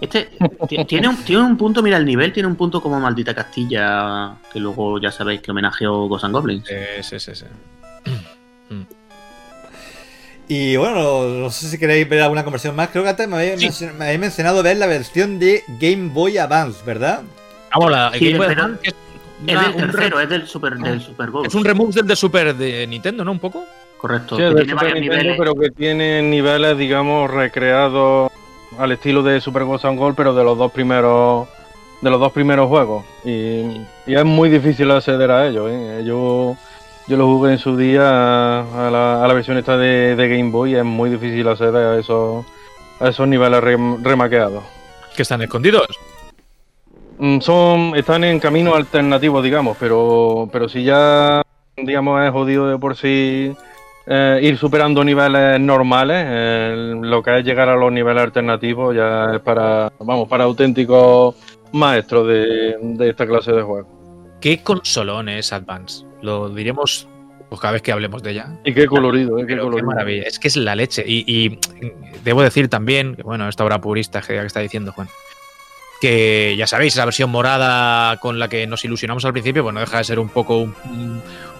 Este 0.00 0.28
ti- 0.68 0.84
tiene 0.84 1.08
un, 1.08 1.16
tiene 1.24 1.42
un 1.42 1.56
punto, 1.56 1.82
mira, 1.82 1.96
el 1.96 2.04
nivel 2.04 2.32
tiene 2.34 2.46
un 2.48 2.56
punto 2.56 2.82
como 2.82 3.00
Maldita 3.00 3.34
Castilla, 3.34 4.34
que 4.52 4.60
luego 4.60 5.00
ya 5.00 5.10
sabéis 5.10 5.40
que 5.40 5.52
homenajeó 5.52 6.06
and 6.22 6.34
Goblins. 6.34 6.66
Eh, 6.70 7.00
sí, 7.02 7.18
sí, 7.18 7.34
sí. 7.34 7.46
Y 10.48 10.76
bueno, 10.76 10.96
no, 10.96 11.28
no 11.28 11.50
sé 11.50 11.68
si 11.68 11.78
queréis 11.78 12.06
ver 12.08 12.20
alguna 12.22 12.44
conversión 12.44 12.76
más. 12.76 12.88
Creo 12.90 13.04
que 13.04 13.10
antes 13.10 13.26
me 13.28 13.36
habéis, 13.36 13.60
Sí. 13.60 13.66
mencio- 13.68 13.94
me 13.94 14.04
habéis 14.06 14.20
mencionado 14.20 14.62
ver 14.62 14.76
la 14.76 14.86
versión 14.86 15.38
de 15.38 15.62
Game 15.80 16.10
Boy 16.10 16.36
Advance, 16.36 16.82
¿verdad? 16.84 17.22
Vamos, 17.74 17.90
la 17.90 18.12
Sí, 18.12 18.26
Game 18.32 18.36
Boy 18.44 18.52
Advance 18.54 18.92
es, 19.46 19.54
una- 19.56 19.62
del 19.68 19.76
tercero, 19.76 20.20
es 20.20 20.28
del 20.28 20.46
Super, 20.46 20.74
del 20.76 21.00
super 21.00 21.30
Ghost. 21.30 21.46
es 21.48 21.54
un 21.54 21.64
remove 21.64 21.92
del 21.92 22.06
de 22.06 22.16
Super 22.16 22.54
de 22.54 22.86
Nintendo, 22.86 23.24
¿no? 23.24 23.32
Un 23.32 23.38
poco. 23.38 23.64
Correcto, 23.98 24.36
Sí, 24.36 24.42
que 24.42 24.48
de 24.48 24.54
tiene 24.56 24.74
varios 24.74 24.94
Nintendo, 24.94 25.22
niveles. 25.22 25.38
pero 25.38 25.54
que 25.54 25.70
tiene 25.70 26.22
niveles, 26.22 26.76
digamos, 26.76 27.30
recreados 27.30 28.32
al 28.78 28.90
estilo 28.92 29.22
de 29.22 29.40
Super 29.40 29.64
Ghost 29.64 29.84
and 29.84 29.98
Gold, 29.98 30.16
pero 30.16 30.34
de 30.34 30.42
los 30.44 30.58
dos 30.58 30.72
primeros 30.72 31.46
de 32.00 32.10
los 32.10 32.18
dos 32.18 32.32
primeros 32.32 32.66
juegos. 32.68 33.04
Y, 33.24 33.30
y 34.06 34.14
es 34.16 34.24
muy 34.24 34.48
difícil 34.50 34.90
acceder 34.90 35.30
a 35.30 35.46
ellos. 35.46 35.68
¿eh? 35.70 36.02
Yo, 36.04 36.56
yo 37.06 37.16
lo 37.16 37.26
jugué 37.26 37.52
en 37.52 37.58
su 37.58 37.76
día 37.76 38.58
a 38.62 38.90
la, 38.90 39.24
a 39.24 39.28
la 39.28 39.34
versión 39.34 39.56
esta 39.56 39.76
de, 39.76 40.16
de 40.16 40.28
Game 40.28 40.50
Boy 40.50 40.72
y 40.72 40.74
es 40.74 40.84
muy 40.84 41.10
difícil 41.10 41.46
acceder 41.46 41.76
a 41.76 41.98
esos, 42.00 42.44
a 42.98 43.08
esos 43.08 43.28
niveles 43.28 43.60
rem- 43.60 44.02
remaqueados. 44.02 44.64
Que 45.14 45.22
están 45.22 45.42
escondidos. 45.42 45.86
Mm, 47.22 47.38
Son, 47.40 47.94
están 47.94 48.24
en 48.24 48.40
caminos 48.40 48.74
alternativos, 48.74 49.44
digamos, 49.44 49.76
pero, 49.78 50.48
pero 50.50 50.68
si 50.68 50.82
ya, 50.82 51.40
digamos, 51.76 52.20
es 52.20 52.32
jodido 52.32 52.68
de 52.68 52.76
por 52.78 52.96
sí 52.96 53.54
eh, 54.08 54.40
ir 54.42 54.58
superando 54.58 55.04
niveles 55.04 55.60
normales. 55.60 56.16
eh, 56.26 56.94
lo 57.00 57.22
que 57.22 57.38
es 57.38 57.44
llegar 57.44 57.68
a 57.68 57.76
los 57.76 57.92
niveles 57.92 58.24
alternativos 58.24 58.96
ya 58.96 59.36
es 59.36 59.40
para, 59.40 59.92
vamos, 60.00 60.28
para 60.28 60.42
auténticos 60.42 61.36
maestros 61.70 62.26
de, 62.26 62.76
de 62.82 63.10
esta 63.10 63.24
clase 63.24 63.52
de 63.52 63.62
juego. 63.62 63.86
¿Qué 64.40 64.60
consolón 64.64 65.28
es 65.28 65.52
Advance? 65.52 66.04
Lo 66.22 66.48
diremos 66.48 67.06
pues, 67.48 67.60
cada 67.60 67.74
vez 67.74 67.82
que 67.82 67.92
hablemos 67.92 68.20
de 68.24 68.32
ella. 68.32 68.58
Y 68.64 68.74
qué 68.74 68.86
colorido, 68.86 69.38
eh, 69.38 69.46
qué 69.46 69.54
maravilla. 69.84 70.24
Es 70.24 70.40
que 70.40 70.48
es 70.48 70.56
la 70.56 70.74
leche. 70.74 71.04
Y, 71.06 71.22
y 71.32 71.60
debo 72.24 72.42
decir 72.42 72.66
también, 72.66 73.14
que 73.14 73.22
bueno, 73.22 73.48
esta 73.48 73.64
obra 73.64 73.80
purista 73.80 74.20
que 74.22 74.34
que 74.34 74.44
está 74.44 74.58
diciendo 74.58 74.90
Juan, 74.90 75.06
que 76.02 76.56
ya 76.56 76.66
sabéis, 76.66 76.94
esa 76.94 77.04
versión 77.04 77.30
morada 77.30 78.16
con 78.16 78.40
la 78.40 78.48
que 78.48 78.66
nos 78.66 78.84
ilusionamos 78.84 79.24
al 79.24 79.30
principio, 79.30 79.62
pues 79.62 79.72
no 79.72 79.78
deja 79.78 79.98
de 79.98 80.04
ser 80.04 80.18
un 80.18 80.30
poco 80.30 80.56
un, 80.56 80.74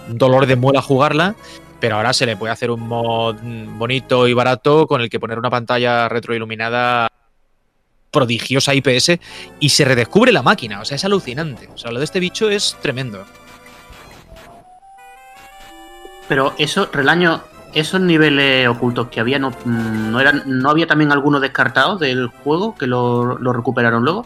un 0.09 0.17
dolor 0.17 0.47
de 0.47 0.57
muela 0.57 0.81
jugarla. 0.81 1.33
Pero 1.79 1.95
ahora 1.95 2.11
se 2.11 2.25
le 2.25 2.35
puede 2.35 2.51
hacer 2.51 2.69
un 2.69 2.81
mod 2.81 3.37
bonito 3.77 4.27
y 4.27 4.33
barato 4.33 4.85
con 4.85 4.99
el 4.99 5.09
que 5.09 5.17
poner 5.17 5.39
una 5.39 5.49
pantalla 5.49 6.09
retroiluminada 6.09 7.09
prodigiosa 8.11 8.73
IPS 8.75 9.13
y 9.61 9.69
se 9.69 9.85
redescubre 9.85 10.33
la 10.33 10.41
máquina. 10.41 10.81
O 10.81 10.85
sea, 10.85 10.97
es 10.97 11.05
alucinante. 11.05 11.69
O 11.73 11.77
sea, 11.77 11.91
lo 11.91 11.99
de 11.99 12.05
este 12.05 12.19
bicho 12.19 12.49
es 12.49 12.75
tremendo. 12.81 13.25
Pero 16.27 16.53
eso, 16.57 16.89
Relaño, 16.91 17.43
esos 17.73 18.01
niveles 18.01 18.67
ocultos 18.67 19.07
que 19.07 19.19
había, 19.19 19.39
¿no, 19.39 19.51
mm, 19.51 20.11
no, 20.11 20.19
eran, 20.19 20.43
¿no 20.45 20.69
había 20.69 20.87
también 20.87 21.11
algunos 21.11 21.41
descartados 21.41 21.99
del 21.99 22.27
juego 22.27 22.75
que 22.75 22.87
lo, 22.87 23.37
lo 23.37 23.53
recuperaron 23.53 24.03
luego? 24.03 24.25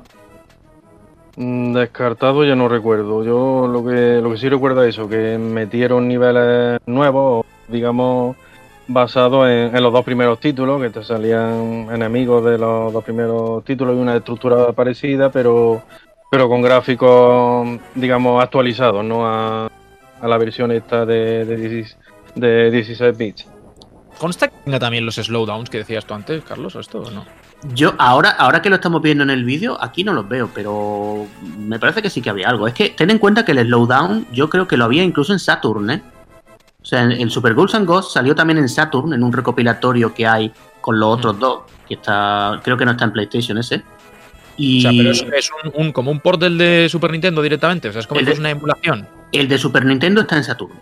Mm, 1.38 1.74
Descartado 1.74 2.44
ya 2.44 2.56
no 2.56 2.68
recuerdo. 2.68 3.24
Yo 3.24 3.68
lo 3.68 3.86
que, 3.86 4.20
lo 4.22 4.32
que 4.32 4.38
sí 4.38 4.50
recuerdo 4.50 4.84
es 4.84 4.96
eso, 4.96 5.08
que 5.08 5.38
metieron 5.38 6.08
niveles 6.08 6.80
nuevos, 6.88 7.46
digamos, 7.68 8.36
basados 8.88 9.48
en, 9.48 9.72
los 9.84 9.94
dos 9.94 10.04
primeros 10.04 10.40
títulos, 10.40 10.82
que 10.82 10.90
te 10.90 11.04
salían 11.04 11.88
enemigos 11.92 12.44
de 12.44 12.58
los 12.58 12.92
dos 12.92 13.04
primeros 13.04 13.64
títulos 13.64 13.96
y 13.96 14.00
una 14.00 14.16
estructura 14.16 14.72
parecida, 14.74 15.32
pero, 15.32 15.84
pero 16.32 16.50
con 16.50 16.62
gráficos, 16.62 17.68
digamos, 17.94 18.44
actualizados, 18.44 19.06
¿no? 19.06 19.28
A, 19.28 19.70
a 20.22 20.28
la 20.28 20.38
versión 20.38 20.72
esta 20.72 21.06
de, 21.06 21.46
de, 21.46 21.58
16, 21.58 21.98
de 22.40 22.72
16 22.72 23.18
bits. 23.18 23.48
¿Consta 24.18 24.48
que 24.48 24.56
tenga 24.66 24.80
también 24.80 25.06
los 25.06 25.16
slowdowns 25.16 25.70
que 25.70 25.78
decías 25.80 26.06
tú 26.06 26.14
antes, 26.16 26.44
Carlos, 26.44 26.76
o 26.76 26.80
esto 26.80 27.02
o 27.02 27.12
no? 27.12 27.26
Yo, 27.74 27.94
ahora, 27.98 28.32
ahora 28.32 28.62
que 28.62 28.70
lo 28.70 28.76
estamos 28.76 29.02
viendo 29.02 29.24
en 29.24 29.30
el 29.30 29.44
vídeo, 29.44 29.78
aquí 29.82 30.04
no 30.04 30.14
los 30.14 30.28
veo, 30.28 30.50
pero 30.54 31.26
me 31.58 31.78
parece 31.80 32.02
que 32.02 32.10
sí 32.10 32.22
que 32.22 32.30
había 32.30 32.50
algo. 32.50 32.68
Es 32.68 32.74
que 32.74 32.90
ten 32.90 33.10
en 33.12 33.20
cuenta 33.20 33.46
que 33.46 33.52
el 33.52 33.60
slowdown 33.68 34.28
yo 34.32 34.50
creo 34.50 34.68
que 34.68 34.78
lo 34.78 34.86
había 34.86 35.04
incluso 35.04 35.34
en 35.34 35.40
Saturn, 35.40 35.90
¿eh? 35.92 36.02
O 36.82 36.86
sea, 36.86 37.04
en- 37.04 37.12
el 37.12 37.30
Super 37.32 37.54
Ghouls 37.54 37.76
and 37.76 37.86
Ghosts 37.88 38.14
salió 38.14 38.34
también 38.34 38.58
en 38.60 38.70
Saturn, 38.70 39.14
en 39.14 39.24
un 39.24 39.34
recopilatorio 39.34 40.14
que 40.14 40.26
hay 40.26 40.52
con 40.82 41.00
los 41.00 41.18
otros 41.18 41.40
dos, 41.40 41.60
que 41.88 41.96
está, 41.96 42.60
creo 42.64 42.78
que 42.78 42.86
no 42.86 42.92
está 42.92 43.06
en 43.06 43.12
PlayStation 43.12 43.58
ese. 43.58 43.84
Y 44.56 44.80
O 44.80 44.82
sea, 44.82 44.92
pero 44.98 45.12
es, 45.12 45.26
es 45.36 45.50
un, 45.64 45.86
un- 45.88 45.92
como 45.92 46.10
un 46.10 46.20
port 46.20 46.40
del 46.40 46.58
de 46.58 46.88
Super 46.90 47.12
Nintendo 47.12 47.42
directamente. 47.42 47.90
O 47.90 47.92
sea, 47.92 48.02
es 48.02 48.08
como 48.08 48.20
El 48.20 48.26
si 48.28 48.34
de- 48.34 48.40
una 48.40 48.50
emulación. 48.52 49.08
el 49.32 49.48
de 49.48 49.58
Super 49.58 49.86
Nintendo 49.86 50.22
está 50.22 50.38
en 50.38 50.44
Saturn. 50.44 50.74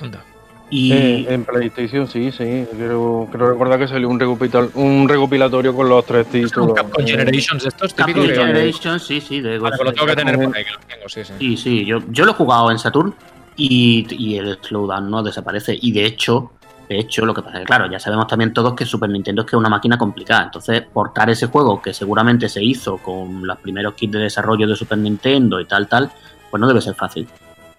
Anda. 0.00 0.22
Y 0.70 0.92
Eh, 0.92 1.26
en 1.32 1.44
PlayStation 1.44 2.06
sí, 2.06 2.30
sí. 2.30 2.66
Quiero, 2.76 3.26
quiero 3.30 3.50
recordar 3.52 3.78
que 3.78 3.88
salió 3.88 4.08
un, 4.08 4.20
recopilatorio, 4.20 4.70
un 4.74 5.08
recopilatorio 5.08 5.74
con 5.74 5.88
los 5.88 6.04
tres 6.04 6.26
títulos. 6.26 6.74
Capcom 6.74 7.04
Eh, 7.04 7.08
Generations 7.10 7.64
estos 7.64 7.94
Capcom 7.94 8.14
típicos. 8.14 8.38
que- 8.38 8.44
Generation, 8.46 9.00
sí, 9.00 9.20
sí, 9.20 9.40
de 9.40 9.58
Vale, 9.58 9.76
Ghost 9.76 9.84
lo 9.84 9.92
tengo 9.92 10.06
que 10.06 10.16
tener 10.16 10.34
Capcom. 10.34 10.50
por 10.52 10.56
ahí, 10.58 10.64
que 10.64 10.70
lo 10.72 10.78
tengo, 10.80 11.08
sí, 11.08 11.24
sí. 11.24 11.32
Sí, 11.38 11.56
sí, 11.56 11.84
yo, 11.86 11.98
yo 12.10 12.24
lo 12.26 12.32
he 12.32 12.34
jugado 12.34 12.70
en 12.70 12.78
Saturn 12.78 13.14
y, 13.56 14.06
y 14.10 14.36
el 14.36 14.58
slowdown 14.62 15.10
no 15.10 15.22
desaparece. 15.22 15.78
Y 15.80 15.90
de 15.92 16.04
hecho, 16.04 16.52
de 16.86 16.98
hecho, 16.98 17.24
lo 17.24 17.32
que 17.32 17.40
pasa 17.42 17.56
es 17.56 17.60
que, 17.62 17.66
claro, 17.66 17.90
ya 17.90 17.98
sabemos 17.98 18.26
también 18.26 18.52
todos 18.52 18.74
que 18.74 18.84
Super 18.84 19.08
Nintendo 19.08 19.42
es 19.42 19.46
que 19.46 19.56
es 19.56 19.60
una 19.60 19.68
máquina 19.70 19.96
complicada. 19.96 20.44
Entonces, 20.44 20.82
portar 20.92 21.30
ese 21.30 21.46
juego 21.46 21.80
que 21.80 21.94
seguramente 21.94 22.46
se 22.48 22.62
hizo 22.62 22.98
con 22.98 23.46
los 23.46 23.56
primeros 23.58 23.94
kits 23.94 24.12
de 24.12 24.18
desarrollo 24.20 24.66
de 24.66 24.76
Super 24.76 24.98
Nintendo 24.98 25.60
y 25.60 25.64
tal, 25.64 25.88
tal, 25.88 26.10
pues 26.50 26.60
no 26.60 26.68
debe 26.68 26.80
ser 26.82 26.94
fácil. 26.94 27.26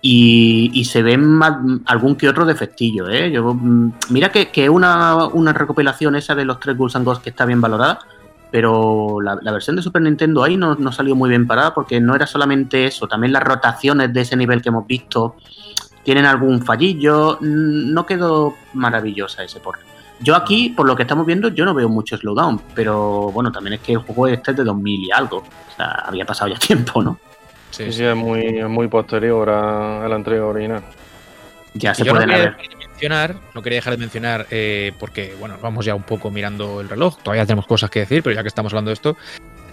Y, 0.01 0.71
y 0.73 0.85
se 0.85 1.01
ven 1.01 1.25
más- 1.25 1.57
algún 1.85 2.15
que 2.15 2.29
otro 2.29 2.45
defectillo, 2.45 3.09
¿eh? 3.09 3.37
Mm, 3.37 3.91
mira 4.09 4.29
que, 4.31 4.49
que 4.49 4.69
una, 4.69 5.25
una 5.27 5.51
recopilación 5.51 6.15
esa 6.15 6.35
de 6.35 6.45
los 6.45 6.59
tres 6.59 6.77
Ghouls 6.77 6.95
and 6.95 7.05
Ghosts 7.05 7.23
que 7.23 7.31
está 7.31 7.45
bien 7.45 7.59
valorada, 7.59 7.99
pero 8.51 9.19
la, 9.21 9.35
versión 9.51 9.75
de 9.75 9.81
Super 9.81 10.01
Nintendo 10.01 10.43
ahí 10.43 10.57
no, 10.57 10.75
no 10.75 10.91
salió 10.91 11.15
muy 11.15 11.29
bien 11.29 11.45
parada 11.45 11.73
porque 11.73 11.99
no 11.99 12.15
era 12.15 12.25
solamente 12.25 12.85
eso, 12.85 13.07
también 13.07 13.33
las 13.33 13.43
rotaciones 13.43 14.13
de 14.13 14.21
ese 14.21 14.35
nivel 14.35 14.61
que 14.61 14.69
hemos 14.69 14.87
visto 14.87 15.35
tienen 16.03 16.25
algún 16.25 16.63
fallillo, 16.63 17.37
mm, 17.41 17.93
no 17.93 18.05
quedó 18.05 18.55
maravillosa 18.73 19.43
ese 19.43 19.59
port. 19.59 19.81
Yo 20.21 20.35
aquí, 20.35 20.69
por 20.69 20.85
lo 20.87 20.95
que 20.95 21.03
estamos 21.03 21.25
viendo, 21.25 21.49
yo 21.49 21.65
no 21.65 21.73
veo 21.73 21.87
mucho 21.87 22.17
slowdown, 22.17 22.61
pero 22.73 23.31
bueno, 23.31 23.51
también 23.51 23.75
es 23.75 23.79
que 23.81 23.93
el 23.93 23.99
juego 23.99 24.27
este 24.27 24.51
es 24.51 24.57
de 24.57 24.63
2000 24.63 25.03
y 25.03 25.11
algo, 25.11 25.37
o 25.37 25.75
sea, 25.75 26.03
había 26.05 26.25
pasado 26.25 26.51
ya 26.51 26.59
tiempo, 26.59 27.01
¿no? 27.03 27.19
Sí, 27.71 27.91
Sí, 27.91 28.03
es 28.03 28.15
muy, 28.15 28.41
es 28.59 28.67
muy 28.67 28.87
posterior 28.87 29.49
a, 29.49 30.05
a 30.05 30.09
la 30.09 30.15
entrega 30.15 30.45
original. 30.45 30.83
Ya 31.73 31.93
se 31.93 32.03
yo 32.03 32.13
no 32.13 32.19
quería 32.19 32.37
dejar 32.37 32.67
de 32.67 32.75
mencionar, 32.75 33.35
no 33.53 33.61
quería 33.61 33.77
dejar 33.77 33.93
de 33.93 33.97
mencionar, 33.97 34.47
eh, 34.49 34.91
porque, 34.99 35.35
bueno, 35.39 35.57
vamos 35.61 35.85
ya 35.85 35.95
un 35.95 36.03
poco 36.03 36.31
mirando 36.31 36.81
el 36.81 36.89
reloj, 36.89 37.17
todavía 37.21 37.45
tenemos 37.45 37.67
cosas 37.67 37.89
que 37.89 37.99
decir, 37.99 38.23
pero 38.23 38.35
ya 38.35 38.41
que 38.41 38.47
estamos 38.47 38.73
hablando 38.73 38.89
de 38.89 38.93
esto, 38.93 39.17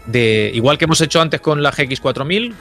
de 0.07 0.51
igual 0.55 0.79
que 0.79 0.85
hemos 0.85 1.01
hecho 1.01 1.21
antes 1.21 1.41
con 1.41 1.63
la 1.63 1.73
GX4000, 1.73 2.55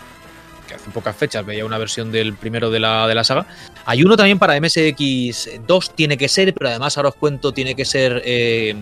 que 0.68 0.74
hace 0.74 0.90
pocas 0.90 1.16
fechas 1.16 1.46
veía 1.46 1.66
una 1.66 1.78
versión 1.78 2.12
del 2.12 2.34
primero 2.34 2.72
de 2.72 2.80
la, 2.80 3.08
de 3.08 3.16
la 3.16 3.24
saga, 3.24 3.46
hay 3.86 4.04
uno 4.04 4.16
también 4.16 4.40
para 4.40 4.58
MSX2, 4.58 5.92
tiene 5.94 6.18
que 6.18 6.28
ser, 6.28 6.54
pero 6.54 6.70
además 6.70 6.98
ahora 6.98 7.10
os 7.10 7.16
cuento, 7.16 7.52
tiene 7.52 7.76
que 7.76 7.86
ser... 7.86 8.22
Eh, 8.26 8.76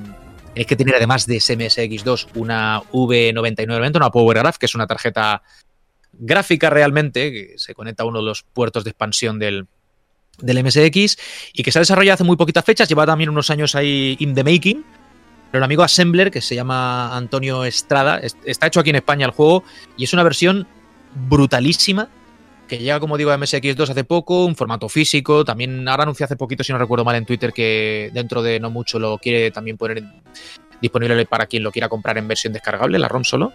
es 0.55 0.67
que 0.67 0.75
tener 0.75 0.95
además 0.95 1.25
de 1.25 1.37
ese 1.37 1.57
MSX2 1.57 2.27
una 2.35 2.79
V9990, 2.91 3.95
una 3.95 4.11
Power 4.11 4.37
Graph, 4.37 4.57
que 4.57 4.67
es 4.67 4.75
una 4.75 4.85
tarjeta 4.85 5.41
gráfica 6.13 6.69
realmente, 6.69 7.31
que 7.31 7.53
se 7.57 7.73
conecta 7.73 8.03
a 8.03 8.05
uno 8.05 8.19
de 8.19 8.25
los 8.25 8.43
puertos 8.43 8.83
de 8.83 8.91
expansión 8.91 9.39
del, 9.39 9.67
del 10.39 10.63
MSX 10.63 11.17
y 11.53 11.63
que 11.63 11.71
se 11.71 11.79
ha 11.79 11.81
desarrollado 11.81 12.15
hace 12.15 12.23
muy 12.23 12.37
poquitas 12.37 12.63
fechas, 12.65 12.87
lleva 12.89 13.05
también 13.05 13.29
unos 13.29 13.49
años 13.49 13.75
ahí 13.75 14.15
in 14.19 14.33
the 14.35 14.43
making. 14.43 14.83
Pero 15.51 15.59
el 15.59 15.63
amigo 15.65 15.83
Assembler, 15.83 16.31
que 16.31 16.41
se 16.41 16.55
llama 16.55 17.15
Antonio 17.15 17.63
Estrada, 17.63 18.17
es- 18.17 18.35
está 18.43 18.67
hecho 18.67 18.79
aquí 18.79 18.89
en 18.89 18.95
España 18.97 19.25
el 19.25 19.31
juego 19.31 19.63
y 19.97 20.03
es 20.05 20.13
una 20.13 20.23
versión 20.23 20.67
brutalísima 21.27 22.09
que 22.67 22.77
llega, 22.79 22.99
como 22.99 23.17
digo, 23.17 23.29
a 23.29 23.37
MSX2 23.37 23.89
hace 23.89 24.03
poco, 24.03 24.45
un 24.45 24.55
formato 24.55 24.89
físico. 24.89 25.45
También 25.45 25.87
ahora 25.87 26.03
anunció 26.03 26.25
hace 26.25 26.35
poquito, 26.37 26.63
si 26.63 26.71
no 26.71 26.79
recuerdo 26.79 27.05
mal, 27.05 27.15
en 27.15 27.25
Twitter 27.25 27.53
que 27.53 28.09
dentro 28.13 28.41
de 28.41 28.59
no 28.59 28.71
mucho 28.71 28.97
lo 28.99 29.17
quiere 29.19 29.51
también 29.51 29.77
poner 29.77 30.01
disponible 30.81 31.25
para 31.25 31.45
quien 31.45 31.61
lo 31.61 31.71
quiera 31.71 31.87
comprar 31.89 32.17
en 32.17 32.27
versión 32.27 32.51
descargable, 32.53 32.97
la 32.97 33.07
ROM 33.07 33.23
solo. 33.23 33.53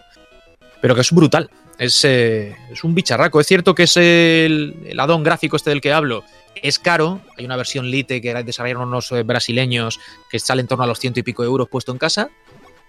Pero 0.81 0.95
que 0.95 1.01
es 1.01 1.13
brutal. 1.13 1.51
Es, 1.79 2.05
eh, 2.05 2.57
es 2.71 2.85
un 2.85 2.95
bicharraco. 2.95 3.41
Es 3.41 3.47
cierto 3.47 3.75
que 3.75 3.85
es 3.85 3.97
el, 3.97 4.77
el 4.87 5.01
addon 5.01 5.23
gráfico 5.23 5.57
este 5.57 5.71
del 5.71 5.81
que 5.81 5.93
hablo. 5.93 6.25
Es 6.63 6.79
caro. 6.79 7.21
Hay 7.37 7.45
una 7.45 7.57
versión 7.57 7.91
Lite 7.91 8.21
que 8.21 8.35
desarrollaron 8.43 8.89
unos 8.89 9.11
eh, 9.13 9.23
brasileños 9.23 10.01
que 10.31 10.39
sale 10.39 10.61
en 10.61 10.69
torno 10.69 10.85
a 10.85 10.87
los 10.87 10.99
ciento 10.99 11.21
y 11.21 11.23
pico 11.23 11.45
euros 11.45 11.69
puesto 11.69 11.93
en 11.93 11.99
casa. 11.99 12.31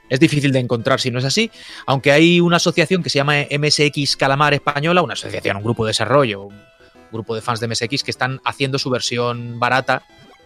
Es 0.10 0.20
difícil 0.20 0.52
de 0.52 0.60
encontrar 0.60 1.00
si 1.00 1.12
no 1.12 1.20
es 1.20 1.26
así. 1.26 1.52
Aunque 1.86 2.12
hay 2.12 2.40
una 2.40 2.58
asociación 2.58 3.04
que 3.04 3.10
se 3.10 3.20
llama 3.20 3.36
MSX 3.52 4.18
Calamar 4.18 4.56
Española, 4.56 5.04
una 5.04 5.14
asociación, 5.14 5.58
un 5.58 5.64
grupo 5.64 5.86
de 5.86 5.92
desarrollo, 5.92 6.44
un 6.44 6.60
grupo 7.12 7.36
de 7.36 7.42
fans 7.42 7.60
de 7.60 7.68
MSX 7.68 8.04
que 8.04 8.12
están 8.12 8.42
haciendo 8.44 8.80
su 8.80 8.90
versión 8.90 9.60
barata. 9.60 10.04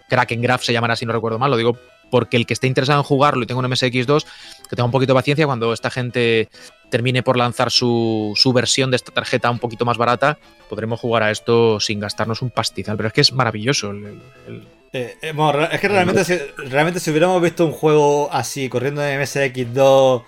Kraken 0.10 0.42
Graph 0.42 0.64
se 0.64 0.74
llamará 0.74 0.98
si 0.98 1.06
no 1.06 1.14
recuerdo 1.14 1.40
mal. 1.40 1.50
Lo 1.50 1.58
digo 1.58 1.78
porque 2.12 2.38
el 2.38 2.46
que 2.46 2.54
esté 2.54 2.68
interesado 2.68 3.00
en 3.00 3.04
jugarlo 3.04 3.42
y 3.42 3.48
tenga 3.48 3.60
un 3.60 3.66
MSX2, 3.66 4.26
que 4.70 4.76
tenga 4.76 4.86
un 4.86 4.92
poquito 4.92 5.14
de 5.14 5.18
paciencia 5.18 5.48
cuando 5.48 5.74
esta 5.74 5.90
gente 5.90 6.50
termine 6.94 7.24
por 7.24 7.38
lanzar 7.38 7.72
su, 7.72 8.34
su 8.36 8.54
versión 8.54 8.92
de 8.92 8.98
esta 8.98 9.12
tarjeta 9.12 9.50
un 9.50 9.58
poquito 9.58 9.84
más 9.84 9.98
barata, 9.98 10.38
podremos 10.70 11.00
jugar 11.00 11.24
a 11.24 11.32
esto 11.32 11.80
sin 11.80 12.00
gastarnos 12.00 12.44
un 12.44 12.52
pastizal. 12.52 12.96
Pero 12.98 13.08
es 13.08 13.14
que 13.14 13.22
es 13.22 13.34
maravilloso. 13.34 13.90
el- 13.92 14.22
el- 14.48 14.68
Eh, 14.96 15.18
eh, 15.24 15.32
bueno, 15.34 15.64
es 15.72 15.80
que 15.80 15.88
realmente 15.88 16.24
si, 16.24 16.38
realmente 16.70 17.00
si 17.00 17.10
hubiéramos 17.10 17.42
visto 17.42 17.66
un 17.66 17.72
juego 17.72 18.30
así 18.32 18.70
corriendo 18.70 19.04
en 19.04 19.20
MSX2 19.20 20.22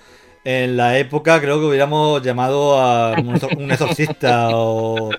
en 0.43 0.75
la 0.75 0.97
época, 0.97 1.39
creo 1.39 1.59
que 1.59 1.65
hubiéramos 1.67 2.21
llamado 2.23 2.79
a 2.81 3.11
un, 3.11 3.35
exor- 3.35 3.55
un 3.57 3.71
exorcista 3.71 4.49
o, 4.57 5.09
o, 5.09 5.11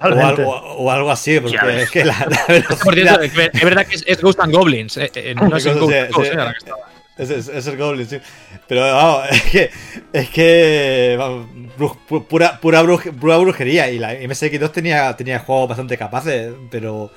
algo, 0.00 0.50
o 0.82 0.90
algo 0.90 1.10
así, 1.12 1.38
porque 1.38 1.56
Ya 1.62 1.76
es 1.80 1.90
que 1.92 2.04
la, 2.04 2.26
velocidad 2.48 3.22
es 3.22 3.34
verdad 3.64 3.86
que 3.86 3.94
es, 3.96 4.04
es 4.06 4.20
Ghost 4.20 4.40
and 4.40 4.52
Goblins. 4.52 4.96
eh, 4.96 5.10
eh, 5.14 5.34
no 5.36 5.56
es 5.56 5.64
Ghost 5.64 5.92
Sí. 7.16 7.22
eh, 7.22 7.24
es, 7.24 7.30
es- 7.30 7.48
es 7.48 7.66
el 7.66 7.76
Goblin, 7.76 8.06
sí. 8.06 8.18
Pero 8.68 8.82
vamos, 8.82 9.24
es 9.30 9.42
que 9.42 9.70
es 10.12 10.28
que 10.30 11.16
vamos, 11.18 11.46
bru- 11.78 12.26
pura, 12.26 12.58
pura, 12.60 12.82
bruj- 12.82 13.12
pura 13.18 13.36
brujería. 13.38 13.90
Y 13.90 13.98
la 13.98 14.14
MSX2 14.14 14.70
tenía, 14.72 15.14
tenía 15.16 15.38
juegos 15.40 15.68
bastante 15.70 15.96
capaces, 15.98 16.52
pero 16.70 17.10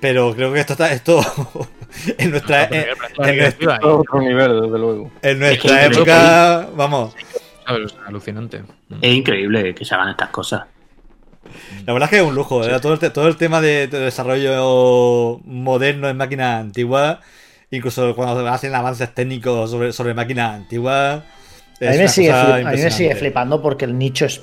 pero 0.00 0.32
creo 0.34 0.52
que 0.52 0.60
esto 0.60 0.74
está 0.74 0.92
esto 0.92 1.20
en 2.18 2.30
nuestra 2.30 2.62
No, 2.62 2.68
pero 2.70 3.28
en, 3.28 3.34
en 3.40 3.44
¿eh? 3.44 3.56
Otro 3.82 4.20
nivel, 4.20 4.60
desde 4.62 4.78
luego. 4.78 5.10
en 5.22 5.38
nuestra 5.40 5.82
Es 5.82 5.88
que- 5.88 5.94
época, 5.96 6.68
vamos, 6.76 7.14
¿sabes? 7.66 7.92
Es 7.92 7.98
alucinante. 8.06 8.62
Es 9.02 9.12
increíble 9.12 9.74
que 9.74 9.84
se 9.84 9.94
hagan 9.94 10.10
estas 10.10 10.30
cosas. 10.30 10.62
La 11.86 11.92
verdad 11.94 12.06
es 12.06 12.10
que 12.10 12.16
es 12.18 12.22
un 12.22 12.34
lujo. 12.34 12.62
¿eh? 12.64 12.78
Todo, 12.80 12.92
el, 12.94 13.12
todo 13.12 13.26
el 13.26 13.36
tema 13.36 13.60
de, 13.60 13.86
de 13.88 13.98
desarrollo 14.00 15.40
moderno 15.44 16.08
en 16.08 16.16
máquinas 16.16 16.60
antiguas, 16.60 17.18
incluso 17.70 18.14
cuando 18.14 18.46
hacen 18.48 18.74
avances 18.74 19.12
técnicos 19.14 19.70
sobre, 19.70 19.92
sobre 19.92 20.14
máquinas 20.14 20.54
antiguas. 20.54 21.22
A 21.80 21.90
mí, 21.92 21.98
me 21.98 22.08
sigue, 22.08 22.30
cosa 22.30 22.44
flip- 22.46 22.52
a 22.54 22.56
mí 22.58 22.64
me 22.64 22.70
sigue 22.70 22.82
impresionante. 22.86 23.16
flipando 23.20 23.62
porque 23.62 23.84
el 23.84 23.96
nicho 23.98 24.24
es 24.26 24.40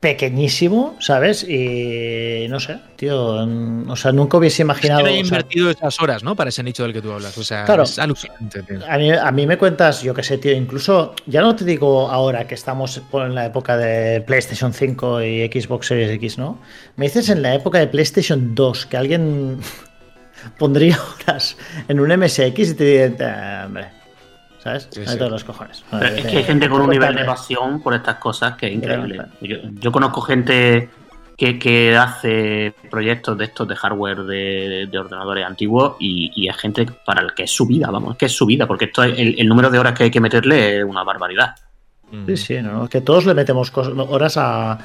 pequeñísimo, 0.00 0.94
¿sabes? 1.00 1.42
Y 1.42 2.46
no 2.48 2.60
sé, 2.60 2.78
tío. 2.96 3.44
mm, 3.46 3.90
O 3.90 3.96
sea, 3.96 4.12
nunca 4.12 4.36
hubiese 4.36 4.62
imaginado. 4.62 5.00
no 5.00 5.06
he 5.08 5.10
o 5.10 5.14
sea, 5.14 5.22
invertido 5.24 5.70
esas 5.70 6.00
horas, 6.00 6.22
¿no? 6.22 6.36
Para 6.36 6.50
ese 6.50 6.62
nicho 6.62 6.84
del 6.84 6.92
que 6.92 7.02
tú 7.02 7.10
hablas. 7.10 7.36
O 7.36 7.42
sea, 7.42 7.64
Claro. 7.64 7.82
es 7.82 7.98
alucinante, 7.98 8.62
tío. 8.62 8.78
A 8.88 8.96
mí, 8.96 9.10
a 9.10 9.30
mí 9.32 9.46
me 9.46 9.58
cuentas, 9.58 10.02
yo 10.02 10.14
qué 10.14 10.22
sé, 10.22 10.38
tío, 10.38 10.52
incluso, 10.52 11.14
ya 11.26 11.40
no 11.40 11.56
te 11.56 11.64
digo 11.64 12.08
ahora 12.10 12.46
que 12.46 12.54
estamos 12.54 13.02
en 13.12 13.34
la 13.34 13.46
época 13.46 13.76
de 13.76 14.20
PlayStation 14.20 14.72
5 14.72 15.22
y 15.22 15.46
Xbox 15.48 15.88
Series 15.88 16.10
X, 16.12 16.38
¿no? 16.38 16.60
Me 16.96 17.06
dices 17.06 17.28
en 17.30 17.42
la 17.42 17.54
época 17.54 17.78
de 17.78 17.88
PlayStation 17.88 18.54
2 18.54 18.86
que 18.86 18.96
alguien 18.96 19.58
pondría 20.58 20.98
horas 21.26 21.56
en 21.88 22.00
un 22.00 22.08
MSX 22.16 22.40
y 22.70 22.74
te 22.74 22.84
diría, 22.84 23.06
"Eh, 23.06 23.64
hombre, 23.66 23.88
¿sabes? 24.62 24.88
Sí, 24.90 25.06
sí. 25.06 25.16
todos 25.18 25.30
los 25.30 25.44
cojones. 25.44 25.84
Pero 25.90 26.06
es 26.06 26.26
que 26.26 26.36
hay 26.38 26.44
gente 26.44 26.68
con 26.68 26.80
un 26.82 26.90
nivel 26.90 27.14
de 27.14 27.24
pasión 27.24 27.82
por 27.82 27.94
estas 27.94 28.16
cosas 28.16 28.56
que 28.56 28.66
es 28.68 28.72
increíble. 28.74 29.22
Yo, 29.40 29.56
yo 29.80 29.92
conozco 29.92 30.20
gente 30.20 30.88
que, 31.36 31.56
que 31.58 31.96
hace 31.96 32.74
proyectos 32.90 33.38
de 33.38 33.44
estos 33.44 33.68
de 33.68 33.76
hardware 33.76 34.24
de, 34.24 34.88
de 34.90 34.98
ordenadores 34.98 35.46
antiguos 35.46 35.94
y, 36.00 36.32
y 36.34 36.48
es 36.48 36.56
gente 36.56 36.84
para 37.06 37.22
el 37.22 37.32
que 37.32 37.44
es 37.44 37.50
su 37.54 37.64
vida, 37.66 37.88
vamos, 37.92 38.16
que 38.16 38.26
es 38.26 38.32
su 38.32 38.44
vida, 38.44 38.66
porque 38.66 38.86
esto 38.86 39.04
es- 39.04 39.16
el, 39.18 39.38
el 39.38 39.46
número 39.48 39.70
de 39.70 39.78
horas 39.78 39.92
que 39.94 40.04
hay 40.04 40.10
que 40.10 40.20
meterle 40.20 40.78
es 40.78 40.84
una 40.84 41.04
barbaridad. 41.04 41.54
Mm. 42.10 42.26
Sí, 42.26 42.36
sí, 42.36 42.62
no, 42.62 42.72
no, 42.72 42.88
que 42.88 43.02
todos 43.02 43.24
le 43.26 43.34
metemos 43.34 43.70
horas 43.76 44.36
a, 44.36 44.78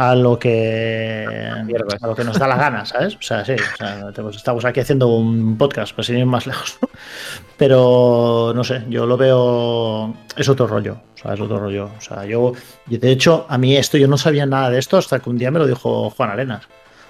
a 0.00 0.14
lo 0.14 0.38
que 0.38 1.26
a 1.28 2.06
lo 2.06 2.14
que 2.14 2.22
nos 2.24 2.38
da 2.38 2.46
la 2.46 2.56
gana, 2.56 2.86
¿sabes? 2.86 3.16
O 3.16 3.22
sea, 3.22 3.44
sí, 3.44 3.52
o 3.52 3.76
sea, 3.76 4.12
tenemos- 4.12 4.36
estamos 4.36 4.64
aquí 4.64 4.78
haciendo 4.80 5.08
un 5.08 5.58
podcast, 5.58 5.92
pues 5.94 6.06
sin 6.06 6.18
ir 6.18 6.24
más 6.26 6.46
lejos. 6.46 6.78
¿no? 6.80 6.88
Pero 7.56 8.52
no 8.54 8.62
sé, 8.62 8.84
yo 8.88 9.06
lo 9.06 9.16
veo 9.16 10.14
es 10.36 10.48
otro 10.48 10.66
rollo, 10.68 11.00
o 11.14 11.18
sea, 11.20 11.34
es 11.34 11.40
otro 11.40 11.58
rollo. 11.58 11.90
O 11.98 12.00
sea, 12.00 12.24
yo 12.24 12.52
y 12.88 12.96
de 12.98 13.10
hecho 13.10 13.44
a 13.48 13.58
mí 13.58 13.76
esto 13.76 13.98
yo 13.98 14.06
no 14.08 14.16
sabía 14.16 14.46
nada 14.46 14.70
de 14.70 14.78
esto 14.78 14.96
hasta 14.98 15.18
que 15.18 15.28
un 15.30 15.36
día 15.38 15.50
me 15.50 15.58
lo 15.58 15.66
dijo 15.66 16.10
Juan 16.10 16.30
Arenas. 16.30 16.68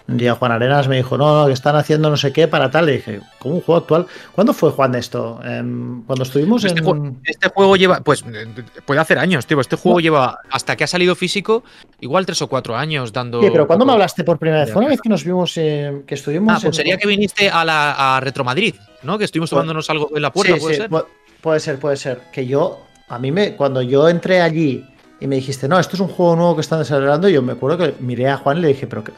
Un 0.09 0.17
día 0.17 0.35
Juan 0.35 0.53
Arenas 0.53 0.89
me 0.89 0.97
dijo, 0.97 1.19
no, 1.19 1.47
que 1.47 1.53
están 1.53 1.77
haciendo 1.77 2.09
no 2.09 2.17
sé 2.17 2.33
qué 2.33 2.49
para 2.49 2.71
tal. 2.71 2.87
Le 2.87 2.93
dije, 2.93 3.21
¿cómo 3.39 3.57
un 3.57 3.61
juego 3.61 3.79
actual? 3.83 4.07
¿Cuándo 4.35 4.55
fue 4.55 4.71
Juan 4.71 4.95
esto? 4.95 5.39
Em, 5.45 6.03
Cuando 6.05 6.23
estuvimos 6.25 6.65
Este, 6.65 6.81
en. 6.81 6.87
jue- 6.87 7.15
este 7.25 7.51
juego 7.51 7.77
lleva, 7.77 8.01
pues 8.01 8.25
eh, 8.27 8.47
puede 8.87 9.01
hacer 9.01 9.19
años, 9.19 9.45
tío. 9.47 9.61
Este 9.61 9.77
juego 9.77 9.99
No. 9.99 10.01
lleva, 10.01 10.39
hasta 10.51 10.77
que 10.77 10.85
ha 10.85 10.87
salido 10.87 11.15
físico, 11.15 11.63
igual 12.01 12.25
tres 12.25 12.41
o 12.41 12.47
cuatro 12.49 12.75
años 12.75 13.13
dando. 13.13 13.43
Sí, 13.43 13.49
pero 13.53 13.67
¿cuándo 13.67 13.85
me 13.85 13.93
hablaste 13.93 14.25
por 14.25 14.39
primera 14.39 14.65
vez? 14.65 14.73
Fue 14.73 14.81
una 14.81 14.89
vez 14.89 15.01
que 15.03 15.11
nos 15.11 15.25
vimos, 15.25 15.53
eh, 15.59 16.03
que 16.07 16.15
estuvimos. 16.15 16.53
Ah, 16.53 16.55
pues 16.55 16.65
en- 16.65 16.73
sería 16.73 16.97
que 16.97 17.07
viniste 17.07 17.51
a 17.51 17.63
la 17.67 18.17
a 18.17 18.21
Retro 18.21 18.45
Madrid, 18.45 18.75
¿no? 19.03 19.19
Que 19.19 19.25
estuvimos 19.25 19.51
tomándonos 19.51 19.91
algo 19.91 20.09
en 20.17 20.23
la 20.23 20.33
puerta, 20.33 20.55
Sí, 20.55 20.61
¿puede 20.61 20.75
sí, 20.75 20.81
ser? 20.81 20.91
pu- 20.91 21.05
puede 21.43 21.61
ser, 21.61 21.79
puede 21.79 21.97
ser. 21.99 22.21
Que 22.33 22.47
yo, 22.47 22.81
a 23.09 23.19
mí 23.19 23.31
me, 23.31 23.57
cuando 23.57 23.83
yo 23.83 24.09
entré 24.09 24.41
allí 24.41 24.87
y 25.21 25.27
me 25.27 25.37
dijiste, 25.37 25.69
no, 25.69 25.79
esto 25.79 25.97
es 25.97 26.01
un 26.01 26.09
juego 26.09 26.35
nuevo 26.35 26.55
que 26.55 26.63
están 26.63 26.79
desarrollando, 26.79 27.29
yo 27.29 27.43
me 27.43 27.53
acuerdo 27.53 27.77
que 27.77 27.95
miré 28.01 28.31
a 28.31 28.39
Juan 28.39 28.57
y 28.57 28.61
le 28.63 28.69
dije, 28.69 28.87
pero 28.87 29.05
¿qué, 29.05 29.13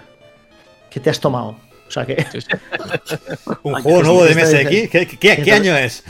qué 0.91 1.01
te 1.01 1.11
has 1.11 1.21
tomado? 1.21 1.57
O 1.89 1.91
sea, 1.91 2.05
que. 2.07 2.15
Un 3.63 3.75
juego 3.83 3.99
que 3.99 4.05
nuevo 4.05 4.25
de 4.25 4.35
que 4.35 4.43
MSX. 4.43 5.19
¿Qué, 5.19 5.37
qué- 5.45 5.53
año 5.53 5.77
es? 5.77 6.05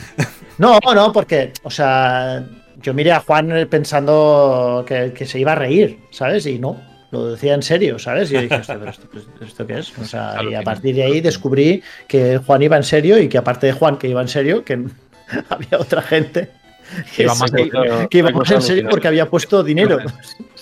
No, 0.59 0.79
no, 0.95 1.13
porque, 1.13 1.53
o 1.63 1.71
sea, 1.71 2.45
yo 2.83 2.93
miré 2.93 3.13
a 3.13 3.21
Juan 3.21 3.67
pensando 3.71 4.85
que, 4.87 5.13
que 5.13 5.25
se 5.27 5.39
iba 5.39 5.53
a 5.53 5.55
reír, 5.55 6.01
¿sabes? 6.11 6.45
Y 6.47 6.59
no, 6.59 6.81
lo 7.11 7.33
decía 7.33 7.55
en 7.55 7.63
serio, 7.63 7.99
¿sabes? 7.99 8.31
Y 8.31 8.35
yo 8.35 8.41
dije, 8.43 8.57
"Hostia, 8.57 8.79
pero 8.79 8.91
esto, 8.91 9.09
¿esto 9.41 9.67
qué 9.67 9.79
es? 9.79 9.97
O 9.99 10.05
sea, 10.05 10.37
y 10.49 10.55
a 10.55 10.63
partir 10.63 10.95
de 10.95 11.05
ahí 11.05 11.21
descubrí 11.23 11.83
que 12.07 12.39
Juan 12.39 12.63
iba 12.63 12.77
en 12.77 12.85
serio 12.85 13.19
y 13.19 13.29
que 13.29 13.39
aparte 13.39 13.69
de 13.69 13.73
Juan 13.73 13.97
que 13.97 14.09
iba 14.09 14.21
en 14.21 14.29
serio, 14.29 14.65
que 14.65 14.75
había 15.49 15.79
otra 15.79 16.03
gente 16.03 16.51
que, 17.17 17.23
Iba 17.23 17.35
más 17.35 17.53
en 17.53 17.71
serio. 17.71 18.09
que 18.09 18.19
iba 18.19 18.29
Hay 18.29 18.35
más 18.35 18.41
cosas 18.41 18.57
en 18.57 18.63
serio 18.63 18.85
alucinantes. 18.85 18.91
porque 18.91 19.09
había 19.09 19.29
puesto 19.31 19.63
dinero. 19.63 19.99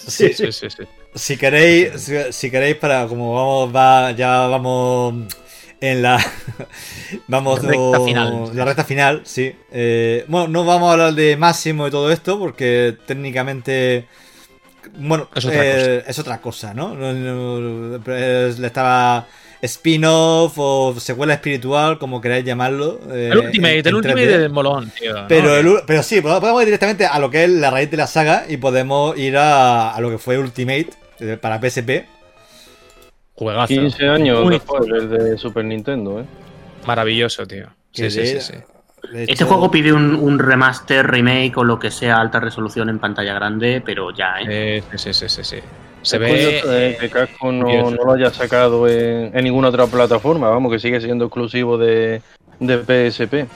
Sí, 0.09 0.33
sí, 0.33 0.51
sí, 0.53 0.71
sí. 0.71 0.85
Si 1.15 1.37
queréis, 1.37 2.01
si, 2.01 2.15
si 2.33 2.51
queréis 2.51 2.77
para 2.77 3.07
como 3.09 3.35
vamos 3.35 3.75
va, 3.77 4.13
ya 4.13 4.47
vamos 4.47 5.15
en 5.81 6.01
la 6.03 6.19
vamos 7.27 7.63
Recta 7.63 8.01
o- 8.01 8.05
final. 8.07 8.51
la 8.57 8.65
recta 8.65 8.85
final, 8.85 9.21
sí. 9.25 9.55
Eh, 9.71 10.25
bueno, 10.29 10.49
no 10.49 10.65
vamos 10.65 10.89
a 10.89 10.93
hablar 10.93 11.13
de 11.15 11.37
Máximo 11.37 11.87
y 11.89 11.91
todo 11.91 12.11
esto 12.11 12.39
porque 12.39 12.97
técnicamente 13.07 14.07
bueno, 14.95 15.29
Es 15.35 15.45
otra 15.45 15.61
eh, 15.63 16.05
es 16.07 16.19
otra 16.19 16.41
cosa, 16.41 16.73
¿no? 16.73 16.95
Le 16.95 18.67
estaba 18.67 19.27
spin-off 19.63 20.55
o 20.57 20.95
secuela 20.99 21.35
espiritual, 21.35 21.99
como 21.99 22.21
queráis 22.21 22.45
llamarlo. 22.45 23.01
eh, 23.11 23.31
El 23.33 23.39
Ultimate, 23.39 23.79
el 23.89 23.95
Ultimate 23.95 24.27
3D. 24.27 24.39
del 24.39 24.51
molón, 24.51 24.91
tío. 24.99 25.15
¿no? 25.15 25.29
Pero, 25.29 25.57
el 25.57 25.69
pero 25.87 26.03
sí, 26.03 26.21
podemos 26.21 26.61
ir 26.63 26.67
directamente 26.67 27.07
a 27.07 27.19
lo 27.19 27.31
que 27.31 27.45
es 27.45 27.51
la 27.51 27.71
raíz 27.71 27.91
de 27.91 27.97
la 27.97 28.07
saga 28.07 28.45
y 28.49 28.57
podemos 28.59 29.17
ir 29.19 29.37
a, 29.37 29.91
a 29.95 30.01
lo 30.01 30.11
que 30.11 30.19
fue 30.19 30.39
Ultimate 30.39 30.89
eh, 31.21 31.37
para 31.41 31.59
PSP. 31.61 32.07
Juegazo. 33.35 33.69
15 33.69 34.09
años 34.09 34.43
Muy 34.45 34.55
después 34.55 34.85
de 35.11 35.39
Super 35.39 35.65
Nintendo, 35.65 36.21
¿eh? 36.21 36.25
Maravilloso, 36.87 37.47
tío. 37.47 37.67
Sí, 37.93 38.11
sí, 38.11 38.27
sí, 38.27 38.41
sí. 38.41 38.55
Este 39.13 39.33
hecho- 39.33 39.47
juego 39.47 39.71
pide 39.71 39.93
un, 39.93 40.15
un 40.17 40.39
remaster, 40.41 41.07
remake 41.07 41.57
o 41.57 41.65
lo 41.65 41.79
que 41.79 41.91
sea, 41.91 42.17
alta 42.17 42.41
resolución 42.41 42.89
en 42.89 42.99
pantalla 42.99 43.33
grande, 43.35 43.81
pero 43.85 44.11
ya, 44.13 44.41
¿eh? 44.41 44.79
Eh, 44.79 44.83
sí, 44.97 45.13
sí, 45.15 45.29
sí, 45.29 45.45
sí. 45.45 45.57
Se 46.03 46.17
Es 46.17 46.21
ve. 46.23 46.29
curioso, 46.29 46.79
eh, 46.79 46.97
que 47.01 47.11
Capcom 47.11 47.59
no, 47.59 47.91
no 47.91 48.05
lo 48.05 48.13
haya 48.13 48.31
sacado 48.31 48.89
en, 48.89 49.37
en 49.37 49.45
ninguna 49.45 49.69
otra 49.69 49.87
plataforma, 49.87 50.49
vamos, 50.49 50.73
que 50.73 50.79
sigue 50.79 51.01
siendo 51.01 51.27
exclusivo 51.27 51.77
de, 51.77 52.23
de 52.61 52.79
PSP. 53.11 53.47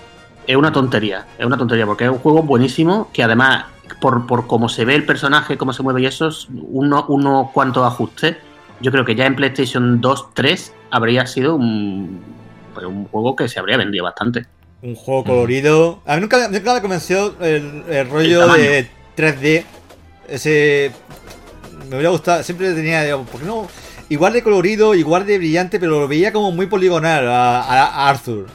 Es 0.47 0.57
una 0.57 0.73
tontería, 0.73 1.27
es 1.39 1.47
una 1.47 1.57
tontería, 1.57 1.87
porque 1.87 2.05
es 2.05 2.11
un 2.11 2.19
juego 2.19 2.43
buenísimo 2.43 3.09
que 3.13 3.23
además, 3.23 3.67
por, 4.01 4.27
por 4.27 4.47
cómo 4.49 4.69
se 4.69 4.85
ve 4.85 4.95
el 4.97 5.07
personaje, 5.07 5.57
cómo 5.57 5.73
se 5.73 5.83
mueve 5.85 6.03
y 6.03 6.07
eso, 6.07 6.29
es 6.29 6.49
uno, 6.51 7.05
uno 7.09 7.51
cuantos 7.55 7.87
ajustes, 7.87 8.37
yo 8.81 8.91
creo 8.91 9.05
que 9.05 9.15
ya 9.15 9.27
en 9.27 9.37
PlayStation 9.37 10.01
2, 10.01 10.35
3 10.35 10.75
habría 10.91 11.27
sido 11.27 11.55
un, 11.55 12.21
pues, 12.75 12.85
un 12.87 13.05
juego 13.07 13.37
que 13.37 13.49
se 13.49 13.61
habría 13.61 13.77
vendido 13.77 14.03
bastante. 14.05 14.47
Un 14.83 14.97
juego 14.97 15.23
colorido. 15.23 16.01
A 16.05 16.17
mí 16.17 16.23
nunca, 16.23 16.49
nunca 16.49 16.75
me 16.75 16.81
convenció 16.81 17.35
el, 17.41 17.85
el 17.89 18.11
rollo 18.11 18.49
de 18.49 18.89
3D. 19.17 19.65
Ese. 20.29 20.91
Me 21.89 21.97
hubiera 21.97 22.11
gustado. 22.11 22.43
Siempre 22.43 22.73
tenía. 22.75 23.17
¿Por 23.17 23.41
qué 23.41 23.47
no? 23.47 23.69
Igual 24.09 24.33
de 24.35 24.43
colorido, 24.43 24.95
igual 24.95 25.27
de 25.27 25.39
brillante, 25.39 25.79
pero 25.81 26.01
lo 26.01 26.09
veía 26.09 26.33
como 26.33 26.53
muy 26.53 26.67
poligonal 26.67 27.27
a, 27.29 27.61
a- 27.63 27.87
a 27.87 28.09
Arthur. 28.11 28.47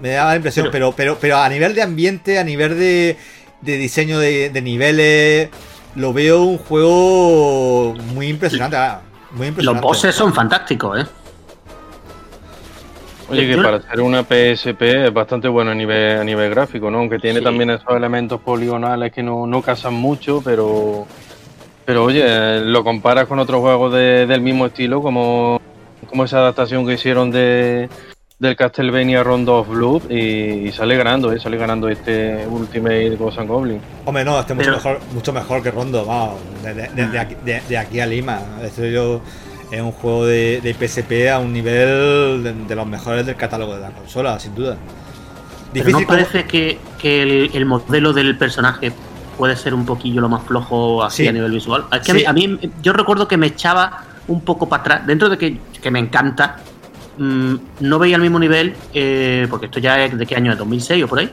Me 0.00 0.10
daba 0.10 0.30
la 0.30 0.36
impresión, 0.36 0.68
pero, 0.72 0.92
pero, 0.92 1.16
pero 1.20 1.38
a 1.38 1.48
nivel 1.48 1.74
de 1.74 1.82
ambiente, 1.82 2.38
a 2.38 2.44
nivel 2.44 2.78
de, 2.78 3.16
de 3.62 3.76
diseño 3.78 4.18
de, 4.18 4.50
de 4.50 4.60
niveles, 4.62 5.48
lo 5.94 6.12
veo 6.12 6.42
un 6.42 6.58
juego 6.58 7.94
muy 8.12 8.28
impresionante. 8.28 8.76
ah, 8.76 9.00
Muy 9.32 9.38
Los 9.40 9.48
impresionante. 9.48 9.86
bosses 9.86 10.14
son 10.14 10.34
fantásticos, 10.34 11.00
¿eh? 11.00 11.06
Oye, 13.28 13.48
que 13.48 13.56
para 13.60 13.80
ser 13.82 14.00
una 14.00 14.22
PSP 14.22 15.06
es 15.06 15.12
bastante 15.12 15.48
bueno 15.48 15.72
a 15.72 15.74
nivel, 15.74 16.20
a 16.20 16.24
nivel 16.24 16.50
gráfico, 16.50 16.90
¿no? 16.90 16.98
Aunque 16.98 17.18
tiene 17.18 17.40
Sí. 17.40 17.44
también 17.44 17.70
esos 17.70 17.90
elementos 17.96 18.40
poligonales 18.40 19.12
que 19.12 19.22
no, 19.22 19.46
no 19.46 19.62
casan 19.62 19.94
mucho, 19.94 20.40
pero. 20.44 21.06
Pero 21.86 22.04
oye, 22.04 22.60
lo 22.60 22.82
comparas 22.84 23.26
con 23.26 23.38
otros 23.38 23.60
juegos 23.60 23.92
de- 23.94 24.26
del 24.26 24.40
mismo 24.40 24.66
estilo, 24.66 25.00
como, 25.00 25.60
como 26.08 26.24
esa 26.24 26.38
adaptación 26.38 26.86
que 26.86 26.94
hicieron 26.94 27.30
de 27.30 27.88
del 28.38 28.54
Castlevania 28.54 29.22
Rondo 29.24 29.56
of 29.60 29.68
Blood 29.68 30.10
y, 30.10 30.68
y 30.68 30.72
sale 30.72 30.94
ganando, 30.98 31.32
¿eh? 31.32 31.40
Sale 31.40 31.56
ganando 31.56 31.88
este 31.88 32.46
Ultimate 32.46 33.16
Ghost 33.16 33.38
and 33.38 33.48
Goblin. 33.48 33.80
Hombre, 34.04 34.26
no, 34.26 34.38
este 34.38 34.52
es 34.52 34.56
mucho, 34.58 34.66
Pero- 34.72 34.76
mejor, 34.76 35.00
mucho 35.14 35.32
mejor 35.32 35.62
que 35.62 35.70
Rondo, 35.70 36.04
vamos. 36.04 36.34
De, 36.62 36.74
de- 36.74 36.88
de- 36.88 37.06
de 37.08 37.18
aquí, 37.18 37.34
de- 37.42 37.62
de 37.66 37.78
aquí 37.78 37.98
a 38.00 38.04
Lima. 38.04 38.40
Esto 38.62 38.84
yo 38.84 39.22
es 39.70 39.80
un 39.80 39.92
juego 39.92 40.26
de, 40.26 40.60
de 40.60 40.74
PSP 40.74 41.30
a 41.30 41.38
un 41.38 41.50
nivel 41.54 42.42
de, 42.42 42.52
de 42.68 42.74
los 42.76 42.86
mejores 42.86 43.24
del 43.24 43.36
catálogo 43.36 43.74
de 43.74 43.80
la 43.80 43.90
consola, 43.92 44.38
sin 44.38 44.54
duda. 44.54 44.76
Pero 45.72 45.86
¿no 45.86 45.92
como- 45.94 46.06
parece 46.06 46.44
que, 46.44 46.78
que 47.00 47.22
el, 47.22 47.50
el 47.54 47.64
modelo 47.64 48.12
del 48.12 48.36
personaje 48.36 48.92
puede 49.36 49.56
ser 49.56 49.74
un 49.74 49.84
poquillo 49.86 50.20
lo 50.20 50.28
más 50.28 50.42
flojo 50.44 51.02
así 51.02 51.22
Sí. 51.22 51.28
a 51.28 51.32
nivel 51.32 51.52
visual? 51.52 51.84
Es 51.92 52.00
que 52.00 52.12
Sí. 52.20 52.24
a, 52.24 52.32
mí, 52.32 52.44
a 52.44 52.48
mí- 52.48 52.70
yo 52.82 52.92
recuerdo 52.92 53.28
que 53.28 53.36
me 53.36 53.46
echaba 53.48 54.04
un 54.28 54.40
poco 54.40 54.68
para 54.68 54.80
atrás, 54.82 55.06
dentro 55.06 55.28
de 55.28 55.38
que, 55.38 55.58
que 55.80 55.90
me 55.90 55.98
encanta, 55.98 56.56
mm, 57.18 57.54
no 57.80 57.98
veía 57.98 58.16
el 58.16 58.22
mismo 58.22 58.38
nivel, 58.38 58.74
eh, 58.92 59.46
porque 59.48 59.66
esto 59.66 59.78
ya 59.80 60.04
es 60.04 60.16
de 60.18 60.26
qué 60.26 60.36
año 60.36 60.52
es, 60.52 60.58
2006 60.58 61.04
o 61.04 61.08
por 61.08 61.18
ahí. 61.20 61.30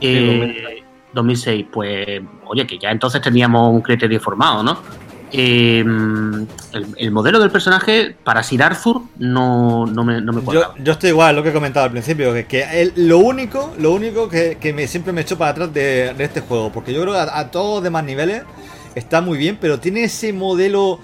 Eh, 0.00 0.82
2006, 1.12 1.66
pues 1.72 2.20
oye, 2.46 2.66
que 2.66 2.78
ya 2.78 2.90
entonces 2.90 3.20
teníamos 3.20 3.72
un 3.72 3.80
criterio 3.80 4.20
formado, 4.20 4.62
¿no? 4.62 4.78
Eh, 5.30 5.80
el, 5.80 6.86
el 6.96 7.10
modelo 7.10 7.38
del 7.38 7.50
personaje 7.50 8.16
para 8.24 8.42
Sir 8.42 8.62
Arthur 8.62 9.02
no, 9.18 9.86
no 9.86 10.04
me, 10.04 10.20
no 10.22 10.32
me 10.32 10.40
Yo, 10.40 10.44
cuadraba. 10.44 10.74
yo 10.78 10.92
estoy 10.92 11.10
igual, 11.10 11.36
lo 11.36 11.42
que 11.42 11.50
he 11.50 11.52
comentado 11.52 11.84
al 11.84 11.90
principio, 11.92 12.32
que, 12.32 12.46
que 12.46 12.80
el- 12.82 12.92
lo 12.96 13.18
único, 13.18 13.74
lo 13.78 13.92
único 13.92 14.28
que, 14.28 14.56
que 14.60 14.72
me, 14.72 14.86
siempre 14.86 15.12
me 15.12 15.22
echó 15.22 15.36
para 15.36 15.50
atrás 15.50 15.72
de, 15.74 16.14
de 16.14 16.24
este 16.24 16.40
juego, 16.40 16.70
porque 16.72 16.92
yo 16.94 17.02
creo 17.02 17.12
que 17.14 17.20
a, 17.20 17.38
a 17.38 17.50
todos 17.50 17.76
los 17.76 17.82
demás 17.84 18.04
niveles 18.04 18.42
está 18.94 19.20
muy 19.20 19.36
bien, 19.38 19.58
pero 19.60 19.80
tiene 19.80 20.04
ese 20.04 20.32
modelo 20.32 21.00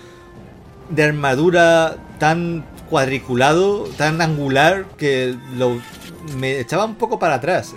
de 0.91 1.03
armadura 1.05 1.97
tan 2.19 2.65
cuadriculado, 2.91 3.85
tan 3.97 4.21
angular, 4.21 4.87
que 4.97 5.37
lo, 5.57 5.79
me 6.39 6.61
echaba 6.61 6.85
un 6.85 6.95
poco 6.97 7.19
para 7.19 7.35
atrás. 7.37 7.75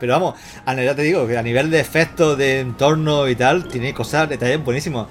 Pero 0.00 0.12
vamos, 0.14 0.34
a, 0.64 0.74
ya 0.74 0.94
te 0.94 1.02
digo 1.02 1.26
que 1.26 1.36
a 1.36 1.42
nivel 1.42 1.70
de 1.70 1.80
efectos, 1.80 2.38
de 2.38 2.60
entorno 2.60 3.28
y 3.28 3.36
tal, 3.36 3.68
tiene 3.68 3.92
cosas, 3.94 4.28
detalles 4.28 4.64
buenísimos. 4.64 5.06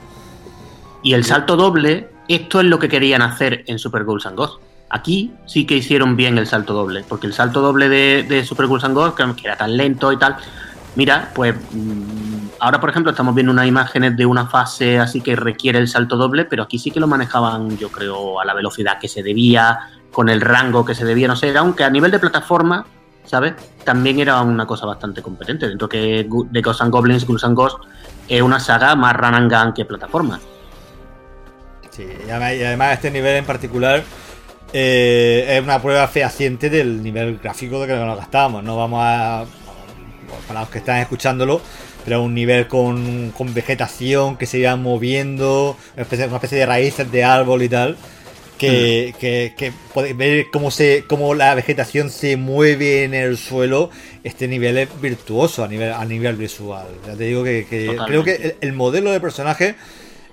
Y 1.03 1.13
el 1.13 1.23
salto 1.23 1.55
doble, 1.55 2.09
esto 2.27 2.59
es 2.59 2.65
lo 2.65 2.79
que 2.79 2.89
querían 2.89 3.21
hacer 3.21 3.63
en 3.67 3.79
Super 3.79 4.03
Ghouls 4.03 4.25
and 4.25 4.37
Ghosts. 4.37 4.59
Aquí 4.89 5.33
sí 5.45 5.65
que 5.65 5.75
hicieron 5.75 6.15
bien 6.15 6.37
el 6.37 6.47
salto 6.47 6.73
doble, 6.73 7.03
porque 7.07 7.27
el 7.27 7.33
salto 7.33 7.61
doble 7.61 7.89
de, 7.89 8.23
de 8.23 8.45
Super 8.45 8.67
Ghouls 8.67 8.83
and 8.83 8.95
Ghosts, 8.95 9.21
que 9.35 9.47
era 9.47 9.57
tan 9.57 9.75
lento 9.75 10.11
y 10.11 10.17
tal, 10.17 10.37
mira, 10.95 11.31
pues 11.35 11.55
mm, 11.71 12.47
ahora 12.59 12.79
por 12.79 12.89
ejemplo 12.89 13.11
estamos 13.11 13.35
viendo 13.35 13.51
unas 13.51 13.67
imágenes 13.67 14.15
de 14.15 14.25
una 14.25 14.47
fase 14.47 14.97
así 14.97 15.21
que 15.21 15.35
requiere 15.35 15.77
el 15.77 15.87
salto 15.87 16.15
doble, 16.15 16.45
pero 16.45 16.63
aquí 16.63 16.79
sí 16.79 16.91
que 16.91 16.99
lo 16.99 17.07
manejaban 17.07 17.77
yo 17.77 17.89
creo 17.89 18.39
a 18.39 18.45
la 18.45 18.53
velocidad 18.53 18.97
que 18.99 19.07
se 19.07 19.23
debía, 19.23 19.77
con 20.11 20.29
el 20.29 20.41
rango 20.41 20.85
que 20.85 20.95
se 20.95 21.05
debía, 21.05 21.27
no 21.27 21.35
sé, 21.35 21.55
aunque 21.57 21.83
a 21.83 21.89
nivel 21.89 22.11
de 22.11 22.19
plataforma, 22.19 22.85
¿sabes? 23.25 23.53
También 23.83 24.19
era 24.19 24.41
una 24.41 24.65
cosa 24.65 24.85
bastante 24.85 25.21
competente, 25.21 25.67
dentro 25.67 25.87
que 25.87 26.27
de 26.49 26.61
Ghosts 26.61 26.81
and 26.81 26.91
Goblins, 26.91 27.25
Ghouls 27.27 27.43
and 27.43 27.55
Ghosts 27.55 27.87
es 28.27 28.41
una 28.41 28.59
saga 28.59 28.95
más 28.95 29.15
run 29.15 29.35
and 29.35 29.51
gun 29.51 29.73
que 29.73 29.85
plataforma. 29.85 30.39
Sí, 31.97 32.07
y 32.27 32.29
además 32.29 32.93
este 32.93 33.09
nivel 33.09 33.37
en 33.37 33.45
particular 33.45 34.03
eh, 34.71 35.45
es 35.57 35.63
una 35.63 35.81
prueba 35.81 36.07
fehaciente 36.07 36.69
del 36.69 37.01
nivel 37.01 37.39
gráfico 37.39 37.81
de 37.81 37.87
que 37.87 37.95
nos 37.95 38.17
gastábamos. 38.17 38.63
No 38.63 38.77
vamos 38.77 38.99
a. 39.03 39.45
Para 40.47 40.59
los 40.61 40.69
que 40.69 40.79
están 40.79 40.97
escuchándolo, 40.97 41.61
pero 42.05 42.21
un 42.21 42.35
nivel 42.35 42.67
con, 42.67 43.31
con 43.31 43.53
vegetación 43.53 44.37
que 44.37 44.45
se 44.45 44.59
iba 44.59 44.75
moviendo, 44.75 45.77
una 45.95 46.03
especie, 46.03 46.57
de 46.57 46.65
raíces 46.65 47.11
de 47.11 47.23
árbol 47.23 47.63
y 47.63 47.69
tal. 47.69 47.97
Que, 48.57 49.13
mm. 49.13 49.19
que, 49.19 49.53
que 49.55 49.71
podéis 49.93 50.17
ver 50.17 50.47
cómo, 50.51 50.71
se, 50.71 51.05
cómo 51.07 51.33
la 51.35 51.53
vegetación 51.53 52.09
se 52.09 52.37
mueve 52.37 53.03
en 53.03 53.13
el 53.13 53.37
suelo. 53.37 53.89
Este 54.23 54.47
nivel 54.47 54.77
es 54.77 55.01
virtuoso 55.01 55.63
a 55.63 55.67
nivel, 55.67 55.93
a 55.93 56.03
nivel 56.05 56.35
visual. 56.35 56.87
Ya 57.05 57.15
te 57.15 57.23
digo 57.23 57.43
que, 57.43 57.65
creo 58.05 58.23
que 58.23 58.57
el 58.59 58.73
modelo 58.73 59.11
de 59.11 59.19
personaje 59.19 59.75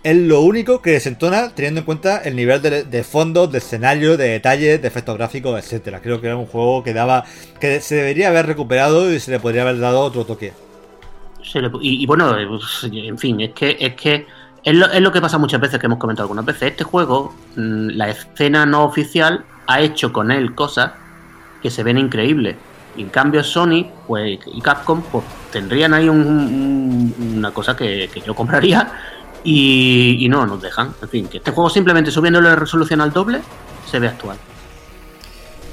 es 0.05 0.17
lo 0.17 0.43
único 0.43 0.83
que 0.83 0.91
desentona 0.91 1.49
teniendo 1.55 1.81
en 1.81 1.87
cuenta 1.87 2.19
el 2.19 2.37
nivel 2.37 2.61
de, 2.61 2.85
de 2.85 3.05
fondos, 3.05 3.51
de 3.51 3.59
escenario, 3.59 4.19
de 4.19 4.29
detalles, 4.29 4.81
de 4.81 4.87
efectos 4.87 5.17
gráficos, 5.17 5.59
etcétera. 5.59 6.01
Creo 6.03 6.21
que 6.21 6.27
era 6.27 6.37
un 6.37 6.47
juego 6.47 6.85
que 6.85 6.93
daba. 6.93 7.25
que 7.59 7.81
se 7.81 7.97
debería 7.97 8.29
haber 8.29 8.47
recuperado 8.47 9.11
y 9.11 9.19
se 9.19 9.31
le 9.31 9.41
podría 9.41 9.63
haber 9.63 9.79
dado 9.79 10.01
otro 10.01 10.27
toque. 10.27 10.53
y, 11.81 12.07
bueno, 12.07 12.37
en 12.39 13.19
fin, 13.19 13.41
es 13.41 13.53
que 13.53 13.77
es 13.81 13.95
que 13.95 14.27
es 14.63 14.75
lo, 14.75 15.11
que 15.11 15.21
pasa 15.23 15.39
muchas 15.39 15.61
veces 15.61 15.81
que 15.81 15.87
hemos 15.87 15.99
comentado 15.99 16.25
algunas 16.25 16.45
veces. 16.45 16.73
Este 16.73 16.85
juego, 16.85 17.35
mm, 17.57 17.89
la 17.97 18.11
escena 18.11 18.67
no 18.67 18.85
oficial, 18.85 19.45
ha 19.67 19.81
hecho 19.81 20.13
con 20.13 20.31
él 20.31 20.55
cosas 20.55 20.93
que 21.63 21.71
se 21.71 21.83
ven 21.83 21.97
increíbles. 21.97 22.57
Y 22.95 23.03
en 23.03 23.09
cambio 23.09 23.43
Sony 23.43 23.87
pues, 24.07 24.39
y 24.47 24.61
Capcom 24.61 25.03
pues, 25.11 25.25
tendrían 25.51 25.95
ahí 25.95 26.09
una 26.11 27.51
cosa 27.53 27.75
que 27.75 28.09
yo 28.25 28.35
compraría 28.35 28.93
y, 29.45 30.27
no 30.29 30.47
nos 30.47 30.61
dejan. 30.61 30.95
En 31.03 31.09
fin, 31.09 31.29
que 31.29 31.39
este 31.39 31.51
juego 31.53 31.71
simplemente 31.71 32.11
subiéndole 32.11 32.49
la 32.49 32.57
resolución 32.57 33.01
al 33.01 33.13
doble 33.13 33.41
se 33.87 33.99
ve 33.99 34.09
actual. 34.09 34.39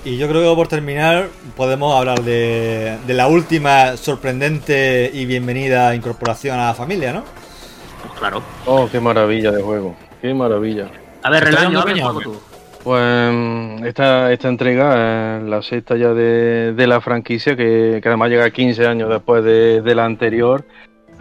Y 0.04 0.18
yo 0.18 0.28
creo 0.28 0.50
que 0.50 0.56
por 0.56 0.68
terminar 0.68 1.30
podemos 1.56 1.96
hablar 1.96 2.22
de, 2.24 2.98
de 3.06 3.14
la 3.14 3.28
última 3.28 3.98
sorprendente 3.98 5.10
y 5.14 5.26
bienvenida 5.26 5.96
incorporación 5.96 6.60
a 6.60 6.68
la 6.68 6.74
familia, 6.74 7.14
¿no? 7.14 7.24
Pues 8.02 8.20
claro. 8.20 8.42
Oh, 8.66 8.90
qué 8.92 9.00
maravilla 9.00 9.52
de 9.52 9.62
juego. 9.62 9.96
Qué 10.22 10.34
maravilla. 10.34 10.88
A 11.24 11.30
ver, 11.30 11.44
Relaño, 11.44 11.84
tú. 12.20 12.40
Pues 12.84 13.84
esta, 13.86 14.32
esta 14.32 14.48
entrega 14.48 15.38
es 15.38 15.44
la 15.44 15.62
sexta 15.62 15.96
ya 15.96 16.14
de, 16.14 16.74
de 16.74 16.88
la 16.88 17.00
franquicia, 17.00 17.56
que, 17.56 18.00
que, 18.02 18.10
además 18.10 18.30
llega 18.30 18.50
15 18.50 18.88
años 18.88 19.10
después 19.10 19.44
de, 19.44 19.82
de 19.82 19.96
la 19.96 20.06
anterior. 20.06 20.66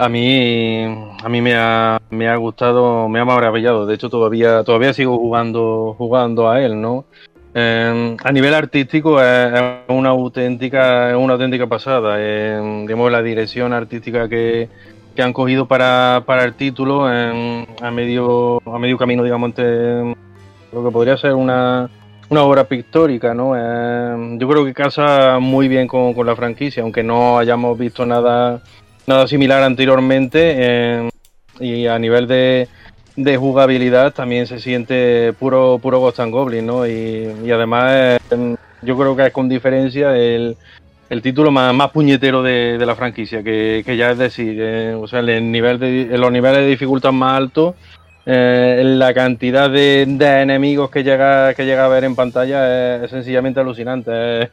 A 0.00 0.08
mí, 0.08 0.82
a 1.22 1.28
mí 1.28 1.42
me 1.42 1.54
ha, 1.54 2.00
me 2.08 2.26
ha 2.26 2.34
gustado, 2.36 3.06
me 3.10 3.20
ha 3.20 3.24
maravillado. 3.26 3.84
De 3.84 3.94
hecho, 3.94 4.08
todavía, 4.08 4.64
todavía 4.64 4.94
sigo 4.94 5.18
jugando, 5.18 5.94
jugando 5.98 6.48
a 6.48 6.62
él, 6.62 6.80
¿no? 6.80 7.04
Eh, 7.52 8.16
a 8.24 8.32
nivel 8.32 8.54
artístico 8.54 9.22
es 9.22 9.60
una 9.88 10.08
auténtica, 10.08 11.14
una 11.18 11.34
auténtica 11.34 11.66
pasada. 11.66 12.14
Eh, 12.18 12.86
la 12.88 13.22
dirección 13.22 13.74
artística 13.74 14.26
que, 14.26 14.70
que 15.14 15.22
han 15.22 15.34
cogido 15.34 15.68
para, 15.68 16.22
para 16.24 16.44
el 16.44 16.54
título 16.54 17.04
a, 17.04 17.90
medio, 17.90 18.62
a 18.64 18.78
medio 18.78 18.96
camino, 18.96 19.22
digamos, 19.22 19.48
entre 19.50 20.16
lo 20.72 20.82
que 20.82 20.90
podría 20.90 21.18
ser 21.18 21.34
una, 21.34 21.90
una 22.30 22.42
obra 22.42 22.64
pictórica, 22.64 23.34
¿no? 23.34 23.54
Yo 24.38 24.48
creo 24.48 24.64
que 24.64 24.72
casa 24.72 25.38
muy 25.40 25.68
bien 25.68 25.86
con, 25.86 26.14
con 26.14 26.26
la 26.26 26.34
franquicia, 26.34 26.82
aunque 26.82 27.02
no 27.02 27.36
hayamos 27.36 27.78
visto 27.78 28.06
nada 28.06 28.62
nada 29.06 29.26
similar 29.26 29.62
anteriormente 29.62 31.10
y 31.58 31.86
a 31.86 31.98
nivel 31.98 32.26
de, 32.26 32.68
jugabilidad 33.36 34.12
también 34.12 34.46
se 34.46 34.60
siente 34.60 35.32
puro 35.38 35.78
puro 35.78 36.00
Ghost 36.00 36.20
and 36.20 36.32
Goblin, 36.32 36.66
¿no? 36.66 36.86
Y, 36.86 37.50
además 37.50 38.18
yo 38.82 38.96
creo 38.96 39.14
que 39.14 39.26
es 39.26 39.32
con 39.32 39.48
diferencia 39.48 40.16
el, 40.16 40.56
título 41.22 41.50
más, 41.50 41.90
puñetero 41.90 42.42
de, 42.42 42.78
la 42.78 42.96
franquicia, 42.96 43.42
que, 43.42 43.82
que 43.84 43.96
ya 43.96 44.10
es 44.12 44.18
decir, 44.18 44.56
eh, 44.58 44.94
o 44.94 45.06
sea, 45.06 45.20
el 45.20 45.26
los 45.26 46.32
niveles 46.32 46.58
de 46.58 46.66
dificultad 46.66 47.12
más 47.12 47.36
altos, 47.36 47.74
eh, 48.26 48.82
la 48.84 49.14
cantidad 49.14 49.70
de, 49.70 50.02
enemigos 50.02 50.90
que 50.90 51.02
llega, 51.02 51.54
que 51.54 51.64
llega 51.64 51.84
a 51.84 51.88
ver 51.88 52.04
en 52.04 52.14
pantalla 52.14 53.04
es, 53.04 53.10
sencillamente 53.10 53.60
alucinante. 53.60 54.50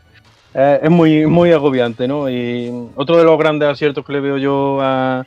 Eh, 0.60 0.80
es 0.82 0.90
muy, 0.90 1.28
muy 1.28 1.52
agobiante, 1.52 2.08
¿no? 2.08 2.28
Y 2.28 2.74
otro 2.96 3.16
de 3.16 3.24
los 3.24 3.38
grandes 3.38 3.70
aciertos 3.70 4.04
que 4.04 4.14
le 4.14 4.20
veo 4.22 4.38
yo 4.40 4.80
a, 4.82 5.24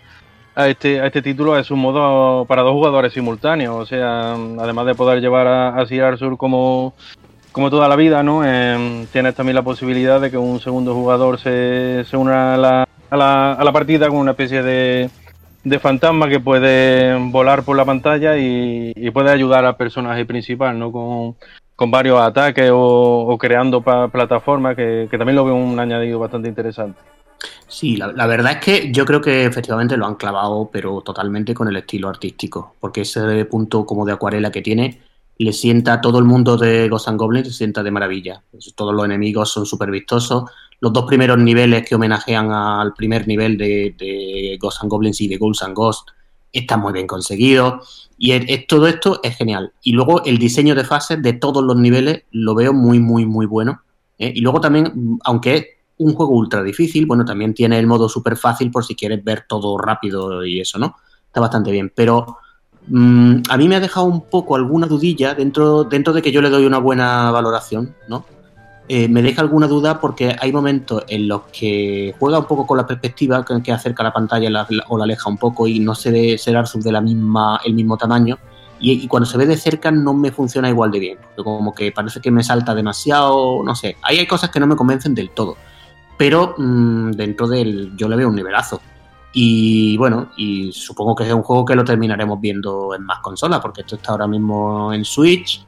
a 0.56 0.68
este, 0.68 1.00
a 1.00 1.06
este 1.06 1.22
título 1.22 1.56
es 1.56 1.70
un 1.70 1.78
modo 1.78 2.44
para 2.46 2.62
dos 2.62 2.72
jugadores 2.72 3.12
simultáneos. 3.12 3.76
O 3.76 3.86
sea, 3.86 4.32
además 4.32 4.86
de 4.86 4.96
poder 4.96 5.20
llevar 5.20 5.46
a, 5.46 5.68
a 5.68 5.82
Arthur 5.82 6.36
como, 6.36 6.94
como 7.52 7.70
toda 7.70 7.86
la 7.86 7.94
vida, 7.94 8.24
¿no? 8.24 8.42
Eh, 8.44 9.06
tienes 9.12 9.36
también 9.36 9.54
la 9.54 9.62
posibilidad 9.62 10.20
de 10.20 10.32
que 10.32 10.36
un 10.36 10.58
segundo 10.58 10.94
jugador 10.94 11.38
se, 11.38 12.02
se 12.06 12.16
una 12.16 12.54
a 12.54 12.56
la, 12.56 12.88
a, 13.08 13.16
la, 13.16 13.52
a 13.52 13.62
la 13.62 13.72
partida 13.72 14.08
con 14.08 14.18
una 14.18 14.32
especie 14.32 14.64
de, 14.64 15.10
de 15.62 15.78
fantasma 15.78 16.28
que 16.28 16.40
puede 16.40 17.14
volar 17.30 17.62
por 17.62 17.76
la 17.76 17.84
pantalla 17.84 18.36
y, 18.36 18.92
y 18.96 19.10
puede 19.12 19.30
ayudar 19.30 19.64
al 19.64 19.76
personaje 19.76 20.24
principal, 20.24 20.76
¿no? 20.76 20.90
Con, 20.90 21.36
con 21.80 21.90
varios 21.90 22.20
ataques 22.20 22.70
o, 22.70 23.38
creando 23.40 23.80
plataformas, 23.80 24.76
que, 24.76 25.08
también 25.12 25.34
lo 25.34 25.46
veo 25.46 25.54
un 25.54 25.80
añadido 25.80 26.18
bastante 26.18 26.46
interesante. 26.46 27.00
Sí, 27.66 27.96
la, 27.96 28.26
verdad 28.26 28.52
es 28.52 28.58
que 28.58 28.92
yo 28.92 29.06
creo 29.06 29.22
que 29.22 29.46
efectivamente 29.46 29.96
lo 29.96 30.04
han 30.04 30.16
clavado, 30.16 30.68
pero 30.70 31.00
totalmente 31.00 31.54
con 31.54 31.68
el 31.68 31.76
estilo 31.76 32.10
artístico, 32.10 32.74
porque 32.80 33.00
ese 33.00 33.46
punto 33.46 33.86
como 33.86 34.04
de 34.04 34.12
acuarela 34.12 34.52
que 34.52 34.60
tiene 34.60 35.00
le 35.38 35.54
sienta 35.54 35.94
a 35.94 36.00
todo 36.02 36.18
el 36.18 36.26
mundo 36.26 36.58
de 36.58 36.86
Ghost 36.90 37.08
Goblins, 37.12 37.48
se 37.48 37.54
sienta 37.54 37.82
de 37.82 37.90
maravilla. 37.90 38.42
Todos 38.74 38.94
los 38.94 39.06
enemigos 39.06 39.50
son 39.50 39.64
súper 39.64 39.90
vistosos. 39.90 40.50
Los 40.80 40.92
dos 40.92 41.06
primeros 41.06 41.38
niveles 41.38 41.88
que 41.88 41.94
homenajean 41.94 42.52
al 42.52 42.92
primer 42.92 43.26
nivel 43.26 43.56
de, 43.56 43.94
de 43.96 44.58
Ghost 44.60 44.82
and 44.82 44.90
Goblins 44.90 45.18
y 45.22 45.28
de 45.28 45.38
Ghouls 45.38 45.62
and 45.62 45.74
Ghosts 45.74 46.12
están 46.52 46.80
muy 46.80 46.92
bien 46.92 47.06
conseguidos. 47.06 48.09
Y 48.22 48.32
es, 48.32 48.66
todo 48.66 48.86
esto 48.86 49.18
es 49.22 49.34
genial. 49.34 49.72
Y 49.82 49.92
luego 49.92 50.22
el 50.26 50.36
diseño 50.36 50.74
de 50.74 50.84
fases 50.84 51.22
de 51.22 51.32
todos 51.32 51.64
los 51.64 51.74
niveles 51.74 52.24
lo 52.32 52.54
veo 52.54 52.74
muy, 52.74 53.00
muy, 53.00 53.24
muy 53.24 53.46
bueno. 53.46 53.80
¿eh? 54.18 54.30
Y 54.36 54.42
luego 54.42 54.60
también, 54.60 55.18
aunque 55.24 55.56
es 55.56 55.66
un 55.96 56.12
juego 56.12 56.32
ultra 56.32 56.62
difícil, 56.62 57.06
bueno, 57.06 57.24
también 57.24 57.54
tiene 57.54 57.78
el 57.78 57.86
modo 57.86 58.10
súper 58.10 58.36
fácil 58.36 58.70
por 58.70 58.84
si 58.84 58.94
quieres 58.94 59.24
ver 59.24 59.46
todo 59.48 59.78
rápido 59.78 60.44
y 60.44 60.60
eso, 60.60 60.78
¿no? 60.78 60.96
Está 61.28 61.40
bastante 61.40 61.70
bien. 61.70 61.90
Pero 61.94 62.36
mmm, 62.88 63.36
a 63.48 63.56
mí 63.56 63.68
me 63.68 63.76
ha 63.76 63.80
dejado 63.80 64.04
un 64.04 64.20
poco 64.26 64.54
alguna 64.54 64.86
dudilla 64.86 65.34
dentro, 65.34 65.84
dentro 65.84 66.12
de 66.12 66.20
que 66.20 66.30
yo 66.30 66.42
le 66.42 66.50
doy 66.50 66.66
una 66.66 66.78
buena 66.78 67.30
valoración, 67.30 67.96
¿no? 68.06 68.26
Eh, 68.92 69.06
me 69.06 69.22
deja 69.22 69.40
alguna 69.40 69.68
duda 69.68 70.00
porque 70.00 70.34
hay 70.40 70.52
momentos 70.52 71.04
en 71.06 71.28
los 71.28 71.42
que 71.52 72.12
juega 72.18 72.40
un 72.40 72.46
poco 72.46 72.66
con 72.66 72.76
la 72.76 72.88
perspectiva 72.88 73.44
que, 73.44 73.70
acerca 73.70 74.02
la 74.02 74.12
pantalla 74.12 74.50
la, 74.50 74.66
la, 74.68 74.84
o 74.88 74.98
la 74.98 75.04
aleja 75.04 75.30
un 75.30 75.38
poco 75.38 75.68
y 75.68 75.78
no 75.78 75.94
se 75.94 76.10
ve 76.10 76.36
ser 76.36 76.56
Arthur 76.56 76.82
de 76.82 76.90
la 76.90 77.00
misma, 77.00 77.60
el 77.64 77.74
mismo 77.74 77.96
tamaño. 77.96 78.36
Y, 78.80 79.06
cuando 79.06 79.26
se 79.26 79.38
ve 79.38 79.46
de 79.46 79.56
cerca 79.56 79.92
no 79.92 80.12
me 80.12 80.32
funciona 80.32 80.68
igual 80.68 80.90
de 80.90 80.98
bien. 80.98 81.18
Como 81.36 81.72
que 81.72 81.92
parece 81.92 82.20
que 82.20 82.32
me 82.32 82.42
salta 82.42 82.74
demasiado, 82.74 83.62
no 83.62 83.76
sé. 83.76 83.96
Ahí 84.02 84.18
hay 84.18 84.26
cosas 84.26 84.50
que 84.50 84.58
no 84.58 84.66
me 84.66 84.74
convencen 84.74 85.14
del 85.14 85.30
todo. 85.30 85.56
Pero 86.18 86.56
mmm, 86.58 87.12
dentro 87.12 87.46
del. 87.46 87.96
Yo 87.96 88.08
le 88.08 88.16
veo 88.16 88.28
un 88.28 88.34
nivelazo. 88.34 88.80
Y 89.32 89.96
bueno, 89.98 90.32
y 90.36 90.72
supongo 90.72 91.14
que 91.14 91.28
es 91.28 91.32
un 91.32 91.42
juego 91.42 91.64
que 91.64 91.76
lo 91.76 91.84
terminaremos 91.84 92.40
viendo 92.40 92.92
en 92.92 93.04
más 93.04 93.20
consolas, 93.20 93.60
porque 93.60 93.82
esto 93.82 93.94
está 93.94 94.10
ahora 94.10 94.26
mismo 94.26 94.92
en 94.92 95.04
Switch 95.04 95.64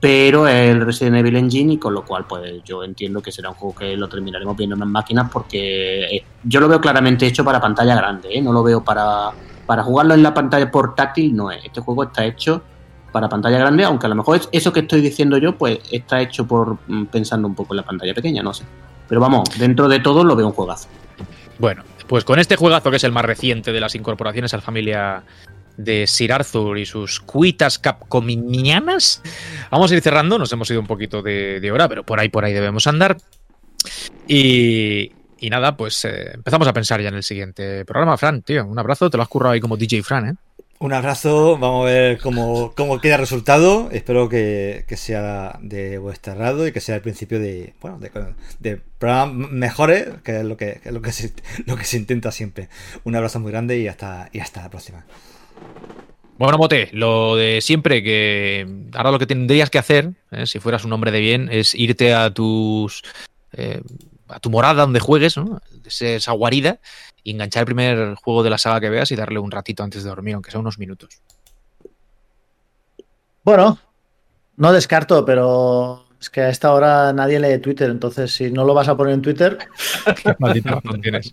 pero 0.00 0.48
es 0.48 0.70
el 0.70 0.80
Resident 0.84 1.16
Evil 1.16 1.36
Engine 1.36 1.74
y 1.74 1.78
con 1.78 1.92
lo 1.94 2.04
cual 2.04 2.24
pues 2.26 2.62
yo 2.64 2.82
entiendo 2.82 3.20
que 3.20 3.30
será 3.30 3.50
un 3.50 3.54
juego 3.54 3.74
que 3.76 3.96
lo 3.96 4.08
terminaremos 4.08 4.56
viendo 4.56 4.74
en 4.76 4.88
máquinas 4.90 5.30
porque 5.30 6.16
eh, 6.16 6.24
yo 6.42 6.58
lo 6.60 6.68
veo 6.68 6.80
claramente 6.80 7.26
hecho 7.26 7.44
para 7.44 7.60
pantalla 7.60 7.94
grande, 7.94 8.28
¿eh? 8.32 8.40
no 8.40 8.52
lo 8.52 8.62
veo 8.62 8.82
para, 8.82 9.30
para 9.66 9.82
jugarlo 9.82 10.14
en 10.14 10.22
la 10.22 10.32
pantalla 10.32 10.70
portátil, 10.70 11.36
no 11.36 11.50
es. 11.50 11.64
Este 11.64 11.80
juego 11.82 12.04
está 12.04 12.24
hecho 12.24 12.62
para 13.12 13.28
pantalla 13.28 13.58
grande, 13.58 13.84
aunque 13.84 14.06
a 14.06 14.08
lo 14.08 14.14
mejor 14.14 14.36
es- 14.36 14.48
eso 14.52 14.72
que 14.72 14.80
estoy 14.80 15.00
diciendo 15.02 15.36
yo, 15.36 15.56
pues 15.58 15.80
está 15.90 16.20
hecho 16.20 16.46
por 16.46 16.78
mm, 16.86 17.06
pensando 17.06 17.46
un 17.46 17.54
poco 17.54 17.74
en 17.74 17.78
la 17.78 17.82
pantalla 17.84 18.14
pequeña, 18.14 18.42
no 18.42 18.54
sé. 18.54 18.64
Pero 19.08 19.20
vamos, 19.20 19.48
dentro 19.58 19.88
de 19.88 19.98
todo 19.98 20.24
lo 20.24 20.34
veo 20.36 20.46
un 20.46 20.52
juegazo. 20.52 20.88
Bueno, 21.58 21.82
pues 22.06 22.24
con 22.24 22.38
este 22.38 22.56
juegazo 22.56 22.90
que 22.90 22.96
es 22.96 23.04
el 23.04 23.12
más 23.12 23.24
reciente 23.24 23.70
de 23.72 23.80
las 23.80 23.94
incorporaciones 23.94 24.54
a 24.54 24.58
la 24.58 24.62
familia 24.62 25.22
de 25.76 26.06
Sir 26.06 26.32
Arthur 26.32 26.78
y 26.78 26.86
sus 26.86 27.20
cuitas 27.20 27.78
capcominianas, 27.78 29.22
vamos 29.70 29.90
a 29.90 29.94
ir 29.94 30.02
cerrando. 30.02 30.38
Nos 30.38 30.52
hemos 30.52 30.70
ido 30.70 30.80
un 30.80 30.86
poquito 30.86 31.22
de, 31.22 31.60
de 31.60 31.72
hora, 31.72 31.88
pero 31.88 32.04
por 32.04 32.20
ahí, 32.20 32.28
por 32.28 32.44
ahí 32.44 32.52
debemos 32.52 32.86
andar. 32.86 33.16
Y, 34.26 35.12
y 35.38 35.50
nada, 35.50 35.76
pues 35.76 36.04
eh, 36.04 36.32
empezamos 36.34 36.68
a 36.68 36.72
pensar 36.72 37.00
ya 37.00 37.08
en 37.08 37.14
el 37.14 37.22
siguiente 37.22 37.84
programa. 37.84 38.16
Fran, 38.16 38.42
tío, 38.42 38.64
un 38.66 38.78
abrazo. 38.78 39.10
Te 39.10 39.16
lo 39.16 39.22
has 39.22 39.28
currado 39.28 39.54
ahí 39.54 39.60
como 39.60 39.76
DJ 39.76 40.02
Fran, 40.02 40.28
¿eh? 40.28 40.34
Un 40.82 40.94
abrazo, 40.94 41.58
vamos 41.58 41.82
a 41.82 41.92
ver 41.92 42.18
cómo, 42.20 42.72
cómo 42.74 43.02
queda 43.02 43.16
el 43.16 43.20
resultado. 43.20 43.90
Espero 43.92 44.30
que, 44.30 44.86
que 44.88 44.96
sea 44.96 45.58
de 45.60 45.98
vuestro 45.98 46.32
agrado 46.32 46.66
y 46.66 46.72
que 46.72 46.80
sea 46.80 46.94
el 46.94 47.02
principio 47.02 47.38
de, 47.38 47.74
bueno, 47.82 47.98
de, 47.98 48.10
de 48.60 48.80
programas 48.98 49.50
mejores, 49.50 50.08
que 50.24 50.38
es 50.38 50.44
lo 50.44 50.56
que, 50.56 50.80
es 50.82 50.90
lo 50.90 51.02
que, 51.02 51.12
se, 51.12 51.34
lo 51.66 51.76
que 51.76 51.84
se 51.84 51.98
intenta 51.98 52.32
siempre. 52.32 52.70
Un 53.04 53.14
abrazo 53.14 53.40
muy 53.40 53.52
grande 53.52 53.78
y 53.78 53.88
hasta, 53.88 54.30
y 54.32 54.40
hasta 54.40 54.62
la 54.62 54.70
próxima. 54.70 55.04
Bueno, 56.38 56.56
Mote, 56.56 56.88
lo 56.92 57.36
de 57.36 57.60
siempre, 57.60 58.02
que 58.02 58.66
ahora 58.94 59.10
lo 59.10 59.18
que 59.18 59.26
tendrías 59.26 59.68
que 59.68 59.78
hacer, 59.78 60.12
¿eh? 60.30 60.46
si 60.46 60.58
fueras 60.58 60.84
un 60.84 60.92
hombre 60.92 61.10
de 61.10 61.20
bien, 61.20 61.50
es 61.52 61.74
irte 61.74 62.14
a 62.14 62.32
tus 62.32 63.02
eh, 63.52 63.82
a 64.28 64.40
tu 64.40 64.48
morada 64.48 64.82
donde 64.82 65.00
juegues, 65.00 65.36
¿no? 65.36 65.60
Esa 65.84 66.32
guarida, 66.32 66.78
y 67.22 67.32
enganchar 67.32 67.62
el 67.62 67.66
primer 67.66 68.14
juego 68.14 68.42
de 68.42 68.50
la 68.50 68.58
saga 68.58 68.80
que 68.80 68.88
veas 68.88 69.10
y 69.10 69.16
darle 69.16 69.38
un 69.38 69.50
ratito 69.50 69.82
antes 69.82 70.02
de 70.02 70.08
dormir, 70.08 70.34
aunque 70.34 70.50
sea 70.50 70.60
unos 70.60 70.78
minutos. 70.78 71.20
Bueno, 73.44 73.78
no 74.56 74.72
descarto, 74.72 75.24
pero 75.24 76.06
es 76.20 76.28
que 76.30 76.42
a 76.42 76.48
esta 76.50 76.72
hora 76.74 77.12
nadie 77.12 77.40
lee 77.40 77.58
Twitter, 77.58 77.88
entonces 77.90 78.32
si 78.32 78.50
no 78.50 78.64
lo 78.64 78.74
vas 78.74 78.88
a 78.88 78.96
poner 78.96 79.14
en 79.14 79.22
Twitter, 79.22 79.56
Maldita 80.38 80.72
razón 80.72 81.00
tienes. 81.00 81.32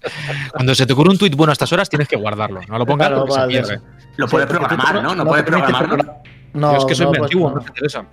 Cuando 0.54 0.74
se 0.74 0.86
te 0.86 0.94
ocurre 0.94 1.10
un 1.12 1.18
tuit 1.18 1.36
bueno 1.36 1.52
a 1.52 1.54
estas 1.54 1.72
horas, 1.74 1.90
tienes 1.90 2.08
que 2.08 2.16
guardarlo. 2.16 2.62
No 2.70 2.78
lo 2.78 2.86
pongas 2.86 3.08
Claro, 3.10 3.26
porque 3.26 3.42
se 3.42 3.48
pierde. 3.48 3.82
Lo 4.16 4.28
puedes 4.28 4.48
programar, 4.48 5.04
¿no? 5.04 5.14
No, 5.14 5.26
puedes 5.26 5.46
te 5.46 5.52
permite 5.52 5.74
programarlo. 5.74 6.04
progra- 6.14 6.22
No, 6.54 6.72
Yo 6.72 6.78
es 6.80 6.86
que 6.86 6.96
soy 6.96 7.06
no, 7.06 7.10
muy 7.12 7.18
pues 7.20 7.28
antiguo, 7.28 7.50
no. 7.50 7.56
no 7.56 7.62
te 7.62 7.68
interesa. 7.68 8.06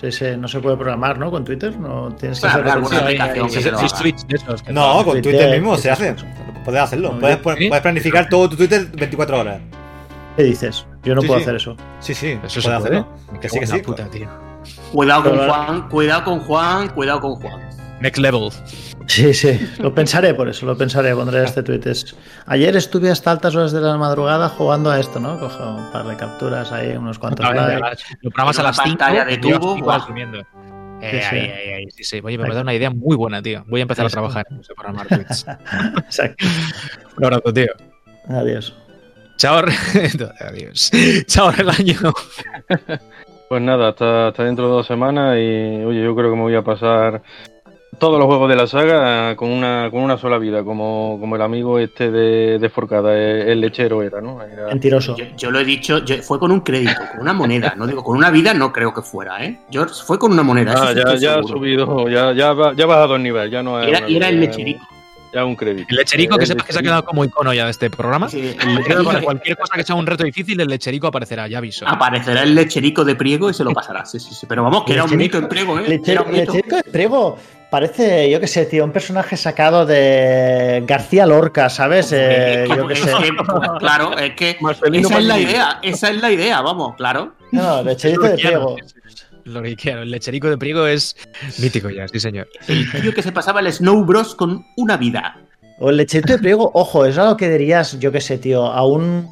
Sí, 0.00 0.12
sí, 0.12 0.24
no 0.38 0.46
se 0.46 0.60
puede 0.60 0.76
programar, 0.76 1.18
¿no? 1.18 1.28
Con 1.32 1.44
Twitter, 1.44 1.76
no 1.76 2.14
tienes 2.14 2.38
que 2.40 2.46
Claro, 2.46 2.60
hacer 2.62 2.72
alguna 2.72 2.98
aplicación 3.00 3.46
que 3.50 3.60
se 3.62 3.70
lo 3.72 3.78
sí, 3.80 3.86
haga. 3.86 3.98
tweets 3.98 4.28
de 4.28 4.36
esos 4.36 4.62
que- 4.62 4.72
No, 4.72 4.94
con 5.04 5.14
Twitter, 5.14 5.32
Twitter 5.32 5.50
mismo 5.60 5.74
¿qué 5.74 5.82
se 5.82 5.90
hace. 5.90 6.14
Puedes 6.64 6.80
hacerlo. 6.80 7.12
No, 7.14 7.18
Puedes, 7.18 7.38
¿sí? 7.58 7.68
puedes 7.68 7.82
planificar 7.82 8.28
todo 8.28 8.48
tu 8.48 8.56
Twitter 8.56 8.86
24 8.92 9.40
horas. 9.40 9.60
¿Qué 10.36 10.44
dices? 10.44 10.86
Yo 11.02 11.16
no 11.16 11.20
Sí, 11.22 11.26
puedo 11.26 11.40
sí. 11.40 11.42
hacer 11.44 11.56
eso. 11.56 11.76
Sí, 11.98 12.14
sí, 12.14 12.26
Eso 12.28 12.38
puedes 12.40 12.52
se 12.52 12.60
puede. 12.62 12.76
hacerlo. 12.76 13.08
Que 13.40 13.48
sí, 13.48 13.58
que 13.58 13.66
sí. 13.66 13.78
puta, 13.78 14.04
tío. 14.08 14.28
Cuidado 14.92 15.24
con 15.24 15.38
Juan, 15.46 15.88
cuidado 15.88 16.24
con 16.24 16.40
Juan, 16.40 16.88
cuidado 16.88 17.20
con 17.20 17.34
Juan. 17.36 17.68
Next 18.00 18.18
level. 18.18 18.50
Sí, 19.06 19.32
sí, 19.34 19.58
lo 19.78 19.94
pensaré 19.94 20.34
por 20.34 20.48
eso, 20.48 20.66
lo 20.66 20.76
pensaré, 20.76 21.14
pondré 21.14 21.42
este 21.42 21.62
tweet. 21.62 21.80
Es, 21.86 22.14
Ayer 22.46 22.76
estuve 22.76 23.10
hasta 23.10 23.30
altas 23.30 23.54
horas 23.54 23.72
de 23.72 23.80
la 23.80 23.96
madrugada 23.96 24.48
jugando 24.50 24.90
a 24.90 25.00
esto, 25.00 25.18
¿no? 25.18 25.38
Cojo 25.40 25.64
un 25.76 25.90
par 25.90 26.06
de 26.06 26.16
capturas 26.16 26.70
ahí, 26.72 26.96
unos 26.96 27.18
cuantos 27.18 27.44
A 27.44 27.52
ver, 27.52 27.80
likes. 27.80 28.02
Lo 28.20 28.30
programas 28.30 28.58
a 28.58 28.62
las 28.64 28.76
5 28.76 28.88
pantalla 28.88 29.24
de 29.24 29.38
tubo. 29.38 29.76
Eh, 31.00 31.10
Sí, 31.12 31.20
sí. 31.30 31.36
ahí, 31.36 31.50
ahí, 31.50 31.72
ahí, 31.74 31.90
sí, 31.90 32.04
sí. 32.04 32.20
Oye, 32.24 32.36
me 32.36 32.52
da 32.52 32.60
una 32.60 32.74
idea 32.74 32.90
muy 32.90 33.16
buena, 33.16 33.40
tío. 33.40 33.64
Voy 33.68 33.80
a 33.80 33.82
empezar 33.82 34.04
a 34.04 34.08
trabajar 34.08 34.46
en 34.50 34.60
eso, 34.60 34.74
programar 34.74 35.06
tweets. 35.06 35.46
Exacto. 35.96 36.44
Un 37.16 37.24
abrazo, 37.24 37.52
tío. 37.52 37.72
Adiós. 38.28 38.74
Chao. 39.36 39.62
Adiós. 40.40 40.90
Chao, 41.26 41.52
el 41.56 41.70
año. 41.70 42.12
Pues 43.48 43.62
nada, 43.62 43.88
hasta, 43.88 44.28
hasta 44.28 44.44
dentro 44.44 44.66
de 44.66 44.70
dos 44.72 44.86
semanas 44.86 45.36
y 45.38 45.82
oye, 45.84 46.02
yo 46.02 46.14
creo 46.14 46.30
que 46.30 46.36
me 46.36 46.42
voy 46.42 46.54
a 46.54 46.62
pasar 46.62 47.22
todos 47.98 48.18
los 48.18 48.26
juegos 48.26 48.48
de 48.50 48.56
la 48.56 48.66
saga 48.66 49.34
con 49.36 49.48
una, 49.50 49.88
con 49.90 50.02
una 50.02 50.18
sola 50.18 50.36
vida, 50.38 50.62
como, 50.62 51.16
como 51.18 51.34
el 51.36 51.42
amigo 51.42 51.78
este 51.78 52.10
de, 52.10 52.58
de 52.58 52.68
Forcada, 52.68 53.16
el, 53.16 53.48
el 53.48 53.60
lechero 53.60 54.02
era, 54.02 54.20
¿no? 54.20 54.40
Era- 54.42 54.66
Mentiroso. 54.68 55.16
Yo, 55.16 55.24
yo 55.36 55.50
lo 55.50 55.58
he 55.60 55.64
dicho, 55.64 56.04
yo- 56.04 56.18
fue 56.22 56.38
con 56.38 56.52
un 56.52 56.60
crédito, 56.60 57.00
con 57.12 57.20
una 57.22 57.32
moneda. 57.32 57.72
No 57.76 57.86
digo, 57.86 58.04
con 58.04 58.18
una 58.18 58.30
vida 58.30 58.52
no 58.52 58.70
creo 58.72 58.92
que 58.92 59.00
fuera, 59.00 59.42
¿eh? 59.44 59.58
Yo, 59.70 59.86
fue 59.86 60.18
con 60.18 60.32
una 60.32 60.42
moneda. 60.42 60.74
Ah, 60.76 60.92
ya, 60.92 61.14
ya 61.16 61.38
ha 61.38 61.42
subido, 61.42 62.08
ya, 62.08 62.32
ya, 62.34 62.52
va- 62.52 62.74
ya 62.74 62.84
ha 62.84 62.86
bajado 62.86 63.16
el 63.16 63.22
nivel, 63.22 63.50
ya 63.50 63.62
no 63.62 63.80
Era- 63.82 64.08
y 64.08 64.16
era 64.16 64.28
el 64.28 64.36
vida, 64.38 64.46
lecherico. 64.50 64.84
Ya 65.32 65.44
un 65.44 65.56
crédito. 65.56 65.86
El 65.90 65.96
lecherico, 65.96 66.36
que 66.36 66.42
El 66.44 66.48
sepas 66.48 66.64
que 66.66 66.72
se 66.72 66.78
ha 66.78 66.82
lecherico. 66.82 66.90
quedado 66.90 67.04
como 67.04 67.24
icono 67.24 67.52
ya 67.52 67.64
de 67.66 67.70
este 67.70 67.90
programa. 67.90 68.28
Sí, 68.28 68.56
el 68.60 68.74
lecherico- 68.76 69.04
para 69.04 69.20
cualquier 69.20 69.56
cosa 69.58 69.74
que 69.76 69.82
sea 69.84 69.94
un 69.94 70.06
reto 70.06 70.24
difícil, 70.24 70.60
el 70.60 70.68
lecherico 70.68 71.06
aparecerá, 71.06 71.46
ya 71.48 71.58
aviso. 71.58 71.86
Aparecerá 71.86 72.42
el 72.42 72.54
lecherico 72.54 73.04
de 73.04 73.14
Priego 73.14 73.50
y 73.50 73.54
se 73.54 73.64
lo 73.64 73.72
pasará. 73.72 74.04
Sí, 74.06 74.18
sí, 74.18 74.34
sí. 74.34 74.46
Pero 74.46 74.62
vamos, 74.64 74.84
que 74.84 74.94
era 74.94 75.04
un 75.04 75.16
mito 75.16 75.38
en 75.38 75.48
Priego, 75.48 75.78
¿eh? 75.78 75.82
Un 75.82 75.88
mito. 75.90 76.12
Lecherico 76.24 76.76
de 76.76 76.82
Priego 76.84 77.38
parece, 77.70 78.30
yo 78.30 78.40
qué 78.40 78.46
sé, 78.46 78.64
tío, 78.64 78.82
un 78.84 78.92
personaje 78.92 79.36
sacado 79.36 79.84
de 79.84 80.82
García 80.86 81.26
Lorca, 81.26 81.68
¿sabes? 81.68 82.10
Eh, 82.12 82.66
yo 82.74 82.86
qué 82.88 82.96
sé. 82.96 83.12
claro, 83.78 84.16
es 84.16 84.32
que 84.34 84.56
esa 84.94 85.18
es 85.18 85.24
la 85.24 85.38
idea, 85.38 85.78
esa 85.82 86.08
es 86.10 86.20
la 86.22 86.30
idea, 86.32 86.62
vamos, 86.62 86.96
claro. 86.96 87.34
No, 87.52 87.82
Lecherito 87.82 88.22
de 88.22 88.34
Priego. 88.38 88.76
Lo 89.48 89.62
que 89.62 89.76
quiero. 89.76 90.02
El 90.02 90.10
lecherico 90.10 90.48
de 90.48 90.58
Priego 90.58 90.86
es 90.86 91.16
mítico 91.58 91.90
ya, 91.90 92.06
sí, 92.08 92.20
señor. 92.20 92.48
El 92.68 92.90
tío 93.02 93.14
que 93.14 93.22
se 93.22 93.32
pasaba 93.32 93.60
el 93.60 93.72
Snow 93.72 94.04
Bros 94.04 94.34
con 94.34 94.64
una 94.76 94.96
vida. 94.96 95.40
O 95.80 95.90
el 95.90 95.96
lecherito 95.96 96.32
de 96.32 96.38
Priego, 96.38 96.70
ojo, 96.74 97.06
es 97.06 97.16
algo 97.18 97.36
que 97.36 97.48
dirías, 97.48 97.98
yo 98.00 98.10
qué 98.10 98.20
sé, 98.20 98.38
tío, 98.38 98.66
a 98.66 98.84
un 98.84 99.30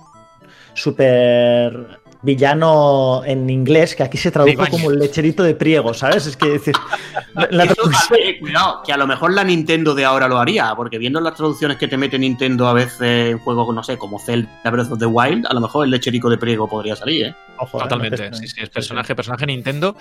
super 0.75 1.99
villano 2.27 3.23
en 3.25 3.49
inglés 3.49 3.97
que 3.97 4.03
aquí 4.03 4.19
se 4.19 4.31
tradujo 4.31 4.67
como 4.71 4.91
el 4.91 4.99
lecherito 4.99 5.43
de 5.43 5.55
Priego, 5.55 5.95
¿sabes? 5.95 6.27
Es 6.27 6.37
que 6.37 6.49
decir, 6.49 6.75
la, 7.51 7.65
Eso 7.65 7.75
también, 8.09 8.39
cuidado, 8.41 8.83
que 8.85 8.93
a 8.93 8.99
lo 8.99 9.07
mejor 9.07 9.33
la 9.33 9.45
Nintendo 9.45 9.95
de 9.95 10.05
ahora 10.05 10.29
lo 10.29 10.37
haría, 10.39 10.75
porque 10.77 10.99
viendo 10.99 11.21
las 11.21 11.35
traducciones 11.35 11.79
que 11.79 11.89
te 11.89 11.97
mete 11.97 12.19
Nintendo 12.19 12.69
a 12.69 12.75
veces 12.75 13.01
en 13.01 13.39
juegos, 13.39 13.75
no 13.75 13.83
sé, 13.83 13.97
como 13.97 14.19
Zelda 14.19 14.51
Breath 14.71 14.93
of 14.93 14.99
the 14.99 15.07
Wild, 15.07 15.47
a 15.47 15.55
lo 15.55 15.61
mejor 15.61 15.87
el 15.87 15.91
lecherico 15.91 16.29
de 16.29 16.37
Priego 16.37 16.69
podría 16.69 16.95
salir, 16.97 17.27
¿eh? 17.27 17.35
ojo, 17.59 17.79
¿eh? 17.79 17.83
Totalmente. 17.83 18.25
No 18.25 18.31
te- 18.31 18.37
Sí, 18.37 18.49
sí, 18.49 18.61
es 18.61 18.69
personaje, 18.69 19.15
personaje 19.15 19.47
Nintendo, 19.47 19.97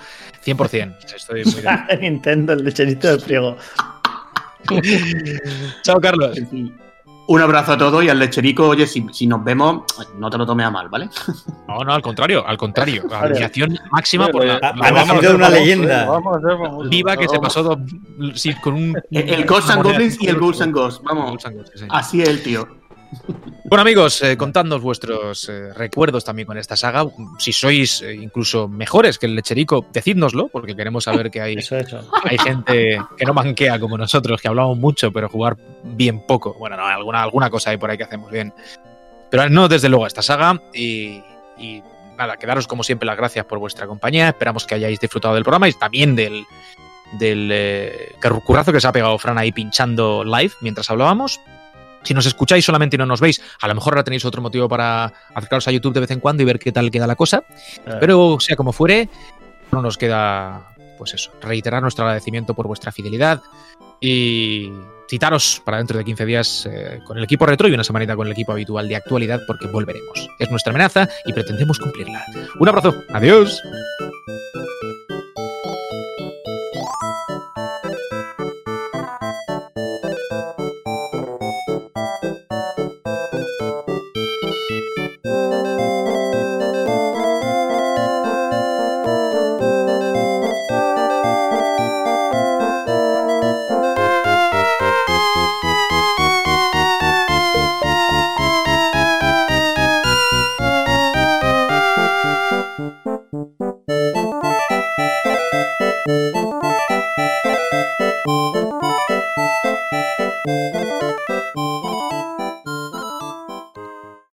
100%. 0.46 0.96
Estoy 1.16 1.46
muy. 1.46 2.00
Nintendo, 2.02 2.54
el 2.54 2.64
lecherito 2.66 3.16
de 3.16 3.24
Priego. 3.24 3.56
Chao, 5.84 6.00
Carlos. 6.02 6.38
Un 7.28 7.42
abrazo 7.42 7.72
a 7.74 7.78
todos 7.78 8.04
y 8.04 8.10
al 8.10 8.20
lecherico, 8.20 8.68
oye, 8.68 8.86
si, 8.86 9.04
si 9.12 9.26
nos 9.26 9.44
vemos, 9.44 9.84
no 10.18 10.30
te 10.30 10.38
lo 10.38 10.46
tomes 10.46 10.66
a 10.68 10.70
mal, 10.72 10.90
¿vale? 10.90 11.10
No, 11.68 11.80
no, 11.84 11.94
al 11.94 12.02
contrario, 12.04 12.46
al 12.48 12.58
contrario. 12.58 13.04
Vale. 13.10 13.26
Admiración 13.30 13.78
máxima 13.92 14.28
por 14.28 14.46
la, 14.46 14.60
la 14.60 14.68
ha 14.70 14.72
broma 14.74 15.06
nacido 15.06 15.36
una 15.36 15.50
leyenda. 15.50 16.06
Vamos 16.06 16.36
a 16.36 16.38
hacer 16.38 16.58
famosos. 16.60 16.90
viva 16.92 17.18
que 17.18 17.28
se 17.28 17.40
pasó 17.40 17.64
do- 17.64 17.80
sí, 18.36 18.54
con 18.62 18.76
un. 18.76 18.96
El, 19.10 19.30
el 19.30 19.46
Ghosts 19.46 19.72
and 19.72 19.84
Goblins 19.84 20.22
y 20.22 20.28
el 20.28 20.36
Ghouls 20.38 20.62
and 20.62 20.74
Ghosts, 20.74 21.02
vamos. 21.04 21.44
Así 21.90 22.22
es 22.22 22.30
el 22.30 22.44
tío. 22.44 22.68
Bueno, 23.64 23.82
amigos, 23.82 24.22
eh, 24.22 24.38
contadnos 24.38 24.82
vuestros 24.82 25.50
eh, 25.50 25.74
recuerdos 25.74 26.24
también 26.24 26.46
con 26.46 26.58
esta 26.58 26.76
saga. 26.76 27.06
Si 27.40 27.52
sois 27.52 28.02
eh, 28.02 28.14
incluso 28.14 28.68
mejores 28.68 29.18
que 29.18 29.26
el 29.26 29.36
lecherico, 29.36 29.86
decídnoslo, 29.92 30.50
porque 30.50 30.76
queremos 30.76 31.06
saber 31.06 31.32
que 31.32 31.42
hay, 31.42 31.56
Eso, 31.56 31.76
eso. 31.78 32.08
hay 32.24 32.38
gente 32.38 33.00
que 33.18 33.26
no 33.26 33.34
manquea 33.34 33.80
como 33.80 33.98
nosotros, 33.98 34.42
que 34.42 34.48
hablamos 34.48 34.78
mucho, 34.78 35.12
pero 35.12 35.30
jugar 35.30 35.58
bien 35.84 36.26
poco. 36.28 36.54
Bueno, 36.54 36.78
no, 36.78 36.86
alguna, 36.86 37.24
alguna 37.24 37.50
cosa 37.50 37.72
hay 37.72 37.78
por 37.78 37.90
ahí 37.90 37.98
que 37.98 38.04
hacemos 38.04 38.32
bien. 38.32 38.54
Pero 39.30 39.50
no, 39.50 39.68
desde 39.68 39.90
luego, 39.90 40.06
esta 40.06 40.22
saga. 40.22 40.62
Y, 40.74 41.24
y 41.58 41.82
nada, 42.18 42.38
quedaros 42.38 42.68
como 42.68 42.84
siempre 42.84 43.06
las 43.06 43.18
gracias 43.18 43.46
por 43.46 43.60
vuestra 43.60 43.88
compañía. 43.88 44.30
Esperamos 44.30 44.66
que 44.66 44.76
hayáis 44.76 45.00
disfrutado 45.00 45.34
del 45.34 45.44
programa 45.44 45.68
y 45.68 45.74
también 45.74 46.16
del, 46.16 46.46
del 47.14 47.50
eh, 47.52 48.16
currazo 48.46 48.72
que 48.72 48.82
se 48.82 48.88
ha 48.88 48.92
pegado 48.92 49.18
Fran 49.18 49.38
ahí 49.38 49.52
pinchando 49.52 50.24
live 50.24 50.54
mientras 50.62 50.90
hablábamos. 50.90 51.40
Si 52.06 52.14
nos 52.14 52.26
escucháis 52.26 52.64
solamente 52.64 52.96
y 52.96 53.00
no 53.00 53.06
nos 53.06 53.20
veis, 53.20 53.42
a 53.60 53.68
lo 53.68 53.76
mejor 53.76 53.94
ahora 53.94 54.04
tenéis 54.04 54.24
otro 54.26 54.42
motivo 54.42 54.70
para 54.70 55.12
acercaros 55.34 55.68
a 55.68 55.72
YouTube 55.72 55.94
de 55.94 56.02
vez 56.02 56.12
en 56.12 56.20
cuando 56.20 56.44
y 56.44 56.46
ver 56.46 56.60
qué 56.60 56.72
tal 56.72 56.92
queda 56.92 57.08
la 57.08 57.16
cosa. 57.16 57.44
Pero 58.00 58.38
sea 58.40 58.56
como 58.56 58.72
fuere, 58.72 59.10
no 59.72 59.82
nos 59.82 59.98
queda, 59.98 60.76
pues 60.98 61.16
eso, 61.16 61.32
reiterar 61.42 61.82
nuestro 61.82 62.06
agradecimiento 62.06 62.54
por 62.54 62.68
vuestra 62.68 62.92
fidelidad 62.92 63.42
y 64.00 64.72
citaros 65.10 65.62
para 65.66 65.78
dentro 65.78 65.98
de 65.98 66.06
15 66.06 66.26
días 66.26 66.70
eh, 66.72 67.00
con 67.06 67.18
el 67.18 67.24
equipo 67.24 67.46
retro 67.46 67.68
y 67.68 67.74
una 67.74 67.84
semanita 67.84 68.16
con 68.16 68.28
el 68.28 68.34
equipo 68.34 68.52
habitual 68.52 68.88
de 68.88 68.96
actualidad 68.96 69.40
porque 69.48 69.68
volveremos. 69.68 70.30
Es 70.40 70.50
nuestra 70.50 70.72
amenaza 70.72 71.10
y 71.26 71.34
pretendemos 71.34 71.80
cumplirla. 71.80 72.24
Un 72.60 72.70
abrazo, 72.70 72.94
adiós. 73.10 73.62